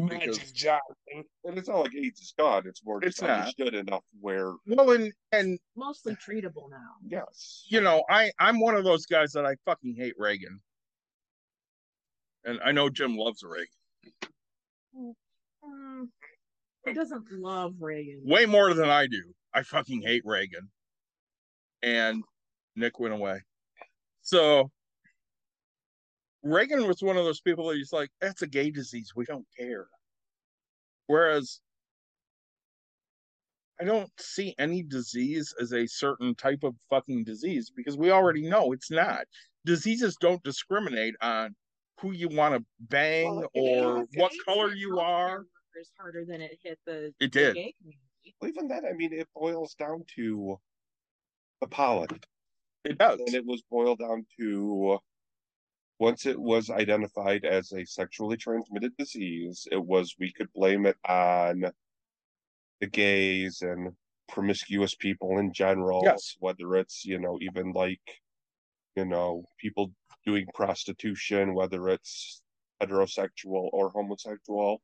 Magic 0.07 0.33
because 0.33 0.53
Johnson. 0.53 1.25
And 1.45 1.59
it's 1.59 1.69
not 1.69 1.79
like 1.81 1.95
AIDS 1.95 2.21
is 2.21 2.35
gone. 2.39 2.63
It's 2.67 2.85
more 2.85 2.99
It's 3.03 3.17
just 3.17 3.23
not. 3.23 3.41
understood 3.41 3.75
enough 3.75 4.05
where 4.21 4.55
well 4.67 4.91
and 4.93 5.13
and 5.33 5.59
Mostly 5.77 6.15
treatable 6.17 6.71
now. 6.71 6.93
yes. 7.07 7.65
you 7.69 7.81
know 7.81 8.05
I 8.11 8.31
I'm 8.39 8.61
one 8.61 8.75
of 8.75 8.85
those 8.85 9.07
guys 9.07 9.33
that 9.33 9.45
I 9.47 9.55
fucking 9.65 9.95
hate 9.97 10.15
Reagan, 10.19 10.61
and 12.45 12.59
I 12.65 12.73
know 12.73 12.89
Jim 12.91 13.17
loves 13.17 13.43
Reagan 13.43 15.15
Mm, 15.65 16.09
He 16.87 16.93
doesn't 16.93 17.25
love 17.33 17.75
Reagan. 17.81 18.23
way 18.25 18.47
more 18.47 18.75
than 18.75 18.89
I 18.89 19.07
do. 19.07 19.23
I 19.55 19.63
fucking 19.63 20.03
hate 20.03 20.23
Reagan, 20.25 20.71
and 21.83 22.23
Nick 22.77 22.99
went 22.99 23.15
away. 23.15 23.41
So 24.23 24.71
Reagan 26.43 26.87
was 26.87 27.03
one 27.03 27.17
of 27.17 27.25
those 27.25 27.41
people 27.41 27.69
that 27.69 27.77
he's 27.77 27.93
like, 27.93 28.11
that's 28.21 28.43
a 28.43 28.47
gay 28.47 28.71
disease. 28.71 29.13
We 29.15 29.25
don't 29.27 29.47
care. 29.59 29.87
Whereas 31.07 31.61
I 33.81 33.85
don't 33.85 34.11
see 34.19 34.55
any 34.59 34.83
disease 34.83 35.55
as 35.61 35.73
a 35.73 35.87
certain 35.87 36.35
type 36.35 36.63
of 36.63 36.75
fucking 36.89 37.25
disease 37.25 37.71
because 37.75 37.97
we 37.97 38.11
already 38.11 38.49
know 38.49 38.73
it's 38.73 38.91
not. 38.91 39.25
Diseases 39.65 40.17
don't 40.21 40.43
discriminate 40.43 41.15
on 41.21 41.55
who 42.01 42.13
you 42.13 42.29
want 42.29 42.55
to 42.55 42.65
bang 42.81 43.37
Well, 43.37 43.49
or 43.55 44.03
it- 44.03 44.09
what 44.17 44.33
color 44.47 44.73
you 44.75 44.93
healthcare 44.93 45.03
are. 45.03 45.39
workers 45.75 45.93
harder 45.99 46.25
than 46.25 46.41
it 46.41 46.59
hit 46.63 46.79
the, 46.87 47.07
It 47.07 47.15
the 47.21 47.29
did. 47.29 47.55
gay 47.55 47.75
community. 47.79 48.37
Well, 48.41 48.49
even 48.51 48.69
that, 48.69 48.85
I 48.85 48.93
mean, 48.93 49.13
it 49.13 49.29
boils 49.35 49.75
down 49.75 50.05
to 50.17 50.59
the 51.61 51.67
pollen. 51.67 52.09
It 52.85 52.97
does. 52.97 53.21
And 53.21 53.35
it 53.35 53.45
was 53.45 53.63
boiled 53.71 53.99
down 53.99 54.25
to 54.39 54.99
once 56.01 56.25
it 56.27 56.41
was 56.41 56.71
identified 56.71 57.45
as 57.45 57.73
a 57.73 57.85
sexually 57.85 58.37
transmitted 58.37 58.97
disease, 58.97 59.69
it 59.71 59.85
was 59.85 60.17
we 60.19 60.33
could 60.33 60.51
blame 60.55 60.87
it 60.87 60.97
on 61.07 61.65
the 62.81 62.87
gays 62.87 63.61
and 63.61 63.93
promiscuous 64.27 64.95
people 64.95 65.39
in 65.39 65.53
general, 65.53 66.01
Yes. 66.03 66.37
whether 66.41 66.75
it's, 66.77 67.05
you 67.05 67.19
know, 67.21 67.39
even 67.43 67.73
like, 67.73 68.01
you 68.97 69.05
know, 69.05 69.45
people 69.59 69.93
doing 70.25 70.47
prostitution, 70.55 71.55
whether 71.55 71.89
it's 71.91 72.43
heterosexual 72.83 73.69
or 73.75 73.91
homosexual 73.91 74.81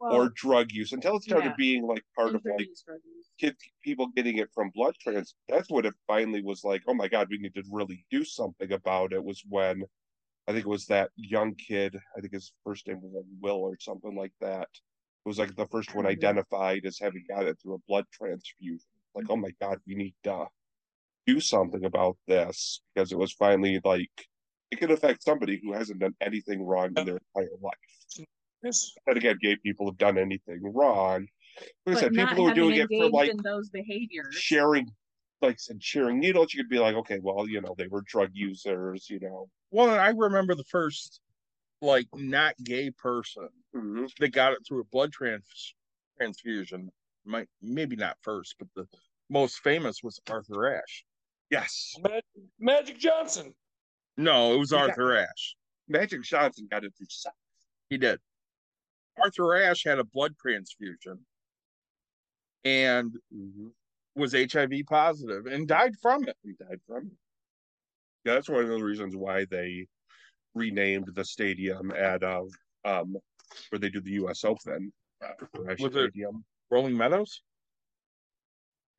Well, 0.00 0.12
or 0.14 0.28
drug 0.34 0.70
use 0.70 0.92
until 0.92 1.16
it 1.16 1.22
started 1.22 1.50
yeah. 1.50 1.54
being 1.56 1.86
like 1.86 2.04
part 2.14 2.28
of 2.34 2.42
like 2.44 2.44
intravenous 2.44 2.82
drug 2.86 3.00
use. 3.16 3.30
kid 3.40 3.56
people 3.82 4.08
getting 4.14 4.36
it 4.38 4.50
from 4.54 4.70
blood 4.74 4.94
trans 5.00 5.34
that's 5.48 5.70
what 5.70 5.86
it 5.86 5.94
finally 6.06 6.42
was 6.42 6.62
like 6.62 6.82
oh 6.86 6.94
my 6.94 7.08
god 7.08 7.26
we 7.30 7.38
need 7.38 7.54
to 7.54 7.62
really 7.72 8.04
do 8.10 8.22
something 8.22 8.70
about 8.72 9.12
it 9.14 9.24
was 9.24 9.42
when 9.48 9.82
i 10.48 10.52
think 10.52 10.64
it 10.64 10.68
was 10.68 10.86
that 10.86 11.10
young 11.16 11.54
kid 11.54 11.94
i 12.16 12.20
think 12.20 12.32
his 12.32 12.52
first 12.64 12.86
name 12.88 13.00
was 13.02 13.12
like 13.14 13.24
will 13.40 13.56
or 13.60 13.76
something 13.78 14.16
like 14.16 14.32
that 14.40 14.68
it 14.72 15.28
was 15.28 15.38
like 15.38 15.54
the 15.54 15.66
first 15.66 15.94
one 15.94 16.04
Mhm. 16.06 16.10
identified 16.10 16.84
as 16.86 16.98
having 16.98 17.24
got 17.28 17.46
it 17.46 17.58
through 17.60 17.74
a 17.74 17.78
blood 17.86 18.06
transfusion 18.12 18.88
like 19.14 19.26
oh 19.28 19.36
my 19.36 19.50
god 19.60 19.78
we 19.86 19.94
need 19.94 20.14
to 20.24 20.46
do 21.26 21.38
something 21.40 21.84
about 21.84 22.16
this 22.26 22.80
because 22.94 23.12
it 23.12 23.18
was 23.18 23.32
finally 23.32 23.78
like 23.84 24.10
it 24.70 24.76
could 24.76 24.90
affect 24.90 25.22
somebody 25.22 25.60
who 25.62 25.72
hasn't 25.72 25.98
done 26.00 26.14
anything 26.20 26.62
wrong 26.62 26.88
in 26.96 27.04
their 27.04 27.18
entire 27.36 27.56
life 27.62 27.74
Yes. 28.62 28.92
and 29.06 29.16
again 29.16 29.38
gay 29.40 29.56
people 29.56 29.86
have 29.86 29.98
done 29.98 30.18
anything 30.18 30.60
wrong 30.74 31.26
like 31.86 31.96
I 31.96 32.00
said, 32.00 32.12
people 32.14 32.36
who 32.36 32.46
are 32.48 32.54
doing 32.54 32.76
it 32.76 32.88
for 32.88 33.08
like 33.10 33.32
those 33.42 33.68
behaviors. 33.68 34.34
sharing 34.34 34.86
like 35.42 35.54
I 35.54 35.56
said 35.58 35.82
sharing 35.82 36.18
needles 36.18 36.52
you 36.54 36.62
could 36.62 36.70
be 36.70 36.78
like 36.78 36.96
okay 36.96 37.18
well 37.22 37.48
you 37.48 37.60
know 37.60 37.74
they 37.78 37.86
were 37.88 38.02
drug 38.02 38.30
users 38.32 39.08
you 39.10 39.20
know 39.20 39.48
Well, 39.70 39.90
and 39.90 40.00
I 40.00 40.08
remember 40.08 40.54
the 40.54 40.64
first 40.64 41.20
like 41.80 42.08
not 42.14 42.54
gay 42.64 42.90
person 42.90 43.48
mm-hmm. 43.74 44.06
that 44.20 44.28
got 44.30 44.52
it 44.52 44.60
through 44.66 44.80
a 44.80 44.84
blood 44.84 45.12
trans- 45.12 45.74
transfusion. 46.16 46.90
Might 47.24 47.48
maybe 47.60 47.94
not 47.96 48.16
first, 48.22 48.54
but 48.58 48.68
the 48.74 48.86
most 49.28 49.58
famous 49.58 50.02
was 50.02 50.18
Arthur 50.30 50.76
Ashe. 50.78 51.04
yes 51.50 51.94
Magic, 52.02 52.24
Magic 52.58 52.98
Johnson. 52.98 53.54
No, 54.16 54.54
it 54.54 54.58
was 54.58 54.70
He 54.70 54.76
got- 54.76 54.90
Arthur 54.90 55.16
Ashe. 55.16 55.56
magic 55.88 56.22
johnson 56.22 56.66
got 56.70 56.84
it 56.84 56.92
through 56.96 57.06
sex 57.10 57.36
He 57.90 57.98
did. 57.98 58.18
Arthur 59.22 59.54
Ashe 59.56 59.84
had 59.84 59.98
a 59.98 60.04
blood 60.04 60.34
transfusion 60.40 61.18
and 62.64 63.12
mm-hmm. 63.34 63.68
was 64.14 64.32
HIV 64.32 64.72
positive 64.86 65.46
and 65.46 65.68
died 65.68 65.94
from 66.00 66.26
it. 66.26 66.36
he 66.42 66.52
died 66.58 66.80
from 66.86 67.06
it. 67.06 67.18
Yeah 68.24 68.34
that's 68.34 68.48
one 68.48 68.62
of 68.64 68.68
the 68.68 68.82
reasons 68.84 69.14
why 69.16 69.44
they 69.50 69.86
renamed 70.54 71.08
the 71.14 71.24
stadium 71.24 71.90
at 71.92 72.22
uh, 72.22 72.42
um 72.84 73.16
where 73.70 73.78
they 73.78 73.88
do 73.88 74.00
the 74.00 74.12
us 74.12 74.44
open 74.44 74.92
uh, 75.24 75.28
Was 75.78 75.94
it- 75.96 76.10
stadium 76.12 76.44
Rolling 76.70 76.96
Meadows? 76.96 77.42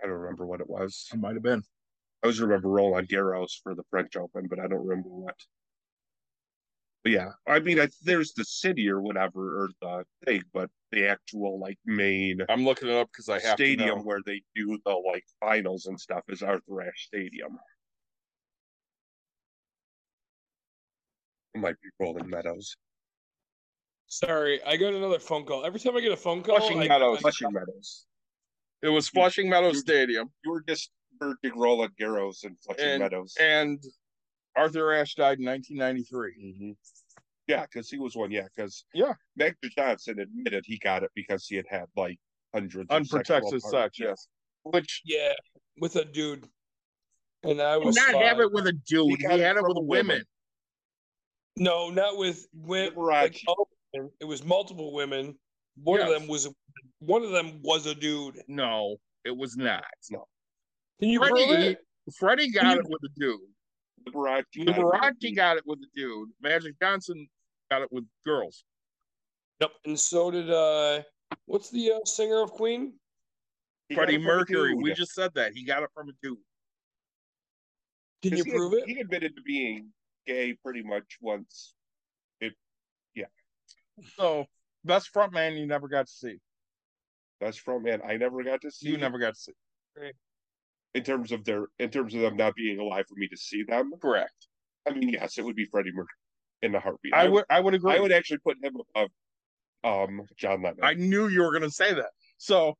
i 0.03 0.07
don't 0.07 0.15
remember 0.15 0.45
what 0.45 0.61
it 0.61 0.69
was 0.69 1.07
It 1.13 1.19
might 1.19 1.33
have 1.35 1.43
been. 1.43 1.61
i 2.23 2.27
always 2.27 2.39
remember 2.41 2.69
roland 2.69 3.07
garros 3.09 3.51
for 3.61 3.75
the 3.75 3.83
french 3.89 4.15
open 4.15 4.47
but 4.49 4.59
i 4.59 4.67
don't 4.67 4.85
remember 4.85 5.09
what 5.09 5.35
but 7.03 7.11
yeah 7.11 7.29
i 7.47 7.59
mean 7.59 7.79
I, 7.79 7.87
there's 8.03 8.33
the 8.33 8.45
city 8.45 8.89
or 8.89 9.01
whatever 9.01 9.63
or 9.63 9.69
the 9.81 10.03
thing 10.25 10.43
but 10.53 10.69
the 10.91 11.05
actual 11.07 11.59
like 11.59 11.77
main 11.85 12.39
I'm 12.49 12.65
looking 12.65 12.89
it 12.89 12.95
up 12.95 13.09
because 13.11 13.29
I 13.29 13.39
have 13.39 13.57
stadium 13.57 13.99
where 14.03 14.21
they 14.25 14.41
do 14.55 14.79
the 14.85 14.91
like 14.91 15.23
finals 15.39 15.85
and 15.85 15.99
stuff 15.99 16.23
is 16.29 16.41
Arthur 16.41 16.81
Ashe 16.81 17.05
Stadium. 17.05 17.59
Might 21.59 21.79
be 21.81 21.89
Rolling 21.99 22.29
Meadows. 22.29 22.75
Sorry, 24.07 24.59
I 24.63 24.75
got 24.77 24.93
another 24.93 25.19
phone 25.19 25.45
call. 25.45 25.65
Every 25.65 25.79
time 25.79 25.95
I 25.95 26.01
get 26.01 26.11
a 26.11 26.17
phone 26.17 26.41
call, 26.41 26.57
Flushing 26.59 26.81
I, 26.81 26.87
Meadows. 26.87 27.17
I- 27.17 27.21
Flushing 27.21 27.51
Meadows. 27.51 28.05
It 28.81 28.89
was 28.89 29.09
Flushing 29.09 29.49
Meadows 29.49 29.79
Stadium, 29.79 30.31
You 30.43 30.51
were 30.51 30.63
just 30.67 30.89
merging 31.21 31.57
Roland 31.59 31.91
Garros 31.99 32.43
and 32.45 32.55
Flushing 32.61 32.85
And- 32.85 32.99
Meadows. 33.03 33.35
and 33.39 33.83
Arthur 34.55 34.93
Ashe 34.93 35.15
died 35.15 35.37
in 35.39 35.45
1993. 35.45 36.55
Mhm. 36.59 36.77
Yeah, 37.47 37.63
because 37.65 37.89
he 37.89 37.99
was 37.99 38.15
one. 38.15 38.31
Yeah, 38.31 38.47
because 38.55 38.85
Yeah. 38.93 39.13
Magic 39.35 39.57
Johnson 39.75 40.19
admitted 40.19 40.63
he 40.65 40.77
got 40.79 41.03
it 41.03 41.11
because 41.15 41.45
he 41.47 41.55
had 41.55 41.65
had 41.69 41.85
like 41.95 42.19
hundreds 42.53 42.89
Unprotected 42.89 43.43
sexual 43.43 43.59
sex, 43.59 43.71
partners. 43.71 43.97
yes. 43.99 44.27
Which 44.63 45.01
yeah, 45.05 45.33
with 45.77 45.95
a 45.95 46.05
dude, 46.05 46.47
and 47.43 47.61
I 47.61 47.77
was 47.77 47.95
not 47.95 48.11
fine. 48.13 48.23
have 48.23 48.39
it 48.39 48.51
with 48.51 48.67
a 48.67 48.73
dude. 48.73 49.09
He, 49.11 49.17
got 49.17 49.39
it 49.39 49.43
had 49.43 49.55
it 49.57 49.59
from 49.59 49.69
with 49.69 49.77
a 49.77 49.81
women. 49.81 50.23
No, 51.57 51.89
not 51.89 52.17
with 52.17 52.47
women. 52.53 52.93
Like, 52.95 53.41
it 53.93 54.25
was 54.25 54.43
multiple 54.45 54.93
women. 54.93 55.37
One 55.83 55.99
Yes. 55.99 56.09
of 56.09 56.19
them 56.19 56.27
was 56.27 56.47
one 56.99 57.23
of 57.23 57.31
them 57.31 57.61
was 57.63 57.85
a 57.85 57.95
dude. 57.95 58.41
No, 58.47 58.97
it 59.23 59.35
was 59.35 59.55
not. 59.57 59.83
No. 60.09 60.25
Can 60.99 61.09
you 61.09 61.19
prove 61.19 61.47
Freddie, 61.47 61.67
it? 61.67 61.85
Freddie 62.17 62.51
got 62.51 62.77
it 62.77 62.85
with 62.87 63.01
a 63.03 63.19
dude. 63.19 63.39
Liberace 64.07 64.43
it. 64.53 64.67
Liberace 64.67 65.35
got 65.35 65.57
it 65.57 65.63
with 65.65 65.79
a 65.79 65.87
dude. 65.95 66.29
Magic 66.41 66.73
Johnson 66.81 67.27
got 67.71 67.81
it 67.81 67.91
with 67.91 68.05
girls. 68.25 68.63
Yep. 69.61 69.71
And 69.85 69.99
so 69.99 70.31
did 70.31 70.49
uh, 70.49 71.01
what's 71.45 71.69
the 71.69 71.93
uh, 71.93 72.05
singer 72.05 72.41
of 72.41 72.51
Queen? 72.51 72.93
He 73.87 73.95
Freddie 73.95 74.15
a 74.15 74.19
Mercury. 74.19 74.75
We 74.75 74.93
just 74.93 75.13
said 75.13 75.31
that. 75.35 75.53
He 75.53 75.63
got 75.63 75.83
it 75.83 75.89
from 75.93 76.09
a 76.09 76.13
dude. 76.21 76.37
Can 78.21 78.37
you 78.37 78.43
prove 78.43 78.73
ad- 78.73 78.79
it? 78.79 78.89
He 78.89 78.99
admitted 78.99 79.35
to 79.35 79.41
being 79.41 79.89
gay 80.25 80.55
pretty 80.63 80.83
much 80.83 81.17
once. 81.21 81.73
It 82.39 82.53
yeah. 83.15 83.25
So 84.15 84.45
best 84.83 85.09
front 85.09 85.33
man 85.33 85.57
you 85.57 85.65
never 85.65 85.87
got 85.87 86.07
to 86.07 86.11
see. 86.11 86.37
That's 87.41 87.57
from 87.57 87.83
man. 87.83 88.01
I 88.07 88.17
never 88.17 88.43
got 88.43 88.61
to 88.61 88.71
see. 88.71 88.89
You 88.89 88.97
never 88.97 89.17
got 89.17 89.35
to 89.35 89.39
see. 89.39 89.53
in 90.93 91.03
terms 91.03 91.31
of 91.31 91.45
their 91.45 91.65
in 91.79 91.89
terms 91.89 92.13
of 92.15 92.21
them 92.21 92.35
not 92.35 92.55
being 92.55 92.79
alive 92.79 93.05
for 93.07 93.15
me 93.15 93.27
to 93.27 93.37
see 93.37 93.63
them. 93.63 93.91
Correct. 94.01 94.47
I 94.87 94.93
mean, 94.93 95.09
yes, 95.09 95.37
it 95.37 95.45
would 95.45 95.55
be 95.55 95.65
Freddie 95.65 95.91
Mercury 95.91 96.07
in 96.61 96.75
a 96.75 96.79
heartbeat. 96.79 97.13
I 97.13 97.27
would 97.27 97.45
I 97.49 97.59
would 97.59 97.73
agree. 97.73 97.93
I 97.93 97.99
would 97.99 98.11
actually 98.11 98.39
put 98.39 98.57
him 98.61 98.75
above 98.95 99.09
um 99.83 100.21
John 100.37 100.61
Lennon. 100.61 100.79
I 100.83 100.93
knew 100.93 101.27
you 101.27 101.41
were 101.41 101.53
gonna 101.53 101.69
say 101.69 101.93
that. 101.93 102.09
So 102.37 102.75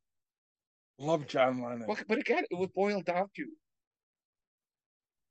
love 0.98 1.26
John 1.26 1.62
Lennon. 1.62 1.86
Well, 1.86 1.98
but 2.08 2.18
again, 2.18 2.44
it 2.50 2.54
would 2.58 2.72
boil 2.74 3.02
down 3.02 3.28
to 3.36 3.46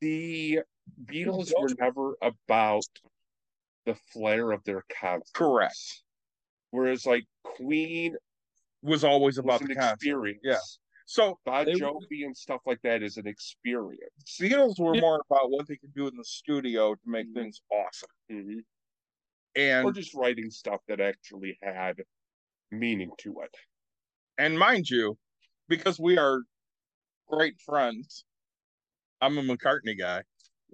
the 0.01 0.59
Beatles 1.05 1.51
were 1.59 1.69
never 1.79 2.15
about 2.21 2.83
the 3.85 3.95
flair 4.11 4.51
of 4.51 4.63
their 4.63 4.83
concerts. 4.99 5.31
Correct. 5.31 6.03
Whereas 6.71 7.05
like 7.05 7.25
Queen 7.43 8.15
Was 8.81 9.03
always 9.03 9.35
was 9.35 9.39
about 9.45 9.61
an 9.61 9.67
the 9.67 9.75
concert. 9.75 9.93
experience. 9.95 10.39
Yeah. 10.43 10.57
So 11.05 11.39
Bon 11.43 11.65
They- 11.65 11.73
Jovi 11.73 12.25
and 12.25 12.37
stuff 12.37 12.61
like 12.65 12.81
that 12.83 13.01
is 13.03 13.17
an 13.17 13.27
experience. 13.27 14.37
Beatles 14.39 14.79
were 14.79 14.95
Yeah. 14.95 15.01
more 15.01 15.21
about 15.29 15.49
what 15.51 15.67
they 15.67 15.75
could 15.77 15.93
do 15.93 16.07
in 16.07 16.15
the 16.15 16.23
studio 16.23 16.95
to 16.95 17.01
make 17.09 17.27
Mhm. 17.27 17.33
things 17.33 17.61
awesome. 17.71 18.09
Mhm. 18.29 18.59
Or 18.59 18.63
And 19.55 19.95
just 19.95 20.13
writing 20.13 20.49
stuff 20.51 20.81
that 20.87 20.99
actually 21.01 21.57
had 21.61 22.03
meaning 22.71 23.11
to 23.19 23.41
it. 23.41 23.55
and 24.37 24.57
mind 24.57 24.89
you, 24.89 25.17
because 25.67 25.99
we 25.99 26.17
are 26.17 26.43
great 27.27 27.59
friends, 27.59 28.23
I'm 29.21 29.37
a 29.37 29.43
McCartney 29.43 29.97
guy. 29.97 30.21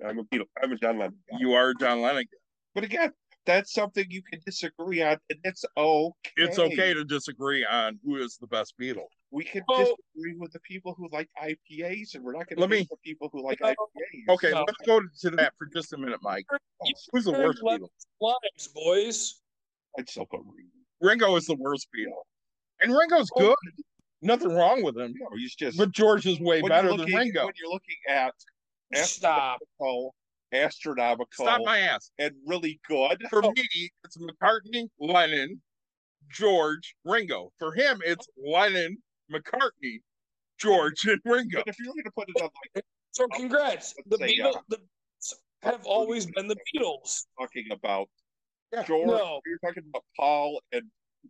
I'm 0.06 0.20
a 0.20 0.24
Beatle. 0.26 0.46
I'm 0.62 0.72
a 0.72 0.76
John 0.76 0.98
Lennon. 1.00 1.18
guy. 1.32 1.38
You 1.40 1.54
are 1.54 1.70
a 1.70 1.76
John 1.80 2.02
Lennon 2.02 2.24
guy. 2.24 2.38
But 2.74 2.84
again, 2.84 3.12
that's 3.46 3.74
something 3.74 4.06
you 4.10 4.22
can 4.24 4.40
disagree 4.46 5.02
on, 5.02 5.18
and 5.30 5.40
it's 5.44 5.64
okay. 5.78 6.14
It's 6.38 6.60
okay 6.60 6.94
to 6.94 7.04
disagree 7.06 7.66
on 7.66 8.00
who 8.04 8.18
is 8.18 8.38
the 8.42 8.48
best 8.48 8.74
Beatle. 8.80 9.06
We 9.32 9.44
can 9.46 9.64
Oh. 9.70 9.78
disagree 9.80 10.36
with 10.38 10.52
the 10.52 10.60
people 10.62 10.94
who 10.98 11.08
like 11.12 11.30
IPAs, 11.42 12.16
and 12.16 12.24
we're 12.24 12.34
not 12.34 12.48
going 12.48 12.58
to 12.58 12.62
Let 12.62 12.70
be 12.70 12.80
me- 12.80 12.88
the 12.90 12.98
people 12.98 13.30
who 13.32 13.44
like 13.44 13.60
No. 13.62 13.68
IPAs. 13.70 14.34
Okay, 14.36 14.52
No. 14.52 14.64
let's 14.68 14.86
go 14.86 15.00
to 15.22 15.30
that 15.32 15.54
for 15.58 15.68
just 15.68 15.94
a 15.94 15.98
minute, 15.98 16.20
Mike. 16.22 16.46
Oh, 16.52 16.58
Who's 17.12 17.26
the 17.26 17.32
worst 17.32 17.64
Let- 17.64 17.82
Beatle? 17.82 17.90
Lives, 18.20 18.68
boys. 18.74 19.42
I'd 19.98 20.10
still 20.10 20.26
put 20.26 20.42
Ringo. 20.42 20.72
Ringo 21.02 21.36
is 21.38 21.46
the 21.46 21.56
worst 21.56 21.88
Beatle, 21.96 22.24
and 22.82 22.92
Ringo's 22.96 23.30
Oh. 23.36 23.40
good. 23.40 23.84
Nothing 24.26 24.54
wrong 24.56 24.82
with 24.84 24.98
him, 24.98 25.14
No, 25.20 25.28
he's 25.38 25.54
just 25.56 25.78
but 25.78 25.92
George 25.92 26.26
is 26.26 26.40
way 26.40 26.62
better 26.62 26.90
you're 26.90 26.98
than 26.98 27.14
Ringo. 27.14 27.46
When 27.46 27.54
you're 27.62 27.72
looking 27.72 27.96
at 28.10 28.34
Stop. 28.94 29.60
astronomical, 29.80 30.16
astronomical, 30.52 31.46
Stop 31.46 31.62
my 31.64 31.80
ass. 31.80 32.12
and 32.18 32.34
really 32.46 32.80
good. 32.88 33.22
For 33.30 33.42
me, 33.42 33.90
it's 34.04 34.18
McCartney, 34.18 34.88
Lennon, 35.00 35.62
George, 36.32 36.96
Ringo. 37.06 37.52
For 37.60 37.74
him, 37.74 38.00
it's 38.06 38.28
Lennon, 38.44 38.98
McCartney, 39.32 40.00
George, 40.58 41.06
and 41.06 41.20
Ringo. 41.26 41.60
But 41.60 41.68
if 41.68 41.76
you're 41.80 41.94
going 41.94 42.04
to 42.04 42.12
put 42.12 42.30
it 42.30 42.42
on 42.42 42.50
like 42.76 42.84
So 43.12 43.28
congrats. 43.28 43.94
The 44.08 44.18
say, 44.18 44.38
Beatles 44.40 44.56
uh, 44.56 44.60
the, 44.70 44.78
have 45.62 45.86
always 45.86 46.26
been 46.26 46.48
the 46.48 46.58
Beatles. 46.74 47.26
talking 47.40 47.66
about 47.72 48.08
Yeah. 48.74 48.84
George, 48.84 49.08
No. 49.08 49.40
you're 49.46 49.60
talking 49.60 49.84
about 49.90 50.04
Paul 50.18 50.62
and 50.72 50.84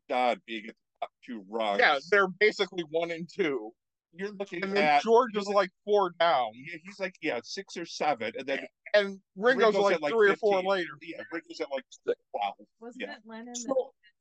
Don 0.10 0.42
being 0.46 0.66
at 0.68 0.68
the 0.68 0.74
top 0.74 0.85
two 1.26 1.44
rungs. 1.50 1.80
Yeah, 1.80 2.00
they're 2.12 2.28
basically 2.28 2.84
one 2.90 3.12
and 3.12 3.28
two. 3.34 3.72
you're 4.14 4.32
looking 4.32 4.64
And 4.64 4.76
then 4.76 4.84
at 4.84 5.02
George 5.04 5.36
is 5.36 5.48
like 5.48 5.70
four 5.84 6.12
down. 6.20 6.52
yeah, 6.56 6.78
he's 6.84 7.00
like 7.00 7.16
yeah 7.22 7.40
six 7.44 7.76
or 7.78 7.86
seven, 7.86 8.32
and 8.38 8.48
then 8.48 8.60
And 8.94 9.20
Ringo's, 9.36 9.74
Ringo's 9.74 9.76
like, 9.84 9.96
at, 9.96 10.02
like, 10.02 10.14
three 10.14 10.30
or 10.32 10.36
four 10.38 10.54
15. 10.56 10.70
later. 10.70 10.90
yeah, 11.02 11.22
Ringo's 11.32 11.60
at 11.62 11.72
like 11.72 11.84
twelve. 12.32 12.56
Wasn't 12.80 13.02
Yeah. 13.02 13.14
it 13.14 13.20
Lennon 13.26 13.54
that 13.54 13.76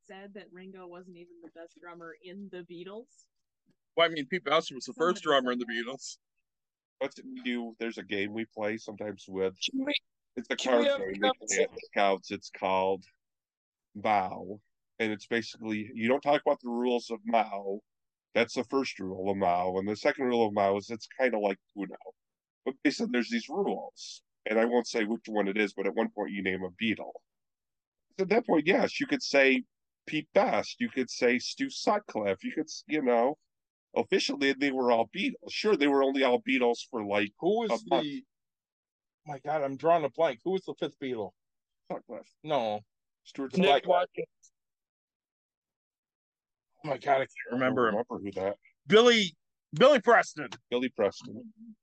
said 0.06 0.34
that 0.34 0.46
Ringo 0.52 0.86
wasn't 0.86 1.16
even 1.16 1.34
the 1.42 1.50
best 1.58 1.78
drummer 1.80 2.14
in 2.24 2.48
the 2.50 2.66
Beatles? 2.70 3.06
Well, 3.96 4.06
I 4.06 4.12
mean, 4.12 4.26
Pete 4.26 4.44
Bowser 4.44 4.74
was 4.74 4.84
the 4.84 4.92
first 4.94 5.22
drummer 5.22 5.52
in 5.52 5.58
the 5.60 5.66
Beatles. 5.66 6.16
What's 6.98 7.18
it 7.18 7.24
we 7.32 7.40
do? 7.42 7.74
There's 7.78 7.98
a 7.98 8.02
game 8.02 8.32
we 8.32 8.44
play 8.46 8.76
sometimes 8.76 9.24
with. 9.28 9.54
Can 9.70 9.84
we- 9.84 9.94
It's 10.36 10.48
a 10.50 10.56
Can 10.56 10.84
card 10.84 10.98
game 10.98 11.06
we 11.12 11.18
play 11.20 11.62
at 11.62 11.70
the 11.72 11.80
Scouts. 11.92 12.30
It's 12.32 12.50
called 12.50 13.04
Mao, 13.94 14.58
and 14.98 15.12
it's 15.12 15.26
basically 15.26 15.90
you 15.94 16.08
don't 16.08 16.20
talk 16.20 16.42
about 16.46 16.60
the 16.60 16.68
rules 16.70 17.10
of 17.10 17.18
Mao. 17.24 17.80
That's 18.34 18.54
the 18.54 18.64
first 18.64 18.98
rule 18.98 19.30
of 19.30 19.36
Mao, 19.36 19.76
and 19.78 19.88
the 19.88 19.96
second 19.96 20.26
rule 20.26 20.46
of 20.46 20.54
Mao 20.54 20.76
is 20.76 20.90
it's 20.90 21.08
kind 21.18 21.34
of 21.34 21.40
like 21.40 21.58
Uno, 21.76 21.94
but 22.64 22.74
basically 22.82 23.10
there's 23.12 23.30
these 23.30 23.48
rules, 23.48 24.22
and 24.46 24.58
I 24.58 24.64
won't 24.64 24.88
say 24.88 25.04
which 25.04 25.22
one 25.28 25.48
it 25.48 25.56
is, 25.56 25.72
but 25.72 25.86
at 25.86 25.94
one 25.94 26.08
point 26.10 26.32
you 26.32 26.42
name 26.42 26.62
a 26.64 26.70
Beatle. 26.82 27.12
At 28.18 28.28
that 28.30 28.46
point, 28.46 28.66
yes, 28.66 28.98
you 29.00 29.06
could 29.06 29.22
say 29.22 29.62
Pete 30.06 30.28
Best, 30.34 30.76
you 30.80 30.88
could 30.88 31.10
say 31.10 31.38
Stu 31.38 31.68
Sutcliffe, 31.70 32.42
you 32.44 32.52
could, 32.52 32.68
you 32.86 33.02
know, 33.02 33.38
officially 33.96 34.52
they 34.52 34.70
were 34.72 34.90
all 34.92 35.08
Beatles. 35.16 35.50
Sure, 35.50 35.76
they 35.76 35.88
were 35.88 36.02
only 36.02 36.22
all 36.24 36.40
Beatles 36.42 36.78
for 36.90 37.04
like 37.04 37.32
Who 37.40 37.60
was 37.60 37.70
A 37.70 37.78
month. 37.88 38.02
the? 38.04 38.24
My 39.26 39.38
God, 39.44 39.62
I'm 39.62 39.76
drawing 39.76 40.04
a 40.04 40.10
blank. 40.10 40.40
Who 40.44 40.52
was 40.52 40.64
the 40.64 40.74
fifth 40.78 40.98
Beatle? 41.00 41.30
Sutcliffe, 41.90 42.30
No. 42.42 42.80
Stuart 43.24 43.56
Nick 43.56 43.66
Sutcliffe. 43.68 43.88
Watkins. 43.88 44.26
Oh 46.84 46.88
my 46.88 46.98
God, 46.98 47.14
I 47.14 47.18
can't 47.18 47.30
remember 47.52 47.88
him. 47.88 47.94
Remember 47.94 48.18
who 48.24 48.30
that? 48.32 48.56
Billy 48.86 49.34
Billy 49.74 50.00
Preston. 50.00 50.48
Billy 50.70 50.88
Preston. 50.90 51.42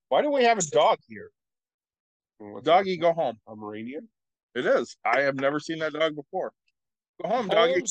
Why 0.10 0.22
do 0.22 0.32
we 0.32 0.44
have 0.44 0.57
a 0.60 0.61
dog 0.72 0.99
here? 1.07 1.32
What's 2.38 2.65
Doggy, 2.65 2.98
go 2.98 3.14
home. 3.14 3.36
that? 3.45 3.52
Pomeranian. 3.52 4.07
It 4.56 4.65
is. 4.65 4.95
I 5.06 5.22
have 5.22 5.36
never 5.36 5.60
seen 5.60 5.80
that 5.80 5.94
dog 5.94 6.15
before. 6.15 6.52
Go 7.22 7.30
home, 7.30 7.48
doggy. 7.48 7.84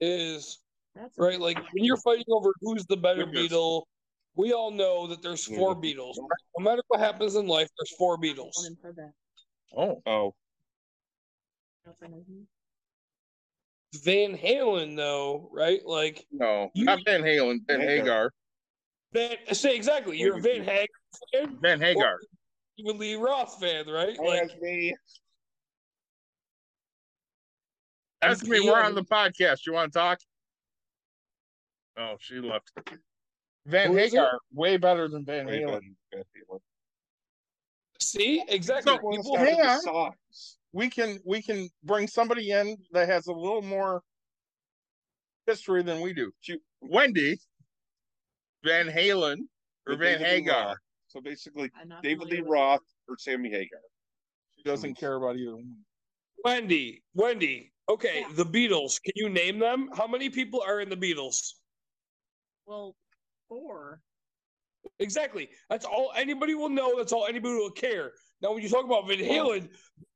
Is 0.00 0.58
That's 0.94 1.18
right. 1.18 1.40
Like 1.40 1.58
when 1.72 1.84
you're 1.84 1.96
fighting 1.98 2.24
over 2.28 2.52
who's 2.60 2.84
the 2.86 2.96
better 2.96 3.24
Goodness. 3.24 3.52
Beatle, 3.52 3.82
we 4.34 4.52
all 4.52 4.70
know 4.70 5.06
that 5.06 5.22
there's 5.22 5.44
four 5.44 5.70
Yeah. 5.82 5.94
Beatles. 5.94 6.14
No 6.58 6.62
matter 6.64 6.82
what 6.88 7.00
happens 7.00 7.34
in 7.36 7.46
life, 7.46 7.68
there's 7.78 7.94
four 7.96 8.16
Beatles. 8.18 8.52
one 8.56 8.66
in 8.66 8.76
Quebec. 8.76 9.12
Oh, 9.76 10.02
Oh, 10.06 10.34
Van 14.04 14.36
Halen, 14.36 14.96
though, 14.96 15.48
right? 15.52 15.84
Like 15.84 16.26
no, 16.30 16.70
You- 16.74 16.84
not 16.84 17.00
Van 17.04 17.22
Halen. 17.22 17.58
Van 17.66 17.80
Hagar. 17.80 18.32
Hagar. 19.12 19.36
Van. 19.46 19.54
Say 19.54 19.74
exactly. 19.76 20.18
You're 20.18 20.38
a 20.38 20.40
Van 20.40 20.64
Halen 20.64 20.86
fan. 21.32 21.58
Van 21.62 21.80
Hagar. 21.80 22.18
You 22.76 22.92
a 22.92 22.94
Lee 22.94 23.14
Roth 23.14 23.58
fan, 23.60 23.86
right? 23.88 24.18
Like 24.18 24.42
as 24.42 24.56
me. 24.60 24.94
Ask 28.22 28.46
me. 28.46 28.64
yeah. 28.64 28.70
We're 28.72 28.82
on 28.82 28.94
the 28.94 29.04
podcast. 29.04 29.66
You 29.66 29.72
want 29.74 29.92
to 29.92 29.98
talk? 29.98 30.18
Oh, 31.98 32.16
she 32.18 32.36
left. 32.40 32.70
Van 33.66 33.92
Who 33.92 33.98
is 33.98 34.12
it? 34.12 34.16
Hagar, 34.18 34.38
way 34.52 34.76
better 34.76 35.08
than 35.08 35.24
Van 35.24 35.46
Wait, 35.46 35.62
Halen. 35.62 35.80
Van 36.12 36.22
Halen. 36.22 36.58
see 38.00 38.42
exactly. 38.48 38.94
So, 38.94 39.00
Well, 39.02 39.16
People 39.16 39.38
hang 39.38 39.56
the 39.58 39.66
on. 39.66 39.80
songs. 39.80 40.58
We 40.76 40.90
can 40.90 41.18
we 41.24 41.40
can 41.40 41.70
bring 41.84 42.06
somebody 42.06 42.50
in 42.50 42.76
that 42.92 43.08
has 43.08 43.28
a 43.28 43.32
little 43.32 43.62
more 43.62 44.02
history 45.46 45.82
than 45.82 46.02
we 46.02 46.12
do. 46.12 46.30
She, 46.40 46.58
Wendy, 46.82 47.38
Van 48.62 48.86
Halen, 48.86 49.38
or 49.86 49.92
With 49.94 50.00
Van 50.00 50.18
David 50.18 50.26
Hagar. 50.26 50.76
So 51.08 51.22
basically, 51.22 51.70
David 52.02 52.24
Lee 52.26 52.36
familiar 52.36 52.42
with 52.42 52.50
Roth 52.52 52.80
or 53.08 53.16
Sammy 53.18 53.48
Hagar. 53.48 53.80
She 54.58 54.64
doesn't 54.64 54.98
care 54.98 55.14
about 55.14 55.36
either 55.38 55.56
one. 55.56 55.76
Wendy, 56.44 57.02
Wendy. 57.14 57.72
Okay, 57.88 58.20
Yeah. 58.20 58.32
the 58.34 58.44
Beatles. 58.44 59.00
Can 59.02 59.12
you 59.14 59.30
name 59.30 59.58
them? 59.58 59.88
How 59.96 60.06
many 60.06 60.28
people 60.28 60.60
are 60.60 60.80
in 60.82 60.90
the 60.90 60.96
Beatles? 60.96 61.54
Well, 62.66 62.94
four. 63.48 64.02
Exactly. 64.98 65.48
That's 65.70 65.86
all 65.86 66.12
anybody 66.14 66.54
will 66.54 66.68
know. 66.68 66.98
That's 66.98 67.12
all 67.14 67.26
anybody 67.26 67.54
will 67.54 67.70
care. 67.70 68.12
Now, 68.42 68.52
when 68.52 68.62
you 68.62 68.68
talk 68.68 68.84
about 68.84 69.08
Van 69.08 69.18
oh. 69.20 69.24
Halen, 69.24 69.68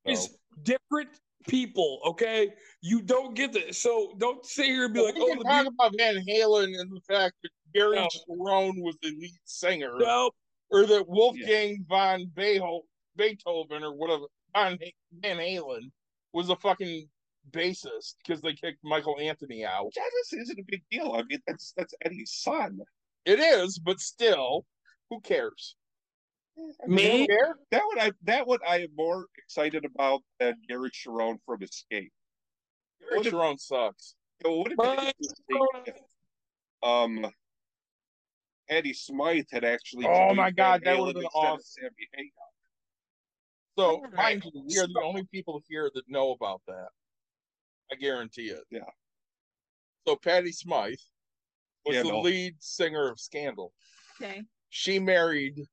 it's 0.05 0.29
oh. 0.31 0.37
different 0.63 1.11
people. 1.49 2.01
Okay, 2.07 2.53
you 2.83 3.03
don't 3.03 3.35
get 3.35 3.53
this. 3.53 3.79
So 3.81 4.15
don't 4.19 4.45
sit 4.45 4.67
here 4.67 4.87
and 4.87 4.95
be 4.95 5.03
like, 5.03 5.15
we 5.15 5.23
"Oh, 5.23 5.29
can 5.29 5.39
the 5.39 5.45
talk 5.45 5.67
Beatles." 5.67 5.75
about 5.75 5.95
Van 5.97 6.25
Halen 6.29 6.79
and 6.81 6.91
the 6.91 7.01
fact 7.09 7.35
that 7.43 7.51
Gary 7.75 7.97
No. 7.97 8.09
Cherone 8.09 8.83
was 8.83 8.97
the 9.03 9.09
lead 9.09 9.33
singer, 9.45 9.97
No, 9.99 10.31
or 10.71 10.87
that 10.87 11.09
Wolfgang 11.09 11.85
von 11.89 12.27
Beetho- 12.35 12.83
Beethoven 13.17 13.83
or 13.83 13.95
whatever 13.95 14.25
Van, 14.55 14.79
Van 15.21 15.37
Halen 15.37 15.91
was 16.33 16.51
a 16.51 16.57
fucking 16.57 17.09
bassist 17.51 18.15
because 18.25 18.41
they 18.43 18.53
kicked 18.53 18.79
Michael 18.85 19.19
Anthony 19.21 19.65
out. 19.65 19.91
That 19.95 20.11
is, 20.23 20.33
isn't 20.43 20.59
a 20.59 20.65
big 20.67 20.83
deal. 20.91 21.13
I 21.13 21.23
mean, 21.23 21.41
that's 21.47 21.73
that's 21.77 21.95
Eddie's 22.05 22.33
son. 22.33 22.81
It 23.25 23.39
is, 23.39 23.79
but 23.79 24.01
still, 24.01 24.65
who 25.11 25.21
cares? 25.21 25.77
I 26.83 26.87
mean, 26.87 27.21
Me? 27.23 27.27
that 27.71 27.83
would- 27.87 27.99
I 27.99 28.13
that 28.23 28.47
what 28.47 28.61
I 28.67 28.81
am 28.83 28.95
more 28.95 29.27
excited 29.39 29.85
about 29.85 30.23
than 30.39 30.61
Gary 30.69 30.91
Cherone 30.91 31.39
from 31.45 31.63
Escape. 31.63 32.13
Gary 33.01 33.31
What 33.31 33.55
if- 33.55 33.61
sucks. 33.61 34.15
It 34.45 34.49
would 34.49 34.69
have 34.69 34.79
been 34.79 34.97
Right. 34.97 35.15
interesting 35.21 35.67
if 35.87 36.03
um 36.83 37.35
Eddie 38.69 38.95
Smythe 38.95 39.47
had 39.51 39.65
actually. 39.65 40.07
Oh 40.07 40.35
my 40.35 40.51
God, 40.51 40.83
that 40.85 40.97
Halen 40.97 41.01
would've 41.01 41.15
been 41.15 41.25
awesome. 41.27 41.91
So, 43.79 44.01
mind 44.13 44.45
you, 44.45 44.63
we 44.67 44.79
are 44.79 44.87
the 44.87 45.01
only 45.03 45.25
people 45.27 45.63
here 45.69 45.91
that 45.95 46.09
know 46.09 46.33
about 46.33 46.63
that. 46.67 46.89
I 47.91 47.97
guarantee 47.97 48.51
it. 48.51 48.65
Yeah. 48.71 48.89
So, 50.07 50.17
Patty 50.17 50.53
Smythe 50.53 50.99
was 51.85 51.97
Yeah, 51.97 52.03
the 52.03 52.11
no. 52.11 52.21
lead 52.21 52.63
singer 52.63 53.09
of 53.11 53.19
Scandal. 53.19 53.73
Okay. 54.21 54.43
She 54.69 54.99
married 54.99 55.67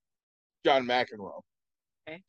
John 0.68 0.86
McEnroe, 0.86 1.40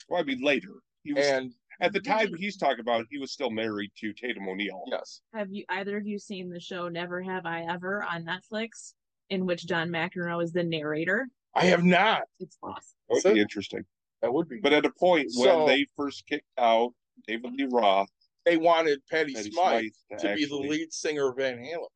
Well, 0.08 0.20
I 0.20 0.22
mean 0.22 0.40
later. 0.42 0.74
He 1.02 1.12
was 1.12 1.26
and 1.26 1.52
at 1.80 1.92
the 1.92 1.98
time 2.00 2.32
he's 2.36 2.56
talking 2.56 2.78
about. 2.80 3.06
He 3.10 3.18
was 3.18 3.32
still 3.32 3.50
married 3.50 3.90
to 3.98 4.12
Tatum 4.12 4.48
O'Neal. 4.48 4.84
yes, 4.86 5.22
Have 5.34 5.48
you 5.50 5.64
either 5.70 5.96
of 5.96 6.06
you 6.06 6.20
seen 6.20 6.48
the 6.48 6.60
show 6.60 6.88
Never 6.88 7.20
Have 7.20 7.46
I 7.46 7.62
Ever 7.68 8.04
on 8.04 8.24
Netflix, 8.24 8.94
in 9.30 9.44
which 9.44 9.66
John 9.66 9.88
McEnroe 9.88 10.40
is 10.42 10.52
the 10.52 10.62
narrator? 10.62 11.26
I 11.56 11.64
have 11.64 11.82
not. 11.82 12.22
It's 12.38 12.56
awesome. 12.62 12.76
That 13.08 13.14
would 13.14 13.22
So- 13.22 13.34
be 13.34 13.40
interesting. 13.40 13.84
That 14.22 14.32
would 14.32 14.48
be. 14.48 14.60
But 14.60 14.72
at 14.72 14.86
a 14.86 14.92
point 14.92 15.32
So- 15.32 15.64
when 15.64 15.66
they 15.66 15.86
first 15.96 16.26
kicked 16.28 16.46
out 16.58 16.92
David 17.26 17.54
Lee 17.54 17.66
Roth, 17.68 18.08
they 18.44 18.56
wanted 18.56 19.00
Patty, 19.10 19.34
Eddie 19.36 19.50
Smythe 19.50 19.90
Smythe 20.08 20.20
to 20.20 20.34
be 20.36 20.44
the 20.44 20.56
lead 20.56 20.92
singer 20.92 21.30
of 21.30 21.36
Van 21.38 21.58
Halen, 21.58 21.88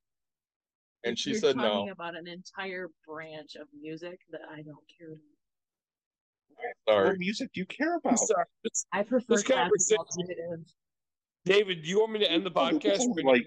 and 1.04 1.16
she 1.18 1.30
You're 1.30 1.38
said 1.40 1.56
talking 1.56 1.86
no. 1.86 1.92
about 1.92 2.16
an 2.16 2.26
entire 2.26 2.88
branch 3.06 3.54
of 3.56 3.68
music 3.72 4.18
that 4.30 4.40
I 4.50 4.62
don't 4.62 4.84
care 4.98 5.08
about. 5.12 5.20
Sorry. 6.88 7.08
What 7.10 7.18
music 7.18 7.50
do 7.54 7.60
you 7.60 7.66
care 7.66 7.96
about? 7.96 8.18
Sorry. 8.18 8.44
I 8.92 9.02
prefer 9.02 9.34
This 9.34 9.42
classical 9.42 9.96
alternative. 9.98 10.66
David, 11.44 11.82
do 11.82 11.88
you 11.88 12.00
want 12.00 12.12
me 12.12 12.18
to 12.20 12.30
end 12.30 12.44
the 12.46 12.50
podcast? 12.50 13.00
Like, 13.24 13.44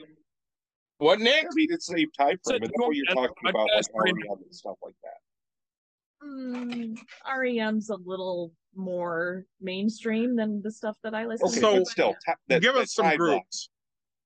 What, 0.98 1.20
Nick? 1.20 1.46
I 1.46 1.48
mean, 1.54 1.68
it's 1.72 1.88
the 1.88 1.98
same 1.98 2.12
time 2.18 2.38
So 2.44 2.52
frame. 2.52 2.62
do 2.62 2.68
That's 2.68 2.74
you 2.78 2.86
what 2.88 2.96
you're 2.96 3.06
me 3.06 3.06
to 3.06 3.10
end 3.12 3.18
the 3.18 3.28
talking 3.28 3.50
about, 3.50 3.68
like? 3.74 3.86
REM 4.30 4.38
and 4.44 4.56
stuff 4.56 4.76
like 4.84 4.96
that. 5.04 6.28
Mm, 6.28 6.98
REM's 7.38 7.90
a 7.90 7.98
little 8.06 8.52
more 8.76 9.46
mainstream 9.62 10.36
than 10.36 10.62
the 10.62 10.72
stuff 10.72 10.98
that 11.04 11.14
I 11.14 11.26
listen 11.26 11.48
Okay, 11.48 11.56
to. 11.56 11.62
So- 11.62 11.78
but 11.78 11.88
still, 11.88 12.16
ta- 12.26 12.36
that, 12.48 12.62
Give 12.62 12.74
that 12.74 12.82
us 12.84 12.94
some 12.94 13.06
timeline. 13.06 13.18
groups. 13.18 13.70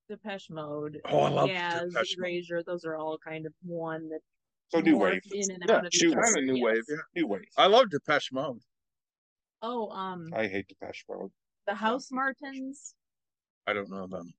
Depeche 0.10 0.50
Mode, 0.50 1.00
Oh, 1.06 1.20
I 1.20 1.30
love 1.30 1.50
Yaz, 1.50 1.92
Depeche 1.94 2.16
Mode. 2.18 2.28
Erasure, 2.32 2.64
those 2.64 2.84
are 2.84 2.96
all 2.96 3.18
kind 3.24 3.46
of 3.46 3.54
one 3.64 4.10
that 4.10 4.22
So 4.70 4.80
new 4.80 4.98
wave, 4.98 5.22
in 5.32 5.52
and 5.52 5.64
Yeah, 5.68 5.76
out 5.78 5.86
of 5.86 5.94
new 5.94 6.10
each 6.10 6.16
wave. 6.16 6.18
other, 6.18 6.24
Kind 6.34 6.38
of 6.38 6.44
new 6.46 6.56
yes. 6.56 6.64
wave. 6.66 6.84
Yeah. 6.90 6.96
new 7.22 7.28
wave. 7.28 7.42
I 7.58 7.68
love 7.68 7.90
Depeche 7.92 8.32
Mode. 8.32 8.60
Oh, 9.62 9.90
um, 9.90 10.30
I 10.34 10.48
hate 10.48 10.68
Depeche 10.68 11.06
Mode. 11.10 11.32
the 11.68 11.74
Housemartins. 11.74 12.94
I 13.68 13.74
don't 13.74 13.90
know 13.90 14.08
them. 14.08 14.34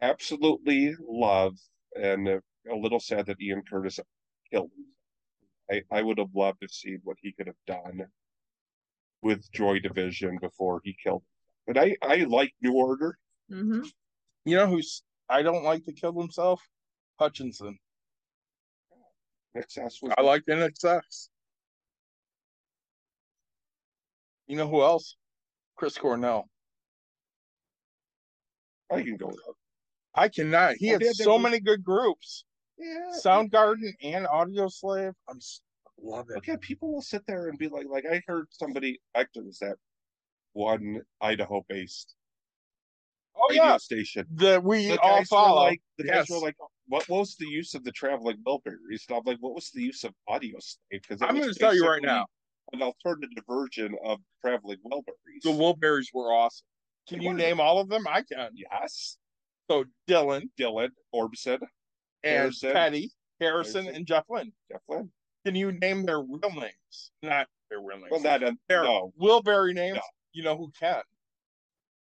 Absolutely 0.00 0.94
love, 1.06 1.56
and 1.94 2.28
uh, 2.28 2.40
a 2.70 2.76
little 2.76 3.00
sad 3.00 3.26
that 3.26 3.40
Ian 3.40 3.62
Curtis 3.68 3.98
killed 4.50 4.70
him. 4.76 5.82
I, 5.90 5.96
I 5.98 6.02
would 6.02 6.18
have 6.18 6.34
loved 6.34 6.60
to 6.62 6.68
see 6.68 6.96
what 7.02 7.16
he 7.20 7.32
could 7.32 7.46
have 7.46 7.56
done 7.66 8.06
with 9.22 9.50
Joy 9.52 9.78
Division 9.80 10.38
before 10.40 10.80
he 10.84 10.96
killed. 11.02 11.22
Him. 11.66 11.74
But 11.74 11.78
I, 11.78 11.96
I 12.02 12.16
like 12.24 12.52
New 12.60 12.74
Order. 12.74 13.18
Mm-hmm. 13.50 13.82
You 14.44 14.56
know 14.56 14.66
who's 14.66 15.02
I 15.28 15.42
don't 15.42 15.64
like 15.64 15.84
to 15.84 15.92
kill 15.92 16.18
himself? 16.18 16.60
Hutchence. 17.18 17.60
Excess 19.56 20.00
was 20.02 20.12
I 20.18 20.22
like 20.22 20.42
INXS. 20.48 21.28
You 24.46 24.56
know 24.56 24.68
who 24.68 24.82
else? 24.82 25.16
Chris 25.76 25.96
Cornell. 25.98 26.48
I 28.90 29.02
can 29.02 29.16
go. 29.16 29.32
I 30.14 30.28
cannot. 30.28 30.74
He 30.76 30.90
Oh, 30.94 30.98
had 30.98 31.16
so 31.16 31.32
that- 31.32 31.38
many 31.40 31.60
good 31.60 31.82
groups. 31.82 32.44
Yeah. 32.78 33.10
Soundgarden 33.24 33.92
and 34.02 34.26
Audioslave. 34.26 35.14
I'm 35.28 35.36
s- 35.36 35.62
love 35.98 36.26
it. 36.30 36.36
Okay, 36.38 36.56
people 36.58 36.92
will 36.92 37.02
sit 37.02 37.24
there 37.26 37.48
and 37.48 37.58
be 37.58 37.68
like, 37.68 37.86
like 37.88 38.04
I 38.06 38.22
heard 38.26 38.46
somebody 38.50 39.00
actually 39.14 39.46
was 39.46 39.58
that 39.60 39.76
one 40.52 41.02
Idaho 41.20 41.64
based 41.68 42.14
Oh 43.36 43.46
radio 43.48 43.64
yeah, 43.64 43.76
station. 43.78 44.26
that 44.32 44.62
we 44.62 44.88
The 44.88 45.00
all 45.00 45.16
guys 45.18 45.20
were 45.22 45.36
follow. 45.36 45.62
like 45.62 45.82
the 45.98 46.04
guys 46.04 46.26
Yes. 46.28 46.30
were 46.30 46.38
like, 46.38 46.56
what 46.86 47.08
was 47.08 47.34
the 47.36 47.46
use 47.46 47.74
of 47.74 47.82
the 47.84 47.90
traveling 47.92 48.36
Wilburys? 48.46 49.08
And 49.08 49.16
I'm 49.18 49.22
like, 49.24 49.38
what 49.40 49.54
was 49.54 49.70
the 49.70 49.82
use 49.82 50.04
of 50.04 50.14
Audioslave? 50.28 50.76
Because 50.90 51.22
I'm 51.22 51.36
going 51.36 51.52
to 51.52 51.58
tell 51.58 51.74
you 51.74 51.88
right 51.88 52.02
now, 52.02 52.26
an 52.72 52.82
alternative 52.82 53.44
version 53.48 53.94
of 54.04 54.18
traveling 54.40 54.78
Wilburys. 54.84 55.42
the 55.42 55.50
Wilburys 55.50 56.06
were 56.12 56.32
awesome. 56.32 56.64
Can 57.08 57.20
you 57.20 57.34
name 57.34 57.60
all 57.60 57.78
of 57.80 57.88
them? 57.88 58.06
I 58.08 58.22
can. 58.22 58.50
yes, 58.54 59.18
So 59.70 59.84
Dylan 60.08 60.48
Dylan 60.58 60.88
Orbison, 61.14 61.60
and 61.60 61.68
Harrison. 62.24 62.72
Petty, 62.72 63.10
Harrison, 63.40 63.82
Harrison. 63.84 63.96
and 63.96 64.06
Jeff 64.06 64.24
Lynne. 64.30 64.52
Jeff 64.70 64.80
Lynne. 64.88 65.10
Can 65.44 65.54
you 65.54 65.72
name 65.72 66.06
their 66.06 66.20
real 66.20 66.50
names? 66.54 67.10
Not 67.22 67.46
their 67.68 67.80
real 67.80 67.98
names. 67.98 68.08
Well, 68.10 68.20
not 68.20 68.42
a, 68.42 68.46
uh, 68.48 68.52
their 68.68 68.84
no. 68.84 69.12
Wilbury 69.20 69.74
names. 69.74 69.96
No. 69.96 70.02
You 70.32 70.42
know 70.44 70.56
who 70.56 70.72
can? 70.80 71.02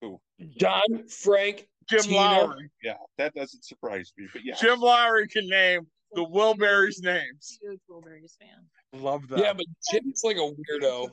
Who? 0.03 0.21
John, 0.59 1.07
Frank, 1.09 1.69
Jim 1.89 2.01
Tina. 2.03 2.17
Lowry. 2.17 2.71
Yeah, 2.83 2.95
that 3.19 3.35
doesn't 3.35 3.65
surprise 3.65 4.13
me. 4.19 4.27
But 4.33 4.43
yeah, 4.45 4.55
Jim 4.61 4.81
Lowry 4.81 5.29
can 5.29 5.49
name 5.49 5.87
the 6.15 6.25
Wilburys 6.25 7.01
names. 7.03 7.59
Huge 7.63 7.81
Wilburys 7.89 8.37
fan. 8.39 8.65
Love 8.95 9.29
that. 9.29 9.39
Yeah, 9.39 9.53
but 9.53 9.67
Jim's 9.91 10.23
like 10.25 10.37
a 10.37 10.41
weirdo. 10.41 11.09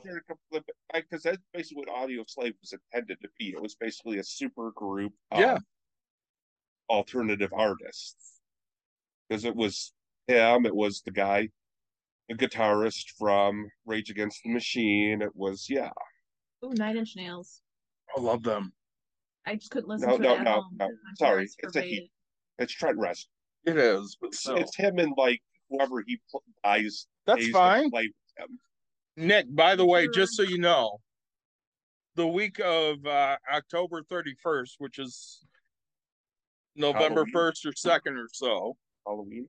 Because 0.94 1.22
that's 1.22 1.38
basically 1.52 1.84
what 1.86 1.88
Audioslave 1.88 2.54
was 2.60 2.72
intended 2.72 3.18
to 3.22 3.28
be. 3.38 3.50
It 3.50 3.60
was 3.60 3.74
basically 3.74 4.18
a 4.18 4.24
super 4.24 4.70
group 4.72 5.12
of 5.30 5.40
Yeah. 5.40 5.58
alternative 6.88 7.52
artists. 7.52 8.40
Because 9.28 9.44
it 9.44 9.54
was 9.54 9.92
him, 10.26 10.64
it 10.64 10.74
was 10.74 11.02
the 11.02 11.10
guy, 11.10 11.48
the 12.28 12.34
guitarist 12.34 13.10
from 13.18 13.68
Rage 13.84 14.08
Against 14.10 14.40
the 14.42 14.52
Machine. 14.52 15.20
It 15.20 15.34
was, 15.34 15.66
yeah. 15.68 15.90
Ooh, 16.64 16.72
Nine 16.72 16.96
Inch 16.96 17.14
Nails. 17.16 17.60
I 18.16 18.20
love 18.20 18.42
them. 18.42 18.72
I 19.44 19.56
just 19.56 19.70
couldn't 19.70 19.88
listen 19.88 20.08
No, 20.08 20.16
to 20.16 20.22
no, 20.22 20.34
it 20.34 20.38
at 20.38 20.44
no, 20.44 20.64
no. 20.78 20.88
Sorry, 21.18 21.44
it's 21.44 21.56
a 21.62 21.66
forbade 21.66 21.90
he. 21.90 22.10
It's 22.58 22.72
Trent 22.72 22.98
Reznor. 22.98 23.26
It 23.66 23.76
is, 23.76 24.16
but 24.20 24.28
It's, 24.28 24.42
so 24.42 24.56
it's 24.56 24.74
him 24.76 24.98
and 24.98 25.12
like 25.16 25.42
whoever 25.70 26.02
he 26.06 26.18
pl- 26.30 26.42
buys. 26.62 27.06
that's 27.26 27.38
pays 27.38 27.46
to 27.48 27.52
fine. 27.52 27.90
Play 27.90 28.10
with 28.38 28.48
him. 28.48 28.58
Nick, 29.16 29.46
by 29.54 29.76
the 29.76 29.84
way, 29.84 30.08
just 30.08 30.34
so 30.34 30.42
you 30.42 30.58
know, 30.58 30.98
the 32.16 32.26
week 32.26 32.60
of 32.62 33.04
uh, 33.06 33.36
October 33.52 34.02
31st, 34.02 34.72
which 34.78 34.98
is 34.98 35.44
November 36.74 37.24
Halloween. 37.24 37.34
1st 37.34 37.66
or 37.66 37.72
2nd 37.72 38.16
or 38.16 38.28
so, 38.32 38.76
Halloween. 39.06 39.48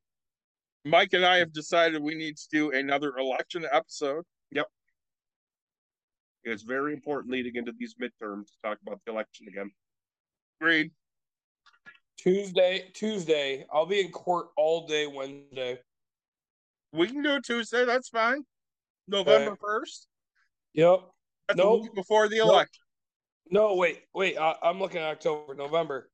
Mike 0.86 1.14
and 1.14 1.26
I 1.26 1.38
have 1.38 1.52
decided 1.52 2.02
we 2.02 2.16
need 2.16 2.38
to 2.38 2.48
do 2.52 2.72
another 2.72 3.18
election 3.18 3.66
episode. 3.72 4.24
Yep. 4.52 4.68
It's 6.44 6.64
very 6.64 6.94
important 6.94 7.32
leading 7.32 7.56
into 7.56 7.74
these 7.78 7.96
midterms 7.96 8.46
to 8.46 8.54
talk 8.64 8.78
about 8.86 9.02
the 9.06 9.12
election 9.12 9.48
again. 9.50 9.70
Agreed. 10.62 10.92
Tuesday, 12.18 12.90
Tuesday. 12.94 13.66
I'll 13.72 13.86
be 13.86 14.00
in 14.00 14.12
court 14.12 14.48
all 14.56 14.88
day 14.88 15.08
Wednesday. 15.08 15.80
We 16.98 17.08
can 17.08 17.22
do 17.22 17.36
it 17.36 17.44
Tuesday. 17.46 17.86
That's 17.86 18.10
fine. 18.10 18.44
November 19.08 19.56
1st. 19.56 20.08
Yep. 20.74 21.00
That's 21.48 21.58
Nope. 21.58 21.80
a 21.80 21.84
week 21.84 21.94
before 21.96 22.28
the 22.28 22.38
Nope. 22.38 22.50
election. 22.50 22.84
No, 23.50 23.76
wait, 23.76 24.04
wait. 24.14 24.38
I, 24.38 24.56
I'm 24.62 24.80
looking 24.80 25.00
at 25.00 25.08
October, 25.12 25.54
November. 25.54 26.10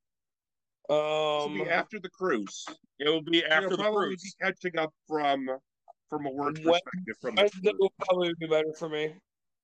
This 0.87 0.95
will 0.95 1.43
Um, 1.45 1.53
be 1.55 1.63
after 1.69 1.99
the 1.99 2.09
cruise. 2.09 2.65
It 2.99 3.09
will 3.09 3.21
be 3.23 3.43
after 3.45 3.69
the 3.69 3.77
probably 3.77 4.07
cruise. 4.09 4.35
be 4.39 4.45
catching 4.45 4.77
up 4.77 4.93
from 5.07 5.49
from 6.09 6.25
a 6.27 6.29
work 6.29 6.57
What- 6.59 6.83
perspective 6.83 7.15
from 7.21 7.35
the 7.35 7.41
Wednesday 7.43 7.61
cruise. 7.71 7.75
will 7.79 7.93
probably 8.05 8.33
be 8.39 8.45
better 8.45 8.73
for 8.77 8.89
me. 8.89 9.15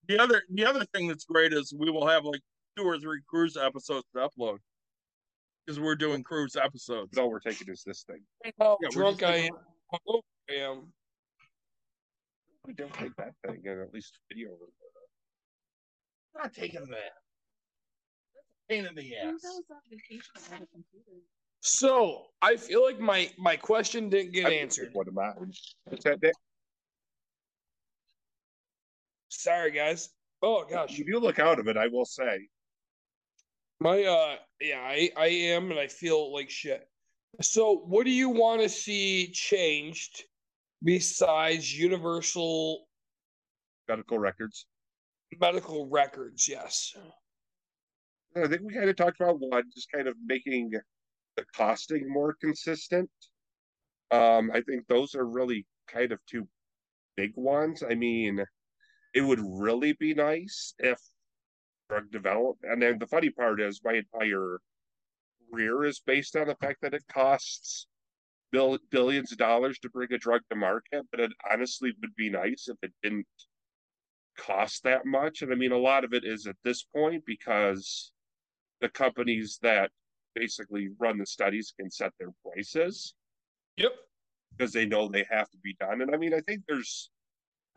The 0.08 0.18
other 0.18 0.42
the 0.50 0.66
other 0.66 0.86
thing 0.86 1.08
that's 1.08 1.26
great 1.26 1.54
is 1.54 1.72
we 1.78 1.92
will 1.92 2.08
have 2.08 2.24
like 2.26 2.42
two 2.76 2.86
or 2.86 2.98
three 2.98 3.22
cruise 3.28 3.56
episodes 3.58 4.06
to 4.16 4.28
upload 4.28 4.58
because 5.66 5.80
we're 5.80 5.96
doing 5.96 6.24
cruise 6.24 6.56
episodes. 6.56 7.16
All 7.18 7.30
we're 7.30 7.40
taking 7.42 7.70
is 7.70 7.84
this 7.84 8.04
thing. 8.04 8.26
How 8.58 8.80
Yeah, 8.82 8.90
drunk 8.90 9.22
I 9.22 9.36
am. 9.36 9.54
I 10.50 10.54
am. 10.54 10.92
We 12.68 12.74
don't 12.74 12.94
take 12.94 13.16
that 13.18 13.34
thing 13.46 13.62
and 13.66 13.82
at 13.82 13.94
least 13.94 14.20
video. 14.32 14.50
not 16.36 16.54
taking 16.54 16.86
that. 16.90 17.14
Pain 18.70 18.86
in 18.86 18.94
the 18.96 19.16
ass. 19.18 19.42
goes 19.42 19.64
on 19.72 19.78
vacation 19.90 20.30
without 20.36 20.62
a 20.62 20.68
computer? 20.68 21.22
So 21.62 22.28
I 22.42 22.56
feel 22.56 22.84
like 22.84 23.00
my 23.00 23.30
my 23.38 23.56
question 23.56 24.10
didn't 24.10 24.34
get 24.34 24.46
I 24.48 24.54
answered. 24.54 24.86
take 24.88 24.96
One 24.96 25.08
of. 25.08 25.74
What's 25.86 26.04
that? 26.04 26.22
Nick? 26.22 26.34
Sorry, 29.30 29.72
guys. 29.72 30.10
Oh 30.42 30.66
gosh, 30.70 30.92
If 30.94 31.00
You 31.00 31.06
do 31.14 31.20
look 31.20 31.40
out 31.40 31.60
of 31.60 31.68
it, 31.68 31.78
I 31.78 31.88
will 31.88 32.06
say. 32.06 32.48
my 33.80 34.04
uh, 34.04 34.36
yeah, 34.62 34.80
I 34.82 35.10
I 35.18 35.28
am, 35.28 35.72
and 35.72 35.80
I 35.80 35.88
feel 35.88 36.34
like 36.34 36.50
shit. 36.50 36.88
So, 37.42 37.76
what 37.86 38.06
do 38.06 38.12
you 38.12 38.30
want 38.30 38.62
to 38.62 38.70
see 38.70 39.32
changed 39.32 40.24
besides 40.84 41.78
universal 41.78 42.86
Medical 43.88 44.20
records. 44.20 44.68
medical 45.40 45.88
records? 45.90 46.48
Yes. 46.48 46.94
I 48.36 48.48
think 48.48 48.62
we 48.64 48.74
kind 48.74 48.90
of 48.90 48.96
talked 48.96 49.20
about 49.20 49.40
one, 49.40 49.64
just 49.74 49.92
kind 49.92 50.08
of 50.08 50.16
making 50.24 50.72
the 51.36 51.46
costing 51.56 52.08
more 52.08 52.36
consistent. 52.40 53.10
Um, 54.12 54.52
I 54.54 54.62
think 54.62 54.88
those 54.88 55.16
are 55.16 55.26
really 55.26 55.66
kind 55.88 56.12
of 56.12 56.20
two 56.30 56.48
big 57.18 57.32
ones. 57.36 57.84
I 57.88 57.96
mean, 57.96 58.44
it 59.16 59.22
would 59.22 59.42
really 59.44 59.94
be 59.94 60.14
nice 60.14 60.74
if 60.78 61.00
drug 61.90 62.12
development, 62.12 62.72
and 62.72 62.82
then 62.82 63.00
the 63.00 63.08
funny 63.08 63.32
part 63.32 63.60
is 63.60 63.82
my 63.84 63.94
entire 63.94 64.60
career 65.52 65.84
is 65.86 66.00
based 66.06 66.36
on 66.36 66.48
the 66.48 66.56
fact 66.56 66.82
that 66.84 66.94
it 66.94 67.04
costs 67.12 67.88
bill, 68.52 68.78
billions 68.92 69.32
of 69.32 69.38
dollars 69.38 69.80
to 69.80 69.90
bring 69.90 70.12
a 70.14 70.18
drug 70.18 70.42
to 70.50 70.56
market, 70.56 71.06
but 71.12 71.20
it 71.20 71.32
honestly 71.52 71.92
would 72.02 72.16
be 72.16 72.30
nice 72.30 72.68
if 72.68 72.78
it 72.82 72.94
didn't 73.04 73.28
cost 74.38 74.84
that 74.84 75.06
much. 75.06 75.42
And 75.42 75.52
I 75.52 75.56
mean, 75.56 75.72
a 75.72 75.78
lot 75.78 76.04
of 76.04 76.14
it 76.14 76.24
is 76.24 76.48
at 76.48 76.56
this 76.64 76.84
point 76.84 77.24
because 77.26 78.12
the 78.82 78.90
companies 78.90 79.60
that 79.62 79.92
basically 80.36 80.90
run 81.00 81.18
the 81.18 81.26
studies 81.26 81.74
can 81.78 81.90
set 81.92 82.14
their 82.20 82.32
prices 82.44 83.16
Yep. 83.78 83.92
because 84.58 84.74
they 84.74 84.86
know 84.86 85.08
they 85.08 85.26
have 85.30 85.50
to 85.52 85.58
be 85.58 85.76
done. 85.80 86.02
And 86.02 86.14
I 86.14 86.18
mean, 86.18 86.34
I 86.34 86.42
think 86.42 86.64
there's, 86.68 87.10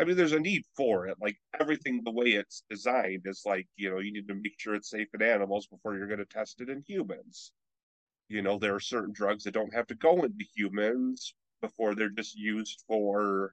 I 0.01 0.05
mean, 0.05 0.16
there's 0.16 0.32
a 0.32 0.40
need 0.40 0.62
for 0.77 1.07
it. 1.07 1.16
Like 1.20 1.36
everything, 1.61 2.03
the 2.05 2.11
way 2.12 2.27
it's 2.32 2.65
designed 2.70 3.23
is 3.24 3.43
like, 3.44 3.66
you 3.77 3.90
know, 3.90 3.99
you 3.99 4.12
need 4.12 4.28
to 4.28 4.35
make 4.35 4.55
sure 4.59 4.74
it's 4.74 4.90
safe 4.90 5.09
in 5.15 5.23
animals 5.23 5.66
before 5.66 5.97
you're 5.97 6.07
going 6.09 6.19
to 6.19 6.24
test 6.24 6.61
it 6.61 6.69
in 6.69 6.82
humans. 6.86 7.53
You 8.32 8.40
know, 8.40 8.59
there 8.59 8.74
are 8.74 8.80
certain 8.80 9.12
drugs 9.12 9.44
that 9.44 9.52
don't 9.52 9.74
have 9.74 9.86
to 9.88 9.94
go 9.94 10.22
into 10.22 10.46
humans 10.56 11.34
before 11.60 11.94
they're 11.94 12.09
just 12.09 12.34
used 12.34 12.82
for 12.88 13.52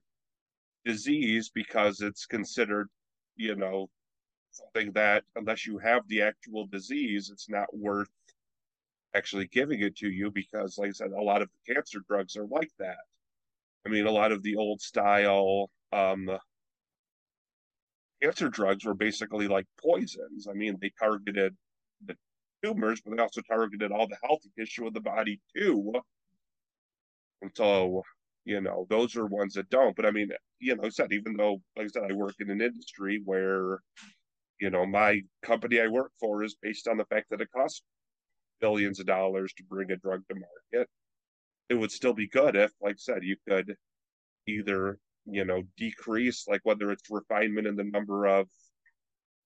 disease 0.86 1.52
because 1.54 2.00
it's 2.00 2.26
considered, 2.26 2.88
you 3.36 3.58
know, 3.58 3.90
something 4.52 4.94
that 4.94 5.26
unless 5.36 5.68
you 5.68 5.80
have 5.80 6.08
the 6.08 6.22
actual 6.22 6.66
disease, 6.66 7.30
it's 7.30 7.50
not 7.50 7.68
worth 7.76 8.08
actually 9.14 9.48
giving 9.48 9.82
it 9.82 9.98
to 9.98 10.10
you 10.10 10.32
because, 10.32 10.78
like 10.78 10.90
I 10.90 10.94
said, 10.94 11.12
a 11.12 11.22
lot 11.22 11.42
of 11.42 11.50
the 11.50 11.74
cancer 11.74 12.00
drugs 12.08 12.38
are 12.38 12.48
like 12.48 12.72
that. 12.80 13.04
I 13.86 13.90
mean, 13.90 14.06
a 14.06 14.12
lot 14.12 14.32
of 14.32 14.44
the 14.44 14.56
old 14.56 14.80
style, 14.80 15.70
um, 15.92 16.30
cancer 18.24 18.48
drugs 18.48 18.86
were 18.86 18.94
basically 18.94 19.50
like 19.50 19.68
poisons. 19.78 20.48
I 20.50 20.54
mean, 20.54 20.78
they 20.80 20.94
targeted 20.98 21.54
the 22.06 22.16
tumors, 22.64 23.02
but 23.02 23.16
they 23.16 23.22
also 23.22 23.42
targeted 23.42 23.92
all 23.92 24.08
the 24.08 24.18
healthy 24.24 24.50
tissue 24.58 24.88
of 24.88 24.94
the 24.94 25.02
body 25.02 25.40
too. 25.56 25.94
And 27.42 27.52
so, 27.56 28.04
you 28.46 28.62
know, 28.62 28.86
those 28.90 29.16
are 29.16 29.26
ones 29.26 29.54
that 29.54 29.70
don't. 29.70 29.96
But 29.96 30.06
I 30.06 30.12
mean, 30.12 30.30
you 30.60 30.76
know, 30.76 30.84
I 30.84 30.90
said, 30.90 31.14
even 31.14 31.36
though, 31.38 31.62
like 31.78 31.86
I 31.86 31.88
said, 31.88 32.04
I 32.10 32.14
work 32.14 32.36
in 32.40 32.50
an 32.50 32.62
industry 32.62 33.22
where, 33.24 33.80
you 34.60 34.70
know, 34.70 34.86
my 34.86 35.22
company 35.42 35.80
I 35.80 35.88
work 35.88 36.12
for 36.20 36.44
is 36.44 36.58
based 36.62 36.88
on 36.88 36.98
the 36.98 37.06
fact 37.06 37.28
that 37.30 37.42
it 37.42 37.52
costs 37.56 37.82
billions 38.60 39.00
of 39.00 39.06
dollars 39.06 39.54
to 39.54 39.64
bring 39.64 39.92
a 39.92 39.96
drug 39.96 40.22
to 40.28 40.36
market. 40.36 40.90
It 41.70 41.76
would 41.76 41.92
still 41.92 42.14
be 42.14 42.28
good 42.28 42.56
if, 42.56 42.72
like 42.82 42.96
I 42.96 42.98
said, 42.98 43.24
you 43.24 43.38
could 43.48 43.76
either, 44.48 44.98
you 45.26 45.46
know, 45.46 45.64
decrease, 45.78 46.46
like 46.48 46.62
whether 46.64 46.92
it's 46.92 47.10
refinement 47.10 47.68
in 47.68 47.76
the 47.76 47.84
number 47.84 48.26
of, 48.26 48.48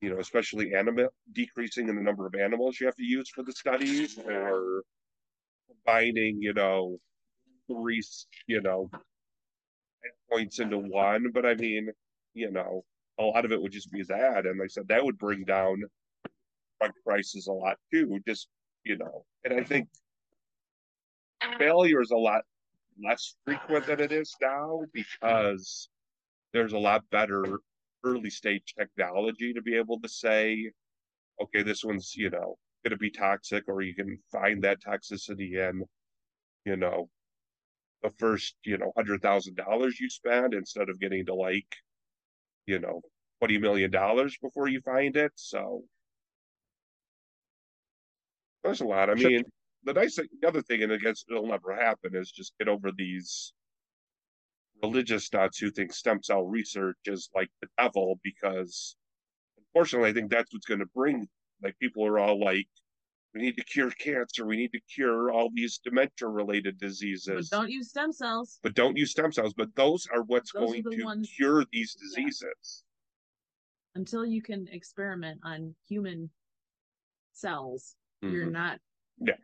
you 0.03 0.09
know, 0.09 0.19
especially 0.19 0.73
animal 0.73 1.07
decreasing 1.31 1.87
in 1.87 1.95
the 1.95 2.01
number 2.01 2.27
of 2.27 2.35
animals 2.35 2.77
you 2.77 2.85
have 2.85 2.95
to 2.97 3.05
use 3.05 3.29
for 3.29 3.41
the 3.41 3.53
studies 3.53 4.19
or 4.19 4.83
combining, 5.69 6.41
you 6.41 6.53
know, 6.53 6.97
three, 7.71 8.01
you 8.47 8.61
know, 8.61 8.89
points 10.29 10.59
into 10.59 10.77
one. 10.77 11.31
But 11.33 11.45
I 11.45 11.55
mean, 11.55 11.87
you 12.33 12.51
know, 12.51 12.83
a 13.17 13.23
lot 13.23 13.45
of 13.45 13.53
it 13.53 13.61
would 13.61 13.71
just 13.71 13.93
be 13.93 14.03
that. 14.03 14.45
And 14.45 14.61
I 14.61 14.67
said, 14.67 14.89
that 14.89 15.05
would 15.05 15.17
bring 15.17 15.45
down 15.45 15.81
drug 16.81 16.91
prices 17.05 17.47
a 17.47 17.53
lot 17.53 17.77
too. 17.89 18.19
Just, 18.27 18.49
you 18.83 18.97
know, 18.97 19.23
and 19.45 19.53
I 19.57 19.63
think 19.63 19.87
failure 21.57 22.01
is 22.01 22.11
a 22.11 22.17
lot 22.17 22.41
less 23.01 23.35
frequent 23.45 23.87
than 23.87 24.01
it 24.01 24.11
is 24.11 24.35
now 24.41 24.81
because 24.93 25.87
there's 26.51 26.73
a 26.73 26.77
lot 26.77 27.09
better 27.09 27.59
early 28.03 28.29
stage 28.29 28.73
technology 28.77 29.53
to 29.53 29.61
be 29.61 29.75
able 29.75 29.99
to 30.01 30.09
say, 30.09 30.71
okay, 31.41 31.63
this 31.63 31.83
one's, 31.83 32.15
you 32.15 32.29
know, 32.29 32.55
going 32.83 32.91
to 32.91 32.97
be 32.97 33.09
toxic, 33.09 33.63
or 33.67 33.81
you 33.81 33.95
can 33.95 34.17
find 34.31 34.63
that 34.63 34.83
toxicity 34.83 35.55
in, 35.69 35.83
you 36.65 36.75
know, 36.75 37.09
the 38.01 38.11
first, 38.17 38.55
you 38.65 38.77
know, 38.77 38.91
hundred 38.97 39.21
thousand 39.21 39.55
dollars 39.55 39.99
you 39.99 40.09
spend 40.09 40.53
instead 40.53 40.89
of 40.89 40.99
getting 40.99 41.25
to 41.25 41.33
like, 41.33 41.75
you 42.65 42.79
know, 42.79 43.01
twenty 43.39 43.57
million 43.57 43.89
dollars 43.89 44.37
before 44.41 44.67
you 44.67 44.81
find 44.81 45.15
it. 45.15 45.31
So 45.35 45.83
there's 48.63 48.81
a 48.81 48.85
lot. 48.85 49.09
I 49.09 49.15
mean, 49.15 49.43
the 49.83 49.93
nice 49.93 50.15
thing, 50.15 50.27
the 50.41 50.47
other 50.47 50.61
thing, 50.61 50.83
and 50.83 50.91
I 50.91 50.97
guess 50.97 51.23
it'll 51.29 51.47
never 51.47 51.75
happen, 51.75 52.15
is 52.15 52.31
just 52.31 52.53
get 52.59 52.67
over 52.67 52.91
these 52.91 53.53
religious 54.87 55.31
nuts 55.31 55.57
who 55.57 55.71
think 55.71 55.93
stem 55.93 56.21
cell 56.21 56.43
research 56.43 56.97
is 57.05 57.29
like 57.33 57.49
the 57.61 57.67
devil 57.79 58.19
because 58.23 58.95
unfortunately 59.57 60.09
I 60.09 60.13
think 60.13 60.29
that's 60.29 60.53
what's 60.53 60.65
going 60.65 60.81
to 60.81 60.85
bring 60.93 61.27
like 61.63 61.77
people 61.79 62.05
are 62.05 62.19
all 62.19 62.39
like 62.43 62.67
we 63.33 63.41
need 63.41 63.55
to 63.55 63.63
cure 63.63 63.89
cancer 63.91 64.45
we 64.45 64.57
need 64.57 64.71
to 64.73 64.81
cure 64.93 65.31
all 65.31 65.49
these 65.53 65.79
dementia 65.83 66.27
related 66.27 66.77
But 66.79 66.85
diseases 66.87 67.49
don't 67.49 67.69
use 67.71 67.89
stem 67.89 68.11
cells. 68.11 68.59
but 68.61 68.75
don't 68.75 68.97
use 68.97 69.11
stem 69.11 69.31
cells 69.31 69.53
but 69.55 69.73
those 69.75 70.05
are 70.13 70.23
what's 70.23 70.51
Those 70.51 70.69
going 70.71 70.83
the 70.83 70.97
to 70.97 71.03
ones- 71.05 71.31
cure 71.35 71.63
these 71.71 71.95
Yeah. 71.97 72.05
diseases 72.25 72.83
until 73.95 74.25
you 74.25 74.41
can 74.41 74.67
experiment 74.69 75.39
on 75.43 75.75
human 75.87 76.29
cells, 77.33 77.95
you're 78.21 78.47
Mhm. 78.47 78.51
not 78.51 78.79
Yeah. 79.19 79.37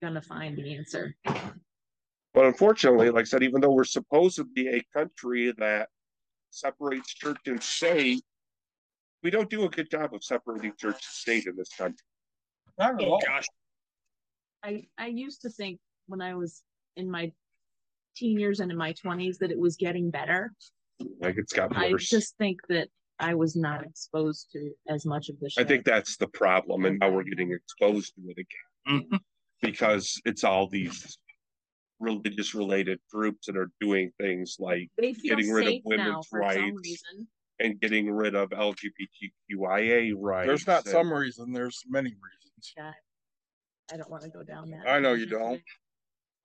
gonna 0.00 0.22
find 0.22 0.56
the 0.56 0.74
answer. 0.76 1.14
But 2.34 2.44
unfortunately 2.46 3.10
like 3.10 3.22
I 3.22 3.24
said 3.24 3.42
even 3.42 3.60
though 3.60 3.70
we're 3.72 3.84
supposed 3.84 4.36
to 4.36 4.44
be 4.44 4.68
a 4.68 4.82
country 4.96 5.52
that 5.58 5.88
separates 6.50 7.12
church 7.14 7.38
and 7.46 7.62
state 7.62 8.22
we 9.22 9.30
don't 9.30 9.50
do 9.50 9.64
a 9.64 9.68
good 9.68 9.90
job 9.90 10.14
of 10.14 10.22
separating 10.24 10.72
church 10.78 10.94
and 10.94 11.02
state 11.02 11.46
in 11.46 11.56
this 11.56 11.68
country 11.76 11.98
Not 12.78 13.00
at 13.00 13.08
all. 13.08 13.20
gosh. 13.26 13.46
I 14.62 14.84
I 14.98 15.06
used 15.06 15.42
to 15.42 15.50
think 15.50 15.78
when 16.06 16.20
I 16.20 16.34
was 16.34 16.62
in 16.96 17.10
my 17.10 17.32
teen 18.16 18.38
years 18.38 18.60
and 18.60 18.70
in 18.70 18.76
my 18.76 18.92
twenties 18.92 19.38
that 19.38 19.50
it 19.50 19.58
was 19.58 19.76
getting 19.76 20.10
better. 20.10 20.52
like 21.20 21.36
it's 21.38 21.52
got 21.52 21.76
I 21.76 21.92
worse 21.92 22.08
just 22.08 22.36
think 22.38 22.58
that 22.68 22.88
I 23.18 23.34
was 23.34 23.54
not 23.54 23.84
exposed 23.84 24.48
to 24.52 24.70
as 24.88 25.04
much 25.06 25.28
of 25.28 25.38
the 25.40 25.50
I 25.58 25.64
think 25.64 25.84
that's 25.84 26.16
the 26.16 26.26
problem, 26.28 26.86
and 26.86 26.98
now 26.98 27.10
we're 27.10 27.22
getting 27.22 27.52
exposed 27.52 28.14
to 28.16 28.22
it 28.30 28.38
again 28.38 29.08
Mhm. 29.12 29.18
because 29.60 30.20
it's 30.24 30.42
all 30.42 30.66
these 30.68 31.18
religious 32.00 32.54
related 32.54 32.98
groups 33.12 33.46
that 33.46 33.56
are 33.56 33.70
doing 33.80 34.10
things 34.18 34.56
like 34.58 34.88
getting 34.98 35.50
rid 35.50 35.68
of 35.68 35.74
women's 35.84 36.26
rights. 36.32 37.02
and 37.60 37.78
getting 37.80 38.10
rid 38.10 38.34
of 38.34 38.50
LGBTQIA 38.50 40.14
rights. 40.16 40.46
There's 40.46 40.66
not 40.66 40.84
and- 40.84 40.92
some 40.92 41.12
reason, 41.12 41.52
there's 41.52 41.82
many 41.88 42.08
reasons. 42.10 42.72
Yeah, 42.76 42.92
I 43.92 43.96
don't 43.98 44.10
want 44.10 44.22
to 44.24 44.30
go 44.30 44.42
down 44.42 44.70
that. 44.70 44.88
I 44.88 44.98
know 44.98 45.12
you 45.12 45.26
don't. 45.26 45.60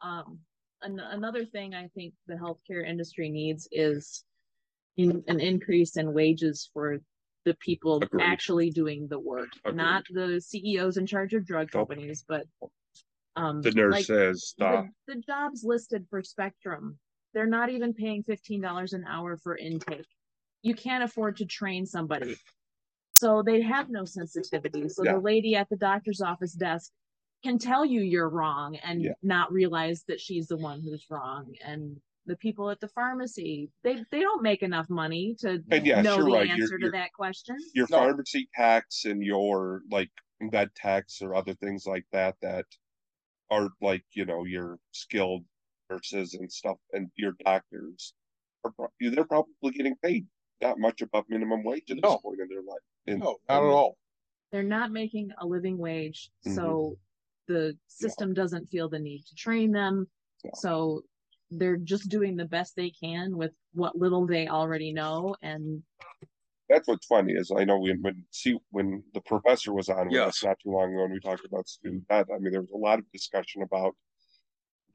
Um, 0.02 0.40
an- 0.82 1.00
another 1.00 1.46
thing 1.46 1.74
I 1.74 1.88
think 1.96 2.14
the 2.28 2.36
healthcare 2.36 2.86
industry 2.86 3.30
needs 3.30 3.68
is 3.72 4.24
in, 4.98 5.24
an 5.28 5.40
increase 5.40 5.96
in 5.98 6.14
wages 6.14 6.70
for 6.74 7.00
the 7.46 7.54
people 7.56 7.98
Agreed. 8.02 8.24
actually 8.24 8.72
doing 8.72 9.08
the 9.08 9.20
work, 9.20 9.50
not 9.72 10.04
the 10.10 10.42
CEOs 10.42 10.98
in 10.98 11.06
charge 11.06 11.34
of 11.34 11.46
drug 11.46 11.72
companies, 11.72 12.26
but 12.28 12.46
um, 13.36 13.62
The 13.62 13.72
like, 13.90 14.06
says 14.06 14.54
the, 14.58 14.88
the, 15.08 15.16
the 15.16 15.22
jobs 15.22 15.64
listed 15.64 16.06
for 16.10 16.24
Spectrum, 16.24 16.98
they're 17.34 17.46
not 17.46 17.70
even 17.70 17.94
paying 17.94 18.24
fifteen 18.24 18.62
dollars 18.62 18.94
an 18.94 19.06
hour 19.08 19.38
for 19.38 19.58
intake. 19.58 20.06
You 20.62 20.74
can't 20.74 21.04
afford 21.04 21.38
to 21.38 21.46
train 21.46 21.86
somebody. 21.86 22.36
So 23.14 23.42
they 23.44 23.62
have 23.62 23.90
no 23.90 24.04
sensitivity. 24.06 24.90
So 24.90 25.04
Yeah. 25.04 25.14
the 25.14 25.20
lady 25.20 25.56
at 25.56 25.70
the 25.70 25.76
doctor's 25.78 26.22
office 26.22 26.54
desk 26.54 26.92
can 27.44 27.58
tell 27.58 27.86
you 27.86 28.02
you're 28.02 28.30
wrong 28.30 28.76
and 28.78 29.02
Yeah. 29.04 29.12
not 29.22 29.52
realize 29.52 30.04
that 30.08 30.20
she's 30.20 30.48
the 30.48 30.58
one 30.58 30.82
who's 30.82 31.06
wrong. 31.10 31.54
And 31.64 31.98
the 32.26 32.36
people 32.38 32.70
at 32.72 32.80
the 32.80 32.88
pharmacy, 32.88 33.70
they 33.84 34.04
they 34.12 34.22
don't 34.22 34.42
make 34.42 34.64
enough 34.64 34.90
money 34.90 35.36
to 35.42 35.62
And 35.70 35.86
yes, 35.86 36.04
know 36.04 36.18
the 36.18 36.24
right. 36.32 36.48
You're- 36.48 36.62
answer 36.64 36.78
to 36.80 36.86
you're- 36.86 36.98
that 36.98 37.14
question. 37.14 37.58
your 37.74 37.88
No. 37.92 37.98
pharmacy 37.98 38.50
tax 38.56 39.06
and 39.06 39.22
your 39.24 39.82
like 39.92 40.12
med 40.42 40.74
tax 40.76 41.22
or 41.22 41.36
other 41.36 41.54
things 41.54 41.86
like 41.86 42.06
that 42.12 42.36
that 42.42 42.66
are 43.52 43.70
like 43.82 44.04
you 44.14 44.26
know 44.26 44.44
your 44.44 44.78
skilled 44.92 45.44
nurses 45.90 46.34
and 46.34 46.52
stuff 46.52 46.78
and 46.94 47.10
your 47.16 47.34
doctors 47.46 48.14
are 48.64 48.72
pro- 48.72 48.88
they're 49.00 49.24
probably 49.26 49.72
getting 49.72 49.96
paid 50.04 50.26
not 50.62 50.80
much 50.80 51.02
above 51.02 51.26
minimum 51.30 51.64
wage 51.64 51.92
at 51.92 51.98
No. 52.02 52.12
this 52.14 52.22
point 52.22 52.40
in 52.40 52.48
their 52.48 52.62
life. 52.64 52.80
In- 53.08 53.20
No, 53.20 53.38
not 53.48 53.64
at 53.64 53.70
all. 53.70 53.98
they're 54.52 54.64
not 54.64 54.92
making 54.92 55.32
a 55.40 55.46
living 55.46 55.78
wage 55.78 56.32
Mhm. 56.46 56.56
so 56.56 56.98
the 57.48 57.78
system 57.88 58.34
doesn't 58.34 58.66
feel 58.68 58.90
the 58.90 58.98
need 59.00 59.24
to 59.26 59.36
train 59.36 59.72
them 59.72 60.10
Yeah. 60.44 60.52
so 60.56 61.04
they're 61.52 61.78
just 61.78 62.10
doing 62.10 62.36
the 62.36 62.46
best 62.46 62.76
they 62.76 62.90
can 62.90 63.38
with 63.38 63.54
what 63.74 63.96
little 63.96 64.26
they 64.26 64.48
already 64.48 64.92
know 64.92 65.36
and 65.44 65.84
That's 66.70 66.88
what's 66.88 67.06
funny 67.06 67.34
is 67.34 67.52
I 67.56 67.64
know 67.64 67.80
when 67.80 68.02
when 68.02 68.26
see 68.32 68.58
when 68.72 69.04
the 69.14 69.22
professor 69.22 69.74
was 69.74 69.90
on 69.90 70.12
with 70.12 70.26
us 70.26 70.44
not 70.44 70.58
too 70.64 70.72
long 70.72 70.94
ago 70.94 71.04
and 71.04 71.14
we 71.14 71.20
talked 71.20 71.46
about 71.46 71.68
student 71.68 72.08
debt. 72.08 72.28
I 72.34 72.40
mean 72.40 72.52
there 72.52 72.62
was 72.62 72.72
a 72.72 72.78
lot 72.78 73.00
of 73.00 73.12
discussion 73.12 73.62
about 73.62 73.96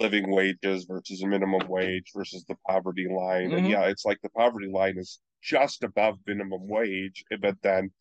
living 0.01 0.31
wages 0.31 0.85
versus 0.85 1.23
a 1.23 1.27
minimum 1.29 1.69
wage 1.69 2.11
versus 2.15 2.45
the 2.47 2.57
poverty 2.67 3.07
line. 3.09 3.53
And 3.55 3.67
Mhm. 3.67 3.71
yeah, 3.71 3.85
it's 3.89 4.05
like 4.05 4.21
the 4.23 4.31
poverty 4.31 4.69
line 4.69 4.99
is 4.99 5.21
just 5.43 5.85
above 5.85 6.19
minimum 6.27 6.67
wage, 6.69 7.25
but 7.41 7.61
then 7.63 7.93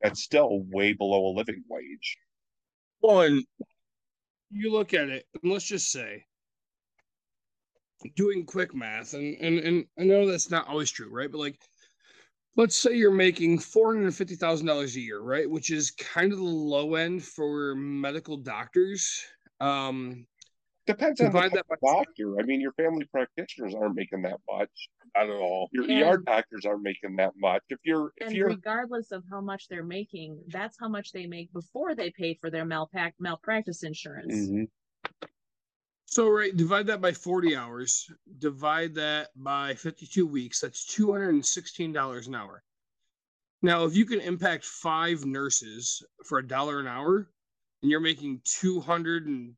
that's 0.00 0.22
still 0.22 0.62
way 0.62 0.92
below 0.92 1.26
a 1.28 1.36
living 1.36 1.64
wage. 1.68 2.16
Well, 3.00 3.20
and 3.22 3.44
you 4.50 4.70
look 4.70 4.92
at 4.94 5.08
it, 5.08 5.26
and 5.42 5.50
let's 5.52 5.64
just 5.64 5.90
say, 5.90 6.26
doing 8.14 8.46
quick 8.46 8.74
math, 8.74 9.14
and 9.14 9.36
and 9.36 9.58
and 9.58 9.86
I 9.98 10.04
know 10.04 10.26
that's 10.26 10.50
not 10.50 10.68
always 10.68 10.90
true, 10.90 11.10
right? 11.10 11.30
But 11.30 11.38
like, 11.38 11.60
let's 12.58 12.76
say 12.76 12.94
you're 12.94 13.10
making 13.12 13.58
four 13.58 13.94
hundred 13.94 14.14
fifty 14.14 14.34
thousand 14.34 14.66
dollars 14.66 14.96
a 14.96 15.00
year, 15.00 15.20
right? 15.20 15.48
Which 15.48 15.70
is 15.70 15.92
kind 15.92 16.32
of 16.32 16.38
the 16.38 16.44
low 16.44 16.96
end 16.96 17.24
for 17.24 17.74
medical 17.76 18.36
doctors. 18.36 19.24
Um, 19.60 20.26
Depends 20.86 21.20
on 21.20 21.26
the 21.26 21.32
Divide 21.32 21.52
type 21.52 21.66
that 21.68 21.78
doctor. 21.86 22.40
I 22.40 22.42
mean, 22.44 22.60
your 22.60 22.72
family 22.72 23.06
practitioners 23.12 23.74
aren't 23.74 23.94
making 23.94 24.22
that 24.22 24.38
much. 24.50 24.70
not 25.14 25.28
at 25.28 25.36
all. 25.36 25.68
Your 25.70 25.84
ER 25.84 26.16
doctors 26.18 26.64
aren't 26.64 26.82
making 26.82 27.16
that 27.16 27.32
much. 27.38 27.62
If 27.68 27.78
you're 27.84 28.12
if 28.16 28.28
and 28.28 28.36
you're 28.36 28.48
regardless 28.48 29.12
of 29.12 29.22
how 29.30 29.40
much 29.40 29.68
they're 29.68 29.84
making 29.84 30.42
that's 30.48 30.76
how 30.80 30.88
much 30.88 31.12
they 31.12 31.26
make 31.26 31.52
before 31.52 31.94
they 31.94 32.10
pay 32.10 32.34
for 32.40 32.50
their 32.50 32.64
malpac- 32.64 33.12
malpractice 33.18 33.82
insurance 33.82 34.34
Mhm. 34.34 34.68
So 36.10 36.28
right, 36.30 36.56
divide 36.56 36.86
that 36.86 37.02
by 37.02 37.12
forty 37.12 37.54
hours, 37.54 38.10
divide 38.38 38.94
that 38.94 39.28
by 39.36 39.74
fifty-two 39.74 40.26
weeks. 40.26 40.60
That's 40.60 40.86
two 40.86 41.12
hundred 41.12 41.30
and 41.30 41.44
sixteen 41.44 41.92
dollars 41.92 42.28
an 42.28 42.34
hour. 42.34 42.62
Now, 43.62 43.84
if 43.84 43.94
you 43.94 44.06
can 44.06 44.20
impact 44.20 44.64
five 44.64 45.24
nurses 45.26 46.02
for 46.24 46.38
a 46.38 46.46
dollar 46.46 46.80
an 46.80 46.86
hour, 46.88 47.30
and 47.82 47.90
you're 47.90 48.00
making 48.00 48.40
two 48.44 48.80
hundred 48.80 49.26
and 49.26 49.54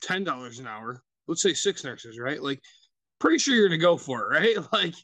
ten 0.00 0.24
dollars 0.24 0.58
an 0.60 0.66
hour, 0.68 1.02
let's 1.26 1.42
say 1.42 1.54
six 1.54 1.84
nurses, 1.84 2.18
right? 2.18 2.42
Like, 2.42 2.62
pretty 3.18 3.38
sure 3.38 3.54
you're 3.54 3.68
gonna 3.68 3.78
go 3.78 3.96
for 3.96 4.32
it, 4.32 4.40
right? 4.58 4.72
Like, 4.72 4.94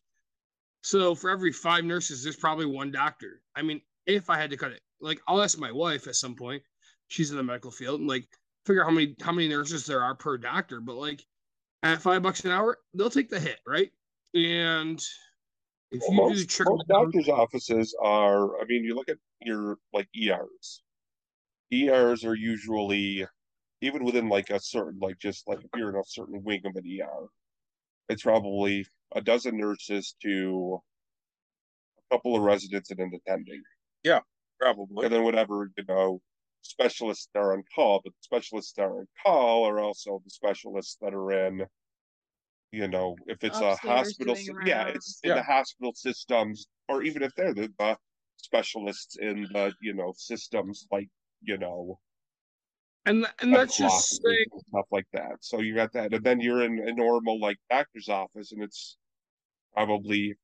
So 0.82 1.14
for 1.14 1.30
every 1.30 1.52
five 1.52 1.84
nurses, 1.84 2.22
there's 2.22 2.36
probably 2.36 2.66
one 2.66 2.90
doctor. 2.92 3.40
I 3.56 3.62
mean, 3.62 3.80
if 4.06 4.30
I 4.30 4.36
had 4.38 4.50
to 4.50 4.56
cut 4.56 4.72
it, 4.72 4.82
like 5.00 5.20
I'll 5.28 5.42
ask 5.42 5.58
my 5.58 5.72
wife 5.72 6.06
at 6.08 6.16
some 6.16 6.36
point. 6.36 6.62
She's 7.08 7.30
in 7.30 7.36
the 7.36 7.42
medical 7.42 7.70
field, 7.72 8.00
and 8.00 8.08
like 8.08 8.28
figure 8.66 8.82
out 8.82 8.88
how 8.88 8.94
many 8.94 9.14
how 9.20 9.32
many 9.32 9.48
nurses 9.48 9.86
there 9.86 10.02
are 10.02 10.14
per 10.14 10.38
doctor. 10.38 10.80
But 10.80 10.96
like 10.96 11.24
at 11.82 12.02
five 12.02 12.22
bucks 12.22 12.44
an 12.44 12.50
hour, 12.50 12.78
they'll 12.94 13.10
take 13.10 13.30
the 13.30 13.40
hit, 13.40 13.60
right? 13.66 13.90
And 14.34 15.02
if 15.90 16.02
you 16.02 16.10
do 16.10 16.16
most, 16.16 16.48
trickle 16.48 16.76
most 16.76 16.88
down, 16.88 17.04
doctors' 17.04 17.28
offices 17.28 17.94
are. 18.00 18.60
I 18.60 18.64
mean, 18.66 18.84
you 18.84 18.94
look 18.94 19.08
at 19.08 19.18
your 19.40 19.78
like 19.92 20.08
ERs. 20.16 20.82
ERs 21.72 22.24
are 22.24 22.34
usually 22.34 23.26
even 23.80 24.04
within 24.04 24.28
like 24.28 24.50
a 24.50 24.60
certain 24.60 24.98
like 25.00 25.18
just 25.18 25.46
like 25.48 25.58
if 25.58 25.70
you're 25.76 25.90
in 25.90 25.96
a 25.96 26.04
certain 26.06 26.42
wing 26.44 26.62
of 26.64 26.76
an 26.76 26.84
ER, 26.86 27.26
it's 28.08 28.22
probably 28.22 28.86
a 29.14 29.20
dozen 29.20 29.58
nurses 29.58 30.14
to 30.22 30.80
a 32.10 32.14
couple 32.14 32.36
of 32.36 32.42
residents 32.42 32.90
and 32.90 33.00
an 33.00 33.12
attending. 33.14 33.62
Yeah, 34.04 34.20
probably. 34.60 35.04
and 35.04 35.14
then 35.14 35.24
whatever 35.24 35.70
you 35.76 35.84
know 35.88 36.20
specialists 36.62 37.28
that 37.34 37.40
are 37.40 37.52
on 37.52 37.62
call 37.74 38.00
but 38.04 38.12
the 38.12 38.22
specialists 38.22 38.72
that 38.74 38.82
are 38.84 39.00
on 39.00 39.06
call 39.24 39.64
are 39.66 39.80
also 39.80 40.20
the 40.24 40.30
specialists 40.30 40.96
that 41.00 41.14
are 41.14 41.32
in 41.32 41.66
you 42.70 42.88
know 42.88 43.16
if 43.26 43.42
it's 43.44 43.60
a 43.60 43.76
hospital 43.76 44.34
doing 44.34 44.46
sy- 44.46 44.52
yeah 44.66 44.84
it's 44.86 45.20
in 45.22 45.34
the 45.34 45.42
hospital 45.42 45.92
systems 45.94 46.66
or 46.88 47.02
even 47.02 47.22
if 47.22 47.34
they're 47.34 47.54
the, 47.54 47.72
the 47.78 47.96
specialists 48.36 49.16
in 49.18 49.42
the 49.52 49.72
you 49.80 49.94
know 49.94 50.12
systems 50.16 50.86
like 50.90 51.08
you 51.42 51.56
know 51.58 51.98
and 53.06 53.26
and 53.40 53.52
that's 53.54 53.76
medical 53.76 53.76
just 53.76 53.94
offices 53.96 54.20
saying, 54.24 54.46
and 54.52 54.62
stuff 54.68 54.86
like 54.90 55.06
that. 55.12 55.36
So 55.40 55.60
you 55.60 55.74
got 55.74 55.92
that 55.92 56.12
and 56.14 56.24
then 56.24 56.40
you're 56.40 56.62
in 56.62 56.78
a 56.88 56.92
normal 56.92 57.40
like 57.40 57.58
doctor's 57.70 58.08
office 58.08 58.52
and 58.52 58.62
it's 58.62 58.96
probably 59.74 60.34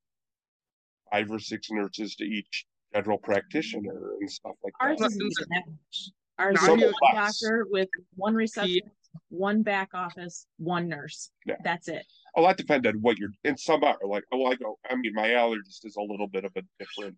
five 1.12 1.30
or 1.30 1.38
six 1.38 1.70
nurses 1.70 2.14
to 2.16 2.24
each 2.24 2.64
general 2.94 3.18
practitioner 3.18 4.12
and 4.20 4.30
stuff 4.30 4.54
like 4.64 4.72
Ours 4.80 4.98
that 4.98 5.06
isn't 5.06 5.20
even 5.22 5.46
that 5.50 5.64
much. 5.66 6.10
Ours 6.38 6.54
Now, 6.54 6.60
is 6.60 6.66
Some 6.66 6.80
one 6.80 7.14
doctor 7.14 7.66
with 7.70 7.88
one 8.14 8.34
receptionist, 8.34 8.86
one 9.28 9.62
back 9.62 9.90
office, 9.94 10.46
one 10.58 10.88
nurse. 10.88 11.30
Yeah. 11.46 11.56
That's 11.64 11.88
it. 11.88 12.04
a 12.36 12.40
lot 12.40 12.56
depend 12.56 12.86
on 12.86 12.94
what 13.00 13.18
you're 13.18 13.30
in 13.44 13.56
some 13.56 13.82
are 13.82 13.96
like 14.06 14.24
oh 14.32 14.46
I 14.46 14.54
go 14.54 14.78
I 14.88 14.94
mean 14.96 15.12
my 15.14 15.28
allergist 15.28 15.84
is 15.84 15.96
a 15.96 16.02
little 16.02 16.28
bit 16.28 16.44
of 16.44 16.52
a 16.56 16.62
different 16.78 17.16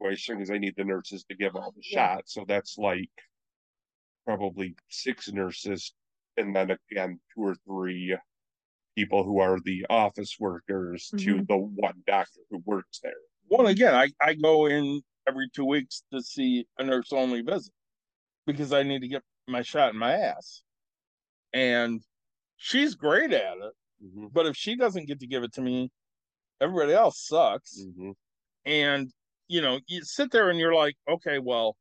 situation 0.00 0.36
because 0.36 0.50
I 0.50 0.58
need 0.58 0.74
the 0.76 0.84
nurses 0.84 1.24
to 1.24 1.36
give 1.36 1.54
all 1.56 1.72
the 1.72 1.82
Yeah. 1.84 2.16
shots. 2.16 2.34
So 2.34 2.44
that's 2.46 2.76
like 2.78 3.10
probably 4.26 4.74
six 4.88 5.28
nurses 5.32 5.92
and 6.36 6.54
then 6.54 6.76
again 6.90 7.20
two 7.34 7.42
or 7.42 7.54
three 7.66 8.16
people 8.96 9.22
who 9.22 9.38
are 9.40 9.58
the 9.64 9.86
office 9.88 10.36
workers 10.40 11.08
to 11.16 11.34
mm-hmm. 11.36 11.44
the 11.48 11.56
one 11.56 12.02
doctor 12.06 12.40
who 12.50 12.60
works 12.64 12.98
there. 13.00 13.12
Well, 13.50 13.66
again, 13.66 13.94
I, 13.94 14.08
I 14.20 14.34
go 14.34 14.66
in 14.66 15.02
every 15.26 15.48
two 15.50 15.64
weeks 15.64 16.02
to 16.12 16.22
see 16.22 16.66
a 16.78 16.84
nurse 16.84 17.12
only 17.12 17.42
visit 17.42 17.72
because 18.46 18.72
I 18.72 18.82
need 18.84 19.00
to 19.02 19.08
get 19.08 19.22
my 19.48 19.62
shot 19.62 19.92
in 19.94 19.98
my 19.98 20.14
ass. 20.14 20.62
And 21.52 22.02
she's 22.56 22.94
great 22.94 23.32
at 23.32 23.58
it. 23.58 23.74
Mhm, 24.02 24.32
But 24.32 24.46
if 24.46 24.56
she 24.56 24.76
doesn't 24.76 25.06
get 25.06 25.20
to 25.20 25.26
give 25.26 25.44
it 25.44 25.52
to 25.54 25.62
me, 25.62 25.90
everybody 26.60 26.92
else 26.94 27.26
sucks. 27.26 27.86
mhm. 27.86 28.14
And, 28.64 29.12
you 29.48 29.60
know, 29.62 29.80
you 29.88 30.02
sit 30.04 30.30
there 30.32 30.50
and 30.50 30.58
you're 30.58 30.74
like, 30.74 30.96
okay, 31.08 31.38
well, 31.38 31.76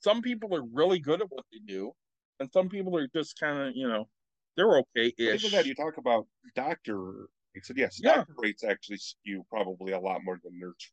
some 0.00 0.22
people 0.22 0.54
are 0.54 0.64
really 0.72 0.98
good 0.98 1.20
at 1.20 1.30
what 1.30 1.44
they 1.52 1.58
do, 1.58 1.92
and 2.40 2.50
some 2.52 2.68
people 2.68 2.96
are 2.96 3.08
just 3.14 3.38
kind 3.38 3.58
of, 3.68 3.76
you 3.76 3.88
know, 3.88 4.08
they're 4.56 4.78
okay 4.78 5.12
ish. 5.18 5.42
Even 5.42 5.50
then, 5.52 5.66
you 5.66 5.74
talk 5.74 5.96
about 5.96 6.26
doctor 6.54 7.28
rates, 7.56 7.70
and 7.70 7.78
yes, 7.78 8.00
Yeah. 8.00 8.24
doctor 8.24 8.34
rates 8.38 8.64
actually 8.64 8.98
skew 8.98 9.44
probably 9.50 9.92
a 9.92 10.00
lot 10.00 10.24
more 10.24 10.38
than 10.44 10.58
nurse. 10.58 10.92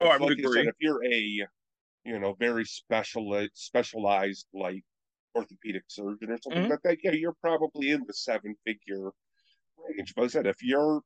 Oh, 0.00 0.08
I 0.08 0.16
like 0.18 0.32
would 0.32 0.32
you 0.36 0.44
said, 0.46 0.66
agree. 0.66 0.68
if 0.68 0.74
you're 0.80 1.04
a, 1.04 1.46
you 2.04 2.18
know, 2.20 2.34
very 2.34 2.64
special 2.66 3.48
specialized 3.54 4.48
like 4.54 4.84
orthopedic 5.36 5.84
surgeon 5.88 6.30
or 6.32 6.38
something 6.42 6.64
Mhm. 6.64 6.70
like 6.70 6.82
that, 6.84 6.98
yeah, 7.04 7.12
you're 7.12 7.34
probably 7.40 7.90
in 7.90 8.04
the 8.06 8.14
seven 8.14 8.56
figure 8.66 9.12
range. 9.78 10.14
But 10.16 10.24
I 10.24 10.28
said 10.28 10.46
if 10.46 10.62
you're 10.62 11.02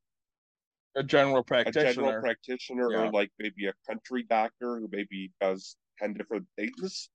A 0.95 1.03
general 1.03 1.45
practitioner, 1.45 1.71
a 1.71 1.75
general 1.75 2.15
practitioner. 2.15 2.15
practitioner 2.15 2.89
Yeah. 2.89 3.07
or 3.07 3.11
like 3.11 3.31
maybe 3.39 3.67
a 3.67 3.75
country 3.87 4.23
doctor 4.23 4.79
who 4.79 4.89
maybe 4.91 5.33
does 5.41 5.77
ten 5.99 6.15
different 6.15 6.49
things, 6.57 7.11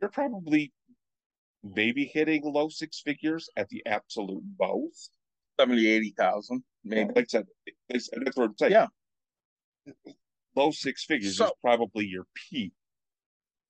you're 0.00 0.10
probably 0.10 0.72
maybe 1.62 2.06
hitting 2.06 2.44
low 2.44 2.68
six 2.70 3.00
figures 3.00 3.50
at 3.56 3.68
the 3.70 3.84
absolute 3.86 4.44
most. 4.60 5.18
70, 5.60 5.86
80,000, 5.86 6.62
maybe. 6.84 7.12
Like 7.14 7.24
I 7.24 7.26
said, 7.28 7.46
that's 7.88 8.10
what 8.36 8.44
I'm 8.44 8.54
saying. 8.58 8.72
Yeah. 8.72 8.86
Low 10.54 10.70
six 10.70 11.04
figures 11.04 11.40
is 11.40 11.50
probably 11.60 12.06
your 12.06 12.26
peak. 12.34 12.72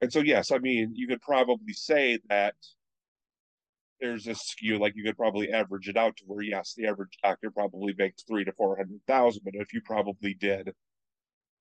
And 0.01 0.13
so, 0.13 0.21
yes, 0.21 0.51
I 0.51 0.59
mean, 0.59 0.93
you 0.95 1.07
could 1.07 1.23
probably 1.23 1.73
say 1.73 2.19
that 2.29 2.55
there's 4.01 4.27
a 4.27 4.35
skew, 4.35 4.79
like 4.79 4.95
you 4.97 5.05
could 5.05 5.17
probably 5.17 5.53
average 5.53 5.89
it 5.89 5.97
out 5.97 6.17
to 6.17 6.25
where, 6.27 6.43
yes, 6.43 6.75
the 6.77 6.89
average 6.89 7.17
doctor 7.23 7.53
probably 7.53 7.95
makes 7.97 8.25
three 8.25 8.45
to 8.45 8.53
400,000. 8.53 9.43
But 9.45 9.55
if 9.55 9.73
you 9.73 9.81
probably 9.85 10.35
did 10.35 10.73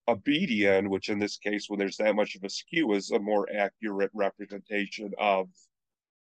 a 0.08 0.18
median, 0.26 0.90
which 0.90 1.10
in 1.10 1.20
this 1.20 1.38
case, 1.38 1.66
when 1.68 1.78
there's 1.78 1.98
that 1.98 2.16
much 2.16 2.36
of 2.36 2.44
a 2.44 2.50
skew, 2.50 2.94
is 2.94 3.12
a 3.12 3.20
more 3.20 3.48
accurate 3.56 4.10
representation 4.16 5.12
of 5.20 5.50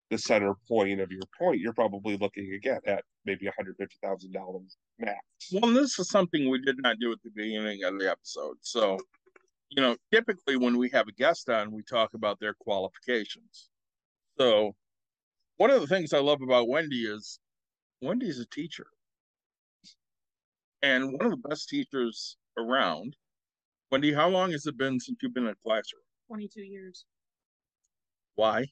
the 0.09 0.17
center 0.17 0.55
point 0.67 0.99
of 0.99 1.11
your 1.11 1.23
point, 1.37 1.61
you're 1.61 1.71
probably 1.71 2.17
looking 2.17 2.53
again 2.53 2.81
at 2.85 3.05
maybe 3.29 3.47
$150,000 3.47 4.61
max. 4.97 5.19
Well, 5.51 5.71
this 5.71 5.99
is 5.99 6.09
something 6.09 6.49
we 6.49 6.59
did 6.61 6.77
not 6.79 6.97
do 6.99 7.11
at 7.11 7.19
the 7.23 7.29
beginning 7.35 7.83
of 7.83 7.99
the 7.99 8.09
episode. 8.09 8.57
So, 8.61 8.97
you 9.69 9.81
know, 9.81 9.95
typically 10.11 10.57
when 10.57 10.77
we 10.77 10.89
have 10.89 11.07
a 11.07 11.11
guest 11.11 11.47
on, 11.49 11.71
we 11.71 11.83
talk 11.83 12.15
about 12.15 12.39
their 12.39 12.55
qualifications. 12.59 13.69
So, 14.39 14.73
one 15.57 15.69
of 15.69 15.79
the 15.81 15.87
things 15.87 16.11
I 16.11 16.19
love 16.19 16.41
about 16.41 16.69
Wendy 16.69 17.03
is 17.03 17.39
Wendy's 18.01 18.39
a 18.39 18.47
teacher. 18.47 18.87
And 20.81 21.13
one 21.13 21.25
of 21.25 21.31
the 21.31 21.49
best 21.49 21.69
teachers 21.69 22.37
around. 22.57 23.15
Wendy, 23.91 24.13
how 24.13 24.29
long 24.29 24.51
has 24.53 24.65
it 24.65 24.77
been 24.77 24.99
since 24.99 25.19
you've 25.21 25.33
been 25.33 25.43
in 25.45 25.49
a 25.49 25.55
classroom? 25.63 26.01
Twenty-two 26.27 26.61
years. 26.61 27.05
Why? 28.35 28.67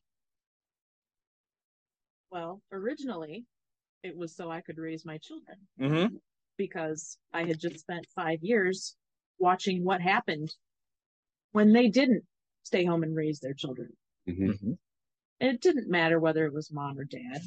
Well, 2.32 2.62
originally, 2.72 3.46
it 4.08 4.18
was 4.18 4.36
so 4.36 4.50
I 4.50 4.62
could 4.62 4.78
raise 4.78 5.06
my 5.06 5.18
children 5.20 5.58
Mm-hmm. 5.80 6.16
because 6.58 7.18
I 7.34 7.44
had 7.46 7.60
just 7.60 7.80
spent 7.80 8.08
five 8.16 8.40
years 8.42 8.96
watching 9.38 9.84
what 9.84 10.02
happened 10.02 10.56
when 11.52 11.74
they 11.74 11.90
didn't 11.90 12.24
stay 12.64 12.84
home 12.86 13.04
and 13.04 13.16
raise 13.16 13.40
their 13.40 13.54
children. 13.54 13.90
Mm-hmm. 14.28 14.72
And 15.40 15.50
it 15.56 15.62
didn't 15.62 15.90
matter 15.90 16.20
whether 16.20 16.46
it 16.46 16.54
was 16.54 16.72
mom 16.72 16.98
or 16.98 17.04
dad, 17.04 17.42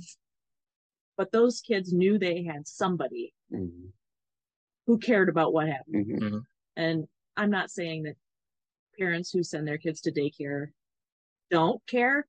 but 1.17 1.33
those 1.33 1.61
kids 1.61 1.93
knew 1.93 2.19
they 2.19 2.45
had 2.45 2.69
somebody 2.69 3.35
Mhm. 3.51 3.93
who 4.87 4.99
cared 4.99 5.29
about 5.29 5.53
what 5.53 5.67
happened. 5.69 6.07
Mhm. 6.07 6.47
And 6.77 7.09
I'm 7.37 7.51
not 7.51 7.71
saying 7.71 8.05
that 8.05 8.17
parents 8.99 9.31
who 9.33 9.43
send 9.43 9.67
their 9.67 9.79
kids 9.79 10.01
to 10.03 10.13
daycare 10.13 10.73
don't 11.51 11.85
care, 11.87 12.29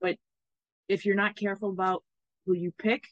but 0.00 0.16
if 0.88 1.04
you're 1.04 1.16
not 1.16 1.34
careful 1.36 1.70
about 1.70 2.04
who 2.46 2.54
you 2.54 2.72
pick 2.78 3.02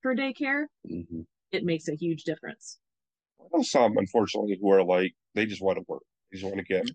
for 0.00 0.14
daycare, 0.14 0.66
Mhm. 0.86 1.26
it 1.50 1.64
makes 1.64 1.88
a 1.88 1.94
huge 1.94 2.24
difference. 2.24 2.78
I 3.40 3.44
know 3.52 3.62
some, 3.62 3.98
unfortunately, 3.98 4.56
who 4.60 4.70
are 4.70 4.84
like 4.84 5.14
they 5.34 5.44
just 5.46 5.60
want 5.60 5.78
to 5.78 5.84
work. 5.88 6.04
They 6.30 6.38
just 6.38 6.44
want 6.44 6.58
to 6.58 6.64
get 6.64 6.88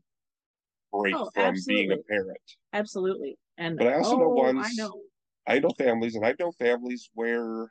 break 0.92 1.14
Oh, 1.16 1.30
from 1.34 1.56
being 1.68 1.92
a 1.92 1.98
parent. 1.98 2.40
Absolutely. 2.74 3.38
And 3.58 3.78
But 3.78 3.88
I 3.88 3.94
also 3.96 4.18
know 4.18 4.30
oh, 4.32 4.40
I 4.40 4.54
ones- 4.54 4.78
know. 4.78 5.04
I 5.48 5.60
know 5.60 5.70
families, 5.78 6.16
and 6.16 6.26
I 6.26 6.36
know 6.40 6.52
families 6.54 7.10
where 7.14 7.68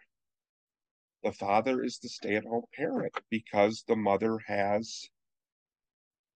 the 1.23 1.33
father 1.33 1.83
is 1.83 1.99
the 1.99 2.09
stay-at-home 2.09 2.65
parent 2.75 3.13
because 3.31 3.83
the 3.87 3.97
mother 3.97 4.39
has 4.47 5.09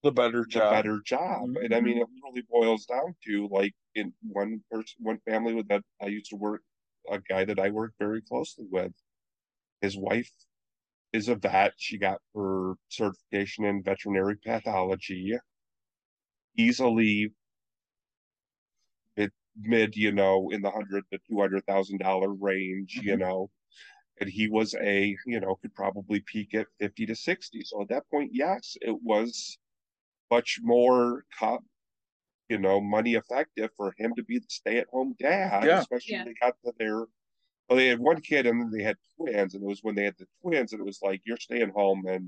The 0.03 0.13
better 0.13 0.45
job. 0.45 0.53
the 0.53 0.59
job. 0.59 0.71
better 0.71 1.01
job. 1.05 1.57
And 1.57 1.75
I 1.75 1.81
mean, 1.81 1.99
it 1.99 2.09
really 2.23 2.43
boils 2.43 2.87
down 2.87 3.15
to 3.25 3.49
like 3.49 3.75
in 3.95 4.13
one 4.23 4.63
person, 4.71 4.97
one 5.05 5.19
family 5.21 5.55
with 5.55 5.69
that 5.69 5.83
I 6.01 6.07
used 6.07 6.31
to 6.31 6.37
work, 6.37 6.63
a 7.11 7.19
guy 7.21 7.45
that 7.45 7.59
I 7.59 7.71
worked 7.71 7.99
very 7.99 8.23
closely 8.23 8.67
with. 8.71 8.93
His 9.81 9.97
wife 9.97 10.31
is 11.13 11.29
a 11.29 11.35
vet. 11.35 11.73
She 11.77 11.99
got 11.99 12.19
her 12.35 12.75
certification 12.89 13.65
in 13.65 13.83
veterinary 13.83 14.37
pathology. 14.37 15.37
Easily 16.57 17.33
mid, 19.17 19.33
mid, 19.61 19.97
you 19.97 20.13
know, 20.13 20.51
in 20.51 20.63
the 20.63 20.71
hundred 20.71 21.05
to 21.13 21.19
two 21.29 21.41
hundred 21.41 21.67
thousand 21.67 21.99
dollar 21.99 22.33
range, 22.33 23.01
you 23.03 23.13
mm-hmm. 23.13 23.21
know. 23.21 23.51
And 24.21 24.31
he 24.31 24.49
was 24.49 24.75
a, 24.75 25.17
you 25.27 25.41
know, 25.41 25.57
could 25.57 25.75
probably 25.75 26.21
peak 26.21 26.55
at 26.55 26.67
fifty 26.79 27.07
to 27.07 27.15
sixty. 27.15 27.63
So 27.65 27.83
at 27.83 27.89
that 27.89 28.09
point, 28.11 28.31
yes, 28.33 28.77
it 28.81 28.97
was 29.03 29.59
much 30.31 30.61
more 30.63 31.25
co- 31.39 31.65
you 32.53 32.59
know 32.59 32.81
money 32.81 33.15
effective 33.15 33.71
for 33.79 33.89
him 33.99 34.11
to 34.15 34.23
be 34.31 34.39
the 34.39 34.51
stay-at-home 34.61 35.15
dad 35.19 35.65
Yeah. 35.65 35.81
especially 35.81 36.13
Yeah. 36.13 36.19
when 36.25 36.29
they 36.29 36.47
got 36.47 36.55
to 36.65 36.73
their 36.79 36.99
Well, 37.69 37.79
they 37.79 37.87
had 37.87 38.01
one 38.11 38.21
kid 38.21 38.45
and 38.47 38.61
then 38.61 38.71
they 38.71 38.85
had 38.91 38.99
twins, 39.17 39.55
and 39.55 39.63
it 39.65 39.67
was 39.67 39.83
when 39.83 39.95
they 39.95 40.05
had 40.05 40.19
the 40.19 40.27
twins, 40.43 40.73
and 40.73 40.81
it 40.83 40.85
was 40.85 41.01
like 41.09 41.23
you're 41.25 41.39
staying 41.49 41.71
home, 41.71 42.05
and 42.07 42.25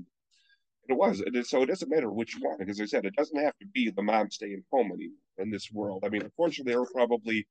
it 0.89 0.93
was. 0.93 1.19
And 1.19 1.45
so 1.45 1.61
it 1.61 1.67
doesn't 1.67 1.89
matter 1.89 2.11
which 2.11 2.33
one, 2.39 2.57
because 2.57 2.81
I 2.81 2.85
said 2.85 3.05
it 3.05 3.15
doesn't 3.15 3.43
have 3.47 3.57
to 3.61 3.67
be 3.67 3.91
the 3.91 4.01
mom 4.01 4.31
staying 4.31 4.63
home 4.71 4.91
anymore 4.91 5.17
in 5.37 5.51
this 5.51 5.67
world. 5.71 6.03
I 6.05 6.09
mean, 6.09 6.23
unfortunately, 6.23 6.71
there 6.71 6.81
are 6.81 6.89
probably 6.99 7.47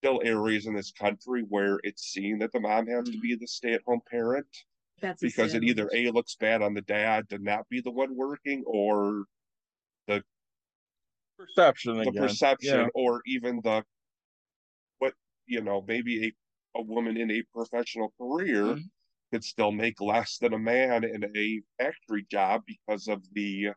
still 0.00 0.20
areas 0.24 0.66
in 0.66 0.74
this 0.74 0.92
country 0.92 1.42
where 1.48 1.78
it's 1.84 2.04
seen 2.14 2.38
that 2.40 2.52
the 2.52 2.60
mom 2.60 2.86
has 2.88 3.04
to 3.04 3.12
mm-hmm. 3.12 3.20
be 3.20 3.36
the 3.36 3.46
stay-at-home 3.46 4.02
parent 4.10 4.46
That's 5.00 5.22
because 5.22 5.54
it 5.54 5.62
either 5.62 5.88
a 5.94 6.10
looks 6.10 6.34
bad 6.36 6.62
on 6.62 6.74
the 6.74 6.82
dad 6.82 7.28
to 7.30 7.38
not 7.38 7.68
be 7.68 7.80
the 7.80 7.90
one 8.02 8.16
working, 8.16 8.64
or 8.66 9.24
Perception 11.38 12.00
the 12.04 12.12
again. 12.12 12.12
perception 12.12 12.88
Yeah. 12.88 12.90
or 12.94 13.20
even 13.26 13.60
the 13.62 13.84
what 14.98 15.14
you 15.46 15.60
know 15.60 15.82
maybe 15.82 16.26
a, 16.26 16.32
a 16.78 16.82
woman 16.82 17.16
in 17.16 17.30
a 17.30 17.42
professional 17.52 18.12
career 18.20 18.76
Mhm. 18.76 18.90
could 19.32 19.44
still 19.44 19.72
make 19.72 20.00
less 20.00 20.38
than 20.38 20.52
a 20.54 20.58
man 20.58 21.04
in 21.04 21.24
a 21.36 21.62
factory 21.78 22.24
job 22.30 22.62
because 22.66 23.08
of 23.08 23.22
the 23.32 23.72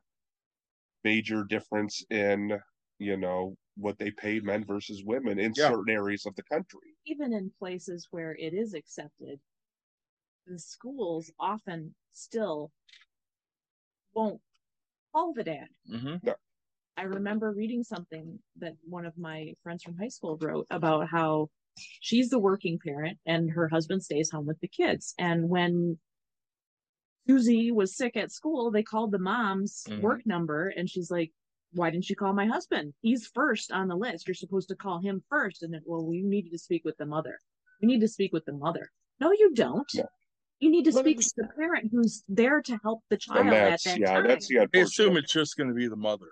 major 1.03 1.43
difference 1.43 2.05
in 2.11 2.59
you 2.99 3.17
know 3.17 3.57
what 3.75 3.97
they 3.97 4.11
pay 4.11 4.39
men 4.39 4.63
versus 4.65 5.03
women 5.03 5.39
in 5.39 5.53
Yeah. 5.55 5.55
certain 5.55 5.89
areas 5.89 6.25
of 6.27 6.35
the 6.35 6.43
country 6.43 6.95
even 7.05 7.33
in 7.33 7.49
places 7.49 8.07
where 8.11 8.35
it 8.35 8.53
is 8.53 8.73
accepted, 8.75 9.41
the 10.47 10.57
schools 10.57 11.31
often 11.39 11.93
still 12.11 12.71
won't 14.13 14.41
call 15.13 15.33
the 15.33 15.43
dad. 15.43 15.69
Mhm. 15.85 16.21
I 16.97 17.03
remember 17.03 17.51
reading 17.51 17.83
something 17.83 18.39
that 18.59 18.73
one 18.83 19.05
of 19.05 19.15
my 19.17 19.53
friends 19.61 19.83
from 19.83 19.95
high 19.97 20.07
school 20.07 20.37
wrote 20.41 20.65
about 20.71 21.07
how 21.07 21.49
she's 22.01 22.29
the 22.29 22.39
working 22.39 22.79
parent 22.83 23.19
and 23.27 23.51
her 23.51 23.67
husband 23.67 24.03
stays 24.03 24.31
home 24.31 24.47
with 24.47 24.59
the 24.61 24.67
kids. 24.67 25.13
And 25.19 25.47
when 25.47 25.99
Susie 27.29 27.71
was 27.71 27.95
sick 27.95 28.17
at 28.17 28.31
school, 28.31 28.71
they 28.71 28.81
called 28.81 29.11
the 29.11 29.19
mom's 29.19 29.83
Mhm. 29.87 30.01
work 30.01 30.25
number 30.25 30.69
and 30.69 30.89
she's 30.89 31.11
like, 31.11 31.31
why 31.73 31.91
didn't 31.91 32.09
you 32.09 32.15
call 32.15 32.33
my 32.33 32.47
husband? 32.47 32.95
He's 33.01 33.27
first 33.27 33.71
on 33.71 33.87
the 33.89 33.95
list. 33.95 34.27
You're 34.27 34.33
supposed 34.33 34.69
to 34.69 34.75
call 34.75 34.99
him 34.99 35.21
first. 35.29 35.61
And 35.61 35.71
then, 35.73 35.81
well, 35.85 36.03
we 36.03 36.23
need 36.23 36.49
to 36.49 36.57
speak 36.57 36.83
with 36.83 36.97
the 36.97 37.05
mother. 37.05 37.37
We 37.79 37.87
need 37.87 37.99
to 38.01 38.07
speak 38.07 38.33
with 38.33 38.45
the 38.45 38.53
mother. 38.53 38.89
No, 39.19 39.31
you 39.31 39.53
don't. 39.53 39.87
No. 39.93 40.07
You 40.59 40.71
need 40.71 40.85
to 40.85 40.91
But 40.93 41.01
speak 41.01 41.15
it 41.15 41.17
was- 41.17 41.33
with 41.37 41.47
the 41.49 41.53
parent 41.53 41.91
who's 41.91 42.23
there 42.27 42.61
to 42.63 42.79
help 42.81 43.03
the 43.09 43.17
child 43.17 43.45
and 43.45 43.49
at 43.55 43.69
that's 43.69 43.83
that 43.83 43.99
yeah 43.99 44.13
time. 44.15 44.27
that's 44.27 44.47
the 44.47 44.59
I 44.61 44.67
assume 44.79 45.15
it's 45.17 45.31
just 45.31 45.57
going 45.57 45.67
to 45.69 45.75
be 45.75 45.87
the 45.87 45.95
mother. 45.95 46.29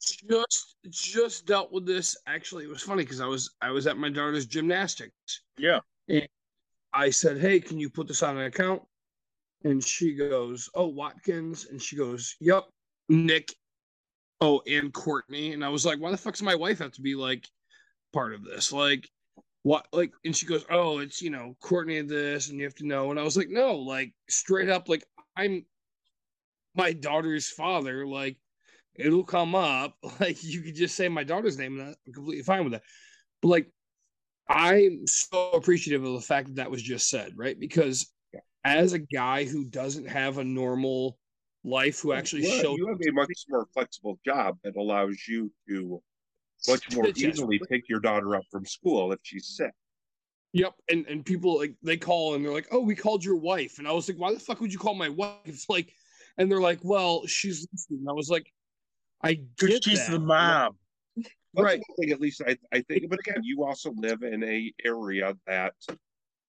Just 0.00 0.76
just 0.90 1.46
dealt 1.46 1.72
with 1.72 1.86
this. 1.86 2.16
Actually 2.26 2.64
it 2.64 2.70
was 2.70 2.82
funny 2.82 3.04
because 3.04 3.20
i 3.20 3.26
was 3.26 3.54
i 3.60 3.70
was 3.70 3.86
at 3.86 3.96
my 3.96 4.08
daughter's 4.08 4.46
gymnastics. 4.46 5.42
Yeah. 5.58 5.80
And 6.08 6.28
I 6.92 7.10
said 7.10 7.38
hey 7.38 7.60
can 7.60 7.78
you 7.78 7.90
put 7.90 8.08
this 8.08 8.22
on 8.22 8.36
an 8.36 8.44
account? 8.44 8.82
And 9.64 9.82
she 9.82 10.14
goes 10.14 10.68
oh 10.74 10.88
watkins. 10.88 11.66
And 11.70 11.80
she 11.80 11.96
goes 11.96 12.36
yep 12.40 12.64
nick 13.08 13.54
oh 14.40 14.62
and 14.66 14.92
courtney. 14.92 15.52
And 15.52 15.64
i 15.64 15.68
was 15.68 15.86
like 15.86 15.98
why 15.98 16.10
the 16.10 16.16
fuck 16.16 16.34
does 16.34 16.42
my 16.42 16.54
wife 16.54 16.78
have 16.78 16.92
to 16.92 17.02
be 17.02 17.14
like 17.14 17.46
part 18.12 18.34
of 18.34 18.44
this? 18.44 18.72
Like 18.72 19.08
what 19.64 19.86
like 19.92 20.12
and 20.24 20.34
she 20.34 20.44
goes 20.44 20.64
oh 20.70 20.98
it's 20.98 21.22
you 21.22 21.30
know 21.30 21.56
courtney 21.60 22.00
this 22.02 22.48
and 22.48 22.58
you 22.58 22.64
have 22.64 22.74
to 22.76 22.86
know. 22.86 23.10
And 23.10 23.18
i 23.18 23.22
was 23.22 23.36
like 23.36 23.48
no 23.48 23.76
like 23.76 24.12
straight 24.28 24.68
up 24.68 24.88
like 24.88 25.04
i'm 25.36 25.64
my 26.74 26.92
daughter's 26.92 27.50
father 27.50 28.06
like 28.06 28.36
it'll 28.94 29.24
come 29.24 29.54
up. 29.54 29.96
Like 30.20 30.42
you 30.44 30.62
could 30.62 30.74
just 30.74 30.94
say 30.96 31.08
my 31.08 31.24
daughter's 31.24 31.58
name, 31.58 31.78
and 31.80 31.96
I'm 32.06 32.12
completely 32.12 32.42
fine 32.42 32.64
with 32.64 32.72
that. 32.74 32.82
But 33.40 33.48
like, 33.48 33.72
I'm 34.48 35.06
so 35.06 35.52
appreciative 35.52 36.04
of 36.04 36.14
the 36.14 36.20
fact 36.20 36.48
that 36.48 36.56
that 36.56 36.70
was 36.70 36.82
just 36.82 37.08
said, 37.08 37.32
right? 37.36 37.58
Because 37.58 38.12
as 38.64 38.92
a 38.92 38.98
guy 38.98 39.44
who 39.44 39.64
doesn't 39.64 40.06
have 40.06 40.38
a 40.38 40.44
normal 40.44 41.18
life, 41.64 42.00
who 42.00 42.12
actually 42.12 42.42
Well, 42.42 42.60
showed 42.60 42.78
you 42.78 42.88
have 42.88 43.00
a 43.00 43.12
much 43.12 43.44
more 43.48 43.66
flexible 43.72 44.18
job 44.24 44.58
that 44.64 44.76
allows 44.76 45.26
you 45.28 45.52
to 45.68 46.02
much 46.68 46.90
more 46.90 47.08
easily 47.16 47.58
pick 47.70 47.88
your 47.88 48.00
daughter 48.00 48.36
up 48.36 48.44
from 48.50 48.64
school 48.64 49.12
if 49.12 49.20
she's 49.22 49.48
sick 49.48 49.72
Yep, 50.54 50.74
and 50.90 51.06
and 51.06 51.24
people 51.24 51.56
like 51.58 51.76
they 51.82 51.96
call 51.96 52.34
and 52.34 52.44
they're 52.44 52.52
like, 52.52 52.68
"Oh, 52.70 52.80
we 52.80 52.94
called 52.94 53.24
your 53.24 53.36
wife," 53.36 53.78
and 53.78 53.88
I 53.88 53.92
was 53.92 54.06
like, 54.08 54.18
"Why 54.18 54.34
the 54.34 54.40
fuck 54.40 54.60
would 54.60 54.72
you 54.72 54.78
call 54.78 54.94
my 54.94 55.08
wife?" 55.08 55.38
It's 55.46 55.68
like, 55.70 55.94
and 56.36 56.50
they're 56.50 56.60
like, 56.60 56.80
"Well, 56.82 57.26
she's," 57.26 57.66
listening." 57.72 58.04
I 58.08 58.12
was 58.12 58.28
like, 58.28 58.52
"I 59.22 59.34
Because 59.56 59.68
get 59.68 59.84
she's 59.84 60.06
that. 60.06 60.12
the 60.12 60.18
mom. 60.20 60.76
That's 61.16 61.30
Right. 61.54 61.82
one 61.86 61.96
thing, 61.98 62.10
at 62.12 62.20
least 62.20 62.40
I, 62.46 62.56
I 62.72 62.80
think. 62.82 63.10
But 63.10 63.18
again, 63.20 63.42
you 63.42 63.64
also 63.64 63.92
live 63.92 64.22
in 64.22 64.42
a 64.42 64.72
area 64.84 65.34
that 65.46 65.74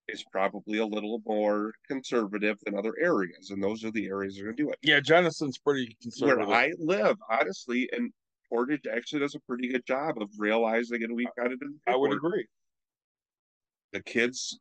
is 0.07 0.23
probably 0.31 0.79
a 0.79 0.85
little 0.85 1.21
more 1.25 1.73
conservative 1.87 2.57
than 2.65 2.75
other 2.77 2.95
areas, 2.99 3.51
and 3.51 3.61
those 3.63 3.83
are 3.83 3.91
the 3.91 4.07
areas 4.07 4.35
that 4.35 4.41
are 4.41 4.45
going 4.45 4.57
to 4.57 4.63
do 4.63 4.69
it. 4.71 4.79
Yeah, 4.81 4.99
Jenison's 4.99 5.59
pretty 5.59 5.95
conservative. 6.01 6.47
Where. 6.47 6.57
I 6.57 6.71
live, 6.79 7.17
honestly, 7.29 7.87
and 7.91 8.11
Portage 8.49 8.87
actually 8.91 9.19
does 9.19 9.35
a 9.35 9.39
pretty 9.41 9.67
good 9.67 9.85
job 9.85 10.19
of 10.21 10.29
realizing, 10.37 11.03
and 11.03 11.13
we 11.15 11.27
kind 11.37 11.51
of 11.53 11.59
did. 11.59 11.69
I 11.85 11.95
would 11.95 12.13
agree. 12.13 12.47
The 13.93 14.01
kids, 14.01 14.59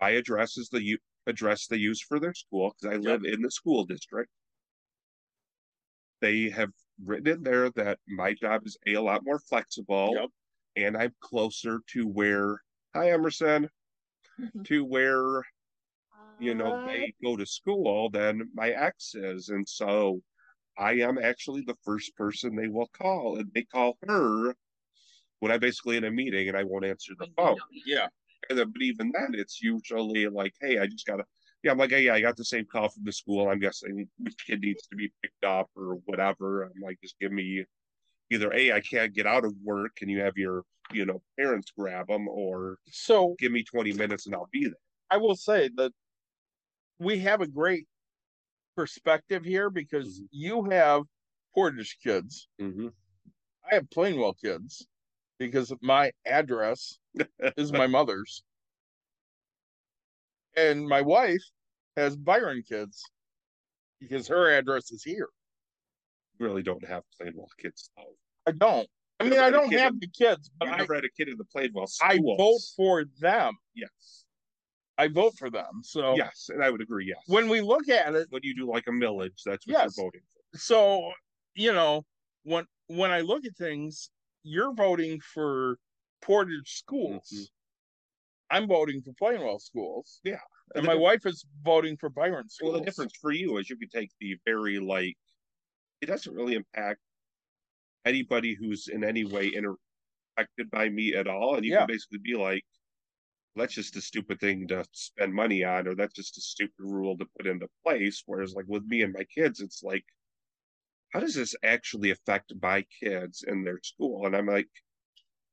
my 0.00 0.10
address 0.10 0.56
is 0.56 0.68
the 0.70 0.98
address 1.26 1.66
they 1.66 1.76
use 1.76 2.00
for 2.00 2.18
their 2.18 2.34
school 2.34 2.74
because 2.80 2.96
I 2.96 2.98
live 2.98 3.24
in 3.24 3.42
the 3.42 3.50
school 3.50 3.84
district. 3.84 4.30
They 6.20 6.48
have 6.50 6.70
written 7.04 7.28
in 7.28 7.42
there 7.42 7.70
that 7.70 7.98
my 8.08 8.32
job 8.32 8.66
is 8.66 8.76
a, 8.86 8.94
a 8.94 9.02
lot 9.02 9.24
more 9.24 9.38
flexible 9.38 10.12
Yep. 10.14 10.30
and 10.76 10.96
I'm 10.96 11.14
closer 11.20 11.80
to 11.88 12.06
where 12.06 12.62
hi 12.94 13.10
Emerson 13.10 13.68
to 14.64 14.84
where 14.84 15.42
you 16.38 16.54
know 16.54 16.80
they 16.86 17.14
go 17.22 17.36
to 17.36 17.46
school 17.46 18.10
than 18.10 18.48
my 18.54 18.70
ex 18.70 19.14
is 19.14 19.48
and 19.48 19.68
so 19.68 20.20
I 20.78 20.92
am 20.94 21.16
actually 21.18 21.62
the 21.66 21.76
first 21.84 22.14
person 22.16 22.54
they 22.54 22.68
will 22.68 22.88
call 22.88 23.38
and 23.38 23.50
they 23.54 23.62
call 23.64 23.96
her 24.06 24.54
when 25.40 25.52
I'm 25.52 25.60
basically 25.60 25.96
in 25.96 26.04
a 26.04 26.10
meeting 26.10 26.48
and 26.48 26.56
I 26.56 26.64
won't 26.64 26.84
answer 26.84 27.12
the 27.18 27.28
phone 27.36 27.56
Yeah. 27.86 28.08
and 28.50 28.58
then, 28.58 28.70
but 28.70 28.82
even 28.82 29.10
then 29.12 29.34
it's 29.34 29.62
usually 29.62 30.26
like 30.28 30.54
hey 30.60 30.78
I 30.78 30.86
just 30.86 31.06
gotta 31.06 31.24
yeah 31.62 31.72
I'm 31.72 31.78
like 31.78 31.90
hey, 31.90 32.02
yeah 32.02 32.14
I 32.14 32.20
got 32.20 32.36
the 32.36 32.44
same 32.44 32.64
call 32.64 32.88
from 32.88 33.04
the 33.04 33.12
school 33.12 33.48
I'm 33.48 33.58
guessing 33.58 34.08
the 34.18 34.32
kid 34.46 34.60
needs 34.60 34.86
to 34.88 34.96
be 34.96 35.12
picked 35.22 35.44
up 35.44 35.68
or 35.76 35.98
whatever 36.04 36.64
I'm 36.64 36.82
like 36.82 36.98
just 37.02 37.18
give 37.20 37.32
me 37.32 37.64
either 38.30 38.52
a 38.52 38.72
I 38.72 38.80
can't 38.80 39.14
get 39.14 39.26
out 39.26 39.44
of 39.44 39.54
work 39.62 39.98
and 40.00 40.10
you 40.10 40.20
have 40.20 40.36
your 40.36 40.62
you 40.92 41.04
know 41.06 41.22
parents 41.38 41.72
grab 41.76 42.08
them 42.08 42.28
or 42.28 42.78
So 42.90 43.34
give 43.38 43.52
me 43.52 43.62
20 43.62 43.92
minutes 43.92 44.26
and 44.26 44.34
I'll 44.34 44.48
be 44.52 44.64
there 44.64 44.74
I 45.10 45.18
will 45.18 45.36
say 45.36 45.70
that 45.76 45.92
we 46.98 47.18
have 47.20 47.40
a 47.40 47.46
great 47.46 47.86
perspective 48.76 49.44
here 49.44 49.70
because 49.70 50.22
you 50.30 50.64
have 50.70 51.02
Portage 51.54 51.96
kids. 52.02 52.48
mm-hmm. 52.60 52.88
I 53.68 53.74
have 53.74 53.88
Plainwell 53.90 54.34
kids 54.40 54.86
because 55.38 55.72
my 55.82 56.12
address 56.26 56.98
is 57.56 57.72
my 57.72 57.86
mother's. 57.98 58.42
And 60.56 60.86
my 60.88 61.02
wife 61.02 61.42
has 61.96 62.16
Byron 62.16 62.62
kids 62.68 63.02
because 64.00 64.26
her 64.28 64.50
address 64.56 64.90
is 64.90 65.02
here. 65.02 65.28
really 66.38 66.62
don't 66.62 66.86
have 66.86 67.02
Plainwell 67.20 67.48
kids 67.58 67.90
though. 67.96 68.14
I 68.46 68.52
don't. 68.52 68.88
I 69.20 69.24
mean, 69.24 69.38
I 69.38 69.50
don't 69.50 69.72
have 69.72 69.94
in- 69.94 70.00
the 70.00 70.08
kids, 70.08 70.50
but 70.58 70.68
I, 70.68 70.76
never 70.76 70.94
had 70.94 71.04
a 71.04 71.08
kid 71.16 71.28
in 71.28 71.38
the 71.38 71.44
Plainwell 71.44 71.88
I 72.02 72.18
vote 72.18 72.60
for 72.76 73.04
them. 73.20 73.54
yes 73.74 74.24
I 74.98 75.08
vote 75.08 75.34
for 75.38 75.50
them. 75.50 75.80
So 75.82 76.16
yes 76.16 76.48
and 76.52 76.62
I 76.62 76.70
would 76.70 76.80
agree 76.82 77.06
yes 77.06 77.22
when 77.26 77.48
we 77.48 77.60
look 77.60 77.88
at 77.88 78.14
it, 78.14 78.26
when 78.30 78.42
you 78.44 78.54
do 78.54 78.66
like 78.70 78.84
a 78.86 78.90
millage 78.90 79.42
that's 79.44 79.66
what 79.66 79.72
Yes. 79.78 79.96
you're 79.96 80.04
voting 80.06 80.20
for 80.52 80.58
so 80.58 81.10
you 81.54 81.72
know 81.72 82.04
when 82.44 82.64
when 82.88 83.10
i 83.10 83.20
look 83.20 83.44
at 83.44 83.56
things 83.56 84.10
you're 84.42 84.72
voting 84.74 85.20
for 85.20 85.76
portage 86.22 86.78
schools 86.78 87.28
Mhm. 87.34 87.46
I'm 88.50 88.66
voting 88.68 89.02
for 89.02 89.12
plainwell 89.12 89.60
schools 89.60 90.20
Yeah. 90.24 90.40
and 90.74 90.84
the 90.84 90.88
my 90.88 90.94
wife 90.94 91.24
is 91.26 91.44
voting 91.62 91.96
for 91.96 92.08
byron 92.10 92.48
schools 92.48 92.72
Well, 92.72 92.80
the 92.80 92.86
difference 92.86 93.16
for 93.20 93.32
you 93.32 93.56
is 93.58 93.70
you 93.70 93.76
can 93.76 93.88
take 93.88 94.10
the 94.20 94.36
very 94.44 94.78
like, 94.78 95.16
it 96.02 96.06
doesn't 96.06 96.34
really 96.34 96.54
impact 96.54 97.00
anybody 98.04 98.54
who's 98.54 98.88
in 98.88 99.04
any 99.04 99.24
way 99.24 99.52
affected 100.38 100.70
by 100.70 100.88
me 100.88 101.14
at 101.14 101.26
all, 101.28 101.56
and 101.56 101.64
you 101.64 101.72
Yeah. 101.72 101.80
can 101.80 101.88
basically 101.88 102.18
be 102.18 102.36
like, 102.36 102.64
that's 103.56 103.74
just 103.74 103.96
a 103.96 104.02
stupid 104.02 104.40
thing 104.40 104.68
to 104.68 104.86
spend 104.92 105.34
money 105.34 105.64
on, 105.64 105.88
or 105.88 105.94
that's 105.96 106.14
just 106.14 106.38
a 106.38 106.42
stupid 106.42 106.74
rule 106.78 107.18
to 107.18 107.26
put 107.38 107.46
into 107.46 107.68
place. 107.84 108.22
Whereas, 108.26 108.54
like 108.54 108.66
with 108.68 108.84
me 108.84 109.02
and 109.02 109.12
my 109.14 109.24
kids, 109.24 109.60
it's 109.60 109.82
like, 109.82 110.06
how 111.12 111.20
does 111.20 111.34
this 111.34 111.54
actually 111.62 112.10
affect 112.10 112.52
my 112.62 112.82
kids 113.00 113.42
and 113.42 113.66
their 113.66 113.80
school? 113.82 114.26
And 114.26 114.36
I'm 114.36 114.46
like, 114.46 114.68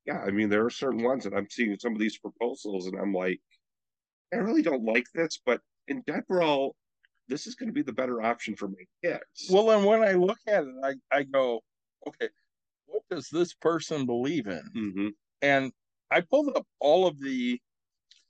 yeah, 0.06 0.20
I 0.20 0.32
mean, 0.32 0.50
there 0.50 0.66
are 0.66 0.70
certain 0.70 1.04
ones 1.04 1.24
that 1.24 1.34
I'm 1.34 1.50
seeing 1.50 1.78
some 1.80 1.94
of 1.94 2.00
these 2.00 2.18
proposals, 2.18 2.88
and 2.88 3.00
I'm 3.00 3.14
like, 3.14 3.40
I 4.34 4.38
really 4.38 4.62
don't 4.62 4.84
like 4.84 5.06
this, 5.14 5.40
but 5.46 5.62
in 5.88 6.04
general, 6.08 6.76
this 7.28 7.48
is 7.48 7.56
going 7.56 7.68
to 7.70 7.74
be 7.74 7.84
the 7.84 7.94
better 7.94 8.22
option 8.22 8.56
for 8.56 8.68
my 8.68 8.84
kids. 9.04 9.48
well 9.50 9.72
and 9.72 9.86
when 9.86 10.02
i 10.04 10.12
look 10.12 10.38
at 10.46 10.64
it 10.66 10.74
i, 10.84 10.94
I 11.12 11.24
go 11.24 11.62
okay 12.06 12.28
what 12.86 13.02
does 13.10 13.30
this 13.30 13.54
person 13.54 14.06
believe 14.06 14.48
in 14.48 14.62
hmm 14.74 15.08
and 15.42 15.72
i 16.12 16.20
pulled 16.20 16.56
up 16.58 16.68
all 16.82 17.08
of 17.08 17.18
the 17.20 17.60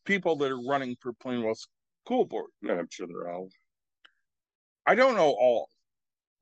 people 0.06 0.36
that 0.38 0.52
are 0.52 0.62
running 0.62 0.96
for 1.00 1.14
Plainwell 1.14 1.56
School 2.06 2.26
Board. 2.26 2.50
And 2.62 2.72
I'm 2.72 2.88
sure 2.92 3.08
they're 3.08 3.32
all. 3.32 3.50
I 4.86 4.96
don't 4.96 5.16
know 5.16 5.30
all, 5.32 5.70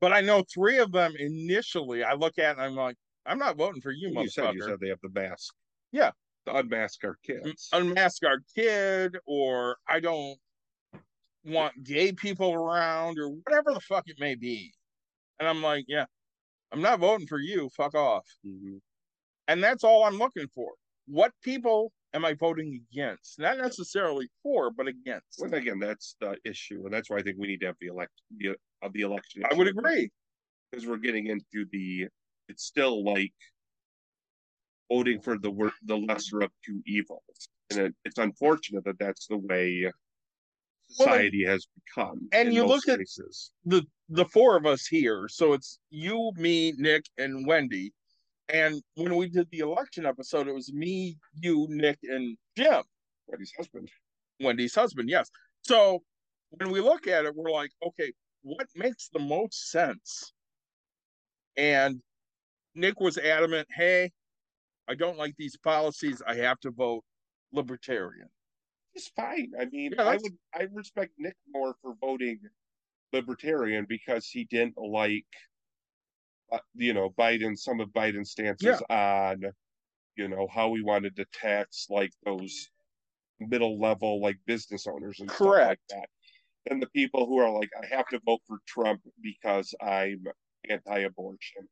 but 0.00 0.12
I 0.12 0.20
know 0.20 0.44
three 0.52 0.78
of 0.78 0.90
them 0.90 1.14
initially. 1.16 2.02
I 2.02 2.14
look 2.14 2.38
at 2.38 2.56
and 2.56 2.60
I'm 2.60 2.74
like, 2.74 2.96
I'm 3.26 3.38
not 3.38 3.56
voting 3.56 3.80
for 3.80 3.92
you, 3.92 4.10
You 4.10 4.28
said 4.28 4.54
you 4.54 4.62
said 4.62 4.80
they 4.80 4.88
have 4.88 5.00
the 5.02 5.10
mask. 5.14 5.54
Yeah. 5.92 6.10
To 6.46 6.56
unmask 6.56 7.04
our 7.04 7.16
kids. 7.24 7.68
Unmask 7.72 8.24
our 8.24 8.38
kid, 8.56 9.16
or 9.26 9.76
I 9.88 10.00
don't 10.00 10.36
want 11.44 11.84
gay 11.84 12.12
people 12.12 12.52
around, 12.52 13.18
or 13.18 13.28
whatever 13.28 13.72
the 13.72 13.80
fuck 13.80 14.04
it 14.08 14.16
may 14.18 14.34
be. 14.34 14.72
And 15.38 15.48
I'm 15.48 15.62
like, 15.62 15.84
yeah, 15.88 16.06
I'm 16.72 16.80
not 16.82 16.98
voting 16.98 17.26
for 17.28 17.38
you. 17.38 17.68
Fuck 17.76 17.94
off. 17.94 18.26
Mhm. 18.44 18.80
And 19.48 19.62
that's 19.62 19.84
all 19.84 20.04
I'm 20.04 20.18
looking 20.18 20.48
for. 20.48 20.72
What 21.06 21.32
people 21.42 21.92
am 22.14 22.24
I 22.24 22.34
voting 22.34 22.84
against? 22.90 23.38
Not 23.38 23.58
necessarily 23.58 24.28
for, 24.42 24.70
but 24.70 24.86
against. 24.88 25.38
Well, 25.38 25.52
again, 25.54 25.78
that's 25.78 26.16
the 26.20 26.36
issue, 26.44 26.84
and 26.84 26.92
that's 26.92 27.10
why 27.10 27.18
I 27.18 27.22
think 27.22 27.38
we 27.38 27.48
need 27.48 27.60
to 27.60 27.66
have 27.66 27.76
the 27.80 27.88
elect 27.88 28.12
the 28.36 28.56
of 28.82 28.92
the 28.92 29.02
election. 29.02 29.42
I 29.48 29.54
would 29.54 29.68
agree. 29.68 30.10
because 30.70 30.86
we're 30.86 30.96
getting 30.96 31.26
into 31.26 31.66
the. 31.70 32.08
It's 32.52 32.64
still 32.64 33.02
like 33.02 33.32
voting 34.90 35.20
for 35.22 35.38
the 35.38 35.50
wor- 35.50 35.72
the 35.84 35.96
lesser 35.96 36.42
of 36.42 36.50
two 36.64 36.82
evils, 36.86 37.48
and 37.70 37.78
it, 37.80 37.94
it's 38.04 38.18
unfortunate 38.18 38.84
that 38.84 38.98
that's 38.98 39.26
the 39.26 39.38
way 39.38 39.90
society 40.90 41.44
has 41.46 41.66
become. 41.78 42.28
and 42.32 42.52
you 42.52 42.66
look 42.66 42.86
at- 42.88 42.98
the 43.64 43.86
the 44.10 44.26
four 44.26 44.56
of 44.58 44.66
us 44.66 44.86
here. 44.86 45.26
So 45.28 45.54
it's 45.54 45.78
you, 45.88 46.32
me, 46.36 46.72
Nick, 46.76 47.06
and 47.16 47.46
Wendy. 47.46 47.92
And 48.50 48.82
when 48.96 49.16
we 49.16 49.28
did 49.30 49.48
the 49.50 49.60
election 49.60 50.04
episode, 50.04 50.46
it 50.48 50.52
was 50.54 50.70
me, 50.74 51.16
you, 51.34 51.66
Nick, 51.70 51.98
and 52.02 52.36
Jim, 52.54 52.82
Wendy's 53.26 53.52
husband. 53.56 53.88
Wendy's 54.40 54.74
husband. 54.74 55.08
Yes. 55.08 55.30
So 55.62 56.02
when 56.50 56.70
we 56.70 56.80
look 56.80 57.06
at 57.06 57.24
it, 57.24 57.34
we're 57.34 57.50
like, 57.50 57.70
okay, 57.86 58.12
what 58.42 58.66
makes 58.76 59.08
the 59.08 59.20
most 59.20 59.70
sense? 59.70 60.34
And 61.56 62.02
Nick 62.74 63.00
was 63.00 63.18
adamant, 63.18 63.68
hey, 63.74 64.10
I 64.88 64.94
don't 64.94 65.18
like 65.18 65.34
these 65.36 65.56
policies. 65.56 66.22
I 66.26 66.34
have 66.36 66.60
to 66.60 66.70
vote 66.70 67.04
libertarian. 67.52 68.28
It's 68.94 69.08
fine. 69.08 69.52
I 69.58 69.66
mean, 69.66 69.94
Yeah, 69.96 70.04
I 70.04 70.16
would 70.16 70.36
I 70.54 70.66
respect 70.72 71.12
Nick 71.18 71.36
more 71.48 71.74
for 71.80 71.94
voting 72.00 72.40
libertarian 73.12 73.86
because 73.88 74.26
he 74.26 74.44
didn't 74.44 74.76
like, 74.76 75.26
uh, 76.50 76.58
you 76.74 76.92
know, 76.92 77.10
Biden. 77.18 77.56
Some 77.56 77.80
of 77.80 77.88
Biden's 77.90 78.30
stances 78.30 78.82
on, 78.90 79.42
you 80.16 80.28
know, 80.28 80.46
how 80.52 80.74
he 80.74 80.82
wanted 80.82 81.16
to 81.16 81.24
tax 81.32 81.86
like 81.88 82.12
those 82.24 82.68
middle 83.40 83.80
level 83.80 84.20
like 84.20 84.38
business 84.46 84.86
owners 84.86 85.20
and 85.20 85.30
stuff 85.30 85.40
like 85.40 85.50
Correct. 85.50 85.82
that. 85.90 86.08
And 86.70 86.80
the 86.80 86.88
people 86.88 87.26
who 87.26 87.38
are 87.38 87.50
like, 87.50 87.70
I 87.80 87.94
have 87.94 88.06
to 88.08 88.20
vote 88.24 88.40
for 88.46 88.58
Trump 88.66 89.00
because 89.22 89.74
I'm 89.80 90.24
anti-abortion. 90.68 91.68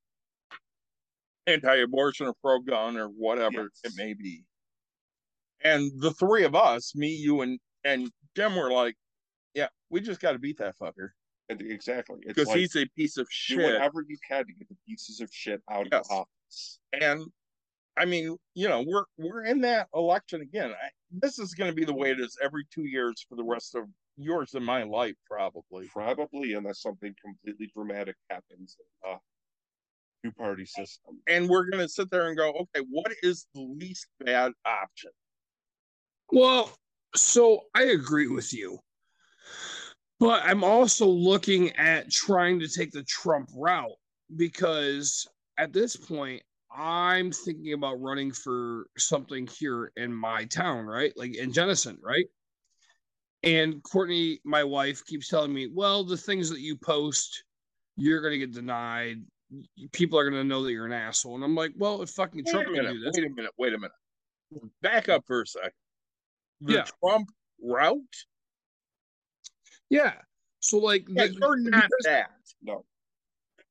Anti-abortion 1.47 2.27
or 2.27 2.35
pro-gun 2.43 2.97
or 2.97 3.07
whatever 3.07 3.71
it 3.85 3.93
may 3.97 4.15
be. 4.15 4.45
And 5.63 5.91
the 6.01 6.13
three 6.13 6.45
of 6.45 6.55
us, 6.55 6.95
me, 6.95 7.09
you, 7.09 7.43
and 7.43 7.59
and 7.85 8.11
Jim, 8.37 8.57
were 8.57 8.73
like, 8.73 8.97
"Yeah, 9.55 9.69
we 9.91 10.01
just 10.01 10.21
got 10.21 10.33
to 10.33 10.39
beat 10.39 10.59
that 10.59 10.77
fucker 10.79 11.11
exactly, 11.49 12.21
because 12.27 12.47
like 12.47 12.59
he's 12.59 12.77
a 12.77 12.87
piece 12.97 13.17
of 13.19 13.27
do 13.27 13.31
shit." 13.57 13.59
whatever 13.65 14.03
you 14.07 14.17
can 14.27 14.47
to 14.47 14.53
get 14.53 14.69
the 14.69 14.77
pieces 14.89 15.21
of 15.21 15.29
shit 15.33 15.61
out 15.71 15.89
Yes. 15.93 16.07
of 16.11 16.19
office. 16.19 16.79
And 16.95 17.25
I 17.99 18.07
mean, 18.07 18.37
you 18.55 18.69
know, 18.69 18.83
we're 18.87 19.05
we're 19.19 19.45
in 19.45 19.61
that 19.63 19.89
election 19.95 20.41
again. 20.41 20.71
I, 20.71 20.89
this 21.11 21.39
is 21.39 21.55
going 21.55 21.71
to 21.71 21.75
be 21.75 21.85
the 21.85 21.95
way 21.95 22.11
it 22.11 22.21
is 22.21 22.39
every 22.43 22.65
two 22.73 22.85
years 22.85 23.25
for 23.29 23.35
the 23.35 23.45
rest 23.45 23.75
of 23.75 23.85
yours 24.17 24.55
and 24.55 24.65
my 24.65 24.85
life, 24.85 25.17
probably. 25.27 25.89
Probably 25.89 26.55
unless 26.55 26.81
something 26.81 27.15
completely 27.23 27.71
dramatic 27.75 28.17
happens 28.31 28.77
a 29.05 29.17
two 30.23 30.33
party 30.33 30.65
system. 30.65 31.19
And 31.29 31.49
we're 31.49 31.69
going 31.71 31.83
to 31.83 31.89
sit 31.89 32.11
there 32.11 32.29
and 32.29 32.37
go, 32.37 32.51
okay, 32.51 32.85
what 32.91 33.13
is 33.23 33.47
the 33.55 33.63
least 33.63 34.07
bad 34.25 34.53
option? 34.65 35.11
Well, 36.33 36.73
so 37.15 37.63
I 37.75 37.85
agree 37.85 38.29
with 38.29 38.53
you. 38.53 38.79
But 40.19 40.43
I'm 40.45 40.63
also 40.63 41.07
looking 41.07 41.75
at 41.77 42.11
trying 42.11 42.61
to 42.61 42.69
take 42.69 42.93
the 42.93 43.03
Trump 43.05 43.49
route 43.57 43.91
because 44.37 45.27
at 45.59 45.73
this 45.73 45.97
point, 45.97 46.43
I'm 46.73 47.33
thinking 47.33 47.73
about 47.73 48.01
running 48.01 48.31
for 48.31 48.87
something 48.97 49.47
here 49.47 49.93
in 49.97 50.13
my 50.13 50.45
town, 50.45 50.85
right? 50.87 51.13
Like 51.17 51.37
in 51.37 51.53
Jenison, 51.53 51.99
right? 52.03 52.27
And 53.43 53.83
Courtney, 53.83 54.41
my 54.45 54.63
wife, 54.63 55.05
keeps 55.07 55.29
telling 55.29 55.53
me, 55.53 55.69
well, 55.73 56.05
the 56.05 56.17
things 56.17 56.51
that 56.51 56.61
you 56.61 56.77
post, 56.77 57.45
you're 57.97 58.21
going 58.21 58.39
to 58.39 58.47
get 58.47 58.53
denied. 58.53 59.23
People 59.93 60.19
are 60.19 60.29
going 60.31 60.41
to 60.43 60.49
know 60.49 60.63
that 60.63 60.73
you're 60.73 60.87
an 60.87 60.93
asshole. 60.93 61.35
And 61.35 61.45
I'm 61.45 61.55
like, 61.55 61.73
well, 61.77 62.03
if 62.03 62.11
fucking 62.11 62.43
Wait 62.45 62.51
Trump 62.53 62.69
a 62.69 62.73
can 62.73 62.85
minute. 62.85 62.93
do 62.95 63.01
this, 63.05 63.17
Wait 63.17 63.27
a 63.27 63.31
minute. 63.35 63.51
Wait 63.59 63.75
a 63.75 63.79
minute. 63.79 64.71
Back 64.83 65.09
up 65.09 65.25
for 65.27 65.43
a 65.43 65.47
second. 65.47 65.71
The 66.61 66.73
Yeah. 66.75 66.85
Trump 67.03 67.29
route. 67.63 68.01
yeah. 69.89 70.15
So, 70.61 70.79
like, 70.79 71.05
Yeah, 71.09 71.27
the- 71.27 71.33
you're 71.35 71.57
not 71.59 71.85
because- 71.85 72.05
that. 72.05 72.31
No. 72.63 72.85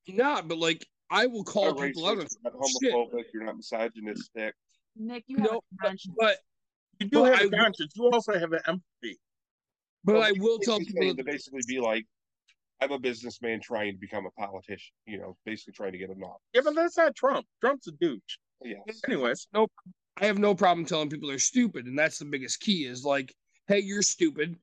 not, 0.08 0.48
but 0.48 0.58
like 0.58 0.88
I 1.12 1.28
will 1.28 1.44
call 1.44 1.66
You're 1.78 1.88
people 1.88 2.06
out 2.08 2.18
on 2.20 2.28
you're 2.44 2.54
not 2.54 2.68
shit. 2.82 2.94
homophobic, 2.94 3.24
you're 3.34 3.44
not 3.44 3.58
misogynistic. 3.58 4.56
Nick, 4.96 5.24
you 5.28 5.38
have 5.38 5.52
No, 5.52 5.58
a 5.58 5.78
conscience. 5.84 6.16
but 6.20 6.38
You 7.00 7.08
do 7.08 7.20
But 7.22 7.32
have 7.32 7.40
I 7.40 7.44
a 7.44 7.48
will- 7.50 7.58
conscience. 7.60 7.94
You 7.96 8.10
also 8.12 8.34
have 8.38 8.52
an 8.54 8.60
empathy. 8.68 9.20
but 10.04 10.14
Well, 10.16 10.24
I 10.24 10.32
will 10.38 10.60
tell 10.60 10.80
he's 10.80 10.88
people 10.92 11.08
that, 11.08 11.18
to 11.18 11.24
basically 11.24 11.62
be 11.68 11.80
like, 11.80 12.06
I'm 12.82 12.92
a 12.92 13.00
businessman 13.00 13.60
trying 13.62 13.94
to 13.94 14.00
become 14.00 14.26
a 14.26 14.32
politician, 14.32 14.94
you 15.06 15.20
know, 15.20 15.36
basically 15.46 15.74
trying 15.74 15.92
to 15.92 15.98
get 15.98 16.10
a 16.10 16.14
office. 16.14 16.42
Yeah, 16.54 16.62
but 16.64 16.76
that's 16.76 16.98
not 16.98 17.16
Trump. 17.16 17.46
Trump's 17.62 17.88
a 17.88 17.92
douche. 17.92 18.38
Yes. 18.64 19.02
Anyways, 19.08 19.48
Nope. 19.54 19.72
I 20.18 20.26
have 20.26 20.38
no 20.38 20.54
problem 20.54 20.86
telling 20.86 21.10
people 21.10 21.30
they're 21.30 21.40
stupid, 21.40 21.86
and 21.86 21.98
that's 21.98 22.20
the 22.20 22.26
biggest 22.26 22.60
key 22.60 22.86
is 22.86 23.06
like, 23.06 23.34
hey, 23.68 23.80
you're 23.80 24.02
stupid. 24.02 24.56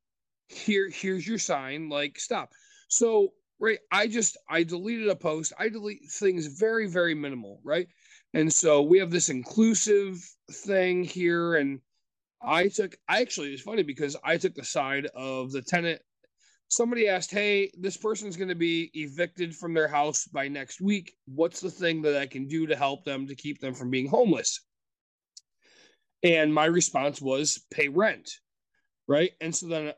Here, 0.48 0.90
here's 0.90 1.26
your 1.26 1.38
sign. 1.38 1.88
Like, 1.88 2.18
stop. 2.18 2.52
So, 2.88 3.32
right, 3.58 3.78
I 3.90 4.06
just 4.06 4.36
I 4.48 4.62
deleted 4.62 5.08
a 5.08 5.16
post. 5.16 5.52
I 5.58 5.68
delete 5.68 6.10
things 6.10 6.46
very, 6.46 6.86
very 6.86 7.14
minimal, 7.14 7.60
right? 7.64 7.88
And 8.34 8.52
so 8.52 8.82
we 8.82 8.98
have 8.98 9.10
this 9.10 9.30
inclusive 9.30 10.18
thing 10.50 11.04
here, 11.04 11.54
and 11.54 11.80
I 12.42 12.68
took 12.68 12.96
I 13.08 13.22
actually 13.22 13.54
it's 13.54 13.62
funny 13.62 13.82
because 13.82 14.16
I 14.22 14.36
took 14.36 14.54
the 14.54 14.64
side 14.64 15.06
of 15.14 15.52
the 15.52 15.62
tenant. 15.62 16.02
Somebody 16.68 17.08
asked, 17.08 17.30
Hey, 17.30 17.70
this 17.78 17.96
person's 17.96 18.36
gonna 18.36 18.54
be 18.54 18.90
evicted 18.94 19.54
from 19.54 19.74
their 19.74 19.88
house 19.88 20.26
by 20.26 20.48
next 20.48 20.80
week. 20.80 21.14
What's 21.26 21.60
the 21.60 21.70
thing 21.70 22.02
that 22.02 22.16
I 22.16 22.26
can 22.26 22.48
do 22.48 22.66
to 22.66 22.76
help 22.76 23.04
them 23.04 23.26
to 23.28 23.34
keep 23.34 23.60
them 23.60 23.74
from 23.74 23.90
being 23.90 24.08
homeless? 24.08 24.60
And 26.22 26.52
my 26.52 26.64
response 26.64 27.20
was 27.20 27.64
pay 27.70 27.88
rent. 27.88 28.30
Right. 29.06 29.32
And 29.40 29.54
so 29.54 29.68
then 29.68 29.92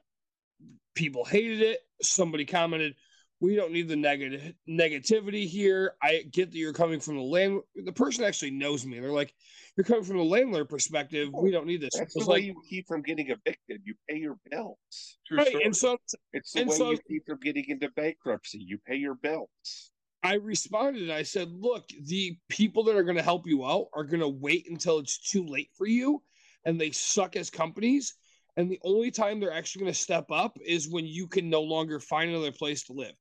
people 0.94 1.24
hated 1.24 1.62
it. 1.62 1.80
Somebody 2.02 2.44
commented, 2.44 2.94
we 3.40 3.54
don't 3.54 3.72
need 3.72 3.88
the 3.88 3.96
negative 3.96 4.52
negativity 4.68 5.46
here. 5.46 5.94
I 6.02 6.24
get 6.32 6.50
that 6.50 6.58
you're 6.58 6.72
coming 6.72 7.00
from 7.00 7.16
the 7.16 7.22
land. 7.22 7.60
The 7.76 7.92
person 7.92 8.24
actually 8.24 8.50
knows 8.50 8.84
me. 8.84 8.98
They're 8.98 9.12
like, 9.12 9.32
you're 9.76 9.84
coming 9.84 10.02
from 10.04 10.16
the 10.16 10.24
landlord 10.24 10.68
perspective. 10.68 11.28
We 11.32 11.50
don't 11.50 11.66
need 11.66 11.80
this. 11.80 11.90
That's 11.94 12.16
It's 12.16 12.26
the 12.26 12.30
way 12.30 12.38
like, 12.38 12.44
you 12.46 12.62
keep 12.68 12.88
from 12.88 13.02
getting 13.02 13.28
evicted. 13.28 13.82
You 13.84 13.94
pay 14.08 14.16
your 14.16 14.36
bills. 14.50 15.18
right. 15.30 15.54
And 15.64 15.76
so 15.76 15.98
It's 16.32 16.52
the 16.52 16.60
And 16.60 16.70
way 16.70 16.76
so- 16.76 16.90
you 16.90 16.98
keep 17.08 17.26
from 17.26 17.38
getting 17.40 17.64
into 17.68 17.88
bankruptcy. 17.90 18.58
You 18.58 18.78
pay 18.86 18.96
your 18.96 19.14
bills. 19.14 19.92
I 20.24 20.34
responded 20.34 21.02
and 21.02 21.12
I 21.12 21.22
said, 21.22 21.48
look, 21.52 21.86
the 22.06 22.36
people 22.48 22.82
that 22.84 22.96
are 22.96 23.04
going 23.04 23.16
to 23.16 23.22
help 23.22 23.46
you 23.46 23.64
out 23.64 23.86
are 23.94 24.02
going 24.02 24.18
to 24.20 24.28
wait 24.28 24.66
until 24.68 24.98
it's 24.98 25.30
too 25.30 25.46
late 25.46 25.70
for 25.76 25.86
you 25.86 26.22
and 26.64 26.80
they 26.80 26.90
suck 26.90 27.36
as 27.36 27.50
companies. 27.50 28.16
And 28.56 28.68
the 28.68 28.80
only 28.82 29.12
time 29.12 29.38
they're 29.38 29.52
actually 29.52 29.82
going 29.82 29.92
to 29.92 29.98
step 29.98 30.32
up 30.32 30.58
is 30.66 30.88
when 30.88 31.06
you 31.06 31.28
can 31.28 31.48
no 31.48 31.62
longer 31.62 32.00
find 32.00 32.30
another 32.30 32.50
place 32.50 32.82
to 32.86 32.92
live. 32.94 33.12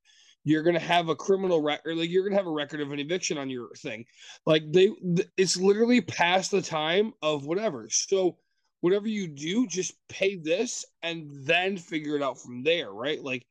You're 0.47 0.63
going 0.63 0.75
to 0.75 0.79
have 0.79 1.09
a 1.09 1.15
criminal 1.15 1.61
record, 1.61 1.97
like 1.97 2.09
you're 2.09 2.23
going 2.23 2.31
to 2.31 2.37
have 2.37 2.47
a 2.47 2.51
record 2.51 2.79
of 2.79 2.93
an 2.93 2.99
eviction 2.99 3.37
on 3.37 3.49
your 3.49 3.69
thing. 3.75 4.05
Like 4.45 4.63
they, 4.71 4.87
th- 4.87 5.27
it's 5.35 5.57
literally 5.57 5.99
past 5.99 6.51
the 6.51 6.61
time 6.61 7.11
of 7.21 7.45
whatever. 7.45 7.89
So, 7.91 8.37
whatever 8.79 9.09
you 9.09 9.27
do, 9.27 9.67
just 9.67 9.93
pay 10.07 10.37
this 10.37 10.85
and 11.03 11.29
then 11.45 11.75
figure 11.75 12.15
it 12.15 12.23
out 12.23 12.39
from 12.39 12.63
there, 12.63 12.89
right? 12.93 13.21
Like, 13.21 13.45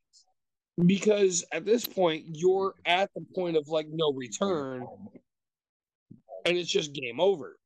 because 0.87 1.45
at 1.51 1.65
this 1.65 1.85
point 1.85 2.23
you're 2.33 2.73
at 2.83 3.11
the 3.15 3.23
point 3.35 3.57
of 3.57 3.67
like 3.67 3.87
no 3.91 4.11
return 4.11 4.87
and 6.45 6.57
it's 6.57 6.69
just 6.69 6.93
game 6.93 7.19
over 7.19 7.57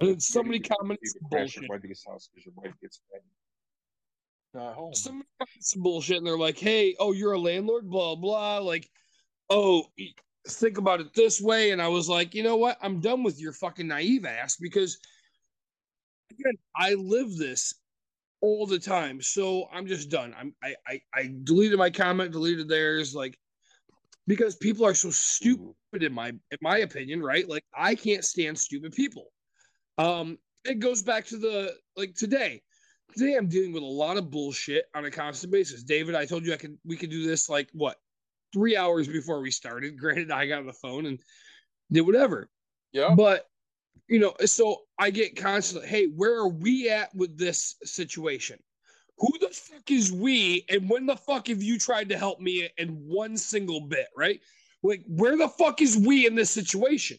and 0.00 0.10
then 0.10 0.20
somebody 0.20 0.60
comments 0.60 1.02
You 1.02 1.10
some 1.10 1.20
can 1.20 1.28
crash 1.30 1.56
your 1.56 1.62
bullshit 1.62 1.70
Wendy's 1.70 2.04
house 2.06 2.30
because 2.32 2.46
your 2.46 2.54
wife 2.56 2.74
gets 2.80 3.00
paid. 3.12 3.22
Comments 4.52 5.08
some 5.60 5.82
bullshit 5.82 6.16
and 6.16 6.26
they're 6.26 6.38
like 6.38 6.58
hey 6.58 6.94
oh 6.98 7.12
you're 7.12 7.32
a 7.32 7.38
landlord 7.38 7.88
blah 7.88 8.14
blah 8.14 8.58
like 8.58 8.88
oh 9.50 9.84
think 10.48 10.78
about 10.78 11.00
it 11.00 11.12
this 11.14 11.40
way 11.40 11.72
and 11.72 11.82
i 11.82 11.86
was 11.88 12.08
like 12.08 12.34
you 12.34 12.42
know 12.42 12.56
what 12.56 12.78
i'm 12.80 13.00
done 13.00 13.22
with 13.22 13.38
your 13.40 13.52
fucking 13.52 13.86
naive 13.86 14.24
ass 14.24 14.56
because 14.56 14.98
again, 16.38 16.54
I 16.76 16.94
live 16.94 17.36
this 17.36 17.74
all 18.40 18.66
the 18.66 18.78
time, 18.78 19.20
so 19.20 19.68
I'm 19.72 19.86
just 19.86 20.10
done. 20.10 20.34
I'm 20.38 20.54
I 20.62 20.74
I, 20.86 21.00
I 21.14 21.34
deleted 21.44 21.78
my 21.78 21.90
comment, 21.90 22.32
deleted 22.32 22.68
theirs, 22.68 23.14
like 23.14 23.38
because 24.26 24.56
people 24.56 24.84
are 24.84 24.94
so 24.94 25.10
stupid 25.10 25.74
in 26.02 26.12
my 26.12 26.28
in 26.28 26.58
my 26.60 26.78
opinion, 26.78 27.22
right? 27.22 27.48
Like 27.48 27.64
I 27.76 27.94
can't 27.94 28.24
stand 28.24 28.58
stupid 28.58 28.92
people. 28.92 29.26
Um, 29.96 30.38
it 30.64 30.78
goes 30.78 31.02
back 31.02 31.26
to 31.26 31.38
the 31.38 31.74
like 31.96 32.14
today. 32.14 32.62
Today 33.16 33.36
I'm 33.36 33.48
dealing 33.48 33.72
with 33.72 33.82
a 33.82 33.86
lot 33.86 34.16
of 34.16 34.30
bullshit 34.30 34.86
on 34.94 35.04
a 35.04 35.10
constant 35.10 35.52
basis. 35.52 35.82
David, 35.82 36.14
I 36.14 36.24
told 36.24 36.44
you 36.44 36.52
I 36.52 36.56
could 36.56 36.78
we 36.84 36.96
could 36.96 37.10
do 37.10 37.26
this 37.26 37.48
like 37.48 37.68
what 37.72 37.96
three 38.52 38.76
hours 38.76 39.08
before 39.08 39.40
we 39.40 39.50
started. 39.50 39.98
Granted, 40.00 40.30
I 40.30 40.46
got 40.46 40.60
on 40.60 40.66
the 40.66 40.72
phone 40.72 41.06
and 41.06 41.18
did 41.90 42.02
whatever. 42.02 42.48
Yeah. 42.92 43.14
But 43.14 43.46
you 44.08 44.18
know, 44.18 44.34
so 44.44 44.82
I 44.98 45.10
get 45.10 45.36
constantly, 45.36 45.88
hey, 45.88 46.06
where 46.06 46.38
are 46.38 46.48
we 46.48 46.88
at 46.88 47.14
with 47.14 47.38
this 47.38 47.76
situation? 47.84 48.58
Who 49.18 49.28
the 49.40 49.48
fuck 49.48 49.90
is 49.90 50.12
we? 50.12 50.64
And 50.70 50.88
when 50.88 51.04
the 51.04 51.16
fuck 51.16 51.48
have 51.48 51.62
you 51.62 51.78
tried 51.78 52.08
to 52.10 52.16
help 52.16 52.40
me 52.40 52.68
in 52.78 52.88
one 53.06 53.36
single 53.36 53.82
bit, 53.82 54.06
right? 54.16 54.40
Like, 54.82 55.02
where 55.08 55.36
the 55.36 55.48
fuck 55.48 55.82
is 55.82 55.96
we 55.96 56.26
in 56.26 56.34
this 56.34 56.50
situation? 56.50 57.18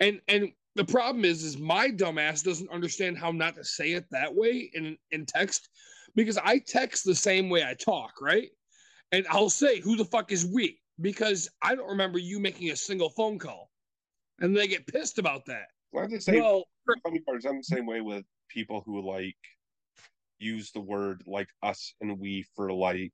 And 0.00 0.20
and 0.26 0.52
the 0.74 0.84
problem 0.84 1.24
is, 1.24 1.44
is 1.44 1.58
my 1.58 1.90
dumbass 1.90 2.42
doesn't 2.42 2.70
understand 2.70 3.18
how 3.18 3.30
not 3.30 3.54
to 3.56 3.64
say 3.64 3.92
it 3.92 4.06
that 4.10 4.34
way 4.34 4.70
in 4.74 4.96
in 5.10 5.26
text, 5.26 5.68
because 6.14 6.38
I 6.38 6.58
text 6.58 7.04
the 7.04 7.14
same 7.14 7.48
way 7.48 7.64
I 7.64 7.74
talk, 7.74 8.20
right? 8.20 8.50
And 9.12 9.26
I'll 9.30 9.50
say, 9.50 9.80
who 9.80 9.96
the 9.96 10.04
fuck 10.04 10.32
is 10.32 10.46
we? 10.46 10.80
Because 11.00 11.48
I 11.62 11.74
don't 11.74 11.88
remember 11.88 12.18
you 12.18 12.40
making 12.40 12.70
a 12.70 12.76
single 12.76 13.10
phone 13.10 13.38
call. 13.38 13.70
And 14.40 14.56
they 14.56 14.66
get 14.66 14.86
pissed 14.86 15.18
about 15.18 15.44
that. 15.46 15.66
Well, 15.92 16.04
I'm 16.04 16.10
the 16.10 16.20
same. 16.20 16.42
Well, 16.42 16.64
funny 17.04 17.20
part 17.20 17.38
is 17.38 17.44
I'm 17.44 17.58
the 17.58 17.62
same 17.62 17.86
way 17.86 18.00
with 18.00 18.24
people 18.48 18.82
who 18.84 19.00
like 19.00 19.36
use 20.38 20.72
the 20.72 20.80
word 20.80 21.22
like 21.26 21.48
us 21.62 21.94
and 22.00 22.18
we 22.18 22.44
for 22.56 22.72
like 22.72 23.12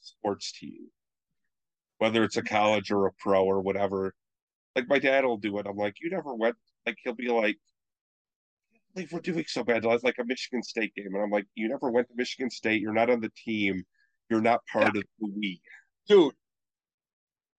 sports 0.00 0.52
team, 0.52 0.86
whether 1.98 2.22
it's 2.22 2.36
a 2.36 2.42
college 2.42 2.92
or 2.92 3.06
a 3.06 3.12
pro 3.18 3.44
or 3.44 3.60
whatever. 3.60 4.14
Like 4.76 4.88
my 4.88 5.00
dad 5.00 5.24
will 5.24 5.36
do 5.36 5.58
it. 5.58 5.66
I'm 5.66 5.76
like, 5.76 5.96
you 6.00 6.10
never 6.10 6.34
went. 6.34 6.56
Like 6.86 6.96
he'll 7.02 7.14
be 7.14 7.28
like, 7.28 7.58
like 8.96 9.10
we're 9.12 9.20
doing 9.20 9.44
so 9.46 9.62
bad. 9.64 9.84
It's 9.84 10.04
Like 10.04 10.18
a 10.18 10.24
Michigan 10.24 10.62
State 10.62 10.94
game, 10.94 11.14
and 11.14 11.22
I'm 11.22 11.30
like, 11.30 11.46
you 11.54 11.68
never 11.68 11.90
went 11.90 12.08
to 12.08 12.14
Michigan 12.16 12.50
State. 12.50 12.80
You're 12.82 12.92
not 12.92 13.10
on 13.10 13.20
the 13.20 13.30
team. 13.44 13.84
You're 14.28 14.40
not 14.40 14.60
part 14.72 14.88
of 14.88 14.94
the 14.94 15.02
we. 15.20 15.60
Dude, 16.08 16.32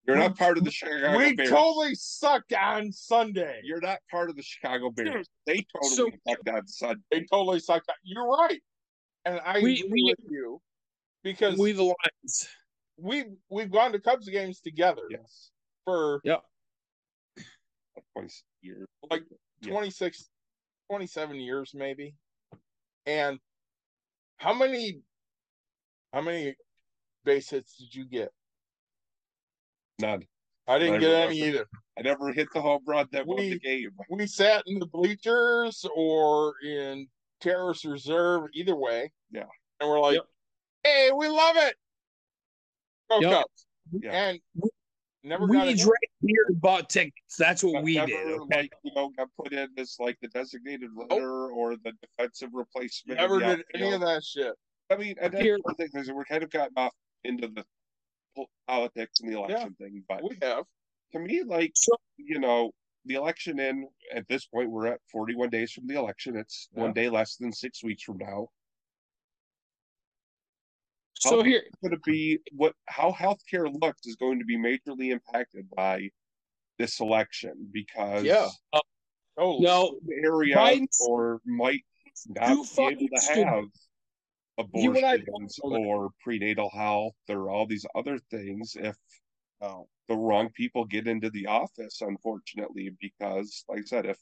You're 0.05 0.17
not 0.17 0.37
part 0.37 0.57
of 0.57 0.65
the 0.65 0.71
Chicago 0.71 1.17
we 1.17 1.33
Bears. 1.35 1.49
totally 1.49 1.95
sucked 1.95 2.53
on 2.53 2.91
Sunday. 2.91 3.61
You're 3.63 3.79
not 3.79 3.99
part 4.11 4.29
of 4.29 4.35
the 4.35 4.41
Chicago 4.43 4.89
Bears. 4.89 5.27
They 5.45 5.65
totally 5.73 5.95
So- 5.95 6.09
sucked 6.27 6.49
on 6.49 6.67
Sunday. 6.67 7.01
They 7.11 7.25
totally 7.31 7.59
sucked. 7.59 7.89
You're 8.03 8.27
right, 8.27 8.61
and 9.25 9.39
I 9.45 9.59
We- 9.59 9.79
agree 9.79 9.89
we- 9.91 10.15
with 10.19 10.31
you 10.31 10.61
because 11.23 11.55
we 11.57 11.65
we 11.65 11.71
the 11.71 11.83
Lions. 11.83 12.49
we 12.97 13.25
we've 13.49 13.71
gone 13.71 13.93
to 13.93 13.99
Cubs 13.99 14.27
games 14.27 14.59
together 14.59 15.03
Yes, 15.09 15.51
for 15.85 16.19
like 17.95 18.05
twice 18.13 18.43
a 18.63 18.65
year. 18.67 18.87
like 19.09 19.23
Yeah. 19.61 19.71
26 19.71 20.29
27 20.89 21.35
years 21.37 21.71
maybe 21.73 22.15
and 23.05 23.39
how 24.37 24.53
many 24.53 25.01
how 26.13 26.21
many 26.21 26.55
base 27.23 27.49
hits 27.49 27.75
did 27.77 27.93
you 27.95 28.05
get 28.05 28.31
None. 29.99 30.25
i 30.67 30.77
didn't 30.79 30.95
I 30.95 30.97
get 30.99 31.07
remember. 31.07 31.27
any 31.31 31.41
either 31.41 31.65
I 31.97 32.01
never 32.01 32.33
hit 32.33 32.47
the 32.53 32.61
home 32.61 32.81
run 32.87 33.07
that 33.11 33.25
won 33.27 33.37
the 33.37 33.59
game. 33.59 33.91
we 34.09 34.25
sat 34.27 34.63
in 34.65 34.79
the 34.79 34.87
bleachers 34.87 35.85
or 35.95 36.55
in 36.65 37.07
terrace 37.39 37.85
reserve 37.85 38.49
either 38.53 38.75
way 38.75 39.11
Yeah. 39.31 39.45
and 39.79 39.89
we're 39.89 39.99
like 39.99 40.15
Yep. 40.15 40.25
hey 40.83 41.11
we 41.15 41.27
love 41.27 41.55
it 41.57 41.75
go 43.09 43.19
Yep. 43.19 43.31
Cubs. 43.31 43.65
Yeah. 44.01 44.11
and 44.11 44.39
never 45.23 45.45
We 45.45 45.57
got 45.57 45.65
drank 45.65 45.79
it 46.01 46.09
beer 46.21 46.45
and 46.49 46.59
bought 46.61 46.89
tickets. 46.89 47.35
That's 47.37 47.63
what 47.63 47.83
we 47.83 47.95
never, 47.95 48.07
did. 48.07 48.27
Okay. 48.41 48.57
like 48.61 48.73
you 48.83 48.91
know, 48.95 49.09
got 49.17 49.29
put 49.37 49.53
in 49.53 49.69
as 49.77 49.95
like 49.99 50.17
the 50.21 50.27
designated 50.29 50.89
runner 50.93 51.49
or 51.51 51.75
the 51.77 51.93
defensive 52.01 52.49
replacement. 52.53 53.19
never 53.19 53.41
in 53.41 53.49
the 53.49 53.55
did 53.57 53.65
any 53.75 53.91
of 53.93 54.01
that 54.01 54.23
shit 54.23 54.53
I 54.89 54.95
mean, 54.97 55.15
and 55.21 55.33
that's 55.33 55.43
Here- 55.43 55.57
one 55.61 55.75
thing 55.75 55.89
because 55.91 56.11
we're 56.11 56.25
kind 56.25 56.43
of 56.43 56.49
gotten 56.51 56.73
off 56.77 56.93
into 57.23 57.47
the 57.47 57.65
politics 58.67 59.19
and 59.21 59.31
the 59.31 59.37
election 59.37 59.75
thing, 59.79 60.03
but 60.07 60.21
we 60.23 60.37
have 60.41 60.65
to 61.13 61.19
me, 61.19 61.43
like 61.43 61.71
So- 61.75 61.95
you 62.17 62.39
know, 62.39 62.71
the 63.05 63.15
election 63.15 63.59
in 63.59 63.87
at 64.13 64.27
this 64.27 64.45
point 64.45 64.69
we're 64.69 64.87
at 64.87 64.99
41 65.11 65.49
days 65.49 65.71
from 65.71 65.87
the 65.87 65.95
election. 65.95 66.35
It's 66.35 66.69
Yeah. 66.73 66.81
one 66.83 66.93
day 66.93 67.09
less 67.09 67.35
than 67.37 67.51
six 67.51 67.83
weeks 67.83 68.03
from 68.03 68.17
now. 68.17 68.49
So 71.29 71.43
here, 71.43 71.63
It's 71.65 71.75
going 71.81 71.91
to 71.91 71.99
be 72.05 72.39
what 72.51 72.73
how 72.87 73.11
healthcare 73.11 73.67
looks 73.81 74.05
is 74.05 74.15
going 74.15 74.39
to 74.39 74.45
be 74.45 74.57
majorly 74.57 75.11
impacted 75.11 75.69
by 75.75 76.09
this 76.79 76.99
election 76.99 77.69
because 77.71 78.25
Yeah. 78.25 78.49
oh 79.37 79.59
no, 79.59 79.99
area 80.23 80.55
Biden's- 80.55 80.99
or 81.07 81.41
might 81.45 81.83
not 82.27 82.65
be 82.75 82.83
able 82.83 83.07
to 83.07 83.21
stupid. 83.21 83.45
have 83.47 83.63
You 84.73 84.91
abortions 84.91 85.59
both 85.61 85.71
know 85.71 85.79
that. 85.79 85.87
or 85.87 86.09
prenatal 86.21 86.69
health 86.69 87.15
or 87.29 87.49
all 87.49 87.65
these 87.65 87.85
other 87.95 88.19
things 88.29 88.75
if 88.79 88.95
no. 89.61 89.87
the 90.09 90.15
wrong 90.15 90.49
people 90.53 90.83
get 90.85 91.07
into 91.07 91.29
the 91.29 91.47
office, 91.47 92.01
unfortunately, 92.01 92.91
because 92.99 93.63
like 93.69 93.79
I 93.79 93.83
said, 93.85 94.05
if 94.05 94.17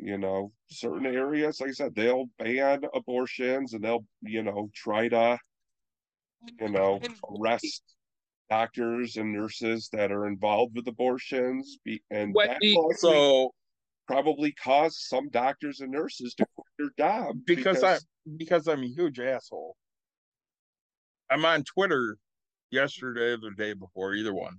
you 0.00 0.18
know, 0.18 0.52
certain 0.70 1.06
areas, 1.06 1.60
like 1.60 1.70
I 1.70 1.72
said, 1.72 1.94
they'll 1.94 2.28
ban 2.38 2.82
abortions 2.94 3.74
and 3.74 3.82
they'll, 3.82 4.04
you 4.22 4.42
know, 4.42 4.70
try 4.74 5.08
to, 5.08 5.38
you 6.60 6.68
know, 6.68 7.00
arrest 7.38 7.82
doctors 8.48 9.16
and 9.16 9.32
nurses 9.32 9.88
that 9.92 10.12
are 10.12 10.26
involved 10.26 10.76
with 10.76 10.86
abortions. 10.86 11.78
Be, 11.84 12.02
and 12.10 12.34
that 12.34 12.58
Wendy, 12.60 12.76
so 12.96 13.52
probably 14.06 14.52
cause 14.52 14.98
some 15.08 15.28
doctors 15.28 15.80
and 15.80 15.90
nurses 15.90 16.34
to 16.34 16.46
quit 16.54 16.66
their 16.78 17.06
job 17.06 17.36
because 17.44 17.82
I 17.82 17.98
because 18.36 18.68
I'm 18.68 18.82
a 18.82 18.88
huge 18.88 19.20
asshole. 19.20 19.76
I'm 21.30 21.44
on 21.44 21.64
Twitter 21.64 22.16
yesterday 22.70 23.32
or 23.32 23.36
the 23.36 23.50
day 23.56 23.74
before, 23.74 24.14
either 24.14 24.34
one. 24.34 24.58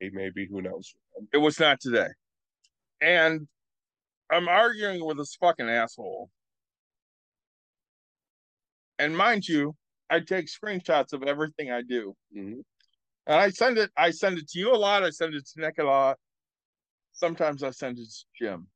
Hey, 0.00 0.10
maybe 0.12 0.46
who 0.46 0.62
knows? 0.62 0.94
It 1.32 1.38
was 1.38 1.58
not 1.58 1.80
today. 1.80 2.08
And 3.00 3.48
I'm 4.30 4.48
arguing 4.48 5.04
with 5.04 5.18
this 5.18 5.36
fucking 5.36 5.68
asshole. 5.68 6.30
And 8.98 9.16
mind 9.16 9.46
you, 9.46 9.74
I 10.10 10.20
take 10.20 10.46
screenshots 10.46 11.12
of 11.12 11.22
everything 11.22 11.70
I 11.70 11.82
do. 11.82 12.14
Mhm. 12.34 12.64
And 13.26 13.36
I 13.40 13.50
send 13.50 13.78
it 13.78 13.90
I 13.96 14.10
send 14.10 14.38
it 14.38 14.48
to 14.50 14.58
you 14.58 14.72
a 14.72 14.76
lot, 14.76 15.02
I 15.02 15.10
send 15.10 15.34
it 15.34 15.46
to 15.46 15.60
Nick 15.60 15.78
a 15.78 15.84
lot. 15.84 16.18
Sometimes 17.12 17.62
I 17.62 17.70
send 17.70 17.98
it 17.98 18.08
to 18.08 18.24
Jim. 18.38 18.68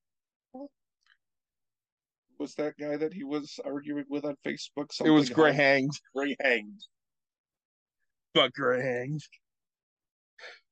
Was 2.39 2.55
that 2.55 2.77
guy 2.78 2.97
that 2.97 3.12
he 3.12 3.22
was 3.22 3.60
arguing 3.64 4.06
with 4.09 4.24
on 4.24 4.35
Facebook? 4.47 4.90
It 5.05 5.10
was 5.10 5.27
Something 5.27 5.35
Gray 5.35 5.48
else? 5.51 5.56
Hangs. 5.56 6.01
Gray 6.14 6.36
Hanged. 6.40 6.81
but 8.32 8.52
Hangs. 8.56 9.28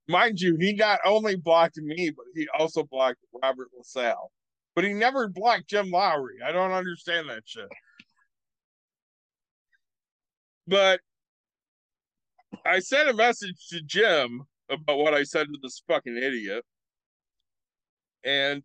Mind 0.07 0.41
you, 0.41 0.57
he 0.57 0.73
not 0.73 1.01
only 1.05 1.37
blocked 1.37 1.77
me, 1.77 2.09
but 2.11 2.25
he 2.35 2.49
also 2.59 2.85
blocked 2.85 3.19
Robert 3.43 3.69
LaSalle. 3.77 4.33
But 4.79 4.85
he 4.85 4.93
never 4.93 5.27
blocked 5.27 5.67
Jim 5.67 5.91
Lowry. 5.91 6.37
I 6.47 6.53
don't 6.53 6.71
understand 6.71 7.29
that 7.31 7.43
shit. 7.45 7.67
But 10.69 11.01
I 12.65 12.79
sent 12.79 13.09
a 13.09 13.13
message 13.13 13.57
to 13.71 13.81
Jim 13.83 14.43
about 14.71 14.99
what 14.99 15.15
I 15.15 15.25
said 15.25 15.49
to 15.49 15.59
this 15.61 15.83
fucking 15.89 16.17
idiot. 16.17 16.65
And 18.25 18.63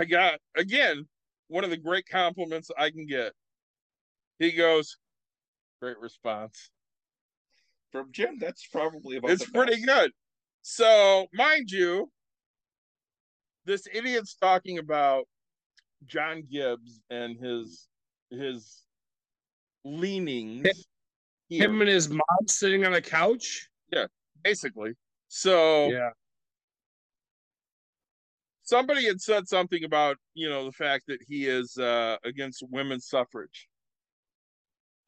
I 0.00 0.04
got, 0.06 0.40
again, 0.56 1.06
one 1.46 1.62
of 1.62 1.70
the 1.70 1.76
great 1.76 2.06
compliments 2.10 2.68
I 2.76 2.90
can 2.90 3.06
get. 3.06 3.32
He 4.40 4.50
goes, 4.50 4.96
Great 5.80 6.00
response. 6.00 6.70
From 7.92 8.08
Jim, 8.10 8.36
that's 8.40 8.66
probably 8.66 9.18
about 9.18 9.30
It's 9.30 9.48
pretty 9.48 9.76
best. 9.76 9.86
good. 9.86 10.10
So, 10.62 11.28
mind 11.32 11.70
you, 11.70 12.10
this 13.70 13.86
idiot's 13.92 14.34
talking 14.34 14.78
about 14.78 15.26
John 16.04 16.42
Gibbs 16.50 17.00
and 17.08 17.38
his 17.38 17.86
his 18.30 18.82
leanings 19.84 20.86
here, 21.48 21.64
him 21.64 21.80
and 21.80 21.88
his 21.88 22.08
mom 22.08 22.46
sitting 22.48 22.84
on 22.84 22.94
a 22.94 23.00
couch. 23.00 23.68
Yeah, 23.92 24.06
basically. 24.42 24.94
So 25.28 25.88
Yeah. 25.88 26.10
somebody 28.62 29.06
had 29.06 29.20
said 29.20 29.46
something 29.46 29.84
about 29.84 30.16
you 30.34 30.48
know 30.48 30.64
the 30.64 30.72
fact 30.72 31.04
that 31.06 31.20
he 31.26 31.46
is 31.46 31.76
uh 31.76 32.16
against 32.24 32.64
women's 32.70 33.06
suffrage. 33.06 33.68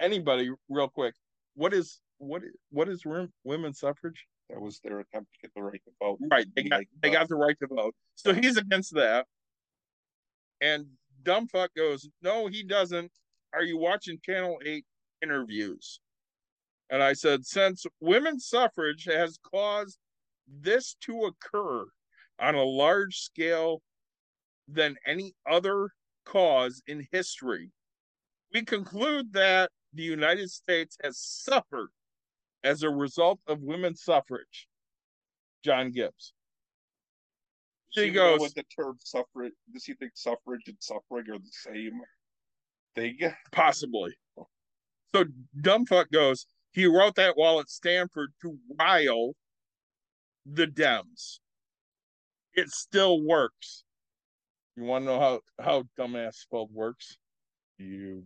Anybody, 0.01 0.51
real 0.68 0.89
quick, 0.89 1.14
what 1.55 1.74
is 1.74 2.01
what 2.18 2.44
is 2.44 2.52
what 2.70 2.89
is 2.89 3.05
wom- 3.05 3.32
women's 3.43 3.80
suffrage? 3.80 4.24
That 4.51 4.60
was 4.60 4.81
their 4.81 5.01
attempt 5.01 5.32
to 5.32 5.40
get 5.40 5.52
the 5.55 5.62
right 5.62 5.81
to 5.85 5.90
vote. 6.01 6.19
Right, 6.31 6.47
they 6.55 6.64
got 6.64 6.82
they 7.02 7.10
got 7.10 7.28
the 7.28 7.36
right 7.36 7.56
to 7.60 7.66
vote. 7.66 7.94
So 8.16 8.35
he's 8.35 8.56
against 8.56 8.94
that. 8.94 9.27
And 10.60 10.86
dumbfuck 11.23 11.69
goes, 11.77 12.09
No, 12.23 12.47
he 12.47 12.62
doesn't. 12.62 13.10
Are 13.55 13.62
you 13.62 13.78
watching 13.78 14.19
Channel 14.24 14.59
8 14.64 14.85
interviews? 15.23 16.01
And 16.90 17.02
I 17.02 17.12
said, 17.14 17.44
Since 17.44 17.85
women's 18.01 18.47
suffrage 18.47 19.05
has 19.05 19.39
caused 19.52 19.98
this 20.47 20.97
to 21.02 21.24
occur 21.24 21.86
on 22.39 22.55
a 22.55 22.62
large 22.62 23.16
scale 23.16 23.82
than 24.69 24.97
any 25.06 25.35
other 25.51 25.90
cause 26.24 26.82
in 26.86 27.06
history, 27.10 27.70
we 28.52 28.62
conclude 28.62 29.32
that 29.32 29.70
the 29.94 30.02
United 30.02 30.51
States 30.51 30.97
has 31.02 31.19
suffered 31.19 31.89
as 32.64 32.82
a 32.82 32.90
result 32.90 33.40
of 33.47 33.60
women's 33.62 34.02
suffrage. 34.02 34.68
John 35.64 35.90
Gibbs. 35.90 36.32
She 37.90 38.10
goes- 38.10 38.40
what 38.40 38.55
the 38.55 38.64
term 38.64 38.98
suffrage. 39.01 39.52
Does 39.72 39.84
he 39.84 39.94
think 39.94 40.12
suffrage 40.14 40.62
and 40.66 40.76
suffering 40.80 41.28
are 41.30 41.39
the 41.39 41.51
same 41.51 42.01
thing? 42.94 43.18
Possibly. 43.51 44.16
So 45.14 45.26
dumbfuck 45.60 46.10
goes, 46.10 46.47
he 46.72 46.86
wrote 46.86 47.16
that 47.16 47.36
while 47.36 47.60
at 47.60 47.68
Stanford 47.68 48.32
to 48.40 48.59
rile 48.78 49.34
the 50.47 50.66
Dems. 50.66 51.40
It 52.55 52.70
still 52.70 53.22
works. 53.22 53.84
You 54.76 54.84
want 54.84 55.02
to 55.05 55.06
know 55.06 55.20
how, 55.20 55.40
how 55.62 55.84
dumbass 55.98 56.34
spelled 56.36 56.72
works? 56.72 57.18
You, 57.76 58.24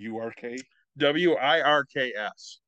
URK. 0.00 0.60
W 0.98 1.34
I 1.34 1.60
R 1.60 1.84
K 1.84 2.12
S. 2.14 2.60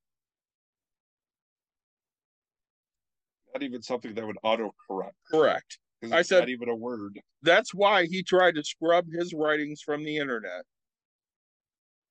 Not 3.56 3.62
even 3.62 3.80
something 3.80 4.12
that 4.12 4.26
would 4.26 4.36
autocorrect. 4.44 5.12
Correct. 5.30 5.78
I 6.12 6.20
said- 6.20 6.40
not 6.40 6.48
even 6.50 6.68
a 6.68 6.76
word. 6.76 7.18
That's 7.40 7.72
why 7.72 8.04
he 8.04 8.22
tried 8.22 8.56
to 8.56 8.62
scrub 8.62 9.06
his 9.10 9.32
writings 9.32 9.80
from 9.80 10.04
the 10.04 10.18
internet. 10.18 10.66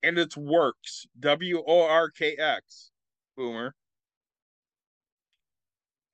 And 0.02 0.18
it's 0.18 0.36
works. 0.36 1.06
W 1.20 1.62
O 1.64 1.82
R 1.86 2.10
K 2.10 2.34
X. 2.36 2.90
Boomer. 3.36 3.76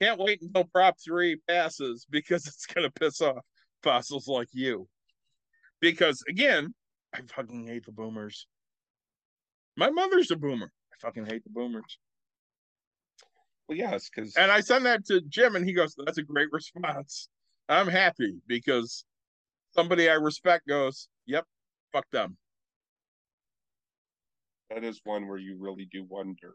Can't 0.02 0.20
wait 0.20 0.42
until 0.42 0.64
Prop 0.64 0.96
3 1.02 1.36
passes 1.48 2.06
because 2.10 2.46
it's 2.46 2.66
going 2.66 2.86
to 2.86 2.92
piss 2.92 3.22
off 3.22 3.42
fossils 3.82 4.28
like 4.28 4.48
you. 4.52 4.86
Because, 5.80 6.22
again, 6.28 6.74
I 7.14 7.22
fucking 7.22 7.68
hate 7.68 7.86
the 7.86 7.92
boomers. 7.92 8.46
My 9.78 9.88
mother's 9.88 10.30
a 10.30 10.36
boomer. 10.36 10.70
I 10.92 10.96
fucking 11.00 11.24
hate 11.24 11.42
the 11.44 11.50
boomers. 11.50 11.98
Well, 13.72 13.90
yes, 13.90 14.10
because 14.14 14.36
And 14.36 14.50
I 14.50 14.60
send 14.60 14.84
that 14.84 15.06
to 15.06 15.22
Jim, 15.22 15.56
and 15.56 15.66
he 15.66 15.72
goes, 15.72 15.94
That's 16.04 16.18
a 16.18 16.22
great 16.22 16.48
response. 16.52 17.28
I'm 17.70 17.88
happy 17.88 18.34
because 18.46 19.04
somebody 19.70 20.10
I 20.10 20.14
respect 20.14 20.68
goes, 20.68 21.08
Yep, 21.26 21.46
fuck 21.92 22.06
them. 22.10 22.36
that 24.68 24.84
is 24.84 25.00
one 25.04 25.26
where 25.28 25.38
you 25.38 25.56
really 25.58 25.86
do 25.92 26.04
wonder 26.04 26.52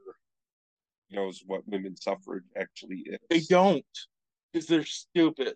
knows 1.12 1.42
what 1.46 1.68
women's 1.68 2.04
suffrage 2.04 2.44
actually 2.60 3.04
is. 3.06 3.20
They 3.30 3.42
don't 3.42 3.86
because 4.52 4.68
they're 4.68 4.86
stupid. 4.86 5.56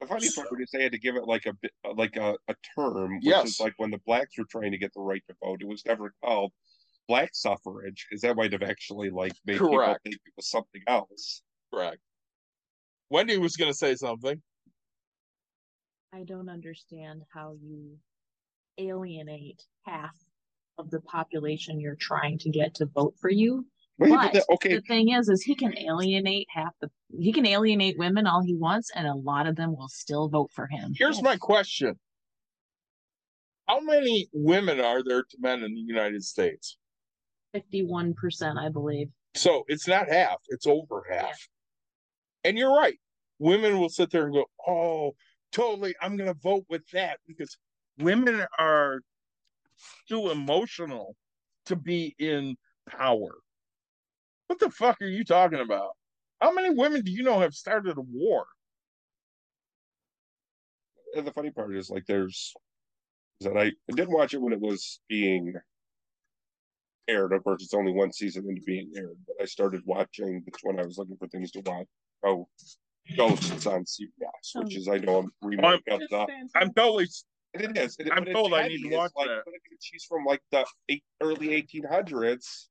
The 0.00 0.06
funny 0.06 0.30
part 0.30 0.48
is 0.60 0.70
they 0.70 0.82
had 0.82 0.92
to 0.92 0.98
give 0.98 1.16
it 1.16 1.24
like 1.24 1.46
a 1.46 1.52
bit, 1.54 1.72
like 1.96 2.16
a, 2.16 2.36
a 2.48 2.54
term, 2.76 3.16
which 3.16 3.24
Yes. 3.24 3.44
is 3.46 3.60
like 3.60 3.74
when 3.76 3.90
the 3.90 4.00
blacks 4.06 4.36
were 4.38 4.44
trying 4.44 4.72
to 4.72 4.78
get 4.78 4.92
the 4.94 5.00
right 5.00 5.22
to 5.28 5.34
vote, 5.42 5.62
it 5.62 5.68
was 5.68 5.84
never 5.86 6.12
called 6.22 6.52
black 7.08 7.30
suffrage, 7.34 8.06
because 8.08 8.22
that 8.22 8.36
might 8.36 8.52
have 8.52 8.62
actually 8.62 9.10
like 9.10 9.32
made 9.44 9.58
Correct. 9.58 9.70
people 9.70 9.98
think 10.04 10.16
it 10.26 10.32
was 10.36 10.48
something 10.48 10.82
else. 10.86 11.42
Correct. 11.72 11.98
Wendy 13.10 13.38
was 13.38 13.56
going 13.56 13.70
to 13.70 13.76
say 13.76 13.94
something. 13.94 14.40
I 16.14 16.24
don't 16.24 16.48
understand 16.48 17.22
how 17.32 17.54
you 17.62 17.96
alienate 18.78 19.62
half 19.84 20.14
of 20.78 20.90
the 20.90 21.00
population 21.00 21.80
you're 21.80 21.96
trying 21.96 22.38
to 22.38 22.50
get 22.50 22.74
to 22.76 22.86
vote 22.86 23.14
for 23.20 23.30
you. 23.30 23.66
Wait, 23.98 24.10
but 24.10 24.16
But 24.16 24.32
that- 24.32 24.44
okay, 24.54 24.74
the 24.76 24.80
thing 24.82 25.10
is, 25.10 25.28
is 25.28 25.42
he 25.42 25.54
can 25.54 25.76
alienate 25.76 26.46
half 26.50 26.72
the 26.80 26.90
he 27.18 27.32
can 27.32 27.44
alienate 27.46 27.98
women 27.98 28.26
all 28.26 28.42
he 28.42 28.54
wants, 28.54 28.90
and 28.94 29.06
a 29.06 29.14
lot 29.14 29.46
of 29.46 29.56
them 29.56 29.76
will 29.76 29.88
still 29.88 30.28
vote 30.28 30.50
for 30.50 30.66
him. 30.66 30.94
Here's 30.96 31.22
my 31.22 31.36
question 31.36 31.98
How 33.68 33.80
many 33.80 34.28
women 34.32 34.80
are 34.80 35.02
there 35.04 35.22
to 35.22 35.36
men 35.38 35.62
in 35.62 35.74
the 35.74 35.80
United 35.80 36.24
States? 36.24 36.78
Fifty-one 37.52 38.14
percent, 38.14 38.58
I 38.58 38.68
believe. 38.68 39.08
So 39.34 39.64
it's 39.68 39.88
not 39.88 40.08
half, 40.08 40.36
it's 40.48 40.66
over 40.66 41.04
half. 41.10 41.48
And 42.44 42.58
you're 42.58 42.74
right. 42.74 42.98
Women 43.38 43.78
will 43.78 43.88
sit 43.88 44.10
there 44.10 44.24
and 44.24 44.34
go, 44.34 44.44
Oh, 44.66 45.12
totally. 45.52 45.94
I'm 46.00 46.16
going 46.16 46.28
to 46.32 46.38
vote 46.42 46.64
with 46.68 46.82
that 46.92 47.18
because 47.26 47.56
women 47.98 48.44
are 48.58 49.00
too 50.08 50.30
emotional 50.30 51.16
to 51.66 51.76
be 51.76 52.14
in 52.18 52.56
power. 52.88 53.36
What 54.48 54.58
the 54.58 54.70
fuck 54.70 55.00
are 55.00 55.06
you 55.06 55.24
talking 55.24 55.60
about? 55.60 55.90
How 56.40 56.52
many 56.52 56.70
women 56.70 57.02
do 57.02 57.10
you 57.10 57.22
know 57.22 57.40
have 57.40 57.54
started 57.54 57.96
a 57.96 58.02
war? 58.02 58.46
and 61.14 61.26
the 61.26 61.32
funny 61.32 61.50
part 61.50 61.74
is 61.76 61.90
like 61.90 62.06
there's 62.06 62.52
that 63.40 63.56
I, 63.56 63.64
I 63.64 63.94
did 63.94 64.08
watch 64.08 64.34
it 64.34 64.40
when 64.40 64.52
it 64.52 64.60
was 64.60 65.00
being 65.08 65.54
aired. 67.08 67.32
Of 67.32 67.44
course, 67.44 67.62
it's 67.62 67.74
only 67.74 67.92
one 67.92 68.12
season 68.12 68.48
into 68.48 68.62
being 68.62 68.90
aired, 68.96 69.16
but 69.26 69.36
I 69.40 69.44
started 69.46 69.82
watching. 69.84 70.42
That's 70.46 70.62
when 70.62 70.78
I 70.80 70.84
was 70.84 70.98
looking 70.98 71.16
for 71.16 71.28
things 71.28 71.50
to 71.52 71.60
watch. 71.66 71.86
Oh, 72.24 72.48
Ghosts 73.16 73.66
on 73.66 73.84
CBS, 73.84 74.06
oh. 74.56 74.62
which 74.62 74.76
is 74.76 74.88
I 74.88 74.98
know 74.98 75.18
a 75.20 75.46
remake 75.46 75.82
of 75.90 76.00
the. 76.08 76.26
I'm 76.54 76.72
totally 76.72 77.08
And 77.54 77.64
it 77.64 77.76
is. 77.76 77.96
and 77.98 78.08
it- 78.08 78.12
I'm 78.14 78.24
but 78.24 78.32
told 78.32 78.54
I 78.54 78.68
need 78.68 78.82
to 78.88 78.96
watch 78.96 79.10
like, 79.16 79.26
that. 79.26 79.42
but 79.44 79.54
She's 79.80 80.04
from 80.04 80.24
like 80.24 80.40
the 80.52 80.64
eight, 80.88 81.02
early 81.20 81.48
1800s, 81.48 82.68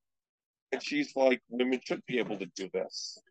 and 0.71 0.81
she's 0.81 1.13
like, 1.17 1.41
women 1.49 1.81
should 1.85 2.01
be 2.07 2.17
able 2.19 2.37
to 2.37 2.45
do 2.55 2.69
this. 2.73 3.21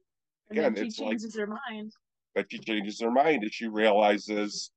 And 0.51 0.59
Again, 0.59 0.75
then 0.75 0.85
she 0.85 0.89
it's 0.89 0.99
like, 0.99 1.09
changes 1.11 1.37
her 1.39 1.47
mind. 1.47 1.93
but 2.35 2.47
she 2.53 2.59
changes 2.59 3.01
her 3.01 3.11
mind 3.11 3.45
as 3.45 3.55
she 3.55 3.67
realizes, 3.69 4.71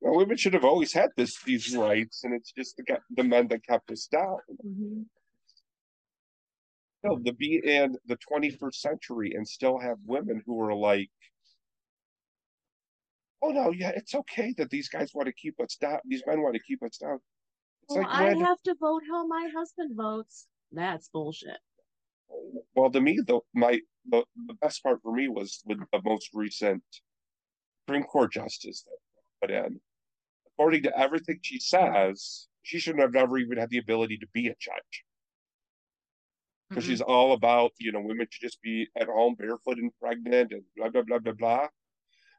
well, 0.00 0.16
women 0.16 0.36
should 0.36 0.54
have 0.54 0.64
always 0.64 0.92
had 0.92 1.10
this 1.16 1.40
these 1.42 1.76
rights, 1.76 2.24
and 2.24 2.34
it's 2.34 2.52
just 2.52 2.76
the 2.76 2.98
the 3.16 3.24
men 3.24 3.48
that 3.48 3.66
kept 3.66 3.90
us 3.90 4.06
down. 4.06 4.38
Mhm. 4.64 5.06
No, 7.04 7.18
to 7.18 7.32
be 7.32 7.60
in 7.62 7.96
the 8.06 8.16
21st 8.16 8.80
century 8.80 9.32
and 9.34 9.46
still 9.46 9.78
have 9.78 9.98
women 10.04 10.42
who 10.46 10.60
are 10.60 10.74
like, 10.74 11.10
oh 13.40 13.50
no, 13.50 13.70
yeah, 13.70 13.90
it's 13.94 14.14
okay 14.14 14.52
that 14.58 14.70
these 14.70 14.88
guys 14.88 15.12
want 15.14 15.26
to 15.26 15.32
keep 15.32 15.60
us 15.60 15.76
down. 15.76 16.00
These 16.04 16.22
men 16.26 16.42
want 16.42 16.54
to 16.54 16.60
keep 16.62 16.82
us 16.82 16.96
down. 16.96 17.18
It's 17.84 17.94
Well, 17.94 18.02
like, 18.02 18.12
I 18.12 18.24
when- 18.34 18.40
have 18.44 18.60
to 18.62 18.74
vote 18.80 19.02
how 19.10 19.26
my 19.26 19.48
husband 19.54 19.96
votes. 19.96 20.46
That's 20.72 21.08
bullshit. 21.08 21.58
well, 22.74 22.90
to 22.90 23.00
me, 23.00 23.18
the 23.26 23.40
my 23.54 23.80
the, 24.10 24.24
the 24.46 24.54
best 24.54 24.82
part 24.82 25.00
for 25.02 25.12
me 25.14 25.28
was 25.28 25.62
with 25.66 25.78
the 25.92 26.00
most 26.04 26.30
recent 26.34 26.82
Supreme 27.86 28.04
Court 28.04 28.32
justice 28.32 28.82
that 28.84 28.98
put 29.40 29.50
in. 29.50 29.80
According 30.58 30.82
to 30.82 30.98
everything 30.98 31.38
she 31.40 31.60
says, 31.60 32.48
she 32.64 32.80
shouldn't 32.80 33.02
have 33.02 33.12
never 33.12 33.38
even 33.38 33.58
had 33.58 33.70
the 33.70 33.78
ability 33.78 34.18
to 34.18 34.26
be 34.32 34.48
a 34.48 34.54
judge. 34.58 35.04
because 36.68 36.84
Mhm. 36.84 36.88
she's 36.88 37.00
all 37.00 37.32
about 37.32 37.72
you 37.78 37.90
know 37.92 38.00
women 38.02 38.26
should 38.30 38.42
just 38.42 38.60
be 38.60 38.86
at 38.94 39.06
home 39.06 39.34
barefoot 39.36 39.78
and 39.78 39.90
pregnant 39.98 40.52
and 40.52 40.62
blah 40.76 40.90
blah 40.90 41.00
blah 41.02 41.18
blah 41.18 41.32
blah. 41.32 41.68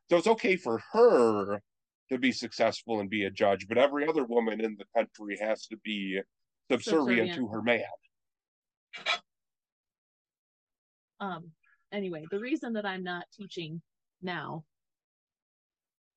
So 0.09 0.17
it's 0.17 0.27
okay 0.27 0.55
for 0.55 0.77
her 0.91 1.63
to 2.09 2.17
be 2.19 2.31
successful 2.31 2.99
and 2.99 3.09
be 3.09 3.23
a 3.23 3.31
judge, 3.31 3.67
but 3.67 3.79
every 3.79 4.07
other 4.07 4.23
woman 4.25 4.61
in 4.61 4.75
the 4.77 4.85
country 4.95 5.37
has 5.41 5.65
to 5.67 5.77
be 5.77 6.21
subservient 6.69 7.31
Subservient. 7.31 7.35
to 7.35 7.47
her 7.47 7.61
man. 7.63 7.83
um 11.21 11.51
anyway 11.91 12.23
the 12.31 12.39
reason 12.39 12.73
that 12.73 12.85
i'm 12.85 13.03
not 13.03 13.25
teaching 13.33 13.81
now 14.21 14.63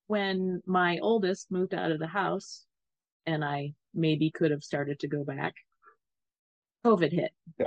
when 0.07 0.63
my 0.67 0.99
oldest 0.99 1.51
moved 1.51 1.75
out 1.75 1.91
of 1.93 1.99
the 1.99 2.07
house 2.07 2.67
and 3.27 3.45
i 3.45 3.73
maybe 3.95 4.31
could 4.31 4.51
have 4.51 4.63
started 4.65 4.99
to 4.99 5.09
go 5.09 5.25
back 5.25 5.55
covid 6.85 7.13
hit 7.13 7.33
Yeah. 7.59 7.67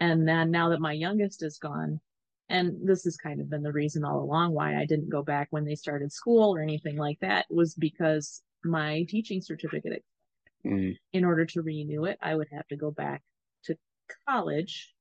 and 0.00 0.26
then 0.28 0.50
now 0.50 0.68
that 0.70 0.80
my 0.80 0.92
youngest 0.92 1.42
is 1.42 1.58
gone 1.58 2.00
and 2.48 2.86
this 2.86 3.04
has 3.04 3.16
kind 3.16 3.40
of 3.40 3.50
been 3.50 3.62
the 3.62 3.72
reason 3.72 4.04
all 4.04 4.20
along 4.22 4.52
why 4.52 4.76
i 4.76 4.84
didn't 4.86 5.08
go 5.10 5.22
back 5.22 5.48
when 5.50 5.64
they 5.64 5.74
started 5.74 6.12
school 6.12 6.54
or 6.54 6.60
anything 6.60 6.96
like 6.96 7.18
that 7.20 7.46
was 7.50 7.74
because 7.74 8.42
my 8.64 9.04
teaching 9.08 9.40
certificate 9.40 10.04
in 11.12 11.24
order 11.24 11.46
to 11.46 11.62
renew 11.62 12.06
it, 12.06 12.18
I 12.20 12.34
would 12.34 12.48
have 12.50 12.66
to 12.68 12.76
go 12.76 12.90
back 12.90 13.22
to 13.64 13.76
college, 14.28 14.92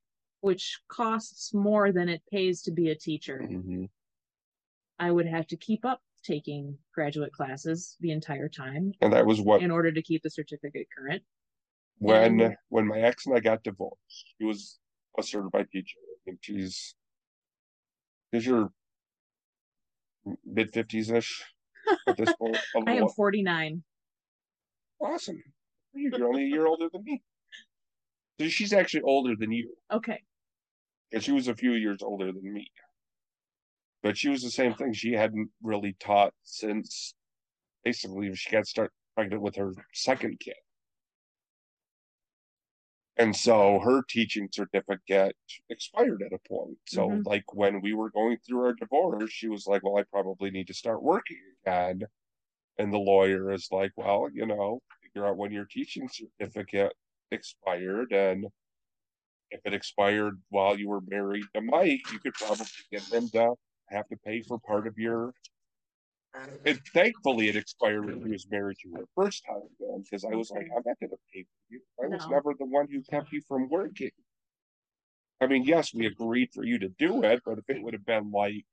which 0.41 0.79
costs 0.87 1.53
more 1.55 1.91
than 1.91 2.07
it 2.07 2.21
pays 2.31 2.61
to 2.63 2.71
be 2.71 2.89
a 2.91 2.95
teacher. 2.95 3.39
Mhm. 3.39 3.89
I 4.99 5.09
would 5.09 5.25
have 5.25 5.47
to 5.47 5.57
keep 5.57 5.83
up 5.83 6.01
taking 6.25 6.77
graduate 6.93 7.31
classes 7.31 7.95
the 7.99 8.11
entire 8.11 8.49
time 8.49 8.91
And 9.01 9.13
that 9.13 9.25
was 9.25 9.39
what 9.41 9.61
in 9.61 9.71
order 9.71 9.91
to 9.91 10.01
keep 10.01 10.23
the 10.23 10.29
certificate 10.29 10.87
current. 10.97 11.23
when 11.99 12.39
and- 12.41 12.55
when 12.69 12.87
my 12.87 12.99
ex 12.99 13.25
and 13.25 13.35
I 13.35 13.39
got 13.39 13.63
divorced. 13.63 14.25
She 14.37 14.45
was 14.45 14.79
a 15.19 15.23
certified 15.23 15.67
teacher. 15.71 15.97
and 16.27 16.37
she's 16.41 16.95
is 18.33 18.45
you're 18.45 18.71
mid 20.43 20.73
fifties 20.73 21.11
ish 21.11 21.43
at 22.07 22.17
this 22.17 22.33
point. 22.33 22.57
I 22.75 22.79
am 22.79 22.85
little- 22.95 23.09
49. 23.09 23.83
awesome. 25.01 25.41
You're 25.93 26.27
only 26.27 26.43
a 26.43 26.47
year 26.47 26.65
older 26.65 26.89
than 26.91 27.03
me. 27.03 27.21
So 28.41 28.47
she's 28.49 28.73
actually 28.73 29.03
older 29.03 29.35
than 29.39 29.51
you. 29.51 29.73
Okay. 29.91 30.21
And 31.13 31.23
she 31.23 31.31
was 31.31 31.47
a 31.47 31.55
few 31.55 31.71
years 31.73 32.01
older 32.01 32.31
than 32.33 32.51
me. 32.53 32.69
But 34.05 34.19
she 34.19 34.29
was 34.29 34.43
the 34.43 34.51
same 34.51 34.75
thing. 34.75 34.93
She 34.93 35.13
hadn't 35.13 35.49
really 35.63 35.93
taught 35.99 36.35
since 36.43 37.15
basically 37.83 38.35
she 38.35 38.51
got 38.51 38.67
start 38.67 38.93
pregnant 39.15 39.41
with 39.41 39.55
her 39.55 39.73
second 39.95 40.39
kid. 40.39 40.53
And 43.17 43.35
so 43.35 43.79
her 43.79 44.03
teaching 44.07 44.47
certificate 44.51 45.35
expired 45.71 46.21
at 46.21 46.33
a 46.33 46.39
point. 46.47 46.77
So 46.85 47.09
Mhm. 47.09 47.25
like 47.25 47.51
when 47.55 47.81
we 47.81 47.95
were 47.95 48.11
going 48.11 48.37
through 48.37 48.65
our 48.65 48.73
divorce, 48.73 49.31
she 49.31 49.47
was 49.47 49.65
like, 49.65 49.81
Well, 49.81 49.97
I 49.97 50.03
probably 50.03 50.51
need 50.51 50.67
to 50.67 50.75
start 50.75 51.01
working 51.01 51.41
again. 51.63 52.03
And 52.77 52.93
the 52.93 52.99
lawyer 52.99 53.51
is 53.51 53.69
like, 53.71 53.93
Well, 53.97 54.29
you 54.31 54.45
know, 54.45 54.83
figure 55.01 55.25
out 55.25 55.37
when 55.37 55.51
your 55.51 55.65
teaching 55.65 56.09
certificate 56.09 56.93
expired 57.31 58.13
and 58.13 58.51
if 59.49 59.61
it 59.65 59.73
expired 59.73 60.43
while 60.49 60.77
you 60.77 60.89
were 60.89 61.01
married 61.01 61.45
to 61.55 61.61
Mike, 61.61 62.11
you 62.11 62.19
could 62.19 62.35
probably 62.35 62.67
get 62.91 63.01
him 63.11 63.29
to 63.29 63.55
have 63.89 64.07
to 64.09 64.17
pay 64.17 64.41
for 64.41 64.59
part 64.59 64.87
of 64.87 64.97
your. 64.97 65.33
And 66.65 66.79
thankfully, 66.93 67.47
it 67.47 67.55
expired 67.55 68.05
when 68.05 68.21
he 68.21 68.29
was 68.29 68.47
married 68.49 68.77
to 68.83 68.91
her 68.95 69.05
first 69.15 69.43
husband 69.47 70.03
because 70.03 70.25
I 70.25 70.35
was 70.35 70.51
like, 70.51 70.67
I'm 70.75 70.83
not 70.85 70.99
going 70.99 71.11
to 71.11 71.17
pay 71.33 71.43
for 71.43 71.73
you. 71.73 71.81
I 72.03 72.07
was 72.07 72.27
No. 72.27 72.35
never 72.35 72.53
the 72.57 72.65
one 72.65 72.87
who 72.89 73.01
kept 73.03 73.31
you 73.31 73.41
from 73.47 73.69
working. 73.69 74.11
I 75.39 75.47
mean, 75.47 75.63
yes, 75.63 75.93
we 75.93 76.05
agreed 76.05 76.51
for 76.53 76.63
you 76.63 76.79
to 76.79 76.89
do 76.89 77.23
it, 77.23 77.41
but 77.45 77.57
if 77.57 77.69
it 77.69 77.81
would 77.81 77.93
have 77.93 78.05
been 78.05 78.31
like, 78.31 78.65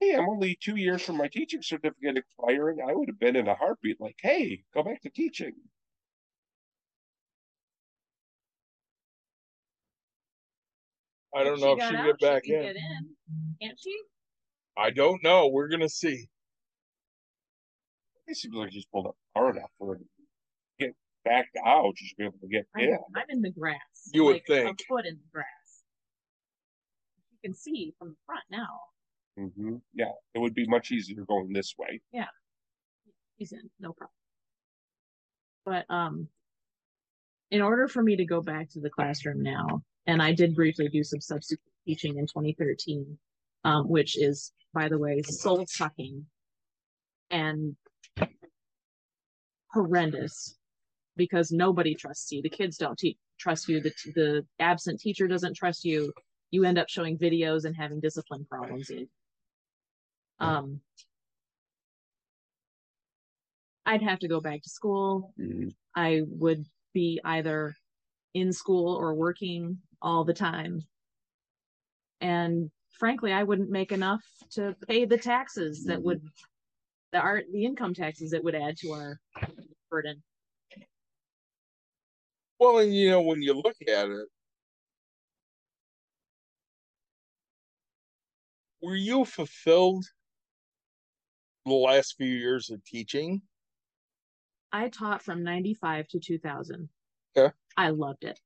hey, 0.00 0.14
I'm 0.14 0.28
only 0.28 0.56
two 0.60 0.76
years 0.76 1.02
from 1.02 1.18
my 1.18 1.28
teaching 1.28 1.62
certificate 1.62 2.16
expiring, 2.16 2.78
I 2.80 2.94
would 2.94 3.08
have 3.08 3.18
been 3.18 3.36
in 3.36 3.48
a 3.48 3.54
heartbeat 3.54 4.00
like, 4.00 4.16
hey, 4.20 4.64
go 4.72 4.82
back 4.82 5.02
to 5.02 5.10
teaching. 5.10 5.54
I 11.34 11.44
don't 11.44 11.60
know 11.60 11.72
if 11.72 11.82
she 11.82 11.88
can 11.88 11.96
out, 11.96 12.06
get 12.06 12.18
back 12.20 12.44
can 12.44 12.54
in. 12.54 12.62
Get 12.62 12.76
in. 12.76 13.16
Can't 13.62 13.78
she? 13.82 13.96
I 14.76 14.90
don't 14.90 15.22
know. 15.22 15.48
We're 15.48 15.68
gonna 15.68 15.88
see. 15.88 16.26
It 18.26 18.36
seems 18.36 18.54
like 18.54 18.72
she's 18.72 18.86
pulled 18.86 19.06
up 19.06 19.16
hard 19.36 19.56
enough 19.56 19.70
for 19.78 19.94
her 19.94 19.98
to 19.98 20.04
get 20.78 20.94
back 21.24 21.46
out. 21.66 21.94
She 21.96 22.06
should 22.06 22.16
be 22.16 22.24
able 22.24 22.38
to 22.40 22.48
get 22.48 22.66
I'm, 22.76 22.82
in. 22.82 22.98
I'm 23.16 23.24
in 23.28 23.42
the 23.42 23.50
grass. 23.50 23.78
You 24.12 24.24
would 24.24 24.44
think. 24.46 24.80
A 24.80 24.84
foot 24.88 25.06
in 25.06 25.14
the 25.14 25.28
grass. 25.32 25.46
You 27.32 27.38
can 27.50 27.54
see 27.54 27.94
from 27.98 28.10
the 28.10 28.16
front 28.26 28.44
now. 28.50 28.80
hmm 29.36 29.76
Yeah, 29.94 30.12
it 30.34 30.38
would 30.38 30.54
be 30.54 30.66
much 30.66 30.90
easier 30.90 31.24
going 31.24 31.52
this 31.52 31.74
way. 31.78 32.00
Yeah, 32.12 32.26
he's 33.36 33.52
in, 33.52 33.68
no 33.80 33.92
problem. 33.92 34.14
But 35.64 35.92
um, 35.92 36.28
in 37.50 37.62
order 37.62 37.88
for 37.88 38.02
me 38.02 38.16
to 38.16 38.24
go 38.24 38.40
back 38.40 38.68
to 38.70 38.80
the 38.80 38.90
classroom 38.90 39.42
now, 39.42 39.82
and 40.06 40.22
I 40.22 40.32
did 40.32 40.54
briefly 40.54 40.88
do 40.88 41.02
some 41.02 41.20
substitute 41.20 41.60
teaching 41.86 42.18
in 42.18 42.26
2013, 42.26 43.18
um, 43.64 43.88
which 43.88 44.16
is, 44.16 44.52
by 44.72 44.88
the 44.88 44.98
way, 44.98 45.22
soul 45.22 45.64
sucking 45.66 46.26
and 47.30 47.76
horrendous 49.72 50.56
because 51.16 51.52
nobody 51.52 51.94
trusts 51.94 52.30
you. 52.32 52.42
The 52.42 52.50
kids 52.50 52.76
don't 52.76 52.98
te- 52.98 53.18
trust 53.38 53.68
you. 53.68 53.80
The 53.80 53.92
the 54.14 54.46
absent 54.58 55.00
teacher 55.00 55.26
doesn't 55.26 55.54
trust 55.54 55.84
you. 55.84 56.12
You 56.50 56.64
end 56.64 56.78
up 56.78 56.88
showing 56.88 57.18
videos 57.18 57.64
and 57.64 57.76
having 57.76 58.00
discipline 58.00 58.46
problems. 58.48 58.90
Um, 60.40 60.80
I'd 63.86 64.02
have 64.02 64.20
to 64.20 64.28
go 64.28 64.40
back 64.40 64.62
to 64.62 64.70
school. 64.70 65.34
I 65.94 66.22
would 66.26 66.64
be 66.92 67.20
either 67.24 67.74
in 68.34 68.52
school 68.52 68.96
or 68.96 69.14
working 69.14 69.78
all 70.02 70.24
the 70.24 70.34
time. 70.34 70.82
And 72.20 72.70
frankly, 72.98 73.32
I 73.32 73.42
wouldn't 73.42 73.70
make 73.70 73.92
enough 73.92 74.24
to 74.52 74.76
pay 74.86 75.04
the 75.04 75.18
taxes 75.18 75.84
that 75.84 76.02
would 76.02 76.22
the 77.12 77.18
art 77.18 77.46
the 77.52 77.64
income 77.64 77.94
taxes 77.94 78.30
that 78.30 78.44
would 78.44 78.54
add 78.54 78.76
to 78.78 78.92
our 78.92 79.18
burden. 79.90 80.22
Well, 82.58 82.78
and 82.78 82.94
you 82.94 83.10
know, 83.10 83.22
when 83.22 83.42
you 83.42 83.54
look 83.54 83.76
at 83.88 84.10
it, 84.10 84.28
were 88.82 88.96
you 88.96 89.24
fulfilled 89.24 90.04
the 91.64 91.72
last 91.72 92.16
few 92.16 92.26
years 92.26 92.70
of 92.70 92.84
teaching? 92.84 93.42
I 94.72 94.88
taught 94.88 95.22
from 95.22 95.42
95 95.42 96.08
to 96.08 96.20
2000. 96.20 96.88
Okay. 97.36 97.52
I 97.76 97.90
loved 97.90 98.24
it. 98.24 98.38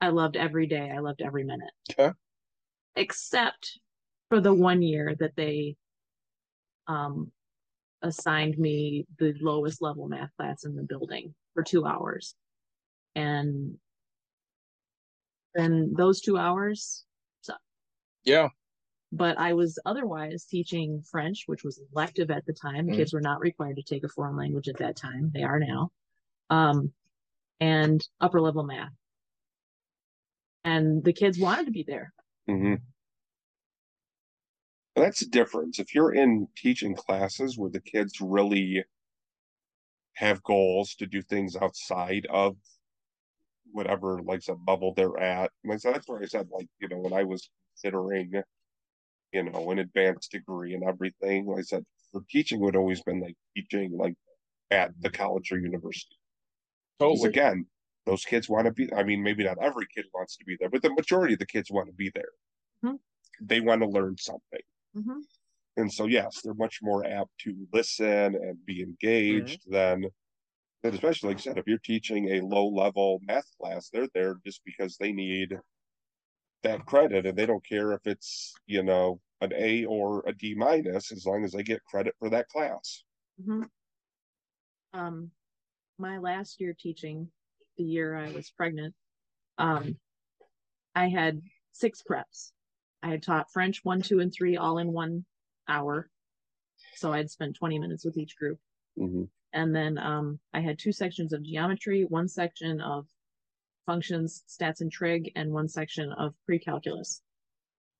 I 0.00 0.08
loved 0.08 0.36
every 0.36 0.66
day. 0.66 0.90
I 0.90 0.98
loved 0.98 1.22
every 1.22 1.44
minute. 1.44 1.70
Okay. 1.92 2.12
Except 2.96 3.78
for 4.28 4.40
the 4.40 4.52
one 4.52 4.82
year 4.82 5.14
that 5.18 5.36
they 5.36 5.76
um 6.86 7.32
assigned 8.02 8.58
me 8.58 9.06
the 9.18 9.34
lowest 9.40 9.80
level 9.80 10.06
math 10.06 10.30
class 10.36 10.64
in 10.64 10.76
the 10.76 10.82
building 10.82 11.34
for 11.54 11.62
2 11.62 11.86
hours. 11.86 12.34
And 13.14 13.78
then 15.54 15.94
those 15.96 16.20
2 16.20 16.36
hours 16.36 17.04
sucked. 17.40 17.60
Yeah. 18.24 18.48
But 19.16 19.38
I 19.38 19.52
was 19.52 19.78
otherwise 19.86 20.44
teaching 20.44 21.02
French, 21.10 21.44
which 21.46 21.62
was 21.64 21.80
elective 21.92 22.30
at 22.30 22.44
the 22.46 22.52
time. 22.52 22.88
Mm. 22.88 22.96
Kids 22.96 23.12
were 23.12 23.20
not 23.20 23.40
required 23.40 23.76
to 23.76 23.82
take 23.82 24.04
a 24.04 24.08
foreign 24.08 24.36
language 24.36 24.68
at 24.68 24.78
that 24.78 24.96
time. 24.96 25.30
They 25.32 25.42
are 25.42 25.60
now. 25.60 25.90
Um, 26.50 26.92
and 27.60 28.06
upper 28.20 28.40
level 28.40 28.64
math. 28.64 28.92
And 30.64 31.04
the 31.04 31.12
kids 31.12 31.38
wanted 31.38 31.66
to 31.66 31.72
be 31.72 31.84
there. 31.86 32.12
hmm 32.46 32.74
That's 34.96 35.20
the 35.20 35.26
difference. 35.26 35.78
If 35.78 35.94
you're 35.94 36.14
in 36.14 36.48
teaching 36.56 36.94
classes 36.94 37.56
where 37.56 37.70
the 37.70 37.80
kids 37.80 38.20
really 38.20 38.84
have 40.14 40.42
goals 40.42 40.94
to 40.96 41.06
do 41.06 41.22
things 41.22 41.56
outside 41.56 42.26
of 42.30 42.56
whatever, 43.72 44.20
like 44.22 44.42
said, 44.42 44.64
bubble 44.64 44.94
they're 44.94 45.18
at. 45.18 45.50
And 45.64 45.80
that's 45.80 46.08
where 46.08 46.22
I 46.22 46.26
said, 46.26 46.48
like, 46.50 46.68
you 46.80 46.88
know, 46.88 46.98
when 46.98 47.12
I 47.12 47.24
was 47.24 47.50
considering, 47.72 48.32
you 49.34 49.44
know, 49.44 49.70
an 49.72 49.80
advanced 49.80 50.32
degree 50.32 50.74
and 50.74 50.84
everything, 50.84 51.46
like 51.46 51.60
I 51.60 51.62
said, 51.62 51.84
for 52.12 52.22
teaching 52.30 52.60
would 52.60 52.76
always 52.76 53.02
been 53.02 53.20
like 53.20 53.36
teaching 53.56 53.96
like 53.98 54.16
at 54.70 54.92
the 55.00 55.10
college 55.10 55.52
or 55.52 55.58
university. 55.60 56.16
Because 57.08 57.24
Totally. 57.24 57.30
again, 57.30 57.66
those 58.06 58.24
kids 58.24 58.48
want 58.48 58.66
to 58.66 58.72
be, 58.72 58.92
I 58.94 59.04
mean, 59.04 59.22
maybe 59.22 59.44
not 59.44 59.58
every 59.62 59.86
kid 59.94 60.06
wants 60.14 60.36
to 60.38 60.44
be 60.44 60.56
there, 60.60 60.70
but 60.70 60.82
the 60.82 60.94
majority 60.94 61.34
of 61.34 61.40
the 61.40 61.46
kids 61.46 61.70
want 61.70 61.88
to 61.88 61.94
be 61.94 62.10
there. 62.14 62.32
Mhm. 62.82 62.96
They 63.40 63.60
want 63.60 63.82
to 63.82 63.88
learn 63.88 64.16
something. 64.18 64.62
hmm 64.94 65.20
And 65.76 65.92
so, 65.92 66.06
yes, 66.06 66.40
they're 66.42 66.54
much 66.54 66.80
more 66.82 67.04
apt 67.04 67.36
to 67.40 67.66
listen 67.72 68.34
and 68.36 68.64
be 68.64 68.80
engaged 68.82 69.70
than, 69.70 70.04
and 70.84 70.94
especially 70.94 71.30
like 71.30 71.38
I 71.38 71.42
said, 71.42 71.58
if 71.58 71.66
you're 71.68 71.78
teaching 71.78 72.30
a 72.30 72.42
low 72.42 72.68
level 72.68 73.20
math 73.22 73.50
class, 73.60 73.90
they're 73.90 74.08
there 74.14 74.36
just 74.46 74.62
because 74.64 74.96
they 74.98 75.12
need 75.12 75.58
that 76.64 76.84
credit 76.86 77.26
and 77.26 77.38
they 77.38 77.46
don't 77.46 77.64
care 77.64 77.92
if 77.92 78.06
it's, 78.06 78.54
you 78.66 78.82
know, 78.82 79.20
an 79.40 79.52
A 79.54 79.84
or 79.84 80.24
a 80.26 80.32
D 80.32 80.54
minus 80.54 81.12
as 81.12 81.24
long 81.24 81.44
as 81.44 81.52
they 81.52 81.62
get 81.62 81.84
credit 81.84 82.14
for 82.18 82.28
that 82.30 82.48
class. 82.48 83.04
hmm 83.42 83.62
Um, 84.92 85.30
my 85.98 86.18
last 86.18 86.60
year 86.60 86.74
teaching, 86.78 87.28
the 87.78 87.84
year 87.84 88.16
I 88.16 88.32
was 88.32 88.50
pregnant, 88.50 88.94
um, 89.58 89.96
I 90.94 91.08
had 91.08 91.40
six 91.72 92.02
preps. 92.08 92.52
I 93.02 93.08
had 93.08 93.22
taught 93.22 93.52
French 93.52 93.84
one, 93.84 94.02
two, 94.02 94.20
and 94.20 94.32
three 94.32 94.56
all 94.56 94.78
in 94.78 94.92
one 94.92 95.24
hour. 95.68 96.08
So 96.96 97.12
I'd 97.12 97.30
spent 97.30 97.56
20 97.56 97.78
minutes 97.78 98.04
with 98.04 98.16
each 98.16 98.36
group. 98.36 98.58
Mm-hmm. 98.98 99.24
And 99.52 99.74
then 99.74 99.98
um, 99.98 100.40
I 100.52 100.60
had 100.60 100.78
two 100.78 100.92
sections 100.92 101.32
of 101.32 101.42
geometry, 101.42 102.04
one 102.08 102.28
section 102.28 102.80
of 102.80 103.06
functions, 103.86 104.42
stats 104.48 104.80
and 104.80 104.90
trig, 104.90 105.30
and 105.36 105.52
one 105.52 105.68
section 105.68 106.12
of 106.12 106.34
pre-calculus. 106.46 107.20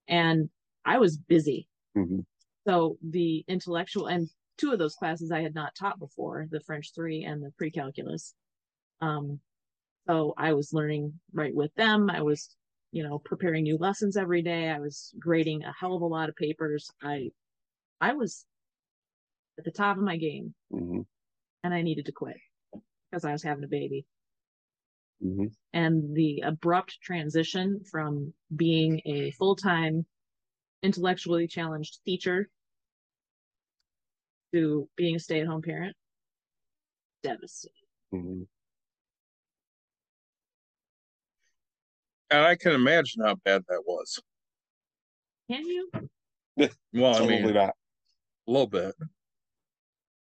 And 0.09 0.49
I 0.85 0.99
was 0.99 1.17
busy. 1.17 1.69
Mm-hmm. 1.97 2.21
So 2.67 2.97
the 3.03 3.45
intellectual 3.49 4.07
and 4.07 4.29
two 4.59 4.73
of 4.73 4.79
those 4.79 4.95
classes 4.95 5.31
I 5.31 5.43
had 5.43 5.55
not 5.55 5.75
taught 5.75 5.99
before, 5.99 6.47
the 6.51 6.61
French 6.61 6.93
three 6.95 7.25
and 7.25 7.43
the 7.43 7.53
pre-calculus. 7.59 8.35
Um, 9.01 9.41
so 10.07 10.35
I 10.37 10.53
was 10.53 10.73
learning 10.73 11.15
right 11.33 11.55
with 11.55 11.75
them. 11.75 12.11
I 12.11 12.23
was, 12.23 12.55
you 12.93 13.03
know, 13.03 13.19
preparing 13.19 13.65
new 13.65 13.79
lessons 13.79 14.17
every 14.17 14.43
day. 14.43 14.69
I 14.69 14.79
was 14.79 15.13
grading 15.19 15.65
a 15.65 15.73
hell 15.79 15.95
of 15.97 16.03
a 16.03 16.07
lot 16.07 16.29
of 16.29 16.37
papers. 16.37 16.91
I, 17.03 17.31
I 18.01 18.13
was 18.13 18.45
at 19.59 19.65
the 19.65 19.71
top 19.71 19.97
of 19.97 20.03
my 20.03 20.17
game 20.17 20.55
Mm-hmm. 20.73 21.01
and 21.63 21.75
I 21.75 21.83
needed 21.83 22.07
to 22.07 22.13
quit 22.13 22.37
because 23.11 23.25
I 23.25 23.33
was 23.33 23.43
having 23.43 23.65
a 23.65 23.69
baby. 23.69 24.05
Mm-hmm. 25.25 25.47
And 25.73 26.15
the 26.15 26.41
abrupt 26.45 27.01
transition 27.01 27.83
from 27.91 28.35
being 28.55 29.01
a 29.07 29.31
full 29.33 29.57
time 29.57 30.05
intellectually 30.83 31.47
challenged 31.47 32.01
teacher 32.05 32.49
to 34.53 34.89
being 34.97 35.17
a 35.17 35.19
stay-at-home 35.19 35.63
parent. 35.63 35.97
Devastating. 37.23 37.77
Mhm. 38.13 38.47
And 42.31 42.41
I 42.45 42.57
can 42.57 42.73
imagine 42.73 43.23
how 43.25 43.37
bad 43.37 43.63
that 43.69 43.83
was. 43.87 44.21
Can 45.51 45.65
you? 45.67 45.91
Well, 46.93 47.15
I 47.15 47.17
Probably 47.17 47.43
mean, 47.43 47.55
not. 47.55 47.75
a 48.47 48.51
little 48.51 48.69
bit. 48.69 48.95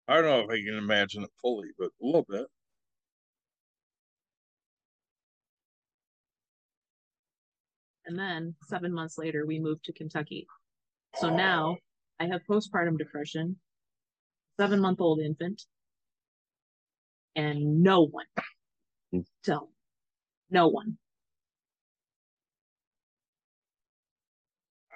I 0.09 0.15
don't 0.17 0.25
know 0.25 0.41
if 0.41 0.51
I 0.51 0.57
can 0.65 0.77
imagine 0.77 1.23
it 1.23 1.31
fully, 1.41 1.69
but 1.79 1.91
a 2.03 2.05
little 2.05 2.25
bit. 2.29 2.47
And 8.07 8.19
then 8.19 8.55
seven 8.69 8.93
months 8.93 9.19
later, 9.19 9.45
we 9.47 9.59
moved 9.59 9.85
to 9.85 9.93
Kentucky. 9.93 10.47
So 11.17 11.29
now 11.29 11.79
I 12.21 12.27
have 12.27 12.43
postpartum 12.49 12.99
depression, 12.99 13.57
seven 14.59 14.81
month 14.81 15.01
old 15.01 15.21
infant, 15.21 15.63
and 17.35 17.83
no 17.83 18.07
one. 18.07 18.27
So, 19.45 19.71
no 20.51 20.69
one. 20.69 20.99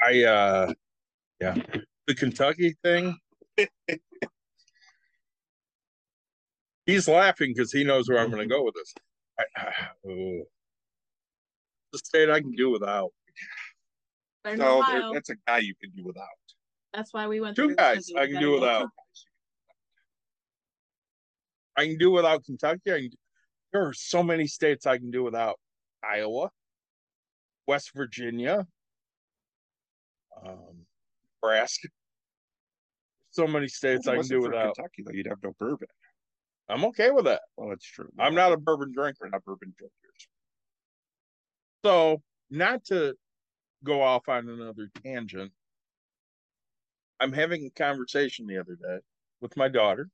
I 0.02 0.24
uh 0.24 0.72
yeah. 1.40 1.56
The 2.06 2.14
Kentucky 2.14 2.76
thing. 2.82 3.16
He's 6.86 7.06
laughing 7.06 7.52
because 7.54 7.72
he 7.72 7.84
knows 7.84 8.08
where 8.08 8.18
I'm 8.18 8.30
gonna 8.30 8.46
go 8.46 8.64
with 8.64 8.74
this. 8.74 8.94
I, 9.38 9.44
oh. 10.08 10.42
The 11.92 11.98
state 11.98 12.30
I 12.30 12.40
can 12.40 12.52
do 12.52 12.70
without. 12.70 13.10
They're 14.44 14.54
in 14.54 14.58
No, 14.58 14.84
there- 14.86 15.12
that's 15.12 15.30
a 15.30 15.36
guy 15.46 15.58
you 15.58 15.74
can 15.74 15.90
do 15.90 16.04
without. 16.04 16.26
That's 16.92 17.12
why 17.12 17.26
we 17.28 17.40
went 17.40 17.56
Two 17.56 17.68
there, 17.68 17.76
guys 17.76 18.10
I 18.16 18.26
can 18.26 18.40
do 18.40 18.52
without. 18.52 18.88
I 21.76 21.86
can 21.86 21.98
do 21.98 22.10
without 22.10 22.44
Kentucky. 22.44 22.92
I 22.92 23.00
can, 23.00 23.10
there 23.72 23.86
are 23.86 23.92
so 23.92 24.22
many 24.22 24.46
states 24.46 24.86
I 24.86 24.98
can 24.98 25.10
do 25.10 25.22
without. 25.22 25.58
Iowa, 26.02 26.50
West 27.66 27.92
Virginia, 27.94 28.66
um, 30.44 30.86
Nebraska. 31.42 31.88
So 33.30 33.46
many 33.46 33.68
states 33.68 34.06
If 34.06 34.12
I 34.12 34.16
can 34.16 34.26
do 34.26 34.40
without. 34.40 34.74
Kentucky, 34.74 35.02
though, 35.04 35.12
you'd 35.12 35.26
have 35.26 35.42
no 35.42 35.54
bourbon. 35.58 35.88
I'm 36.68 36.84
okay 36.86 37.10
with 37.10 37.26
that. 37.26 37.42
Well, 37.56 37.68
that's 37.68 37.84
true. 37.86 38.10
I'm 38.18 38.34
not 38.34 38.52
a 38.52 38.56
bourbon 38.56 38.92
drinker. 38.92 39.18
We're 39.22 39.28
not 39.28 39.44
bourbon 39.44 39.74
drinkers. 39.78 40.28
So, 41.84 42.22
not 42.50 42.84
to 42.86 43.14
go 43.84 44.02
off 44.02 44.28
on 44.28 44.48
another 44.48 44.90
tangent, 45.02 45.52
I'm 47.20 47.32
having 47.32 47.66
a 47.66 47.70
conversation 47.70 48.46
the 48.46 48.58
other 48.58 48.76
day 48.76 48.98
with 49.40 49.56
my 49.56 49.68
daughter. 49.68 50.08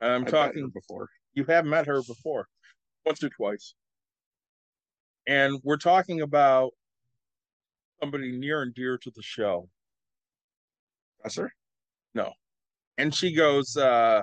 And 0.00 0.12
I'm 0.12 0.24
I've 0.24 0.30
talking 0.30 0.70
before. 0.70 1.08
you 1.34 1.44
have 1.44 1.64
met 1.64 1.86
her 1.86 2.02
before, 2.02 2.46
once 3.04 3.22
or 3.22 3.30
twice. 3.30 3.74
And 5.26 5.60
we're 5.62 5.76
talking 5.76 6.22
about 6.22 6.72
somebody 8.00 8.32
near 8.32 8.62
and 8.62 8.74
dear 8.74 8.96
to 8.98 9.10
the 9.14 9.22
show. 9.22 9.68
Professor? 11.20 11.52
No. 12.14 12.32
And 12.96 13.14
she 13.14 13.34
goes, 13.34 13.76
uh, 13.76 14.22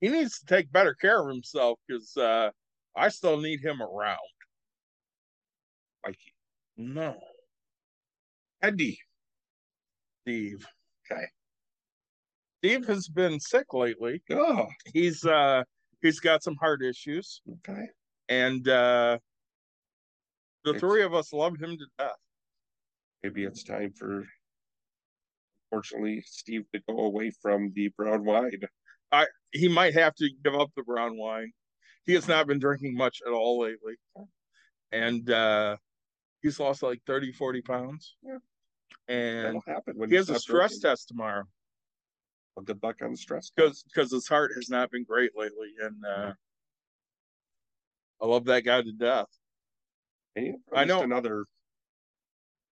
he 0.00 0.08
needs 0.08 0.40
to 0.40 0.46
take 0.46 0.72
better 0.72 0.94
care 0.94 1.20
of 1.20 1.28
himself 1.28 1.78
because 1.86 2.16
uh, 2.16 2.50
I 2.96 3.08
still 3.08 3.38
need 3.40 3.60
him 3.64 3.80
around. 3.82 4.18
Like, 6.04 6.18
No, 6.76 7.18
Andy. 8.60 8.98
Steve. 10.22 10.66
Okay. 11.10 11.24
Steve 12.58 12.86
has 12.86 13.08
been 13.08 13.40
sick 13.40 13.72
lately. 13.74 14.22
Oh, 14.30 14.66
He's 14.92 15.24
uh 15.24 15.64
he's 16.00 16.20
got 16.20 16.42
some 16.42 16.56
heart 16.56 16.82
issues. 16.82 17.40
okay. 17.68 17.86
And 18.28 18.66
uh 18.68 19.18
the 20.64 20.70
It's- 20.70 20.80
three 20.80 21.02
of 21.02 21.12
us 21.14 21.32
love 21.32 21.54
him 21.60 21.76
to 21.76 21.86
death. 21.98 22.16
Maybe 23.24 23.44
it's 23.44 23.62
time 23.64 23.92
for, 23.92 24.24
unfortunately, 25.70 26.22
Steve 26.26 26.64
to 26.72 26.80
go 26.88 26.98
away 27.00 27.30
from 27.40 27.72
the 27.74 27.88
brown 27.96 28.24
wine. 28.24 28.60
I 29.12 29.26
he 29.52 29.68
might 29.68 29.94
have 29.94 30.14
to 30.16 30.28
give 30.44 30.54
up 30.54 30.70
the 30.76 30.82
brown 30.84 31.16
wine. 31.16 31.52
He 32.04 32.14
has 32.14 32.26
not 32.28 32.46
been 32.46 32.58
drinking 32.58 32.96
much 32.96 33.20
at 33.26 33.32
all 33.32 33.60
lately. 33.60 33.94
And 34.90 35.28
uh 35.30 35.76
he's 36.42 36.58
lost 36.60 36.82
like 36.82 37.00
30, 37.06 37.32
40 37.32 37.62
pounds. 37.62 38.16
Yeah. 38.22 38.38
And 39.08 39.46
That'll 39.46 39.60
happen 39.66 39.96
when 39.96 40.10
he 40.10 40.16
has 40.16 40.28
a 40.28 40.38
stress 40.38 40.72
drinking. 40.72 40.90
test 40.90 41.08
tomorrow 41.08 41.44
Well, 42.56 42.64
good 42.64 42.82
luck 42.82 42.96
on 43.02 43.12
the 43.12 43.16
stress. 43.16 43.50
because 43.54 43.82
because 43.84 44.10
his 44.12 44.26
heart 44.28 44.52
has 44.56 44.68
not 44.68 44.90
been 44.90 45.04
great 45.04 45.32
lately. 45.36 45.68
And 45.80 46.04
uh 46.04 46.32
I 48.20 48.26
love 48.26 48.44
that 48.46 48.60
guy 48.64 48.82
to 48.82 48.92
death. 48.92 49.26
And 50.36 50.56
I 50.74 50.84
know. 50.84 51.02
Another 51.02 51.44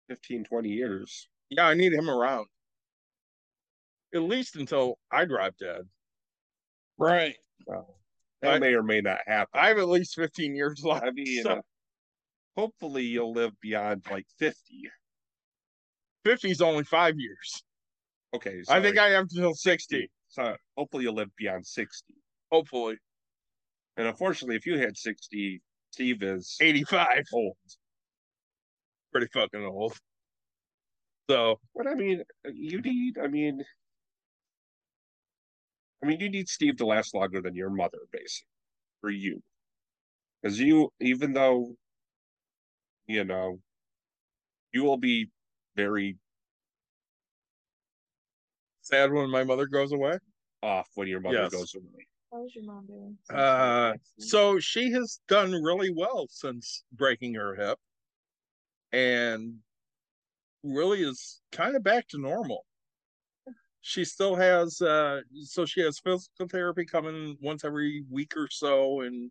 15, 0.09 0.45
20 0.45 0.69
years. 0.69 1.29
Yeah, 1.51 1.67
I 1.67 1.75
need 1.75 1.93
him 1.93 2.09
around. 2.11 2.47
At 4.15 4.23
least 4.23 4.57
until 4.57 4.99
I 5.11 5.25
drive 5.25 5.57
dead. 5.59 5.83
Right. 6.99 7.37
Well, 7.67 7.97
that 8.45 8.55
I- 8.55 8.59
may 8.59 8.75
or 8.75 8.83
may 8.83 9.01
not 9.01 9.19
happen. 9.27 9.61
I 9.61 9.69
have 9.69 9.79
at 9.79 9.89
least 9.89 10.15
15 10.15 10.55
years 10.55 10.83
left. 10.85 11.05
I 11.05 11.11
mean, 11.11 11.43
so 11.43 11.51
uh, 11.53 11.61
hopefully 12.57 13.05
you'll 13.05 13.33
live 13.33 13.53
beyond 13.61 14.05
like 14.11 14.27
50. 14.39 14.57
50 16.25 16.51
is 16.51 16.61
only 16.63 16.85
five 16.85 17.15
years. 17.19 17.63
Okay. 18.35 18.63
I 18.69 18.81
think. 18.81 18.99
I 18.99 19.11
have 19.11 19.25
until 19.31 19.55
60, 19.55 20.11
So 20.29 20.57
hopefully 20.77 21.05
you'll 21.05 21.15
live 21.15 21.31
beyond 21.37 21.67
60. 21.67 22.15
hopefully. 22.51 22.97
And 23.97 24.07
unfortunately, 24.09 24.57
if 24.57 24.67
you 24.67 24.79
had 24.79 24.97
60, 24.97 25.63
Steve 25.93 26.23
is 26.23 26.57
85, 26.61 27.25
old. 27.33 27.57
pretty 29.13 29.29
fucking 29.33 29.65
old. 29.65 29.97
So, 31.31 31.61
But 31.77 31.87
I 31.87 31.95
mean, 31.95 32.23
you 32.53 32.81
need, 32.81 33.19
I 33.19 33.29
mean, 33.29 33.63
I 36.05 36.07
mean, 36.07 36.21
you 36.21 36.29
need 36.29 36.51
Steve 36.51 36.77
to 36.77 36.87
last 36.87 37.15
longer 37.15 37.41
than 37.41 37.55
your 37.55 37.71
mother, 37.71 38.01
basically, 38.13 38.47
for 39.01 39.09
you. 39.09 39.43
Because 40.43 40.61
you, 40.61 40.91
even 41.01 41.33
though, 41.33 41.77
you 43.07 43.25
know, 43.25 43.61
you 44.73 44.85
will 44.85 44.99
be 44.99 45.31
very 45.77 46.19
sad 48.83 49.13
when 49.13 49.31
my 49.31 49.45
mother 49.45 49.67
goes 49.67 49.93
away. 49.93 50.19
off 50.63 50.89
when 50.95 51.09
your 51.09 51.21
mother 51.21 51.43
Yes. 51.43 51.53
goes 51.53 51.75
away. 51.75 52.07
How's 52.31 52.55
your 52.55 52.65
mom 52.65 52.87
doing? 52.87 53.19
Uh, 53.31 53.95
so 54.19 54.59
she 54.59 54.91
has 54.93 55.21
done 55.29 55.53
really 55.53 55.91
well 55.91 56.27
since 56.29 56.85
breaking 56.93 57.35
her 57.35 57.55
hip 57.55 57.79
and 58.93 59.61
really 60.63 61.03
is 61.03 61.41
kind 61.53 61.77
of 61.77 61.83
back 61.83 62.09
to 62.09 62.19
normal. 62.19 62.65
She 63.87 64.07
still 64.07 64.35
has, 64.35 64.81
uh, 64.81 65.21
so 65.43 65.67
she 65.67 65.83
has 65.83 65.99
physical 65.99 66.49
therapy 66.49 66.87
coming 66.87 67.37
once 67.43 67.67
every 67.67 68.03
week 68.11 68.33
or 68.35 68.49
so 68.51 69.03
and 69.03 69.31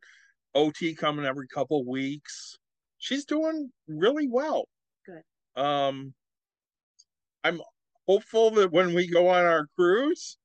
OT 0.53 0.93
coming 0.93 1.25
every 1.25 1.47
couple 1.47 1.83
weeks. 1.83 2.59
She's 2.99 3.25
doing 3.25 3.71
really 3.87 4.27
well. 4.27 4.65
Good. 5.07 5.23
Um, 5.59 6.13
I'm 7.43 7.61
hopeful 8.07 8.51
that 8.51 8.71
when 8.71 8.93
we 8.93 9.07
go 9.07 9.27
on 9.27 9.43
our 9.43 9.65
cruise, 9.75 10.37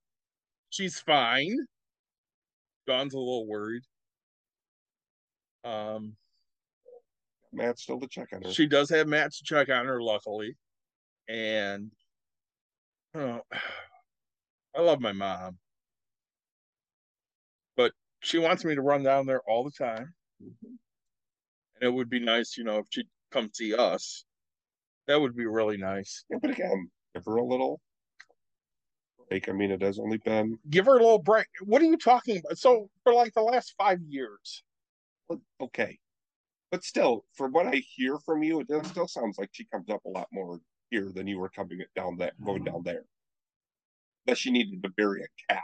she's 0.71 0.99
fine. 0.99 1.59
Dawn's 2.87 3.13
a 3.13 3.19
little 3.19 3.45
worried. 3.45 3.83
Um, 5.63 6.15
Matt's 7.53 7.83
still 7.83 7.99
to 7.99 8.07
check 8.07 8.29
on 8.33 8.41
her. 8.41 8.51
she 8.51 8.65
does 8.65 8.89
have 8.89 9.07
Matt 9.07 9.33
to 9.33 9.43
check 9.43 9.69
on 9.69 9.85
her, 9.85 10.01
luckily, 10.01 10.55
and 11.27 11.91
oh, 13.15 13.41
I 14.75 14.81
love 14.81 14.99
my 15.01 15.11
mom, 15.11 15.57
but 17.75 17.91
she 18.21 18.37
wants 18.37 18.63
me 18.63 18.75
to 18.75 18.81
run 18.81 19.03
down 19.03 19.25
there 19.25 19.41
all 19.47 19.63
the 19.63 19.71
time, 19.71 20.13
and 20.39 20.77
it 21.81 21.89
would 21.93 22.09
be 22.09 22.19
nice, 22.19 22.57
you 22.57 22.63
know, 22.63 22.79
if 22.79 22.85
she'd 22.89 23.07
come 23.31 23.49
see 23.53 23.73
us. 23.75 24.25
That 25.07 25.19
would 25.19 25.35
be 25.35 25.45
really 25.47 25.77
nice. 25.77 26.23
Yeah, 26.29 26.37
but 26.41 26.51
again, 26.51 26.89
give 27.15 27.25
her 27.25 27.37
a 27.37 27.43
little 27.43 27.81
break. 29.27 29.49
I 29.49 29.53
mean, 29.53 29.71
it 29.71 29.81
has 29.81 29.97
only 29.99 30.17
been 30.17 30.59
Give 30.69 30.85
her 30.85 30.97
a 30.97 31.01
little 31.01 31.19
break. 31.19 31.47
What 31.65 31.81
are 31.81 31.85
you 31.85 31.97
talking 31.97 32.37
about? 32.37 32.57
So 32.57 32.89
for 33.03 33.13
like 33.13 33.33
the 33.33 33.41
last 33.41 33.73
five 33.77 33.99
years, 34.07 34.63
okay, 35.59 35.97
but 36.71 36.83
still, 36.83 37.25
from 37.33 37.51
what 37.51 37.65
I 37.65 37.81
hear 37.95 38.19
from 38.19 38.43
you, 38.43 38.59
it 38.59 38.67
does- 38.67 38.87
still 38.87 39.07
sounds 39.07 39.39
like 39.39 39.49
she 39.51 39.65
comes 39.65 39.89
up 39.89 40.05
a 40.05 40.09
lot 40.09 40.27
more 40.31 40.59
here 40.91 41.11
than 41.11 41.25
you 41.27 41.39
were 41.39 41.49
coming 41.49 41.83
down 41.95 42.17
that 42.17 42.33
going 42.43 42.63
down 42.63 42.83
there. 42.83 43.05
That 44.29 44.37
she 44.37 44.51
needed 44.51 44.83
to 44.83 44.89
bury 44.89 45.23
a 45.23 45.53
cat. 45.53 45.63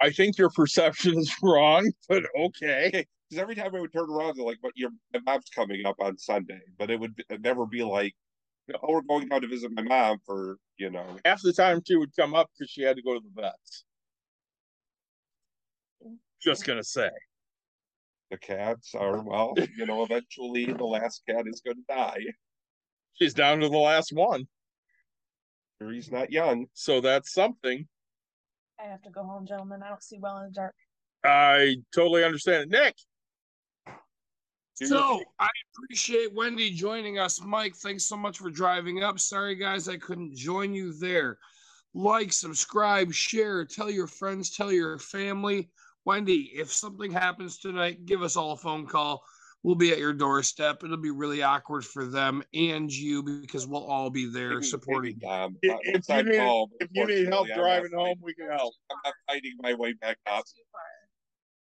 I 0.00 0.10
think 0.10 0.36
your 0.36 0.50
perception 0.50 1.16
is 1.16 1.32
wrong, 1.42 1.92
but 2.08 2.24
okay. 2.36 3.06
Because 3.30 3.40
every 3.40 3.54
time 3.54 3.72
I 3.76 3.80
would 3.80 3.92
turn 3.92 4.10
around, 4.10 4.36
they're 4.36 4.44
like, 4.44 4.58
"But 4.60 4.72
your 4.74 4.90
mom's 5.24 5.48
coming 5.54 5.86
up 5.86 5.94
on 6.00 6.18
Sunday," 6.18 6.58
but 6.78 6.90
it 6.90 6.98
would 6.98 7.14
be- 7.14 7.24
never 7.38 7.64
be 7.64 7.84
like, 7.84 8.12
"Oh, 8.82 8.94
we're 8.94 9.02
going 9.02 9.28
down 9.28 9.42
to 9.42 9.46
visit 9.46 9.70
my 9.70 9.82
mom 9.82 10.18
for 10.26 10.58
you 10.78 10.90
know." 10.90 11.16
Half 11.24 11.42
the 11.42 11.52
time 11.52 11.80
she 11.86 11.94
would 11.94 12.10
come 12.16 12.34
up 12.34 12.50
because 12.58 12.70
she 12.72 12.82
had 12.82 12.96
to 12.96 13.02
go 13.02 13.14
to 13.14 13.20
the 13.20 13.40
vets. 13.40 13.84
Just 16.42 16.64
gonna 16.66 16.82
say. 16.82 17.10
The 18.32 18.38
cats 18.38 18.96
are 18.96 19.22
well, 19.22 19.54
you 19.76 19.86
know, 19.86 20.02
eventually 20.02 20.72
the 20.72 20.84
last 20.84 21.22
cat 21.28 21.44
is 21.46 21.60
going 21.60 21.76
to 21.76 21.82
die. 21.88 22.24
She's 23.14 23.32
down 23.32 23.60
to 23.60 23.68
the 23.68 23.78
last 23.78 24.12
one. 24.12 24.48
Or 25.80 25.90
he's 25.90 26.10
not 26.10 26.32
young. 26.32 26.66
So 26.72 27.00
that's 27.00 27.32
something. 27.32 27.86
I 28.80 28.84
have 28.88 29.02
to 29.02 29.10
go 29.10 29.22
home, 29.22 29.46
gentlemen. 29.46 29.82
I 29.82 29.88
don't 29.88 30.02
see 30.02 30.18
well 30.18 30.38
in 30.38 30.46
the 30.46 30.52
dark. 30.52 30.74
I 31.24 31.76
totally 31.94 32.24
understand 32.24 32.64
it. 32.64 32.70
Nick, 32.70 32.94
So 34.74 35.20
I 35.38 35.48
appreciate 35.76 36.32
Wendy 36.34 36.70
joining 36.70 37.18
us. 37.18 37.40
Mike, 37.40 37.74
thanks 37.76 38.04
so 38.04 38.16
much 38.16 38.38
for 38.38 38.50
driving 38.50 39.02
up. 39.02 39.18
Sorry, 39.18 39.56
guys, 39.56 39.88
I 39.88 39.96
couldn't 39.96 40.36
join 40.36 40.74
you 40.74 40.92
there. 40.92 41.38
Like, 41.94 42.32
subscribe, 42.32 43.12
share, 43.12 43.64
tell 43.64 43.90
your 43.90 44.06
friends, 44.06 44.56
tell 44.56 44.70
your 44.70 44.98
family. 44.98 45.70
Wendy, 46.04 46.52
if 46.54 46.72
something 46.72 47.10
happens 47.10 47.58
tonight, 47.58 48.06
give 48.06 48.22
us 48.22 48.36
all 48.36 48.52
a 48.52 48.56
phone 48.56 48.86
call. 48.86 49.22
We'll 49.64 49.74
be 49.74 49.90
at 49.90 49.98
your 49.98 50.12
doorstep. 50.12 50.84
It'll 50.84 50.96
be 50.96 51.10
really 51.10 51.42
awkward 51.42 51.84
for 51.84 52.04
them 52.06 52.42
and 52.54 52.90
you 52.92 53.22
because 53.22 53.66
we'll 53.66 53.84
all 53.84 54.08
be 54.08 54.26
there 54.30 54.50
Maybe- 54.54 54.62
supporting. 54.66 55.18
maybe, 55.20 55.26
um, 55.32 55.58
If- 55.62 55.78
if 55.82 56.08
you 56.08 56.22
need- 56.22 56.36
call, 56.38 56.68
but 56.68 56.76
if 56.82 56.88
you 56.92 57.06
need 57.06 57.26
help 57.26 57.48
unfortunately, 57.48 57.52
I'm 57.52 57.58
driving 57.58 57.92
home, 57.98 58.06
fighting- 58.06 58.22
we 58.22 58.34
can 58.34 58.50
help. 58.50 58.74
I'm 58.90 58.96
not 59.04 59.14
fighting 59.26 59.54
my 59.60 59.74
way 59.74 59.92
back 59.94 60.18
up. 60.26 60.44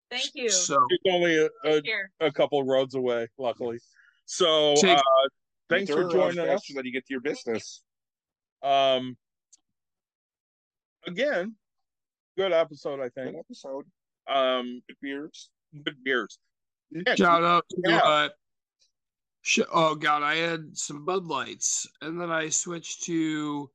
Thank 0.09 0.31
you. 0.35 0.49
So 0.49 0.79
She's 0.89 0.99
only 1.13 1.37
a, 1.37 1.49
a, 1.65 1.81
a 2.27 2.31
couple 2.31 2.63
roads 2.63 2.95
away, 2.95 3.27
luckily. 3.37 3.79
So 4.25 4.75
Take- 4.75 4.97
uh, 4.97 5.03
thanks 5.69 5.91
for 5.91 6.09
joining 6.09 6.39
us. 6.39 6.47
faster 6.47 6.73
than 6.75 6.85
you 6.85 6.91
get 6.93 7.05
to 7.07 7.13
your 7.13 7.21
business. 7.21 7.83
Um, 8.61 9.17
again, 11.05 11.55
good 12.37 12.51
episode, 12.53 12.99
I 12.99 13.09
think 13.09 13.15
Good 13.15 13.25
think. 13.33 13.45
episode. 13.45 13.85
Um, 14.27 14.81
Good 14.87 14.97
beers. 15.01 15.49
good 15.83 16.03
beers. 16.03 16.39
Nick, 16.91 17.17
shout 17.17 17.43
out 17.43 17.65
to 17.69 17.81
Yeah. 17.85 17.97
uh, 18.03 18.29
oh 19.71 19.95
god, 19.95 20.23
I 20.23 20.35
had 20.35 20.77
some 20.77 21.05
Bud 21.05 21.25
Lights, 21.25 21.87
and 22.01 22.19
then 22.19 22.31
I 22.31 22.49
switched 22.49 23.03
to 23.03 23.69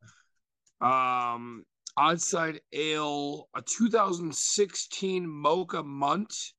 um 0.81 1.65
Oddside 1.99 2.61
Ale, 2.73 3.49
a 3.55 3.63
2016 3.63 5.27
Mocha 5.27 5.83
Munt. 5.83 6.53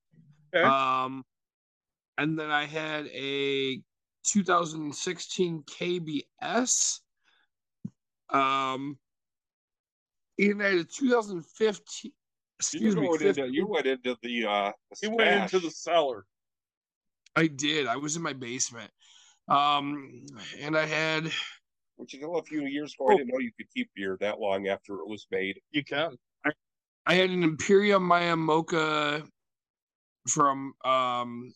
Okay. 0.56 0.66
Um, 0.66 1.24
and 2.18 2.40
then 2.40 2.50
I 2.50 2.66
had 2.66 3.06
a 3.08 3.80
2016 4.24 5.64
KBS. 5.64 7.00
Um, 8.30 8.98
and 10.40 10.64
I 10.64 10.69
had 10.69 10.80
a 10.80 10.84
2015. 10.84 12.11
You, 12.11 12.11
Excuse 12.60 12.95
me, 12.95 13.08
went 13.08 13.22
15 13.22 13.45
into, 13.45 13.56
you 13.56 13.68
went 13.68 13.86
into 13.86 14.18
the 14.24 14.45
uh 14.45 14.72
the 14.90 14.98
he 15.00 15.08
went 15.08 15.30
into 15.44 15.60
the 15.60 15.69
cellar. 15.69 16.26
I 17.38 17.45
did. 17.48 17.85
I 17.85 17.98
was 17.98 18.16
in 18.16 18.24
my 18.24 18.33
basement. 18.33 18.90
Um, 19.48 20.25
and 20.59 20.75
I 20.75 20.85
had 20.85 21.32
which 21.95 22.14
you 22.14 22.22
know 22.22 22.35
a 22.35 22.43
few 22.43 22.66
years 22.66 22.93
ago 22.93 23.06
Oh. 23.09 23.14
I 23.14 23.17
didn't 23.17 23.30
know 23.30 23.40
you 23.40 23.51
could 23.57 23.67
keep 23.74 23.90
beer 23.95 24.17
that 24.19 24.40
long 24.40 24.67
after 24.67 24.95
it 24.95 25.07
was 25.07 25.25
made. 25.32 25.59
You 25.72 25.83
can. 25.83 26.17
I 27.06 27.14
had 27.14 27.30
an 27.30 27.43
Imperial 27.43 27.99
Maya 28.01 28.35
Mocha 28.35 29.24
from 30.27 30.74
um 30.83 31.53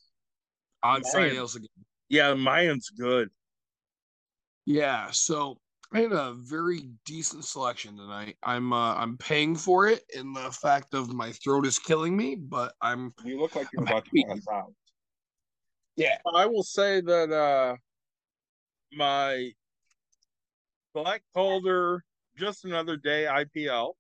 Oddside 0.86 1.14
Mayan. 1.16 1.36
Ales 1.36 1.56
again. 1.56 1.68
Yeah, 2.10 2.34
Mayan's 2.36 2.90
good. 2.90 3.30
Yeah, 4.66 5.10
so 5.12 5.58
I 5.94 6.00
had 6.02 6.12
a 6.14 6.34
very 6.34 6.90
decent 7.06 7.44
selection 7.44 7.98
tonight. 7.98 8.38
I'm 8.44 8.72
uh, 8.72 8.96
I'm 8.96 9.18
paying 9.18 9.56
for 9.56 9.88
it 9.88 10.04
in 10.16 10.32
the 10.32 10.52
fact 10.52 10.94
of 10.94 11.12
my 11.12 11.32
throat 11.34 11.66
is 11.66 11.78
killing 11.80 12.16
me, 12.16 12.36
but 12.36 12.74
I'm 12.82 13.14
You 13.26 13.40
look 13.42 13.56
like 13.56 13.68
you're 13.74 13.82
I'm 13.82 13.88
about 13.88 14.06
happy. 14.06 14.24
to 14.24 14.30
pass 14.30 14.46
out. 14.52 14.74
Yeah. 15.96 16.18
I 16.34 16.46
will 16.46 16.64
say 16.64 17.02
that 17.02 17.32
uh 17.32 17.76
my 18.94 19.52
Black 20.94 21.24
Calder, 21.34 22.04
just 22.38 22.66
another 22.66 22.98
day 22.98 23.26
IPL. 23.30 23.94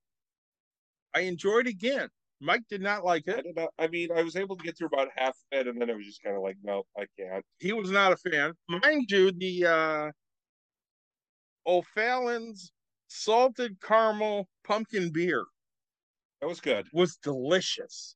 I 1.15 1.21
enjoyed 1.21 1.67
again. 1.67 2.09
Mike 2.41 2.63
did 2.69 2.81
not 2.81 3.05
like 3.05 3.27
it. 3.27 3.43
did 3.43 3.55
not, 3.55 3.69
I 3.77 3.87
mean, 3.87 4.09
I 4.15 4.23
was 4.23 4.35
able 4.35 4.57
to 4.57 4.63
get 4.63 4.77
through 4.77 4.87
about 4.87 5.09
half 5.15 5.29
of 5.29 5.59
it, 5.59 5.67
and 5.67 5.79
then 5.79 5.91
I 5.91 5.93
was 5.93 6.05
just 6.05 6.23
kind 6.23 6.35
of 6.35 6.41
like, 6.41 6.57
no, 6.63 6.83
I 6.97 7.05
can't. 7.17 7.45
He 7.59 7.71
was 7.71 7.91
not 7.91 8.11
a 8.11 8.17
fan. 8.17 8.53
Mind 8.67 9.05
you, 9.09 9.31
the 9.31 9.65
uh 9.65 10.11
O'Fallon's 11.67 12.71
salted 13.07 13.79
caramel 13.81 14.47
pumpkin 14.63 15.11
beer 15.11 15.45
That 16.41 16.47
was 16.47 16.59
good. 16.59 16.87
was 16.93 17.17
delicious. 17.17 18.15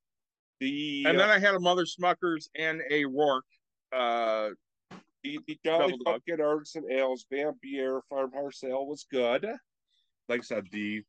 The 0.60 1.04
And 1.06 1.18
uh, 1.18 1.20
then 1.20 1.30
I 1.30 1.38
had 1.38 1.54
a 1.54 1.60
Mother 1.60 1.84
Smuckers 1.84 2.48
and 2.56 2.82
a 2.90 3.06
Rourke. 3.06 3.46
Uh 3.92 4.50
the, 5.26 5.40
the 5.48 5.60
Jolly. 5.66 5.98
Pumpkin 6.06 6.40
Artisan 6.40 6.84
Ales 6.92 7.26
Beer 7.30 8.02
Farmhouse 8.10 8.64
Ale 8.64 8.86
was 8.86 9.06
good. 9.12 9.46
Like 10.30 10.42
I 10.42 10.44
said, 10.44 10.66
the 10.72 11.04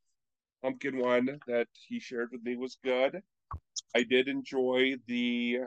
pumpkin 0.62 0.98
one 0.98 1.38
that 1.46 1.68
he 1.86 2.00
shared 2.00 2.30
with 2.32 2.42
me 2.42 2.56
was 2.56 2.78
good. 2.82 3.20
I 3.94 4.02
did 4.02 4.28
enjoy 4.28 4.96
the 5.06 5.60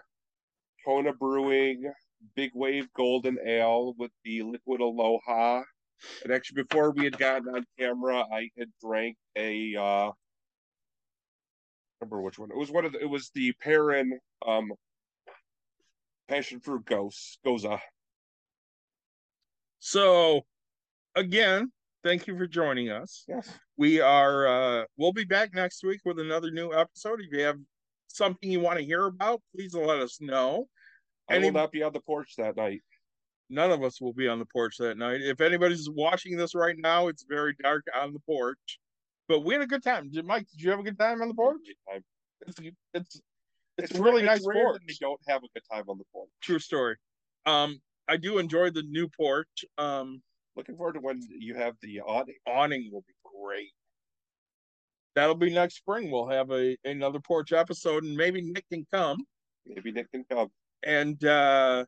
Kona 0.86 1.14
Brewing 1.14 1.92
Big 2.36 2.52
Wave 2.54 2.92
Golden 2.94 3.38
Ale 3.46 3.94
with 3.98 4.12
the 4.24 4.42
liquid 4.44 4.82
Aloha. 4.82 5.64
And 6.24 6.34
actually, 6.34 6.64
before 6.64 6.92
we 6.92 7.04
had 7.04 7.18
gotten 7.18 7.50
on 7.50 7.66
camera, 7.78 8.24
I 8.32 8.50
had 8.58 8.70
drank 8.82 9.18
a 9.36 9.76
uh, 9.76 10.10
I 10.10 10.12
remember 12.02 12.22
which 12.22 12.40
one. 12.40 12.52
It 12.52 12.58
was 12.58 12.72
one 12.72 12.86
of 12.86 12.94
the, 12.94 13.00
it 13.00 13.10
was 13.10 13.30
the 13.36 13.54
Perrin 13.62 14.20
um 14.46 14.72
passion 16.30 16.60
fruit 16.60 16.86
goes 16.86 17.38
goes 17.44 17.64
goza. 17.64 17.82
so 19.80 20.42
again, 21.16 21.72
thank 22.04 22.28
you 22.28 22.38
for 22.38 22.48
joining 22.48 22.90
us. 22.90 23.26
Yes. 23.28 23.52
We 23.78 24.00
are 24.00 24.48
uh 24.48 24.86
we'll 24.98 25.12
be 25.14 25.26
back 25.26 25.54
next 25.54 25.84
week 25.84 26.02
with 26.06 26.20
another 26.20 26.52
new 26.52 26.72
episode. 26.74 27.20
If 27.22 27.32
you 27.32 27.44
have 27.44 27.58
something 28.08 28.52
you 28.52 28.60
want 28.60 28.78
to 28.80 28.86
hear 28.86 29.06
about, 29.08 29.42
please 29.56 29.74
let 29.74 30.00
us 30.00 30.20
know. 30.22 30.68
I 31.30 31.36
Any- 31.36 31.46
will 31.48 31.54
not 31.54 31.72
be 31.72 31.84
on 31.84 31.94
the 31.94 32.02
porch 32.02 32.34
that 32.38 32.56
night. 32.56 32.82
None 33.50 33.72
of 33.72 33.82
us 33.84 34.00
will 34.00 34.14
be 34.14 34.28
on 34.28 34.38
the 34.38 34.46
porch 34.46 34.76
that 34.78 34.98
night. 34.98 35.22
If 35.22 35.42
anybody's 35.42 35.90
watching 35.90 36.38
this 36.38 36.54
right 36.54 36.76
now, 36.78 37.08
it's 37.08 37.26
very 37.28 37.56
dark 37.64 37.84
on 37.96 38.14
the 38.14 38.20
porch. 38.20 38.80
But 39.28 39.40
we 39.42 39.56
had 39.56 39.64
a 39.64 39.68
good 39.68 39.84
time. 39.84 40.12
Did 40.12 40.26
Mike, 40.26 40.46
did 40.52 40.62
you 40.62 40.70
have 40.70 40.80
a 40.80 40.84
good 40.84 41.00
time 41.00 41.22
on 41.24 41.28
the 41.30 41.34
porch? 41.34 41.62
I- 41.92 42.02
It's 42.48 42.60
it's 42.94 43.22
it's, 43.84 43.96
a 43.96 44.02
really 44.02 44.24
nice 44.24 44.46
rare 44.46 44.64
porch. 44.66 44.82
that 44.88 44.94
I 44.94 44.98
don't 45.00 45.20
have 45.28 45.44
a 45.44 45.48
good 45.54 45.64
time 45.72 45.84
on 45.88 45.98
the 45.98 46.04
porch. 46.14 46.30
True 46.42 46.60
story. 46.60 46.96
Um, 47.46 47.80
I 48.08 48.18
do 48.18 48.38
enjoy 48.38 48.72
the 48.72 48.84
new 48.84 49.08
porch. 49.08 49.66
Um, 49.78 50.22
Looking 50.56 50.76
forward 50.76 50.94
to 50.94 51.00
when 51.00 51.22
you 51.30 51.56
have 51.56 51.76
the 51.82 52.02
awning. 52.02 52.36
awning 52.48 52.90
will 52.92 53.04
be 53.08 53.14
great. 53.24 53.72
That'll 55.16 55.36
be 55.36 55.54
next 55.54 55.76
spring. 55.78 56.12
We'll 56.12 56.28
have 56.28 56.52
a 56.52 56.78
another 56.86 57.20
porch 57.20 57.54
episode, 57.54 58.04
and 58.04 58.16
maybe 58.16 58.42
Nick 58.42 58.66
can 58.72 58.86
come. 58.94 59.26
Maybe 59.66 59.92
Nick 59.92 60.12
can 60.12 60.26
come. 60.30 60.50
And 60.84 61.24
uh, 61.24 61.86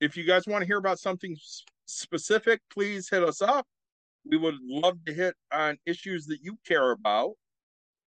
if 0.00 0.16
you 0.16 0.24
guys 0.24 0.46
want 0.46 0.62
to 0.62 0.66
hear 0.66 0.78
about 0.78 0.98
something 0.98 1.36
specific, 1.86 2.60
please 2.72 3.08
hit 3.10 3.22
us 3.22 3.42
up. 3.42 3.66
We 4.24 4.36
would 4.36 4.56
love 4.62 4.98
to 5.06 5.14
hit 5.14 5.34
on 5.52 5.78
issues 5.86 6.26
that 6.26 6.38
you 6.42 6.58
care 6.66 6.90
about. 6.90 7.32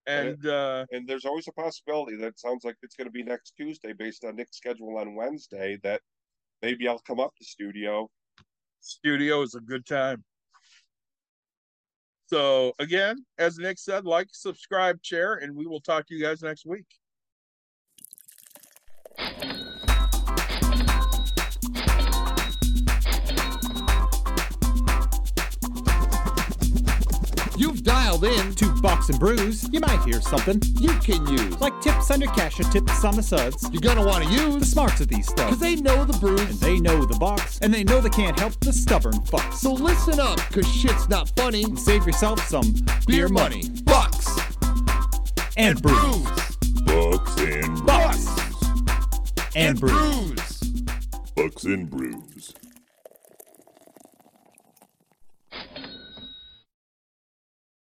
And 0.07 0.47
uh, 0.47 0.87
And 0.93 1.09
there's 1.09 1.25
always 1.25 1.49
a 1.49 1.53
possibility 1.53 2.17
that 2.17 2.29
it 2.29 2.39
sounds 2.39 2.65
like 2.65 2.77
it's 2.83 2.95
going 2.95 3.07
to 3.07 3.13
be 3.13 3.23
next 3.23 3.55
Tuesday 3.57 3.93
based 3.93 4.25
on 4.25 4.37
Nick's 4.37 4.57
schedule 4.57 4.97
on 4.99 5.15
Wednesday 5.15 5.79
that 5.83 6.01
maybe 6.63 6.87
I'll 6.87 7.01
come 7.01 7.21
up 7.21 7.35
to 7.39 7.45
studio. 7.45 8.09
studio 8.81 9.43
is 9.43 9.55
a 9.55 9.61
good 9.61 9.85
time. 9.87 10.25
So 12.29 12.73
again, 12.79 13.25
as 13.39 13.59
Nick 13.59 13.79
said, 13.79 14.05
like, 14.05 14.29
subscribe, 14.33 14.99
share, 15.03 15.35
and 15.35 15.55
we 15.55 15.67
will 15.67 15.81
talk 15.81 16.07
to 16.09 16.15
you 16.15 16.23
guys 16.23 16.43
next 16.43 16.67
week. 16.67 16.87
Dialed 28.21 28.41
in. 28.41 28.55
to 28.55 28.73
bucks 28.81 29.09
and 29.09 29.19
brews, 29.19 29.69
you 29.73 29.81
might 29.81 30.03
hear 30.05 30.21
something. 30.21 30.61
You 30.79 30.93
can 31.01 31.27
use. 31.27 31.61
Like 31.61 31.79
tips 31.81 32.11
on 32.11 32.21
your 32.21 32.33
cash 32.33 32.59
or 32.61 32.65
tips 32.65 33.05
on 33.05 33.17
the 33.17 33.23
suds. 33.23 33.69
You're 33.73 33.81
gonna 33.81 34.05
want 34.05 34.25
to 34.25 34.31
use 34.31 34.57
The 34.57 34.67
smarts 34.67 35.01
of 35.01 35.09
these 35.09 35.31
Because 35.33 35.59
they 35.59 35.77
know 35.77 36.05
the 36.05 36.19
brews. 36.19 36.41
And 36.41 36.61
they 36.61 36.79
know 36.79 37.05
the 37.05 37.17
box, 37.19 37.59
and 37.61 37.73
they 37.73 37.85
know 37.85 38.01
they 38.01 38.11
can't 38.11 38.39
help 38.39 38.59
the 38.61 38.73
stubborn 38.73 39.15
fucks. 39.15 39.55
So 39.55 39.73
listen 39.73 40.21
up, 40.21 40.37
because 40.49 40.71
shit's 40.73 41.09
not 41.09 41.31
funny. 41.37 41.65
And 41.65 41.79
save 41.79 42.07
yourself 42.07 42.41
some 42.47 42.75
Beer 43.07 43.29
money. 43.29 43.65
Bucks. 43.85 44.27
and 45.57 45.81
brews. 45.81 46.57
Bucks 46.85 47.39
and 47.41 47.87
Bucks. 47.87 48.27
and 49.55 49.81
brews. 49.81 50.25
brews. 50.25 50.61
Bucks 51.35 51.65
and 51.65 51.91
Brews. 51.91 52.55